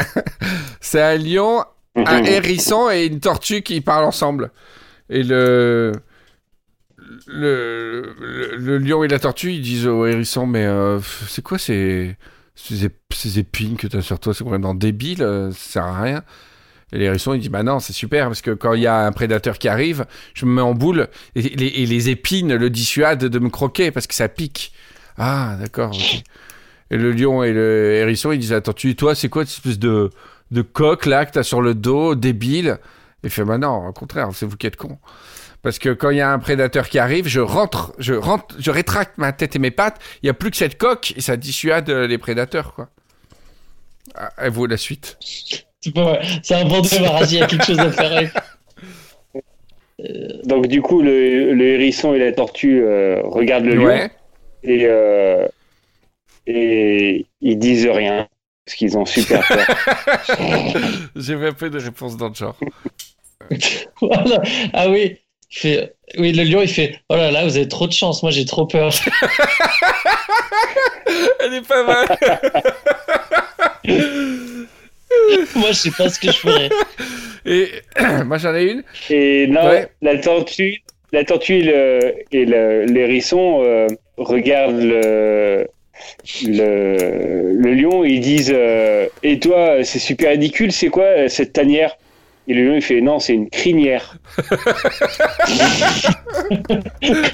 C'est 0.80 1.02
un 1.02 1.16
lion, 1.16 1.64
un 1.96 2.22
hérisson 2.24 2.90
et 2.90 3.06
une 3.06 3.20
tortue 3.20 3.62
qui 3.62 3.80
parlent 3.80 4.04
ensemble. 4.04 4.50
Et 5.10 5.22
le... 5.22 5.92
Le, 7.28 8.14
le, 8.20 8.56
le 8.56 8.78
lion 8.78 9.04
et 9.04 9.08
la 9.08 9.18
tortue, 9.20 9.52
ils 9.52 9.62
disent 9.62 9.86
au 9.86 10.06
hérisson, 10.06 10.44
mais 10.46 10.64
euh, 10.64 10.98
c'est 11.28 11.42
quoi 11.42 11.56
ces, 11.56 12.16
ces, 12.56 12.86
ép- 12.88 12.92
ces 13.12 13.38
épines 13.38 13.76
que 13.76 13.86
t'as 13.86 14.00
sur 14.02 14.18
toi? 14.18 14.34
C'est 14.34 14.42
vraiment 14.44 14.74
débile, 14.74 15.22
euh, 15.22 15.50
ça 15.52 15.58
sert 15.58 15.84
à 15.84 16.02
rien. 16.02 16.22
Et 16.92 16.98
l'hérisson, 16.98 17.34
il 17.34 17.40
dit, 17.40 17.48
bah 17.48 17.64
non, 17.64 17.80
c'est 17.80 17.92
super, 17.92 18.26
parce 18.26 18.42
que 18.42 18.52
quand 18.52 18.74
il 18.74 18.82
y 18.82 18.86
a 18.86 19.06
un 19.06 19.12
prédateur 19.12 19.58
qui 19.58 19.68
arrive, 19.68 20.06
je 20.34 20.46
me 20.46 20.52
mets 20.52 20.62
en 20.62 20.74
boule, 20.74 21.08
et 21.34 21.42
les, 21.42 21.66
et 21.66 21.86
les 21.86 22.10
épines 22.10 22.54
le 22.54 22.70
dissuadent 22.70 23.24
de 23.24 23.38
me 23.40 23.48
croquer, 23.50 23.90
parce 23.90 24.06
que 24.06 24.14
ça 24.14 24.28
pique. 24.28 24.72
Ah, 25.18 25.56
d'accord. 25.60 25.92
Et 26.90 26.96
le 26.96 27.10
lion 27.12 27.42
et 27.42 27.52
le 27.52 27.94
hérisson, 27.94 28.32
ils 28.32 28.38
disent 28.38 28.52
Attends, 28.52 28.72
tu 28.72 28.94
toi, 28.94 29.14
c'est 29.14 29.28
quoi 29.28 29.44
cette 29.44 29.56
espèce 29.58 29.78
de, 29.78 30.10
de 30.50 30.62
coque 30.62 31.06
là 31.06 31.26
que 31.26 31.32
t'as 31.32 31.42
sur 31.42 31.60
le 31.60 31.74
dos, 31.74 32.14
débile? 32.14 32.78
Il 33.24 33.30
fait 33.30 33.44
Bah 33.44 33.58
non, 33.58 33.88
au 33.88 33.92
contraire, 33.92 34.28
c'est 34.32 34.46
vous 34.46 34.56
qui 34.56 34.66
êtes 34.66 34.76
con. 34.76 34.98
Parce 35.62 35.80
que 35.80 35.88
quand 35.88 36.10
il 36.10 36.18
y 36.18 36.20
a 36.20 36.32
un 36.32 36.38
prédateur 36.38 36.88
qui 36.88 36.98
arrive, 37.00 37.26
je 37.26 37.40
rentre, 37.40 37.92
je 37.98 38.14
rentre, 38.14 38.54
je 38.60 38.70
rétracte 38.70 39.18
ma 39.18 39.32
tête 39.32 39.56
et 39.56 39.58
mes 39.58 39.72
pattes, 39.72 40.00
il 40.22 40.26
y 40.26 40.30
a 40.30 40.34
plus 40.34 40.52
que 40.52 40.56
cette 40.56 40.78
coque 40.78 41.12
et 41.16 41.20
ça 41.20 41.36
dissuade 41.36 41.90
euh, 41.90 42.06
les 42.06 42.18
prédateurs, 42.18 42.74
quoi. 42.74 42.88
Ah, 44.14 44.30
à 44.36 44.48
vous 44.48 44.66
la 44.66 44.76
suite. 44.76 45.18
C'est 45.86 45.94
pas 45.94 46.02
vrai. 46.02 46.20
C'est 46.42 46.54
un 46.54 46.64
bon 46.64 46.80
démarrage, 46.80 47.32
il 47.32 47.38
y 47.38 47.42
a 47.42 47.46
quelque 47.46 47.64
chose 47.64 47.78
à 47.78 47.90
faire 47.92 48.12
avec. 48.12 48.30
Donc 50.44 50.66
du 50.66 50.82
coup, 50.82 51.00
le, 51.00 51.54
le 51.54 51.64
hérisson 51.64 52.12
et 52.14 52.18
la 52.18 52.32
tortue 52.32 52.82
euh, 52.82 53.22
regardent 53.24 53.64
le 53.66 53.74
lion 53.76 53.86
Ouais. 53.86 54.10
et, 54.62 54.84
euh, 54.84 55.46
et 56.46 57.24
ils 57.40 57.58
disent 57.58 57.86
rien 57.86 58.28
parce 58.64 58.76
qu'ils 58.76 58.98
ont 58.98 59.06
super 59.06 59.46
peur. 59.46 59.64
J'ai 61.16 61.34
un 61.34 61.52
peu 61.52 61.70
de 61.70 61.78
réponse 61.78 62.16
dans 62.16 62.28
le 62.28 62.34
genre. 62.34 62.56
Voilà. 64.00 64.42
Ah 64.72 64.88
oui. 64.90 65.18
Fait... 65.50 65.94
Oui, 66.18 66.32
le 66.32 66.42
lion, 66.42 66.60
il 66.62 66.68
fait 66.68 66.98
Oh 67.08 67.14
là 67.14 67.30
là, 67.30 67.44
vous 67.44 67.56
avez 67.56 67.68
trop 67.68 67.86
de 67.86 67.92
chance, 67.92 68.22
moi 68.24 68.32
j'ai 68.32 68.44
trop 68.44 68.66
peur. 68.66 68.92
Elle 71.40 71.54
est 71.54 71.66
pas 71.66 71.84
mal. 71.84 72.18
Moi, 75.66 75.72
je 75.72 75.78
sais 75.78 75.90
pas 75.90 76.08
ce 76.08 76.18
que 76.18 76.28
je 76.28 76.36
ferais. 76.38 76.68
Et 77.46 77.68
moi 78.24 78.38
j'en 78.38 78.54
ai 78.54 78.64
une. 78.64 78.82
Et 79.10 79.46
non, 79.48 79.64
Ouais. 79.68 79.88
la 80.02 80.16
tortue, 80.18 80.82
la 81.12 81.24
tortue 81.24 81.58
et 81.58 81.62
le- 81.62 82.14
et 82.32 82.44
le- 82.44 82.84
l'hérisson 82.86 83.62
euh, 83.62 83.86
regardent 84.16 84.80
le, 84.80 85.66
le, 86.44 87.52
le 87.52 87.74
lion 87.74 88.04
et 88.04 88.10
ils 88.10 88.20
disent 88.20 88.52
euh, 88.54 89.06
Et 89.22 89.38
toi, 89.38 89.84
c'est 89.84 89.98
super 90.00 90.30
ridicule, 90.30 90.72
c'est 90.72 90.88
quoi 90.88 91.04
euh, 91.04 91.28
cette 91.28 91.52
tanière? 91.52 91.96
Et 92.48 92.54
le 92.54 92.64
lion 92.68 92.74
il 92.76 92.82
fait 92.82 93.00
Non, 93.00 93.18
c'est 93.20 93.34
une 93.34 93.48
crinière. 93.50 94.16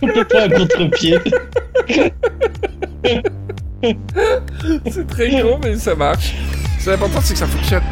Complètement 0.01 0.41
à 0.41 0.49
contre-pied. 0.49 1.16
C'est 4.91 5.07
très 5.09 5.30
con, 5.43 5.59
mais 5.62 5.74
ça 5.76 5.95
marche. 5.95 6.35
C'est 6.78 6.91
l'important, 6.91 7.20
c'est 7.20 7.33
que 7.35 7.39
ça 7.41 7.47
fonctionne. 7.47 7.83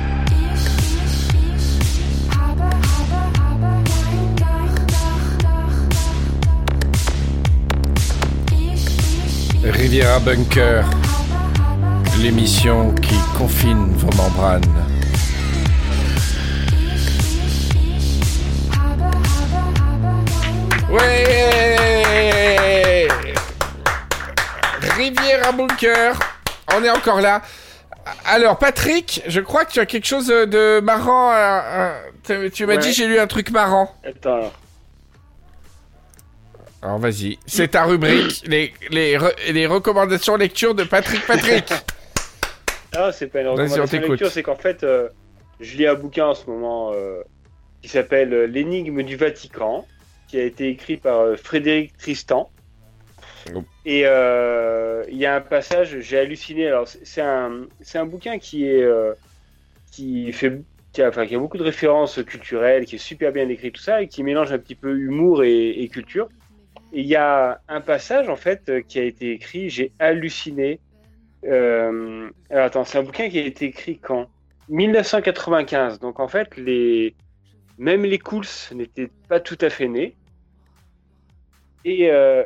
Riviera 9.62 10.18
Bunker, 10.20 10.84
l'émission 12.20 12.94
qui 12.94 13.14
confine 13.36 13.92
vos 13.94 14.10
membranes. 14.16 14.62
Ouais 20.90 23.08
Riviera 24.96 25.52
Bunker, 25.52 26.12
on 26.76 26.84
est 26.84 26.90
encore 26.90 27.20
là. 27.20 27.42
Alors 28.26 28.58
Patrick, 28.58 29.22
je 29.26 29.40
crois 29.40 29.64
que 29.64 29.72
tu 29.72 29.80
as 29.80 29.86
quelque 29.86 30.06
chose 30.06 30.26
de 30.26 30.80
marrant. 30.80 31.30
à- 31.32 31.92
tu- 32.26 32.50
Tu 32.50 32.66
m'as 32.66 32.74
Ouais. 32.74 32.78
dit 32.78 32.92
j'ai 32.92 33.06
lu 33.06 33.18
un 33.18 33.26
truc 33.26 33.50
marrant. 33.50 33.94
Attends, 34.06 34.52
alors. 36.82 36.98
Vas-y, 36.98 37.38
c'est 37.46 37.68
ta 37.68 37.84
rubrique, 37.84 38.42
les, 38.46 38.72
les, 38.90 39.16
re- 39.18 39.52
les 39.52 39.66
recommandations 39.66 40.36
lecture 40.36 40.74
de 40.74 40.84
Patrick 40.84 41.26
Patrick. 41.26 41.66
Ah, 42.92 43.12
c'est 43.12 43.28
pas 43.28 43.42
une 43.42 43.46
recommandation 43.46 44.00
lecture, 44.00 44.30
c'est 44.32 44.42
qu'en 44.42 44.56
fait, 44.56 44.82
euh, 44.82 45.08
je 45.60 45.76
lis 45.76 45.86
un 45.86 45.94
bouquin 45.94 46.26
en 46.26 46.34
ce 46.34 46.50
moment 46.50 46.90
euh, 46.92 47.22
qui 47.82 47.88
s'appelle 47.88 48.34
euh, 48.34 48.46
L'énigme 48.48 49.04
du 49.04 49.14
Vatican, 49.14 49.86
qui 50.26 50.38
a 50.40 50.42
été 50.42 50.68
écrit 50.68 50.96
par 50.96 51.20
euh, 51.20 51.36
Frédéric 51.36 51.96
Tristan. 51.96 52.50
Oh. 53.54 53.62
Et 53.86 54.00
il 54.00 55.16
y 55.16 55.24
a 55.26 55.34
un 55.36 55.40
passage, 55.40 56.00
j'ai 56.00 56.18
halluciné. 56.18 56.66
Alors, 56.66 56.88
c'est- 56.88 57.20
un, 57.20 57.66
c'est 57.80 57.98
un 57.98 58.06
bouquin 58.06 58.40
qui 58.40 58.66
est 58.66 58.84
qui 59.92 60.32
fait 60.32 60.60
qui 60.92 61.02
a, 61.02 61.08
enfin, 61.10 61.26
qui 61.26 61.36
a 61.36 61.38
beaucoup 61.38 61.58
de 61.58 61.62
références 61.62 62.20
culturelles, 62.24 62.86
qui 62.86 62.96
est 62.96 62.98
super 62.98 63.30
bien 63.30 63.48
écrit 63.48 63.70
tout 63.70 63.80
ça 63.80 64.02
et 64.02 64.08
qui 64.08 64.24
mélange 64.24 64.50
un 64.52 64.58
petit 64.58 64.74
peu 64.74 64.98
humour 64.98 65.44
et, 65.44 65.68
et 65.80 65.88
culture. 65.88 66.28
Et 66.92 67.00
il 67.00 67.06
y 67.06 67.16
a 67.16 67.60
un 67.68 67.80
passage 67.80 68.28
en 68.28 68.36
fait 68.36 68.68
euh, 68.68 68.82
qui 68.86 68.98
a 68.98 69.04
été 69.04 69.32
écrit, 69.32 69.70
j'ai 69.70 69.92
halluciné. 69.98 70.80
Euh, 71.46 72.28
alors 72.50 72.66
attends, 72.66 72.84
c'est 72.84 72.98
un 72.98 73.02
bouquin 73.02 73.28
qui 73.28 73.38
a 73.38 73.44
été 73.44 73.66
écrit 73.66 73.98
quand? 73.98 74.28
1995. 74.68 75.98
Donc 76.00 76.20
en 76.20 76.28
fait, 76.28 76.56
les 76.56 77.14
même 77.78 78.04
les 78.04 78.18
Cools 78.18 78.44
n'étaient 78.72 79.10
pas 79.28 79.40
tout 79.40 79.58
à 79.60 79.70
fait 79.70 79.88
nés. 79.88 80.14
Et, 81.84 82.10
euh, 82.10 82.44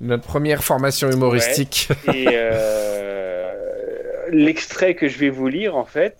Notre 0.00 0.24
première 0.24 0.64
formation 0.64 1.10
humoristique. 1.10 1.88
et 2.12 2.26
euh, 2.28 3.52
l'extrait 4.30 4.94
que 4.94 5.08
je 5.08 5.18
vais 5.18 5.30
vous 5.30 5.46
lire, 5.48 5.76
en 5.76 5.84
fait, 5.84 6.16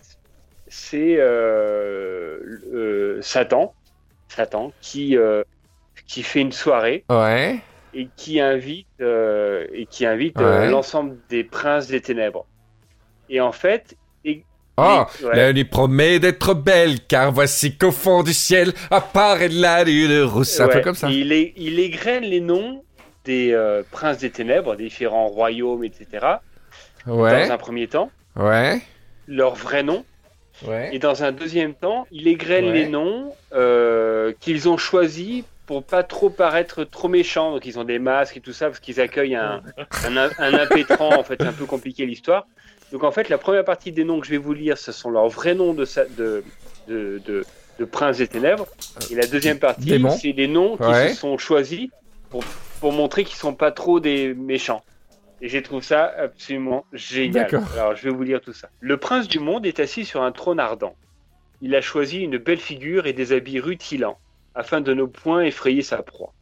c'est 0.69 1.17
euh, 1.19 2.39
euh, 2.73 3.21
Satan, 3.21 3.75
Satan, 4.29 4.73
qui 4.81 5.17
euh, 5.17 5.43
qui 6.11 6.23
fait 6.23 6.41
une 6.41 6.53
soirée 6.53 7.05
Ouais. 7.09 7.59
et 7.95 8.09
qui 8.17 8.41
invite 8.41 8.87
euh, 9.01 9.67
et 9.73 9.87
qui 9.87 10.05
invite 10.07 10.39
euh, 10.41 10.61
Ouais. 10.63 10.71
l'ensemble 10.71 11.17
des 11.29 11.45
princes 11.45 11.87
des 11.89 12.01
ténèbres. 12.01 12.47
Et 13.29 13.41
en 13.41 13.53
fait, 13.53 13.97
Oh, 14.83 15.05
ouais. 15.25 15.37
la 15.37 15.53
nuit 15.53 15.65
promet 15.67 16.19
d'être 16.21 16.55
belle, 16.55 17.01
car 17.07 17.31
voici 17.33 17.77
qu'au 17.77 17.91
fond 17.91 18.23
du 18.23 18.33
ciel 18.33 18.73
apparaît 18.91 19.49
la 19.51 19.85
lune 19.85 20.23
rousse. 20.23 20.49
C'est 20.49 20.63
un 20.63 20.69
peu 20.69 20.77
Ouais, 20.77 20.83
comme 20.83 20.95
ça. 20.95 21.11
Il, 21.11 21.33
é- 21.33 21.53
il 21.57 21.79
égrène 21.79 22.25
les 22.25 22.41
noms 22.41 22.83
des 23.27 23.53
euh, 23.53 23.83
princes 23.91 24.19
des 24.19 24.31
ténèbres, 24.31 24.77
des 24.77 24.85
différents 24.85 25.27
royaumes, 25.29 25.85
etc. 25.85 26.07
Ouais. 27.07 27.47
Dans 27.47 27.53
un 27.53 27.59
premier 27.59 27.89
temps, 27.89 28.11
Ouais. 28.37 28.81
leur 29.29 29.55
vrai 29.55 29.83
nom. 29.83 30.03
Ouais. 30.67 30.89
Et 30.95 30.99
dans 30.99 31.25
un 31.25 31.33
deuxième 31.33 31.75
temps, 31.75 32.07
il 32.11 32.27
égrène 32.27 32.67
Ouais. 32.67 32.73
les 32.73 32.89
noms 32.89 33.35
euh, 33.53 34.33
qu'ils 34.41 34.67
ont 34.69 34.79
choisis 34.79 35.45
pour 35.71 35.85
pas 35.85 36.03
trop 36.03 36.31
paraître 36.31 36.83
trop 36.83 37.07
méchants. 37.07 37.53
Donc 37.53 37.65
ils 37.65 37.79
ont 37.79 37.85
des 37.85 38.01
masques 38.01 38.37
et 38.37 38.41
tout 38.41 38.53
ça 38.53 38.67
parce 38.67 38.81
qu'ils 38.81 39.01
accueillent 39.01 39.37
un, 39.37 39.63
un, 40.05 40.17
un 40.17 40.55
impétrant. 40.55 41.17
En 41.17 41.23
fait, 41.23 41.37
c'est 41.41 41.47
un 41.47 41.53
peu 41.53 41.65
compliqué 41.65 42.07
l'histoire. 42.07 42.49
Donc 42.91 43.05
en 43.05 43.13
fait, 43.13 43.29
la 43.29 43.39
première 43.39 43.65
partie 43.65 43.93
des 43.93 44.03
noms 44.03 44.19
que 44.19 44.27
je 44.27 44.33
vais 44.33 44.37
vous 44.37 44.53
lire, 44.53 44.77
ce 44.77 44.91
sont 44.91 45.11
leurs 45.11 45.29
vrais 45.29 45.55
noms 45.55 45.73
de, 45.73 45.85
sa- 45.85 46.07
de, 46.07 46.43
de, 46.89 47.23
de, 47.25 47.45
de 47.79 47.85
princes 47.85 48.19
des 48.19 48.27
ténèbres. 48.27 48.67
Et 49.13 49.15
la 49.15 49.29
deuxième 49.29 49.61
partie, 49.61 49.91
Démons. 49.91 50.11
c'est 50.11 50.33
les 50.33 50.49
noms 50.49 50.77
qui 50.77 50.83
Ouais. 50.83 51.11
se 51.11 51.21
sont 51.21 51.39
choisis 51.39 51.89
pour, 52.31 52.43
pour 52.81 52.93
montrer 52.93 53.23
qu'ils 53.23 53.37
sont 53.39 53.55
pas 53.55 53.71
trop 53.71 54.01
des 54.01 54.35
méchants. 54.35 54.83
Et 55.41 55.49
j'ai 55.49 55.63
trouvé 55.63 55.83
ça 55.83 56.13
absolument 56.19 56.85
génial. 56.93 57.49
Alors 57.75 57.95
je 57.95 58.03
vais 58.03 58.11
vous 58.11 58.25
lire 58.25 58.41
tout 58.41 58.53
ça. 58.53 58.69
Le 58.81 58.97
prince 58.97 59.29
du 59.29 59.39
monde 59.39 59.65
est 59.67 59.79
assis 59.79 60.05
sur 60.05 60.21
un 60.23 60.33
trône 60.33 60.59
ardent. 60.59 60.97
il 61.63 61.77
a 61.77 61.81
choisi 61.81 62.19
une 62.23 62.39
belle 62.39 62.59
figure 62.59 63.07
et 63.07 63.13
des 63.13 63.33
habits 63.33 63.61
rutilants, 63.61 64.19
afin 64.55 64.81
de 64.81 64.95
ne 64.95 65.05
point 65.05 65.43
effrayer 65.43 65.83
sa 65.83 66.03
proie. 66.03 66.33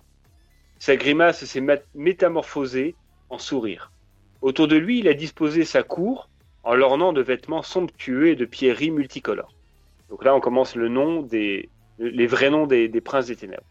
Sa 0.78 0.96
grimace 0.96 1.44
s'est 1.44 1.64
métamorphosée 1.94 2.94
en 3.30 3.38
sourire. 3.38 3.92
Autour 4.40 4.68
de 4.68 4.76
lui, 4.76 5.00
il 5.00 5.09
a 5.09 5.14
disposé 5.14 5.64
sa 5.64 5.82
cour 5.82 6.28
en 6.62 6.74
l'ornant 6.74 7.12
de 7.12 7.20
vêtements 7.20 7.62
somptueux 7.62 8.28
et 8.28 8.36
de 8.36 8.44
pierreries 8.44 8.90
multicolores. 8.90 9.54
Donc 10.09 10.24
là, 10.24 10.34
on 10.34 10.40
commence 10.40 10.76
le 10.76 10.88
nom 10.88 11.22
des, 11.22 11.68
les 11.98 12.26
vrais 12.26 12.50
noms 12.50 12.66
des, 12.66 12.88
princes 13.00 13.26
des 13.26 13.36
ténèbres. 13.36 13.66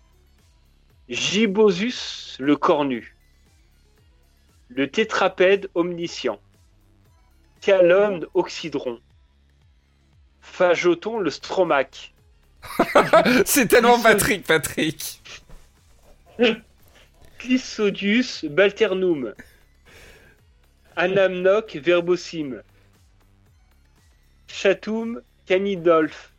Gibosus 1.09 2.38
le 2.39 2.57
cornu, 2.57 3.15
le 4.67 4.89
tétrapède 4.89 5.69
omniscient, 5.73 6.39
Calone 7.61 8.25
oxydron, 8.33 8.99
Phagoton 10.41 11.19
le 11.19 11.29
stromaque, 11.29 12.13
C'est 13.45 13.68
tellement 13.68 13.99
Patrick, 14.01 14.45
Patrick. 14.45 15.22
Clysodius 17.39 18.45
balternum, 18.45 19.34
Anamnoc 20.95 21.76
verbosim, 21.76 22.61
Chatum 24.47 25.22
canidolphe, 25.45 26.32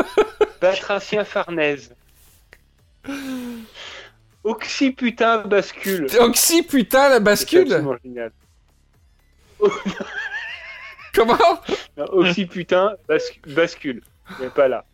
Batracien 0.60 1.24
farnèse, 1.24 1.94
Oxyputain 4.44 5.38
bascule. 5.38 6.06
Oxy, 6.18 6.62
putain, 6.62 7.08
la 7.08 7.20
bascule. 7.20 7.82
Comment? 11.14 11.60
Oxyputain 11.96 12.96
bascu- 13.08 13.40
bascule. 13.54 14.02
Mais 14.40 14.50
pas 14.50 14.68
là. 14.68 14.84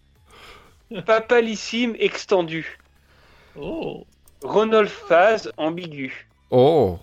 Papalissime 1.07 1.95
extendu. 1.99 2.79
Oh. 3.57 4.07
Ronolphase 4.43 5.51
ambigu. 5.57 6.13
Oh. 6.51 6.99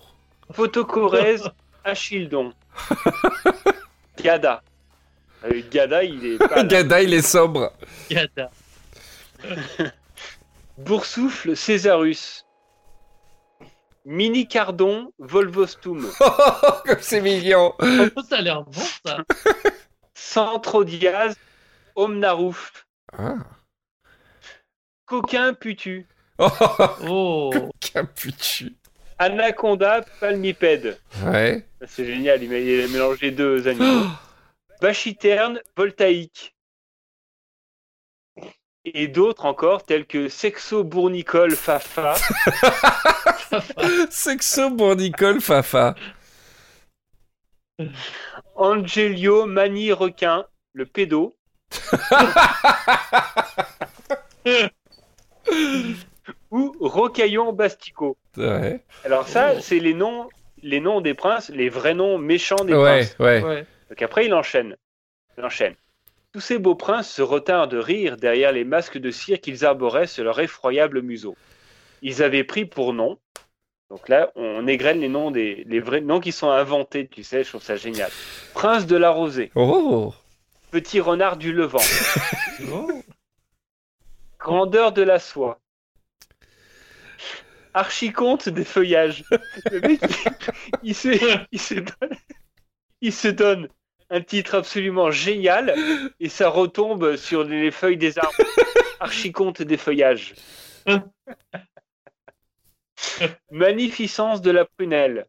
Photocorèse 0.52 1.50
Achildon. 1.84 2.52
Gada. 4.22 4.62
Euh, 5.44 5.62
Gada, 5.70 6.04
il 6.04 6.24
est 6.24 6.38
pas. 6.38 6.64
Gada, 6.64 7.02
il 7.02 7.14
est 7.14 7.22
sobre. 7.22 7.72
Gada. 8.10 8.50
Boursoufle 10.76 11.56
Césarus. 11.56 12.44
Mini 14.04 14.48
Cardon 14.48 15.12
Volvostum. 15.18 16.06
Oh, 16.20 16.32
comme 16.84 17.00
c'est 17.00 17.20
mignon. 17.20 17.74
Oh, 17.78 18.22
ça 18.28 18.38
a 18.38 18.40
l'air 18.40 18.62
bon, 18.62 18.80
ça. 19.04 19.18
Centrodiaz 20.14 21.36
Omnarouf. 21.94 22.86
Ah. 23.12 23.36
Coquin 25.08 25.54
Putu. 25.54 26.06
Oh, 26.38 26.48
Oh. 27.08 27.50
capuchu. 27.80 28.74
Anaconda 29.18 30.02
Palmipède. 30.20 30.98
Ouais. 31.24 31.66
C'est 31.86 32.04
génial, 32.06 32.42
il 32.42 32.84
a 32.84 32.88
mélangé 32.88 33.30
deux 33.30 33.66
animaux. 33.66 34.06
Bachiterne 34.80 35.60
voltaïque. 35.76 36.54
Et 38.84 39.08
d'autres 39.08 39.44
encore, 39.46 39.84
tels 39.84 40.06
que 40.06 40.28
Sexo 40.28 40.84
Bournicole 40.84 41.56
Fafa, 41.56 42.14
Sexo 44.10 44.70
Bournicole 44.70 45.40
Fafa. 45.40 45.94
Angelio 48.54 49.46
Mani 49.46 49.92
Requin, 49.92 50.46
le 50.74 50.86
pédo. 50.86 51.36
ou 56.50 56.74
Rocaillon 56.80 57.52
Bastico. 57.52 58.16
Ouais. 58.36 58.80
Alors 59.04 59.26
ça, 59.28 59.60
c'est 59.60 59.78
les 59.78 59.94
noms, 59.94 60.28
les 60.62 60.80
noms 60.80 61.00
des 61.00 61.14
princes, 61.14 61.48
les 61.50 61.68
vrais 61.68 61.94
noms 61.94 62.18
méchants 62.18 62.64
des 62.64 62.74
Ouais, 62.74 62.98
princes. 63.00 63.16
ouais. 63.18 63.42
Ouais. 63.42 63.66
Donc 63.90 64.02
après, 64.02 64.26
il 64.26 64.34
enchaîne. 64.34 64.76
Il 65.36 65.44
enchaîne. 65.44 65.74
Tous 66.32 66.40
ces 66.40 66.58
beaux 66.58 66.74
princes 66.74 67.10
se 67.10 67.22
retinrent 67.22 67.68
de 67.68 67.78
rire 67.78 68.16
derrière 68.16 68.52
les 68.52 68.64
masques 68.64 68.98
de 68.98 69.10
cire 69.10 69.40
qu'ils 69.40 69.64
arboraient 69.64 70.06
sur 70.06 70.24
leur 70.24 70.38
effroyable 70.40 71.00
museau. 71.02 71.36
Ils 72.02 72.22
avaient 72.22 72.44
pris 72.44 72.64
pour 72.64 72.92
nom. 72.92 73.18
Donc 73.90 74.10
là, 74.10 74.30
on 74.36 74.66
égrène 74.66 75.00
les 75.00 75.08
noms 75.08 75.30
des 75.30 75.64
les 75.66 75.80
vrais 75.80 76.02
noms 76.02 76.20
qui 76.20 76.30
sont 76.32 76.50
inventés, 76.50 77.08
tu 77.08 77.22
sais, 77.24 77.42
je 77.42 77.48
trouve 77.48 77.62
ça 77.62 77.76
génial. 77.76 78.10
Prince 78.52 78.86
de 78.86 78.96
la 78.96 79.08
rosée, 79.08 79.50
Oh. 79.54 80.12
petit 80.70 81.00
renard 81.00 81.38
du 81.38 81.54
Levant, 81.54 81.78
Oh. 82.70 82.97
Grandeur 84.38 84.92
de 84.92 85.02
la 85.02 85.18
soie, 85.18 85.60
archicomte 87.74 88.48
des 88.48 88.64
feuillages. 88.64 89.24
Le 89.70 89.80
mec, 89.80 90.00
il, 90.82 90.90
il 90.90 90.94
se, 90.94 91.44
il 91.52 91.60
se 91.60 91.74
donne, 91.74 92.16
il 93.00 93.12
se 93.12 93.28
donne 93.28 93.68
un 94.10 94.20
titre 94.20 94.54
absolument 94.54 95.10
génial 95.10 95.74
et 96.20 96.28
ça 96.28 96.48
retombe 96.48 97.16
sur 97.16 97.44
les 97.44 97.70
feuilles 97.70 97.96
des 97.98 98.18
arbres. 98.18 98.34
Archicomte 99.00 99.62
des 99.62 99.76
feuillages. 99.76 100.34
Magnificence 103.50 104.42
de 104.42 104.50
la 104.50 104.64
prunelle. 104.64 105.26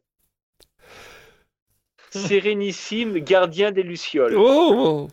Sérénissime 2.10 3.18
gardien 3.18 3.70
des 3.70 3.84
lucioles. 3.84 4.34
Oh. 4.36 5.08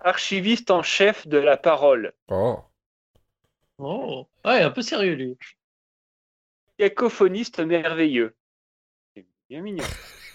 Archiviste 0.00 0.70
en 0.70 0.82
chef 0.82 1.26
de 1.26 1.38
la 1.38 1.56
parole. 1.56 2.12
Oh. 2.28 2.60
Oh. 3.78 4.26
Ouais, 4.44 4.62
un 4.62 4.70
peu 4.70 4.82
sérieux, 4.82 5.14
lui. 5.14 5.36
Cacophoniste 6.78 7.60
merveilleux. 7.60 8.34
C'est 9.14 9.26
bien 9.48 9.62
mignon. 9.62 9.84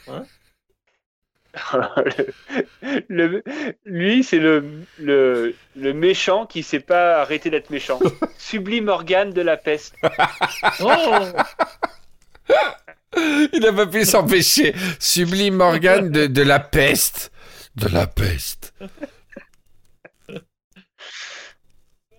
Le, 3.10 3.28
le- 3.28 3.44
lui, 3.86 4.24
c'est 4.24 4.40
le, 4.40 4.86
le, 4.98 5.54
le 5.76 5.94
méchant 5.94 6.46
qui 6.46 6.64
sait 6.64 6.80
pas 6.80 7.22
arrêter 7.22 7.50
d'être 7.50 7.70
méchant. 7.70 8.00
Sublime 8.38 8.88
organe 8.88 9.34
de 9.34 9.42
la 9.42 9.58
peste. 9.58 9.96
Oh. 10.80 11.26
Il 13.54 13.60
n'a 13.62 13.74
pas 13.74 13.88
pu 13.88 14.06
s'empêcher. 14.06 14.74
Sublime 15.00 15.60
organe 15.60 16.10
de, 16.10 16.28
de 16.28 16.42
la 16.42 16.60
peste. 16.60 17.32
De 17.76 17.88
la 17.90 18.08
peste. 18.08 18.74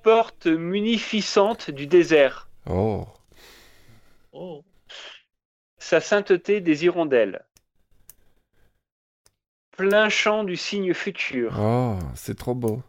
Porte 0.03 0.47
munificente 0.47 1.71
du 1.71 1.87
désert. 1.87 2.49
Oh. 2.69 3.07
Oh. 4.33 4.65
Sa 5.79 6.01
sainteté 6.01 6.61
des 6.61 6.85
hirondelles. 6.85 7.45
Plein 9.77 10.09
champ 10.09 10.45
du 10.45 10.57
signe 10.57 10.93
futur. 10.95 11.55
Oh, 11.59 11.99
c'est 12.15 12.37
trop 12.37 12.55
beau. 12.55 12.83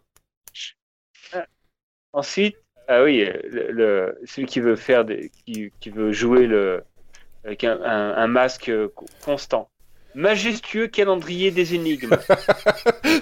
Ensuite, 2.12 2.56
ah 2.86 3.02
oui, 3.02 3.24
le, 3.24 3.72
le- 3.72 4.20
celui 4.24 4.46
qui 4.46 4.60
veut 4.60 4.76
faire 4.76 5.04
des, 5.04 5.30
qui, 5.44 5.72
qui 5.80 5.90
veut 5.90 6.12
jouer 6.12 6.46
le 6.46 6.84
avec 7.44 7.64
un, 7.64 7.80
un- 7.82 8.14
un 8.16 8.26
masque 8.28 8.70
co- 8.94 9.06
constant. 9.24 9.68
Majestueux 10.14 10.86
calendrier 10.86 11.50
des 11.50 11.74
énigmes. 11.74 12.16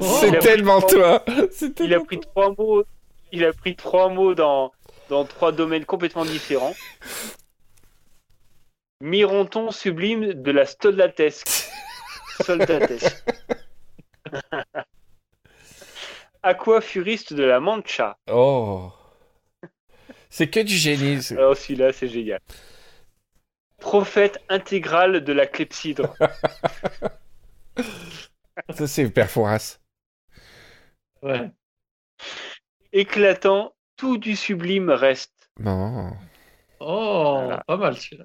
Oh. 0.01 0.19
c'est 0.21 0.37
a 0.37 0.41
tellement 0.41 0.81
toi. 0.81 1.23
C'est 1.53 1.79
Il 1.81 1.85
a 1.85 1.89
tellement- 1.89 2.05
pris 2.07 2.21
trois 2.21 2.55
mots. 2.57 2.85
Il 3.33 3.45
a 3.45 3.53
pris 3.53 3.75
trois 3.77 4.09
mots 4.09 4.35
dans 4.35 4.73
dans 5.09 5.25
trois 5.25 5.53
domaines 5.53 5.85
complètement 5.85 6.25
différents. 6.25 6.75
Mironton 9.01 9.71
sublime 9.73 10.33
de 10.35 10.51
la 10.53 10.65
stoldatesque. 10.65 11.49
Soldatesque. 12.45 13.25
Aquafuriste 16.43 17.33
de 17.35 17.45
la 17.45 17.61
Mancha. 17.61 18.17
Oh. 18.31 18.93
C'est 20.31 20.49
que 20.49 20.61
du 20.61 20.75
génie. 20.77 21.23
c'est- 21.23 21.37
Alors 21.37 21.57
celui-là, 21.57 21.93
c'est 21.93 22.09
génial. 22.09 22.41
Prophète 23.79 24.39
intégral 24.49 25.23
de 25.25 25.33
la 25.33 25.47
clepsydre. 25.47 26.15
Ça, 28.75 28.87
c'est 28.87 29.09
Perforas. 29.11 29.79
Ouais. 31.23 31.51
Éclatant, 32.93 33.75
tout 33.97 34.19
du 34.19 34.37
sublime 34.37 34.91
reste. 34.91 35.33
Non. 35.61 36.11
Oh, 36.81 37.39
Voilà. 37.45 37.63
pas 37.67 37.77
mal 37.77 37.97
celui-là. 37.97 38.25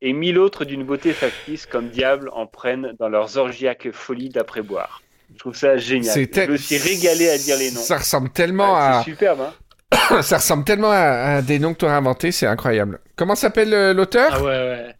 Et 0.00 0.12
mille 0.12 0.38
autres 0.38 0.64
d'une 0.64 0.84
beauté 0.84 1.12
factice 1.12 1.66
comme 1.66 1.88
diable 1.88 2.30
en 2.32 2.46
prennent 2.46 2.92
dans 3.00 3.08
leurs 3.08 3.36
orgiaques 3.36 3.90
folies 3.92 4.28
d'après-boire. 4.28 5.02
Je 5.32 5.38
trouve 5.38 5.56
ça 5.56 5.76
génial. 5.76 6.12
C'est 6.14 6.32
Je 6.46 6.50
me 6.52 6.56
suis 6.56 6.78
régalé 6.78 7.28
à 7.28 7.36
dire 7.38 7.56
les 7.58 7.70
noms. 7.72 7.80
Ça 7.80 7.98
ressemble 7.98 8.30
tellement 8.30 8.74
Ouais, 8.74 8.80
à. 8.80 9.02
C'est 9.04 9.10
superbe, 9.10 9.40
hein 9.40 9.54
Ça 10.22 10.36
ressemble 10.38 10.64
tellement 10.64 10.90
à, 10.90 11.36
à 11.36 11.42
des 11.42 11.58
noms 11.58 11.72
que 11.74 11.78
tu 11.80 11.84
aurais 11.84 11.94
inventés, 11.94 12.30
c'est 12.32 12.46
incroyable. 12.46 13.00
Comment 13.16 13.34
s'appelle 13.34 13.74
euh, 13.74 13.92
l'auteur? 13.92 14.30
Ah 14.34 14.42
ouais, 14.42 14.94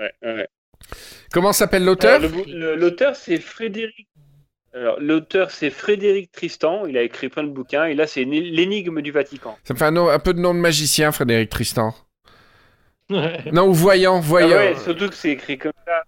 ouais. 0.00 0.10
ouais, 0.22 0.34
ouais. 0.34 0.48
Comment 1.32 1.52
s'appelle 1.52 1.84
l'auteur? 1.84 2.18
Le- 2.20 2.74
L'auteur, 2.74 3.14
c'est 3.16 3.38
Frédéric 3.38 4.08
l'auteur, 4.98 5.50
c'est 5.50 5.70
Frédéric 5.70 6.32
Tristan. 6.32 6.86
Il 6.86 6.96
a 6.96 7.02
écrit 7.02 7.28
plein 7.28 7.42
de 7.44 7.50
bouquins. 7.50 7.84
Et 7.84 7.94
là, 7.94 8.06
c'est 8.06 8.24
L'énigme 8.24 9.00
du 9.02 9.10
Vatican. 9.10 9.56
Ça 9.64 9.74
me 9.74 9.78
fait 9.78 9.84
un, 9.86 9.90
nom- 9.90 10.08
un 10.08 10.18
peu 10.18 10.32
de 10.34 10.40
nom 10.40 10.54
de 10.54 10.58
magicien, 10.60 11.12
Frédéric 11.12 11.50
Tristan. 11.50 11.94
Non, 13.52 13.66
ou 13.68 13.74
voyant, 13.74 14.16
Ah 14.16 14.20
voyant. 14.20 14.56
ouais, 14.56 14.74
surtout 14.82 15.08
que 15.08 15.14
c'est 15.14 15.30
écrit 15.30 15.58
comme 15.58 15.72
ça. 15.86 16.02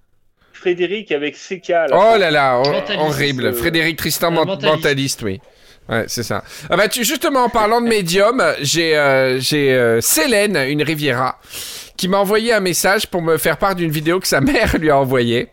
Frédéric 0.53 1.13
avec 1.13 1.35
CK. 1.37 1.73
Oh 1.93 2.17
là 2.19 2.31
là, 2.31 2.63
horrible. 2.99 3.47
euh, 3.47 3.53
Frédéric 3.53 3.99
Tristan, 3.99 4.31
men- 4.31 4.47
mentaliste. 4.47 4.65
mentaliste, 4.77 5.23
oui. 5.23 5.41
Ouais, 5.91 6.05
c'est 6.09 6.23
ça. 6.23 6.43
Ah 6.71 6.77
bah, 6.79 6.89
tu, 6.89 7.05
justement, 7.05 7.41
en 7.45 7.49
parlant 7.51 7.83
de 7.83 7.87
médium, 7.89 8.43
j'ai 8.63 8.97
euh, 8.97 9.39
j'ai 9.39 9.75
euh, 9.75 10.01
Célène, 10.01 10.57
une 10.57 10.83
Riviera, 10.83 11.39
qui 11.99 12.09
m'a 12.09 12.17
envoyé 12.17 12.55
un 12.55 12.61
message 12.61 13.07
pour 13.09 13.21
me 13.21 13.37
faire 13.37 13.59
part 13.59 13.75
d'une 13.75 13.91
vidéo 13.91 14.19
que 14.21 14.27
sa 14.27 14.41
mère 14.41 14.79
lui 14.79 14.89
a 14.91 14.97
envoyée. 14.99 15.49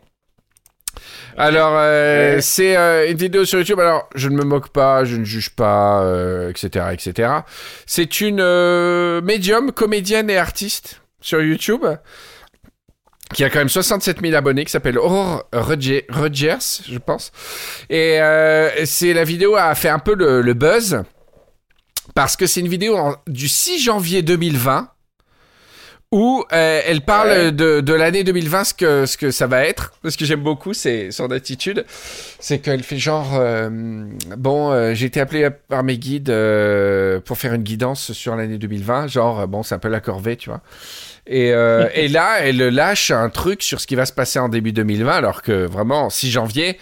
Alors, 1.38 1.74
euh, 1.76 2.36
Ouais. 2.36 2.42
c'est 2.42 2.76
euh, 2.78 3.10
une 3.10 3.18
vidéo 3.18 3.46
sur 3.46 3.60
YouTube. 3.60 3.80
Alors, 3.80 4.08
je 4.16 4.30
ne 4.30 4.36
me 4.36 4.44
moque 4.44 4.70
pas, 4.70 5.04
je 5.06 5.16
ne 5.16 5.24
juge 5.26 5.50
pas, 5.52 6.04
euh, 6.04 6.50
etc., 6.50 6.86
etc. 6.92 7.30
C'est 7.86 8.22
une 8.22 8.40
euh, 8.42 9.22
médium, 9.22 9.72
comédienne 9.72 10.30
et 10.30 10.38
artiste 10.38 11.02
sur 11.22 11.42
YouTube 11.42 11.86
qui 13.34 13.46
a 13.46 13.50
quand 13.50 13.60
même 13.60 13.70
67 13.70 14.20
000 14.22 14.36
abonnés, 14.36 14.66
qui 14.66 14.72
s'appelle 14.72 14.98
Aurore 14.98 15.46
Rogers, 15.54 16.58
je 16.90 16.98
pense. 16.98 17.32
Et 17.90 18.20
euh, 18.22 18.70
c'est 18.86 19.14
la 19.14 19.24
vidéo 19.24 19.56
a 19.56 19.74
fait 19.74 19.88
un 19.88 20.00
peu 20.00 20.16
le, 20.16 20.42
le 20.42 20.54
buzz 20.54 21.02
parce 22.14 22.36
que 22.36 22.46
c'est 22.46 22.60
une 22.60 22.68
vidéo 22.68 22.98
en- 22.98 23.16
du 23.28 23.48
6 23.48 23.82
janvier 23.82 24.22
2020 24.22 24.90
où 26.12 26.43
euh, 26.51 26.82
elle 26.86 27.01
parle 27.01 27.30
Ouais. 27.30 27.51
de, 27.53 27.80
de 27.80 27.93
l'année 27.93 28.24
2020, 28.26 28.64
ce 28.66 28.74
que, 28.74 29.05
ce 29.05 29.16
que 29.18 29.32
ça 29.32 29.47
va 29.47 29.64
être. 29.66 29.93
Ce 30.07 30.18
que 30.18 30.26
j'aime 30.26 30.41
beaucoup, 30.41 30.74
c'est 30.74 31.09
son 31.12 31.32
attitude. 31.32 31.86
C'est 32.39 32.59
qu'elle 32.59 32.84
fait 32.84 32.97
genre, 32.97 33.32
euh, 33.39 33.70
bon, 34.38 34.72
euh, 34.72 34.93
j'ai 34.93 35.05
été 35.05 35.22
appelé 35.22 35.47
par 35.70 35.84
mes 35.84 35.97
guides 35.97 36.30
euh, 36.30 37.20
pour 37.22 37.38
faire 37.38 37.53
une 37.53 37.64
guidance 37.64 38.12
sur 38.12 38.36
l'année 38.36 38.57
2020. 38.57 39.07
Genre, 39.07 39.39
euh, 39.41 39.47
bon, 39.47 39.64
c'est 39.64 39.74
un 39.76 39.80
peu 39.80 39.88
la 39.88 40.01
corvée, 40.01 40.36
tu 40.36 40.49
vois. 40.49 40.59
Et, 41.28 41.53
euh, 41.53 41.88
et 41.93 42.09
là, 42.09 42.39
elle 42.41 42.57
lâche 42.57 43.12
un 43.12 43.30
truc 43.30 43.64
sur 43.64 43.80
ce 43.80 43.88
qui 43.88 43.95
va 43.95 44.05
se 44.05 44.14
passer 44.14 44.39
en 44.39 44.49
début 44.49 44.74
2020, 44.74 45.14
alors 45.14 45.41
que 45.41 45.66
vraiment, 45.66 46.09
6 46.09 46.30
janvier, 46.32 46.78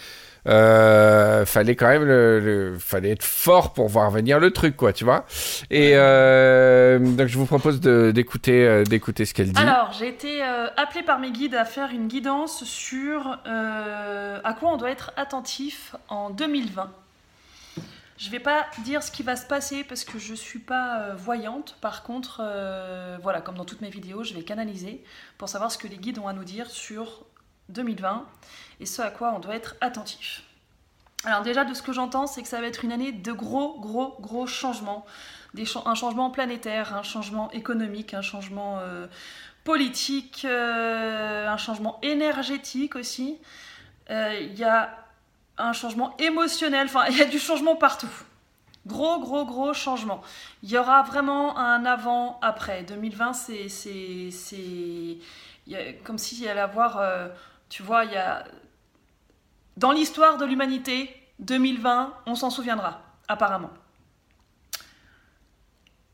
euh, 0.48 1.46
fallait 1.46 1.76
quand 1.76 1.88
même 1.88 2.04
le, 2.06 2.40
le- 2.40 2.78
fallait 2.80 3.12
être 3.12 3.24
fort 3.24 3.74
pour 3.74 3.88
voir 3.90 4.10
venir 4.12 4.40
le 4.40 4.52
truc, 4.52 4.76
quoi, 4.78 4.94
tu 4.94 5.04
vois. 5.04 5.26
Et 5.70 5.92
euh, 5.96 7.00
donc, 7.00 7.28
je 7.28 7.38
vous 7.38 7.46
propose 7.46 7.82
d'écouter 7.82 8.66
euh, 8.66 8.84
d'écouter 8.84 9.26
ce 9.26 9.34
qu'elle 9.34 9.52
dit. 9.52 9.62
Alors, 9.62 9.92
j'ai 9.92 10.08
été 10.08 10.42
appelée 10.78 11.04
par 11.04 11.20
mes 11.20 11.32
guides 11.32 11.56
à 11.56 11.66
faire 11.66 11.90
une 11.92 12.08
guidance 12.08 12.64
sur 12.64 13.38
à 13.46 14.54
quoi 14.54 14.72
on 14.72 14.78
doit 14.78 14.92
être 14.92 15.12
attentif 15.18 15.96
en 16.08 16.30
2020. 16.30 16.90
Je 18.18 18.30
vais 18.30 18.40
pas 18.40 18.66
dire 18.84 19.02
ce 19.02 19.12
qui 19.12 19.24
va 19.24 19.38
se 19.38 19.46
passer 19.46 19.86
parce 19.86 20.04
que 20.04 20.20
je 20.20 20.34
suis 20.34 20.60
pas 20.60 21.12
voyante. 21.18 21.78
Par 21.80 22.04
contre, 22.04 22.42
voilà, 23.22 23.40
comme 23.42 23.56
dans 23.56 23.64
toutes 23.66 23.80
mes 23.82 23.90
vidéos, 23.90 24.24
je 24.24 24.34
vais 24.34 24.42
canaliser 24.42 25.02
pour 25.38 25.48
savoir 25.48 25.72
ce 25.72 25.78
que 25.78 25.88
les 25.88 25.96
guides 25.98 26.20
ont 26.20 26.28
à 26.28 26.34
nous 26.34 26.44
dire 26.44 26.70
sur 26.70 27.24
2020 27.70 28.26
et 28.80 28.86
ce 28.86 29.01
à 29.01 29.09
quoi 29.09 29.34
on 29.36 29.39
doit 29.39 29.55
être 29.55 29.76
attentif. 29.82 30.43
Alors 31.26 31.41
déjà, 31.41 31.65
de 31.65 31.74
ce 31.74 31.82
que 31.82 31.91
j'entends, 31.91 32.28
c'est 32.28 32.41
que 32.41 32.47
ça 32.47 32.61
va 32.61 32.67
être 32.67 32.86
une 32.86 32.93
année 32.93 33.11
de 33.11 33.32
gros, 33.34 33.78
gros, 33.80 34.15
gros 34.20 34.47
changements. 34.47 35.05
Un 35.86 35.95
changement 35.95 36.30
planétaire, 36.30 36.95
un 36.95 37.03
changement 37.03 37.51
économique, 37.51 38.13
un 38.13 38.22
changement 38.22 38.78
euh, 38.80 39.07
politique, 39.63 40.45
euh, 40.45 41.47
un 41.47 41.57
changement 41.57 41.99
énergétique 42.03 42.95
aussi. 42.95 43.38
Euh, 44.09 44.39
Il 44.39 44.57
y 44.57 44.63
a 44.63 44.95
un 45.57 45.74
changement 45.74 46.15
émotionnel, 46.20 46.86
enfin, 46.86 47.05
il 47.09 47.17
y 47.17 47.22
a 47.22 47.26
du 47.26 47.39
changement 47.39 47.76
partout. 47.76 48.11
Gros, 48.88 49.20
gros, 49.20 49.45
gros 49.45 49.74
changement. 49.74 50.22
Il 50.63 50.70
y 50.70 50.78
aura 50.78 51.01
vraiment 51.03 51.57
un 51.57 51.84
avant-après. 51.86 52.84
2020, 52.84 53.34
c'est. 53.34 53.67
comme 56.05 56.17
s'il 56.17 56.43
y 56.43 56.47
allait 56.47 56.61
avoir. 56.61 57.01
Tu 57.70 57.84
vois, 57.84 58.05
il 58.05 58.11
y 58.11 58.17
a. 58.17 58.43
Dans 59.78 59.91
l'histoire 59.91 60.38
de 60.38 60.45
l'humanité, 60.45 61.15
2020, 61.39 62.13
on 62.26 62.36
s'en 62.36 62.49
souviendra, 62.49 63.01
apparemment. 63.28 63.72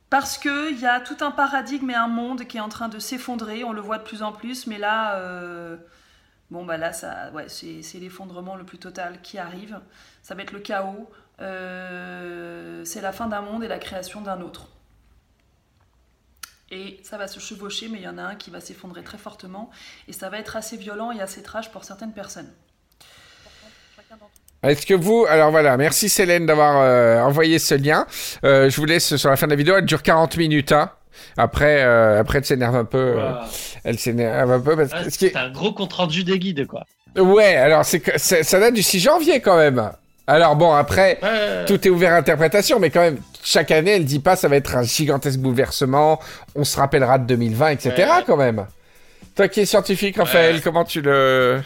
Parce 0.10 0.38
qu'il 0.38 0.80
y 0.80 0.86
a 0.86 1.00
tout 1.00 1.18
un 1.22 1.32
paradigme 1.32 1.90
et 1.90 1.96
un 1.96 2.08
monde 2.08 2.46
qui 2.46 2.58
est 2.58 2.62
en 2.62 2.70
train 2.70 2.90
de 2.90 3.00
s'effondrer, 3.00 3.64
on 3.64 3.74
le 3.74 3.82
voit 3.82 3.98
de 3.98 4.04
plus 4.04 4.22
en 4.22 4.32
plus, 4.32 4.68
mais 4.68 4.78
là, 4.78 5.16
euh, 5.16 5.78
bon, 6.52 6.64
bah 6.64 6.78
là, 6.78 6.94
ça, 6.94 7.32
c'est 7.48 8.00
l'effondrement 8.00 8.56
le 8.56 8.64
plus 8.64 8.78
total 8.78 9.20
qui 9.22 9.40
arrive. 9.40 9.80
Ça 10.22 10.36
va 10.36 10.44
être 10.44 10.52
le 10.52 10.60
chaos, 10.60 11.10
euh, 11.42 12.86
c'est 12.86 13.02
la 13.02 13.12
fin 13.12 13.28
d'un 13.28 13.42
monde 13.42 13.64
et 13.64 13.68
la 13.68 13.80
création 13.80 14.22
d'un 14.22 14.42
autre. 14.42 14.70
Et 16.72 17.00
ça 17.04 17.18
va 17.18 17.28
se 17.28 17.40
chevaucher, 17.40 17.88
mais 17.90 18.00
il 18.00 18.04
y 18.04 18.08
en 18.08 18.18
a 18.18 18.24
un 18.24 18.36
qui 18.36 18.50
va 18.50 18.60
s'effondrer 18.60 19.04
très 19.04 19.18
fortement, 19.20 19.70
et 20.08 20.14
ça 20.14 20.30
va 20.30 20.40
être 20.40 20.56
assez 20.56 20.78
violent 20.78 21.12
et 21.12 21.22
assez 21.22 21.44
trash 21.44 21.70
pour 21.72 21.84
certaines 21.84 22.14
personnes. 22.14 22.52
Est-ce 24.64 24.86
que 24.88 24.96
vous... 24.96 25.26
Alors 25.30 25.52
voilà, 25.52 25.78
merci 25.78 26.10
Célène 26.10 26.48
d'avoir 26.48 26.78
euh, 26.82 27.20
envoyé 27.22 27.60
ce 27.60 27.76
lien. 27.76 28.08
Euh, 28.44 28.68
je 28.70 28.76
vous 28.78 28.86
laisse 28.86 29.16
sur 29.16 29.30
la 29.30 29.36
fin 29.36 29.46
de 29.46 29.52
la 29.52 29.56
vidéo, 29.58 29.76
elle 29.78 29.86
dure 29.86 30.02
40 30.02 30.38
minutes. 30.38 30.72
Hein. 30.72 30.90
Après, 31.38 31.84
euh, 31.84 32.20
après, 32.20 32.40
elle 32.40 32.46
s'énerve 32.46 32.76
un 32.76 32.86
peu. 32.86 32.98
euh, 33.20 33.32
elle 33.84 34.00
s'énerve 34.00 34.52
un 34.52 34.60
peu 34.60 34.76
parce 34.76 34.90
Ah, 34.94 35.04
que... 35.04 35.12
ce 35.12 35.20
C'est 35.20 35.36
un 35.36 35.52
gros 35.52 35.72
compte 35.72 35.94
rendu 35.94 36.24
des 36.24 36.40
guides, 36.40 36.66
quoi. 36.66 36.84
Ouais, 37.16 37.56
alors 37.56 37.86
c'est- 37.86 38.18
ça 38.18 38.60
date 38.60 38.74
du 38.74 38.82
6 38.82 39.00
janvier 39.00 39.40
quand 39.40 39.56
même. 39.58 39.92
Alors 40.26 40.56
bon, 40.56 40.74
après, 40.74 41.20
Ouais. 41.22 41.66
tout 41.66 41.88
est 41.88 41.92
ouvert 41.92 42.14
à 42.14 42.18
interprétation, 42.18 42.80
mais 42.80 42.90
quand 42.90 43.02
même, 43.02 43.20
chaque 43.46 43.72
année, 43.72 43.92
elle 43.92 44.06
dit 44.06 44.20
pas 44.20 44.36
ça 44.36 44.48
va 44.50 44.58
être 44.58 44.76
un 44.76 44.84
gigantesque 44.84 45.40
bouleversement, 45.40 46.20
on 46.56 46.64
se 46.66 46.76
rappellera 46.78 47.18
de 47.20 47.26
2020, 47.28 47.70
etc. 47.70 47.94
Ouais. 47.98 48.24
quand 48.26 48.36
même. 48.38 48.66
Toi 49.36 49.48
qui 49.48 49.62
es 49.62 49.66
scientifique, 49.66 50.18
Raphaël, 50.18 50.56
Ouais. 50.56 50.62
comment 50.62 50.84
tu 50.84 51.02
le 51.02 51.62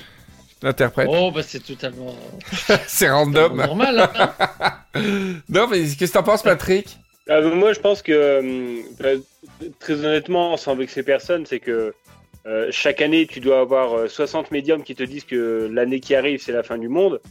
l'interprètes? 0.62 1.08
Oh, 1.10 1.32
bah 1.32 1.42
c'est 1.42 1.64
totalement 1.64 2.14
C'est 2.88 3.10
random. 3.10 3.56
normal. 3.56 4.10
hein. 4.14 4.74
non, 5.50 5.68
mais 5.68 5.80
qu'est-ce 5.84 6.12
que 6.12 6.18
t'en 6.18 6.24
penses, 6.24 6.44
Patrick? 6.44 6.98
Ah, 7.30 7.42
bah, 7.42 7.50
moi, 7.54 7.74
je 7.74 7.80
pense 7.80 8.02
que, 8.02 8.40
hum, 8.40 8.84
bah, 9.00 9.10
très 9.80 9.94
honnêtement, 9.94 10.58
sans 10.58 10.76
vexer 10.76 11.04
personne, 11.04 11.46
c'est 11.46 11.60
que 11.60 11.94
euh, 12.48 12.68
chaque 12.72 13.02
année, 13.02 13.28
tu 13.28 13.40
dois 13.40 13.60
avoir 13.60 13.94
euh, 13.94 14.08
60 14.08 14.50
médiums 14.52 14.84
qui 14.84 14.96
te 14.96 15.04
disent 15.04 15.26
que 15.26 15.70
l'année 15.72 16.00
qui 16.00 16.16
arrive, 16.16 16.42
c'est 16.44 16.52
la 16.54 16.64
fin 16.64 16.78
du 16.78 16.88
monde. 16.90 17.22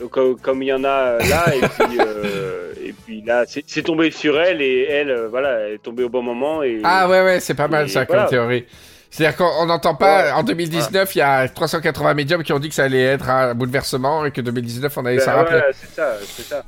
Donc, 0.00 0.18
euh, 0.18 0.34
comme 0.40 0.62
il 0.62 0.66
y 0.66 0.72
en 0.72 0.84
a 0.84 0.88
euh, 0.88 1.18
là, 1.20 1.54
et 1.54 1.60
puis, 1.60 1.98
euh, 2.00 2.74
et 2.84 2.92
puis 2.92 3.22
là, 3.22 3.44
c'est 3.46 3.82
tombé 3.82 4.10
sur 4.10 4.38
elle, 4.38 4.60
et 4.60 4.82
elle, 4.90 5.26
voilà, 5.30 5.60
elle 5.60 5.74
est 5.74 5.82
tombée 5.82 6.04
au 6.04 6.10
bon 6.10 6.22
moment. 6.22 6.62
Et, 6.62 6.80
Ah 6.84 7.08
ouais, 7.08 7.22
ouais, 7.24 7.40
c'est 7.40 7.54
pas 7.54 7.68
mal 7.68 7.86
Et 7.86 7.88
ça 7.88 8.04
voilà. 8.04 8.22
comme 8.22 8.30
théorie. 8.30 8.66
C'est-à-dire 9.10 9.36
qu'on 9.38 9.64
n'entend 9.64 9.94
pas, 9.94 10.24
Ouais. 10.24 10.32
en 10.32 10.42
2019, 10.42 11.14
il 11.14 11.18
y 11.18 11.22
a 11.22 11.48
380 11.48 12.12
médiums 12.12 12.42
qui 12.42 12.52
ont 12.52 12.58
dit 12.58 12.68
que 12.68 12.74
ça 12.74 12.84
allait 12.84 13.02
être 13.04 13.30
un 13.30 13.54
bouleversement 13.54 14.26
et 14.26 14.32
que 14.32 14.42
2019, 14.42 14.98
on 14.98 15.06
allait 15.06 15.16
bah, 15.16 15.22
s'en 15.24 15.32
rappeler. 15.36 15.58
voilà, 15.58 15.72
c'est 15.72 15.90
ça, 15.94 16.16
c'est 16.20 16.42
ça. 16.42 16.64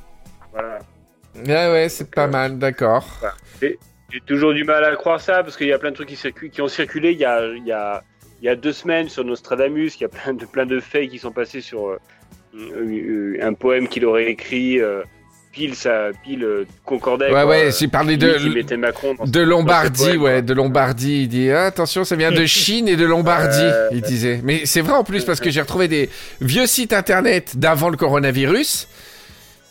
Voilà. 0.51 0.79
Ouais, 1.35 1.71
ouais, 1.71 1.89
c'est 1.89 2.09
pas 2.09 2.23
euh, 2.23 2.27
mal, 2.27 2.57
d'accord. 2.57 3.05
J'ai 3.61 4.21
toujours 4.25 4.53
du 4.55 4.63
mal 4.63 4.83
à 4.83 4.95
croire 4.95 5.21
ça 5.21 5.43
parce 5.43 5.55
qu'il 5.55 5.67
y 5.67 5.73
a 5.73 5.77
plein 5.77 5.91
de 5.91 5.95
trucs 5.95 6.07
qui, 6.09 6.15
circulent, 6.15 6.49
qui 6.49 6.63
ont 6.63 6.67
circulé 6.67 7.11
il 7.11 7.19
y 7.19 7.25
a, 7.25 7.45
il 7.45 7.63
y, 7.67 7.71
a, 7.71 8.01
il 8.41 8.45
y 8.45 8.49
a 8.49 8.55
deux 8.55 8.73
semaines 8.73 9.07
sur 9.07 9.23
Nostradamus. 9.23 9.97
Il 9.97 10.01
y 10.01 10.05
a 10.05 10.09
plein 10.09 10.33
de, 10.33 10.45
plein 10.47 10.65
de 10.65 10.79
faits 10.79 11.11
qui 11.11 11.19
sont 11.19 11.31
passés 11.31 11.61
sur 11.61 11.99
un 13.41 13.53
poème 13.53 13.87
qu'il 13.87 14.05
aurait 14.05 14.29
écrit. 14.29 14.79
euh, 14.79 15.01
pile, 15.51 15.73
ça, 15.75 16.09
pile 16.23 16.43
euh, 16.43 16.65
concordait. 16.85 17.25
Ouais, 17.25 17.31
quoi. 17.31 17.45
ouais, 17.47 17.69
j'ai 17.77 17.87
parlé 17.87 18.17
de, 18.17 18.37
il 18.39 18.53
mettait 18.53 18.77
Macron 18.77 19.15
dans 19.15 19.25
de 19.25 19.39
Lombardie, 19.41 20.03
poème, 20.03 20.21
ouais, 20.21 20.31
quoi. 20.33 20.41
de 20.41 20.53
Lombardie. 20.53 21.23
Il 21.23 21.27
dit 21.27 21.49
ah, 21.51 21.65
attention, 21.65 22.03
ça 22.03 22.15
vient 22.15 22.31
de 22.31 22.45
Chine 22.45 22.87
et 22.87 22.95
de 22.95 23.05
Lombardie, 23.05 23.57
Euh, 23.61 23.89
il 23.91 24.01
disait. 24.01 24.41
Mais 24.43 24.65
c'est 24.65 24.81
vrai 24.81 24.93
en 24.93 25.03
plus 25.03 25.25
parce 25.25 25.39
que 25.39 25.49
j'ai 25.49 25.61
retrouvé 25.61 25.87
des 25.87 26.09
vieux 26.39 26.67
sites 26.67 26.93
internet 26.93 27.57
d'avant 27.57 27.89
le 27.89 27.97
coronavirus 27.97 28.87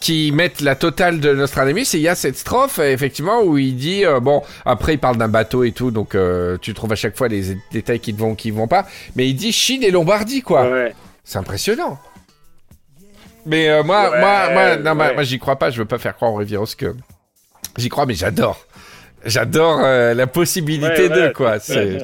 qui 0.01 0.31
mettent 0.33 0.61
la 0.61 0.75
totale 0.77 1.19
de 1.21 1.33
Nostradamus 1.35 1.95
et 1.95 1.99
il 1.99 2.03
y 2.03 2.09
a 2.09 2.15
cette 2.15 2.37
strophe 2.37 2.79
euh, 2.79 2.93
effectivement 2.93 3.43
où 3.43 3.59
il 3.59 3.75
dit 3.75 4.05
euh, 4.05 4.21
bon 4.21 4.43
après 4.65 4.95
il 4.95 4.99
parle 4.99 5.17
d'un 5.17 5.27
bateau 5.27 5.65
et 5.65 5.73
tout 5.73 5.91
donc 5.91 6.15
euh, 6.15 6.57
tu 6.61 6.73
trouves 6.73 6.93
à 6.93 6.95
chaque 6.95 7.17
fois 7.17 7.27
les 7.27 7.57
détails 7.73 7.99
qui 7.99 8.15
te 8.15 8.21
vont 8.21 8.37
qui 8.37 8.53
vont 8.53 8.69
pas 8.69 8.87
mais 9.17 9.29
il 9.29 9.35
dit 9.35 9.51
Chine 9.51 9.83
et 9.83 9.91
Lombardie 9.91 10.43
quoi 10.43 10.71
Ouais. 10.71 10.95
c'est 11.25 11.39
impressionnant 11.39 11.99
mais 13.49 13.69
euh, 13.69 13.83
moi 13.83 14.11
Ouais, 14.11 14.21
moi 14.21 14.51
moi 14.53 14.77
non 14.77 14.95
moi, 14.95 15.07
ouais. 15.09 15.15
moi, 15.15 15.23
j'y 15.25 15.39
crois 15.39 15.57
pas 15.57 15.71
je 15.71 15.79
veux 15.79 15.85
pas 15.87 15.99
faire 15.99 16.15
croire 16.15 16.33
au 16.33 16.37
Riviros 16.37 16.67
que 16.77 16.95
j'y 17.77 17.89
crois 17.89 18.07
mais 18.07 18.15
j'adore 18.15 18.65
j'adore 19.25 19.81
euh, 19.83 20.15
la 20.15 20.29
possibilité 20.29 21.09
Ouais, 21.09 21.29
de 21.29 21.33
quoi 21.33 21.59
c'est- 21.59 21.99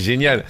génial. 0.00 0.44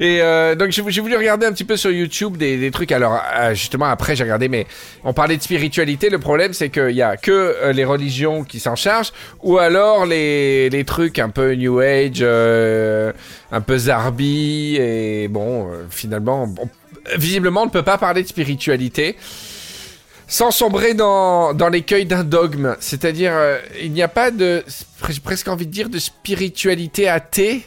Et 0.00 0.20
euh, 0.22 0.54
donc 0.54 0.70
j'ai 0.70 0.80
voulu 1.00 1.16
regarder 1.16 1.44
un 1.44 1.52
petit 1.52 1.64
peu 1.66 1.76
sur 1.76 1.90
YouTube 1.90 2.38
des, 2.38 2.56
des 2.56 2.70
trucs. 2.70 2.90
Alors 2.92 3.20
euh, 3.38 3.52
justement 3.52 3.84
après 3.86 4.16
j'ai 4.16 4.24
regardé, 4.24 4.48
mais 4.48 4.66
on 5.04 5.12
parlait 5.12 5.36
de 5.36 5.42
spiritualité. 5.42 6.08
Le 6.08 6.18
problème 6.18 6.54
c'est 6.54 6.70
qu'il 6.70 6.92
y 6.96 7.02
a 7.02 7.18
que 7.18 7.30
euh, 7.30 7.72
les 7.72 7.84
religions 7.84 8.42
qui 8.42 8.58
s'en 8.58 8.74
chargent, 8.74 9.12
ou 9.42 9.58
alors 9.58 10.06
les, 10.06 10.70
les 10.70 10.84
trucs 10.84 11.18
un 11.18 11.28
peu 11.28 11.52
New 11.54 11.78
Age, 11.80 12.18
euh, 12.22 13.12
un 13.52 13.60
peu 13.60 13.76
Zarbi. 13.76 14.76
Et 14.80 15.28
bon, 15.28 15.68
finalement, 15.90 16.46
bon, 16.46 16.68
visiblement 17.16 17.62
on 17.62 17.66
ne 17.66 17.70
peut 17.70 17.82
pas 17.82 17.98
parler 17.98 18.22
de 18.22 18.28
spiritualité. 18.28 19.16
sans 20.28 20.50
sombrer 20.50 20.94
dans, 20.94 21.52
dans 21.52 21.68
l'écueil 21.68 22.06
d'un 22.06 22.24
dogme. 22.24 22.74
C'est-à-dire, 22.80 23.32
euh, 23.34 23.58
il 23.82 23.92
n'y 23.92 24.02
a 24.02 24.08
pas 24.08 24.30
de, 24.30 24.64
presque 25.22 25.48
envie 25.48 25.66
de 25.66 25.70
dire, 25.72 25.90
de 25.90 25.98
spiritualité 25.98 27.06
athée. 27.06 27.64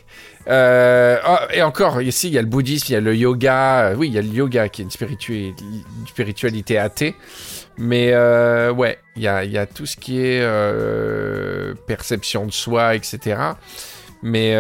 Euh, 0.48 1.18
oh, 1.28 1.38
et 1.54 1.62
encore, 1.62 2.02
ici, 2.02 2.28
il 2.28 2.34
y 2.34 2.38
a 2.40 2.42
le 2.42 2.48
bouddhisme, 2.48 2.86
il 2.90 2.94
y 2.94 2.96
a 2.96 3.02
le 3.02 3.16
yoga. 3.16 3.90
Euh, 3.90 3.96
oui, 3.96 4.08
il 4.08 4.14
y 4.14 4.18
a 4.18 4.22
le 4.24 4.30
yoga 4.30 4.68
qui 4.70 4.82
est 4.82 4.86
une, 4.86 4.90
spiritu- 4.92 5.54
une 5.60 6.08
spiritualité 6.08 6.80
athée. 6.80 7.14
Mais 7.78 8.16
ouais, 8.70 8.98
il 9.16 9.22
y 9.22 9.28
a, 9.28 9.66
tout 9.68 9.86
ce 9.86 9.96
qui 9.98 10.20
est 10.20 10.42
perception 11.86 12.48
de 12.48 12.52
soi, 12.52 12.96
etc. 12.96 13.38
Mais 14.24 14.56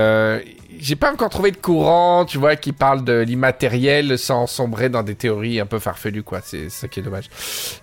j'ai 0.79 0.95
pas 0.95 1.11
encore 1.11 1.29
trouvé 1.29 1.51
de 1.51 1.57
courant, 1.57 2.25
tu 2.25 2.37
vois, 2.37 2.55
qui 2.55 2.71
parle 2.71 3.03
de 3.03 3.19
l'immatériel 3.19 4.17
sans 4.17 4.47
sombrer 4.47 4.89
dans 4.89 5.03
des 5.03 5.15
théories 5.15 5.59
un 5.59 5.65
peu 5.65 5.79
farfelues, 5.79 6.23
quoi. 6.23 6.39
C'est 6.43 6.69
ça 6.69 6.87
qui 6.87 6.99
est 6.99 7.03
dommage. 7.03 7.29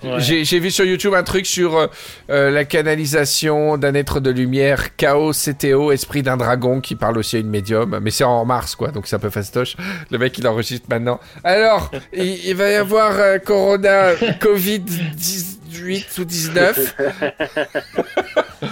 Ouais. 0.02 0.20
J'ai 0.20 0.59
vu 0.59 0.70
sur 0.70 0.85
YouTube 0.85 1.14
un 1.14 1.23
truc 1.23 1.47
sur 1.47 1.77
euh, 1.77 1.86
euh, 2.31 2.51
la 2.51 2.64
canalisation 2.64 3.78
d'un 3.78 3.94
être 3.94 4.20
de 4.20 4.31
lumière, 4.31 4.97
chaos, 4.97 5.32
CTO, 5.32 5.93
esprit 5.93 6.23
d'un 6.23 6.36
dragon, 6.36 6.81
qui 6.81 6.94
parle 6.94 7.19
aussi 7.19 7.36
à 7.36 7.39
une 7.40 7.51
médium. 7.51 7.98
Mais 8.02 8.10
c'est 8.10 8.24
en 8.24 8.44
mars, 8.44 8.74
quoi, 8.74 8.89
donc 8.89 9.06
c'est 9.06 9.16
un 9.16 9.20
peu 9.20 9.31
fastoche. 9.31 9.77
Le 10.10 10.19
mec, 10.19 10.36
il 10.39 10.47
enregistre 10.47 10.86
maintenant. 10.89 11.20
Alors, 11.44 11.90
il, 12.12 12.47
il 12.47 12.55
va 12.55 12.70
y 12.70 12.74
avoir 12.74 13.12
euh, 13.19 13.39
Corona, 13.39 14.14
Covid-18 14.14 16.20
ou 16.20 16.24
19. 16.24 16.97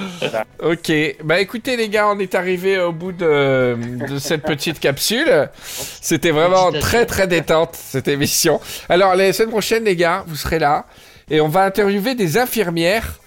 ok, 0.63 0.93
bah 1.25 1.41
écoutez 1.41 1.77
les 1.77 1.89
gars, 1.89 2.09
on 2.09 2.19
est 2.19 2.35
arrivé 2.35 2.79
au 2.81 2.93
bout 2.93 3.13
de, 3.13 3.77
de 4.09 4.19
cette 4.19 4.43
petite 4.43 4.81
capsule. 4.81 5.49
C'était 5.65 6.31
vraiment 6.31 6.73
très 6.73 7.07
très 7.07 7.27
détente 7.27 7.75
cette 7.75 8.09
émission. 8.09 8.61
Alors 8.89 9.15
la 9.17 9.33
semaine 9.33 9.51
prochaine 9.51 9.85
les 9.85 9.97
gars, 9.97 10.25
vous 10.27 10.37
serez 10.37 10.59
là 10.59 10.87
et 11.31 11.41
on 11.41 11.49
va 11.49 11.63
interviewer 11.65 12.15
des 12.15 12.39
infirmières 12.39 13.19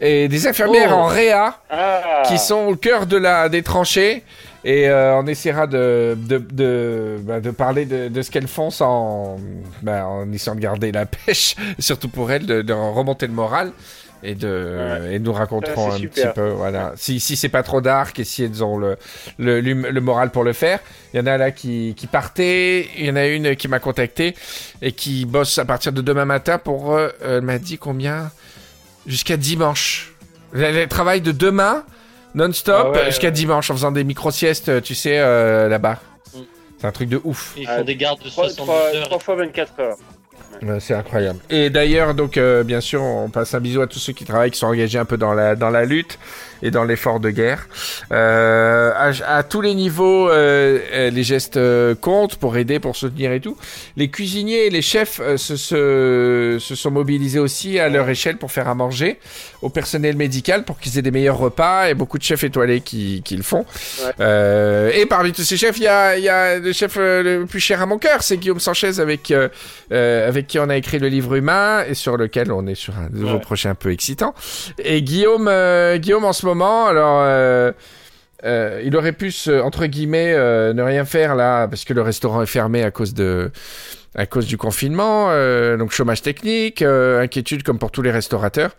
et 0.00 0.28
des 0.28 0.46
infirmières 0.46 0.90
Oh. 0.92 0.96
en 1.00 1.06
réa 1.06 1.58
Ah. 1.70 2.22
qui 2.26 2.38
sont 2.38 2.66
au 2.66 2.76
cœur 2.76 3.06
de 3.06 3.16
la 3.16 3.48
des 3.48 3.62
tranchées 3.62 4.24
et 4.64 4.88
euh, 4.88 5.14
on 5.16 5.26
essaiera 5.26 5.66
de 5.66 6.16
de, 6.18 6.38
de, 6.38 7.16
bah, 7.22 7.40
de 7.40 7.50
parler 7.50 7.84
de, 7.86 8.08
de 8.08 8.22
ce 8.22 8.30
qu'elles 8.30 8.48
font 8.48 8.70
sans 8.70 9.38
bah, 9.82 10.06
en 10.06 10.30
essayant 10.32 10.54
de 10.54 10.60
garder 10.60 10.92
la 10.92 11.06
pêche 11.26 11.54
surtout 11.78 12.08
pour 12.08 12.30
elles 12.30 12.44
de, 12.46 12.62
de 12.62 12.72
remonter 12.72 13.26
le 13.26 13.32
moral 13.32 13.72
et 14.26 14.34
de 14.34 15.08
et 15.12 15.18
nous 15.18 15.32
raconterons 15.32 15.90
Ah, 15.92 15.94
un 15.94 16.00
petit 16.00 16.26
peu 16.34 16.48
voilà 16.50 16.92
si 16.96 17.20
si 17.20 17.36
c'est 17.36 17.48
pas 17.48 17.62
trop 17.62 17.80
dark 17.80 18.18
et 18.18 18.24
si 18.24 18.42
elles 18.44 18.62
ont 18.64 18.76
le 18.78 18.96
le, 19.38 19.60
l'hum- 19.60 19.86
le 19.88 20.00
moral 20.00 20.30
pour 20.30 20.42
le 20.44 20.52
faire 20.52 20.80
il 21.14 21.18
y 21.18 21.22
en 21.22 21.26
a 21.26 21.36
là 21.36 21.50
qui 21.52 21.94
qui 21.96 22.06
partaient 22.06 22.88
il 22.98 23.06
y 23.06 23.10
en 23.10 23.16
a 23.16 23.26
une 23.26 23.56
qui 23.56 23.68
m'a 23.68 23.78
contacté 23.78 24.34
et 24.82 24.92
qui 24.92 25.24
bosse 25.26 25.58
à 25.58 25.64
partir 25.64 25.92
de 25.92 26.00
demain 26.02 26.24
matin 26.24 26.58
pour 26.58 26.94
euh, 26.94 27.08
elle 27.24 27.42
m'a 27.42 27.58
dit 27.58 27.78
combien? 27.78 28.30
Jusqu'à 29.06 29.36
dimanche 29.36 30.12
elle, 30.54 30.76
elle 30.76 30.88
travaille 30.88 31.20
de 31.20 31.32
demain 31.32 31.84
non-stop 32.34 32.88
Ah 32.88 32.90
ouais, 32.98 33.04
jusqu'à 33.06 33.28
ouais. 33.28 33.32
dimanche 33.32 33.70
en 33.70 33.74
faisant 33.74 33.92
des 33.92 34.04
micro-siestes, 34.04 34.82
tu 34.82 34.94
sais, 34.94 35.18
euh, 35.18 35.68
là-bas. 35.68 35.98
Mm. 36.34 36.38
C'est 36.78 36.86
un 36.86 36.92
truc 36.92 37.08
de 37.08 37.18
ouf. 37.24 37.54
Ils 37.56 37.66
Ah, 37.66 37.78
font 37.78 37.84
des 37.84 37.96
gardes 37.96 38.22
de 38.22 38.28
3, 38.28 38.50
72 38.50 38.96
heures. 39.12 39.22
fois 39.22 39.36
24 39.36 39.80
heures. 39.80 39.96
C'est 40.80 40.94
incroyable. 40.94 41.38
Et 41.50 41.70
d'ailleurs, 41.70 42.14
donc, 42.14 42.36
euh, 42.36 42.62
bien 42.62 42.80
sûr, 42.80 43.02
on 43.02 43.28
passe 43.28 43.54
un 43.54 43.60
bisou 43.60 43.80
à 43.80 43.86
tous 43.86 43.98
ceux 43.98 44.12
qui 44.12 44.24
travaillent, 44.24 44.50
qui 44.50 44.58
sont 44.58 44.66
engagés 44.66 44.98
un 44.98 45.04
peu 45.04 45.16
dans 45.16 45.34
la, 45.34 45.54
dans 45.54 45.70
la 45.70 45.84
lutte 45.84 46.18
et 46.62 46.70
dans 46.70 46.84
l'effort 46.84 47.20
de 47.20 47.30
guerre. 47.30 47.68
Euh, 48.12 48.90
à, 48.96 49.36
à 49.38 49.42
tous 49.42 49.60
les 49.60 49.74
niveaux, 49.74 50.30
euh, 50.30 50.78
euh, 50.92 51.10
les 51.10 51.22
gestes 51.22 51.58
euh, 51.58 51.94
comptent 51.94 52.36
pour 52.36 52.56
aider, 52.56 52.80
pour 52.80 52.96
soutenir 52.96 53.32
et 53.32 53.40
tout. 53.40 53.56
Les 53.96 54.08
cuisiniers 54.08 54.66
et 54.66 54.70
les 54.70 54.80
chefs 54.82 55.20
euh, 55.20 55.36
se, 55.36 55.56
se, 55.56 56.56
se 56.58 56.74
sont 56.74 56.90
mobilisés 56.90 57.38
aussi 57.38 57.78
à 57.78 57.88
leur 57.90 58.08
échelle 58.08 58.38
pour 58.38 58.50
faire 58.50 58.68
à 58.68 58.74
manger 58.74 59.18
au 59.60 59.68
personnel 59.68 60.16
médical 60.16 60.64
pour 60.64 60.78
qu'ils 60.78 60.98
aient 60.98 61.02
des 61.02 61.10
meilleurs 61.10 61.38
repas 61.38 61.88
et 61.88 61.94
beaucoup 61.94 62.18
de 62.18 62.22
chefs 62.22 62.44
étoilés 62.44 62.80
qui, 62.80 63.22
qui 63.22 63.36
le 63.36 63.42
font. 63.42 63.66
Ouais. 64.02 64.12
Euh, 64.20 64.90
et 64.94 65.04
parmi 65.06 65.32
tous 65.32 65.42
ces 65.42 65.56
chefs, 65.56 65.76
il 65.76 65.84
y 65.84 65.88
a, 65.88 66.16
il 66.16 66.24
y 66.24 66.28
a 66.28 66.58
le 66.58 66.72
chef 66.72 66.96
le 66.96 67.44
plus 67.44 67.60
cher 67.60 67.82
à 67.82 67.86
mon 67.86 67.98
cœur, 67.98 68.22
c'est 68.22 68.38
Guillaume 68.38 68.60
Sanchez 68.60 68.98
avec 68.98 69.30
euh, 69.30 69.48
euh, 69.92 70.28
avec 70.46 70.50
qui 70.50 70.58
on 70.60 70.68
a 70.68 70.76
écrit 70.76 70.98
le 71.00 71.08
livre 71.08 71.34
Humain 71.34 71.82
et 71.88 71.94
sur 71.94 72.16
lequel 72.16 72.52
on 72.52 72.66
est 72.66 72.74
sur 72.76 72.94
un 72.96 73.08
nouveau 73.10 73.34
Ouais. 73.34 73.40
projet 73.40 73.68
un 73.68 73.74
peu 73.74 73.90
excitant. 73.90 74.32
Et 74.78 75.02
Guillaume, 75.02 75.48
euh, 75.48 75.96
Guillaume 75.98 76.24
en 76.24 76.32
ce 76.32 76.46
moment, 76.46 76.86
alors 76.86 77.20
euh, 77.22 77.72
euh, 78.44 78.80
il 78.84 78.94
aurait 78.96 79.12
pu 79.12 79.32
se- 79.32 79.60
entre 79.60 79.86
guillemets 79.86 80.34
ne 80.72 80.82
rien 80.82 81.04
faire 81.04 81.34
là 81.34 81.66
parce 81.66 81.84
que 81.84 81.94
le 81.94 82.02
restaurant 82.02 82.42
est 82.42 82.46
fermé 82.46 82.84
à 82.84 82.90
cause 82.92 83.12
de 83.14 83.50
à 84.16 84.26
cause 84.26 84.46
du 84.46 84.56
confinement, 84.56 85.26
euh, 85.28 85.76
donc 85.76 85.92
chômage 85.92 86.22
technique, 86.22 86.80
euh, 86.80 87.20
inquiétude 87.20 87.62
comme 87.62 87.78
pour 87.78 87.90
tous 87.90 88.02
les 88.02 88.10
restaurateurs. 88.10 88.70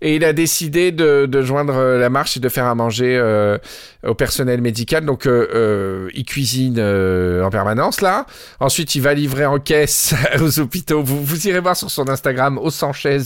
Et 0.00 0.14
il 0.14 0.24
a 0.24 0.32
décidé 0.32 0.92
de, 0.92 1.26
de 1.26 1.42
joindre 1.42 1.74
euh, 1.76 1.98
la 1.98 2.08
marche 2.08 2.36
et 2.36 2.40
de 2.40 2.48
faire 2.48 2.66
à 2.66 2.74
manger 2.76 3.16
euh, 3.16 3.58
au 4.06 4.14
personnel 4.14 4.60
médical. 4.60 5.04
Donc 5.04 5.26
euh, 5.26 5.48
euh, 5.52 6.08
il 6.14 6.24
cuisine 6.24 6.78
en 6.78 7.50
permanence 7.50 8.00
là. 8.00 8.26
Ensuite 8.60 8.94
il 8.94 9.02
va 9.02 9.14
livrer 9.14 9.46
en 9.46 9.58
caisse 9.58 10.14
aux 10.40 10.60
hôpitaux. 10.60 11.02
Vous, 11.02 11.24
vous 11.24 11.48
irez 11.48 11.60
voir 11.60 11.76
sur 11.76 11.90
son 11.90 12.08
Instagram 12.08 12.58
au 12.58 12.70
Sanchez, 12.70 13.18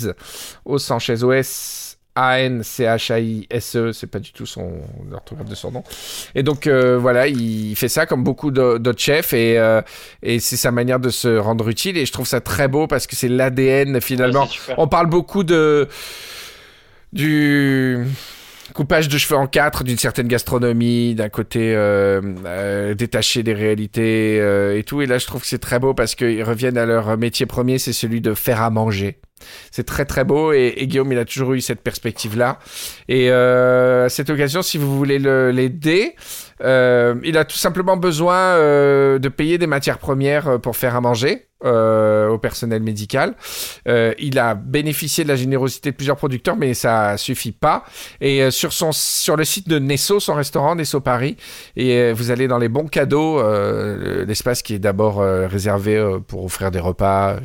au 0.64 0.78
Sanchez 0.78 1.22
OS. 1.22 1.91
A-N-C-H-A-I-S-E, 2.14 3.88
E, 3.88 3.92
c'est 3.92 4.06
pas 4.06 4.18
du 4.18 4.32
tout 4.32 4.46
son 4.46 4.70
l'orthographe 5.10 5.48
de 5.48 5.54
son 5.54 5.70
nom. 5.72 5.82
Et 6.34 6.42
donc 6.42 6.66
euh, 6.66 6.98
voilà, 6.98 7.26
il 7.26 7.74
fait 7.76 7.88
ça 7.88 8.06
comme 8.06 8.22
beaucoup 8.24 8.50
d'au- 8.50 8.78
d'autres 8.78 9.00
chefs 9.00 9.32
et, 9.32 9.58
euh, 9.58 9.80
et 10.22 10.38
c'est 10.40 10.56
sa 10.56 10.70
manière 10.70 11.00
de 11.00 11.08
se 11.10 11.36
rendre 11.38 11.68
utile 11.68 11.96
et 11.96 12.04
je 12.06 12.12
trouve 12.12 12.26
ça 12.26 12.40
très 12.40 12.68
beau 12.68 12.86
parce 12.86 13.06
que 13.06 13.16
c'est 13.16 13.28
l'ADN 13.28 14.00
finalement. 14.00 14.42
Ouais, 14.42 14.48
super. 14.48 14.78
On 14.78 14.88
parle 14.88 15.06
beaucoup 15.06 15.44
de 15.44 15.88
du 17.12 17.98
coupage 18.74 19.08
de 19.08 19.18
cheveux 19.18 19.36
en 19.38 19.46
quatre 19.46 19.84
d'une 19.84 19.98
certaine 19.98 20.28
gastronomie, 20.28 21.14
d'un 21.14 21.28
côté 21.28 21.74
euh, 21.74 22.22
euh, 22.46 22.94
détaché 22.94 23.42
des 23.42 23.52
réalités 23.52 24.38
euh, 24.40 24.78
et 24.78 24.82
tout. 24.82 25.02
Et 25.02 25.06
là, 25.06 25.18
je 25.18 25.26
trouve 25.26 25.42
que 25.42 25.46
c'est 25.46 25.58
très 25.58 25.78
beau 25.78 25.92
parce 25.92 26.14
qu'ils 26.14 26.42
reviennent 26.42 26.78
à 26.78 26.86
leur 26.86 27.18
métier 27.18 27.44
premier, 27.44 27.78
c'est 27.78 27.92
celui 27.92 28.22
de 28.22 28.32
faire 28.32 28.62
à 28.62 28.70
manger. 28.70 29.18
C'est 29.70 29.84
très 29.84 30.04
très 30.04 30.24
beau 30.24 30.52
et, 30.52 30.74
Guillaume, 30.86 31.12
il 31.12 31.18
a 31.18 31.24
toujours 31.24 31.52
eu 31.52 31.60
cette 31.60 31.80
perspective-là. 31.80 32.58
Et 33.08 33.30
euh, 33.30 34.06
à 34.06 34.08
cette 34.08 34.30
occasion, 34.30 34.62
si 34.62 34.78
vous 34.78 34.96
voulez 34.96 35.18
le- 35.18 35.50
l'aider, 35.50 36.14
euh, 36.62 37.14
il 37.24 37.36
a 37.36 37.44
tout 37.44 37.56
simplement 37.58 37.96
besoin 37.96 38.36
euh, 38.36 39.18
de 39.18 39.28
payer 39.28 39.58
des 39.58 39.66
matières 39.66 39.98
premières 39.98 40.60
pour 40.60 40.76
faire 40.76 40.94
à 40.96 41.00
manger 41.00 41.46
au 41.64 42.38
personnel 42.38 42.82
médical. 42.82 43.36
Il 43.86 44.36
a 44.40 44.56
bénéficié 44.56 45.22
de 45.22 45.28
la 45.28 45.36
générosité 45.36 45.92
de 45.92 45.96
plusieurs 45.96 46.16
producteurs, 46.16 46.56
mais 46.56 46.74
ça 46.74 47.16
suffit 47.16 47.52
pas. 47.52 47.84
Et 48.20 48.50
sur 48.50 48.72
son 48.72 48.90
sur 48.90 49.36
le 49.36 49.44
site 49.44 49.68
de 49.68 49.78
Nesso, 49.78 50.18
son 50.18 50.34
restaurant 50.34 50.74
Nesso 50.74 50.98
Paris, 50.98 51.36
et 51.76 52.12
vous 52.14 52.32
allez 52.32 52.48
dans 52.48 52.58
les 52.58 52.68
bons 52.68 52.88
cadeaux, 52.88 53.40
l'espace 54.26 54.62
qui 54.62 54.74
est 54.74 54.80
d'abord 54.80 55.18
réservé 55.20 56.04
pour 56.26 56.44
offrir 56.44 56.72
des 56.72 56.80
repas, 56.80 57.36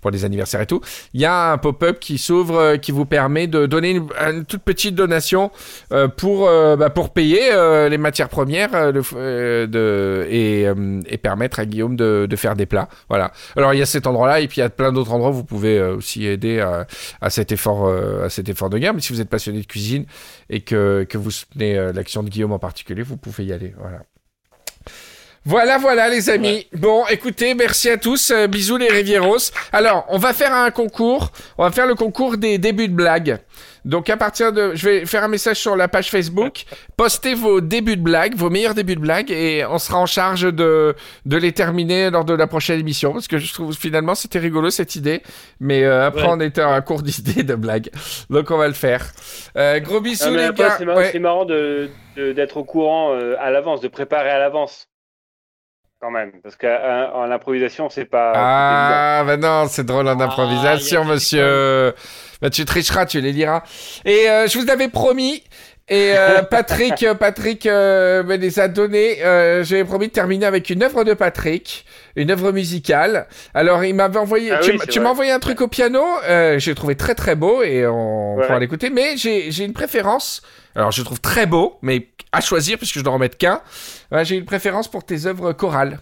pour 0.00 0.10
les 0.10 0.24
anniversaires 0.24 0.62
et 0.62 0.66
tout. 0.66 0.80
Il 1.14 1.20
y 1.20 1.24
a 1.24 1.52
un 1.52 1.58
pop-up 1.58 1.98
qui 2.00 2.18
s'ouvre, 2.18 2.56
euh, 2.56 2.76
qui 2.76 2.92
vous 2.92 3.04
permet 3.06 3.46
de 3.46 3.66
donner 3.66 3.90
une, 3.90 4.44
toute 4.44 4.62
petite 4.62 4.94
donation 4.94 5.50
euh, 5.92 6.08
pour 6.08 6.48
euh, 6.48 6.76
bah, 6.76 6.90
pour 6.90 7.10
payer 7.10 7.52
euh, 7.52 7.88
les 7.88 7.98
matières 7.98 8.28
premières 8.28 8.70
euh, 8.74 9.66
de, 9.66 10.26
et, 10.30 10.66
et 11.06 11.18
permettre 11.18 11.60
à 11.60 11.66
Guillaume 11.66 11.96
de, 11.96 12.26
de 12.28 12.36
faire 12.36 12.56
des 12.56 12.66
plats. 12.66 12.88
Voilà. 13.08 13.32
Alors 13.56 13.74
il 13.74 13.78
y 13.78 13.82
a 13.82 13.86
cet 13.86 14.06
endroit-là 14.06 14.40
et 14.40 14.48
puis 14.48 14.58
il 14.58 14.60
y 14.60 14.64
a 14.64 14.70
plein 14.70 14.92
d'autres 14.92 15.12
endroits 15.12 15.30
où 15.30 15.34
vous 15.34 15.44
pouvez 15.44 15.80
aussi 15.82 16.26
aider 16.26 16.60
à, 16.60 16.86
à 17.20 17.30
cet 17.30 17.52
effort 17.52 17.88
à 18.24 18.28
cet 18.28 18.48
effort 18.48 18.70
de 18.70 18.78
guerre. 18.78 18.94
Mais 18.94 19.00
si 19.00 19.12
vous 19.12 19.20
êtes 19.20 19.30
passionné 19.30 19.60
de 19.60 19.66
cuisine 19.66 20.06
et 20.50 20.60
que, 20.60 21.06
que 21.08 21.18
vous 21.18 21.30
soutenez 21.30 21.92
l'action 21.92 22.22
de 22.22 22.28
Guillaume 22.28 22.52
en 22.52 22.58
particulier, 22.58 23.02
vous 23.02 23.16
pouvez 23.16 23.44
y 23.44 23.52
aller. 23.52 23.74
Voilà. 23.78 24.00
Voilà, 25.44 25.76
voilà, 25.76 26.08
les 26.08 26.30
amis. 26.30 26.68
Bon, 26.72 27.04
écoutez, 27.10 27.54
merci 27.54 27.90
à 27.90 27.96
tous. 27.96 28.30
Euh, 28.30 28.46
bisous, 28.46 28.76
les 28.76 28.88
Rivieros. 28.88 29.50
Alors, 29.72 30.04
on 30.08 30.16
va 30.18 30.32
faire 30.32 30.54
un 30.54 30.70
concours. 30.70 31.32
On 31.58 31.64
va 31.64 31.72
faire 31.72 31.88
le 31.88 31.96
concours 31.96 32.36
des 32.36 32.58
débuts 32.58 32.86
de 32.86 32.94
blagues. 32.94 33.38
Donc, 33.84 34.08
à 34.08 34.16
partir 34.16 34.52
de. 34.52 34.70
Je 34.76 34.88
vais 34.88 35.04
faire 35.04 35.24
un 35.24 35.28
message 35.28 35.56
sur 35.56 35.74
la 35.74 35.88
page 35.88 36.10
Facebook. 36.10 36.62
Postez 36.96 37.34
vos 37.34 37.60
débuts 37.60 37.96
de 37.96 38.02
blagues, 38.02 38.36
vos 38.36 38.50
meilleurs 38.50 38.74
débuts 38.74 38.94
de 38.94 39.00
blagues, 39.00 39.32
et 39.32 39.64
on 39.68 39.78
sera 39.78 39.98
en 39.98 40.06
charge 40.06 40.42
de, 40.42 40.94
de 41.26 41.36
les 41.36 41.50
terminer 41.50 42.10
lors 42.10 42.24
de 42.24 42.34
la 42.34 42.46
prochaine 42.46 42.78
émission. 42.78 43.12
Parce 43.12 43.26
que 43.26 43.38
je 43.38 43.52
trouve 43.52 43.74
finalement 43.74 44.14
c'était 44.14 44.38
rigolo 44.38 44.70
cette 44.70 44.94
idée. 44.94 45.22
Mais 45.58 45.82
euh, 45.82 46.06
après, 46.06 46.22
Ouais. 46.22 46.28
on 46.30 46.40
était 46.40 46.60
à 46.62 46.80
court 46.82 47.02
d'idées 47.02 47.42
de 47.42 47.56
blagues. 47.56 47.90
Donc, 48.30 48.48
on 48.52 48.58
va 48.58 48.68
le 48.68 48.74
faire. 48.74 49.04
Euh, 49.56 49.80
gros 49.80 50.00
bisous, 50.00 50.22
Ah, 50.28 50.30
mais 50.30 50.36
les 50.36 50.44
après, 50.44 50.62
gars. 50.62 50.74
c'est 50.78 50.84
marrant, 50.84 50.98
Ouais. 51.00 51.18
marrant 51.18 51.44
de, 51.46 51.90
de- 52.16 52.30
d'être 52.32 52.58
au 52.58 52.64
courant 52.64 53.12
euh, 53.12 53.34
à 53.40 53.50
l'avance, 53.50 53.80
de 53.80 53.88
préparer 53.88 54.30
à 54.30 54.38
l'avance. 54.38 54.86
Quand 56.02 56.10
même. 56.10 56.32
Parce 56.42 56.56
qu'en 56.56 57.26
l'improvisation, 57.26 57.88
c'est 57.88 58.06
pas. 58.06 58.32
Ah, 58.34 59.22
bah 59.24 59.36
non, 59.36 59.66
c'est 59.68 59.86
drôle 59.86 60.08
en 60.08 60.18
Ah, 60.18 60.24
improvisation, 60.24 61.04
monsieur. 61.04 61.94
Bah, 62.40 62.50
tu 62.50 62.64
tricheras, 62.64 63.06
tu 63.06 63.20
les 63.20 63.30
liras. 63.30 63.62
Et 64.04 64.28
euh, 64.28 64.48
je 64.48 64.58
vous 64.58 64.68
avais 64.68 64.88
promis, 64.88 65.44
Et 65.92 66.14
euh, 66.16 66.42
Patrick, 66.42 67.02
euh, 67.02 67.12
Patrick 67.14 67.66
euh, 67.66 68.22
me 68.22 68.36
les 68.36 68.58
a 68.58 68.68
donnés. 68.68 69.22
Euh, 69.22 69.62
J'avais 69.62 69.84
promis 69.84 70.08
de 70.08 70.12
terminer 70.12 70.46
avec 70.46 70.70
une 70.70 70.82
œuvre 70.82 71.04
de 71.04 71.12
Patrick, 71.12 71.84
une 72.16 72.30
œuvre 72.30 72.50
musicale. 72.50 73.26
Alors 73.52 73.84
il 73.84 73.94
m'avait 73.94 74.18
envoyé, 74.18 74.52
Ah 74.52 74.60
tu, 74.62 74.70
oui, 74.70 74.98
m'as 75.00 75.10
envoyé 75.10 75.32
un 75.32 75.38
truc 75.38 75.60
au 75.60 75.68
piano. 75.68 76.02
J'ai 76.56 76.74
trouvé 76.74 76.94
très 76.96 77.14
très 77.14 77.34
beau 77.34 77.62
et 77.62 77.86
on 77.86 78.36
Ouais. 78.36 78.46
pourra 78.46 78.58
l'écouter. 78.58 78.88
Mais 78.88 79.18
j'ai 79.18 79.64
une 79.64 79.74
préférence. 79.74 80.40
Alors 80.74 80.92
je 80.92 81.02
trouve 81.02 81.20
très 81.20 81.44
beau, 81.44 81.78
mais 81.82 82.08
à 82.32 82.40
choisir 82.40 82.78
puisque 82.78 82.96
je 82.98 83.04
dois 83.04 83.12
en 83.12 83.18
mettre 83.18 83.36
qu'un. 83.36 83.60
J'ai 84.22 84.36
une 84.36 84.46
préférence 84.46 84.90
pour 84.90 85.04
tes 85.04 85.26
œuvres 85.26 85.52
chorales. 85.52 85.98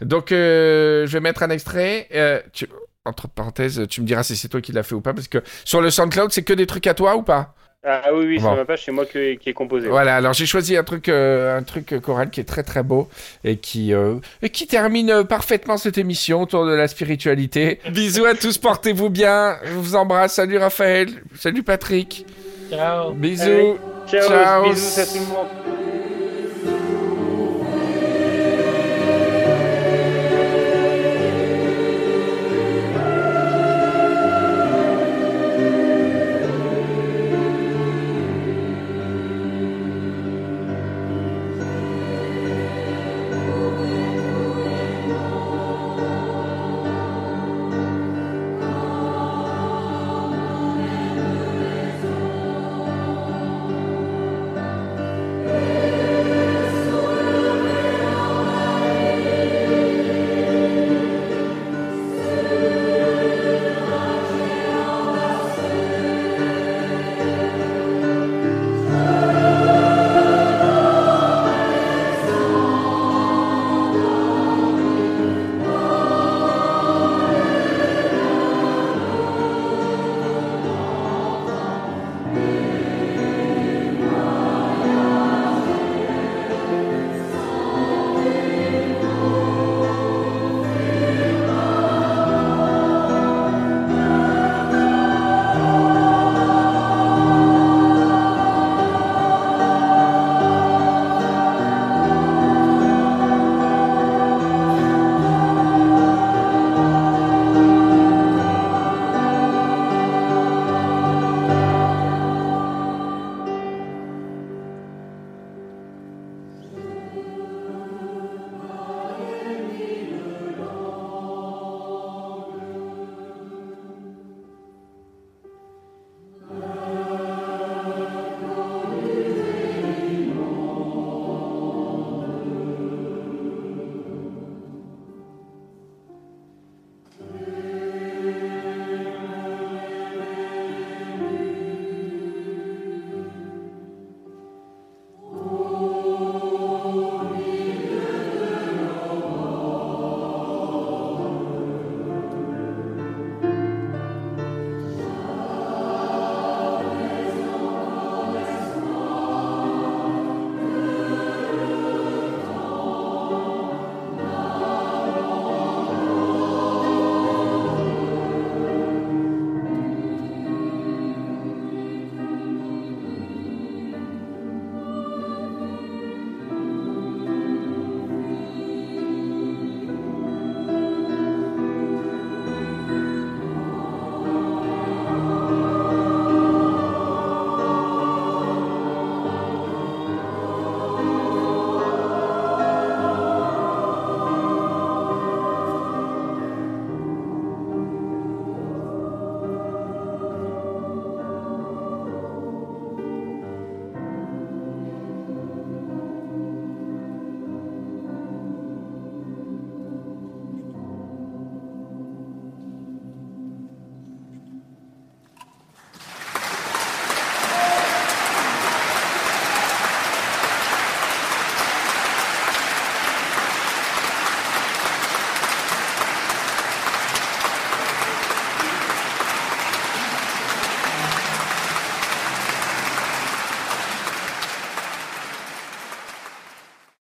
Donc 0.00 0.28
je 0.30 1.06
vais 1.12 1.20
mettre 1.20 1.42
un 1.42 1.50
extrait. 1.50 2.08
Tu- 2.54 2.68
Entre 3.04 3.28
parenthèses, 3.28 3.82
tu 3.90 4.00
me 4.00 4.06
diras 4.06 4.22
si 4.22 4.36
c'est 4.36 4.48
toi 4.48 4.60
qui 4.62 4.72
l'as 4.72 4.82
fait 4.82 4.94
ou 4.94 5.00
pas, 5.02 5.12
parce 5.12 5.28
que 5.28 5.38
sur 5.66 5.80
le 5.82 5.90
SoundCloud, 5.90 6.32
c'est 6.32 6.42
que 6.42 6.54
des 6.54 6.66
trucs 6.66 6.86
à 6.88 6.94
toi 6.94 7.14
ou 7.16 7.22
pas? 7.22 7.54
Ah 7.88 8.02
oui, 8.12 8.26
oui, 8.26 8.34
Bon. 8.38 8.48
sur 8.48 8.56
ma 8.56 8.64
page, 8.64 8.82
c'est 8.84 8.90
moi 8.90 9.06
qui 9.06 9.18
ai 9.46 9.52
composé. 9.52 9.86
Voilà, 9.88 10.16
alors 10.16 10.32
j'ai 10.32 10.44
choisi 10.44 10.76
un 10.76 10.82
truc, 10.82 11.08
euh, 11.08 11.56
un 11.56 11.62
truc 11.62 12.00
choral 12.00 12.30
qui 12.30 12.40
est 12.40 12.44
très 12.44 12.64
très 12.64 12.82
beau 12.82 13.08
et 13.44 13.58
qui, 13.58 13.94
euh, 13.94 14.16
et 14.42 14.50
qui 14.50 14.66
termine 14.66 15.22
parfaitement 15.22 15.76
cette 15.76 15.96
émission 15.96 16.42
autour 16.42 16.66
de 16.66 16.72
la 16.72 16.88
spiritualité. 16.88 17.78
Bisous 17.90 18.24
à 18.24 18.34
tous, 18.34 18.58
portez-vous 18.58 19.08
bien. 19.08 19.56
Je 19.64 19.72
vous 19.72 19.94
embrasse. 19.94 20.34
Salut 20.34 20.58
Raphaël. 20.58 21.10
Salut 21.38 21.62
Patrick. 21.62 22.26
Ciao. 22.70 23.12
Bisous. 23.12 23.78
Ciao, 24.10 24.28
Ciao. 24.28 24.64
bisous 24.68 25.00
à 25.00 25.04
tout 25.06 25.14
le 25.14 25.20
monde. 25.20 26.05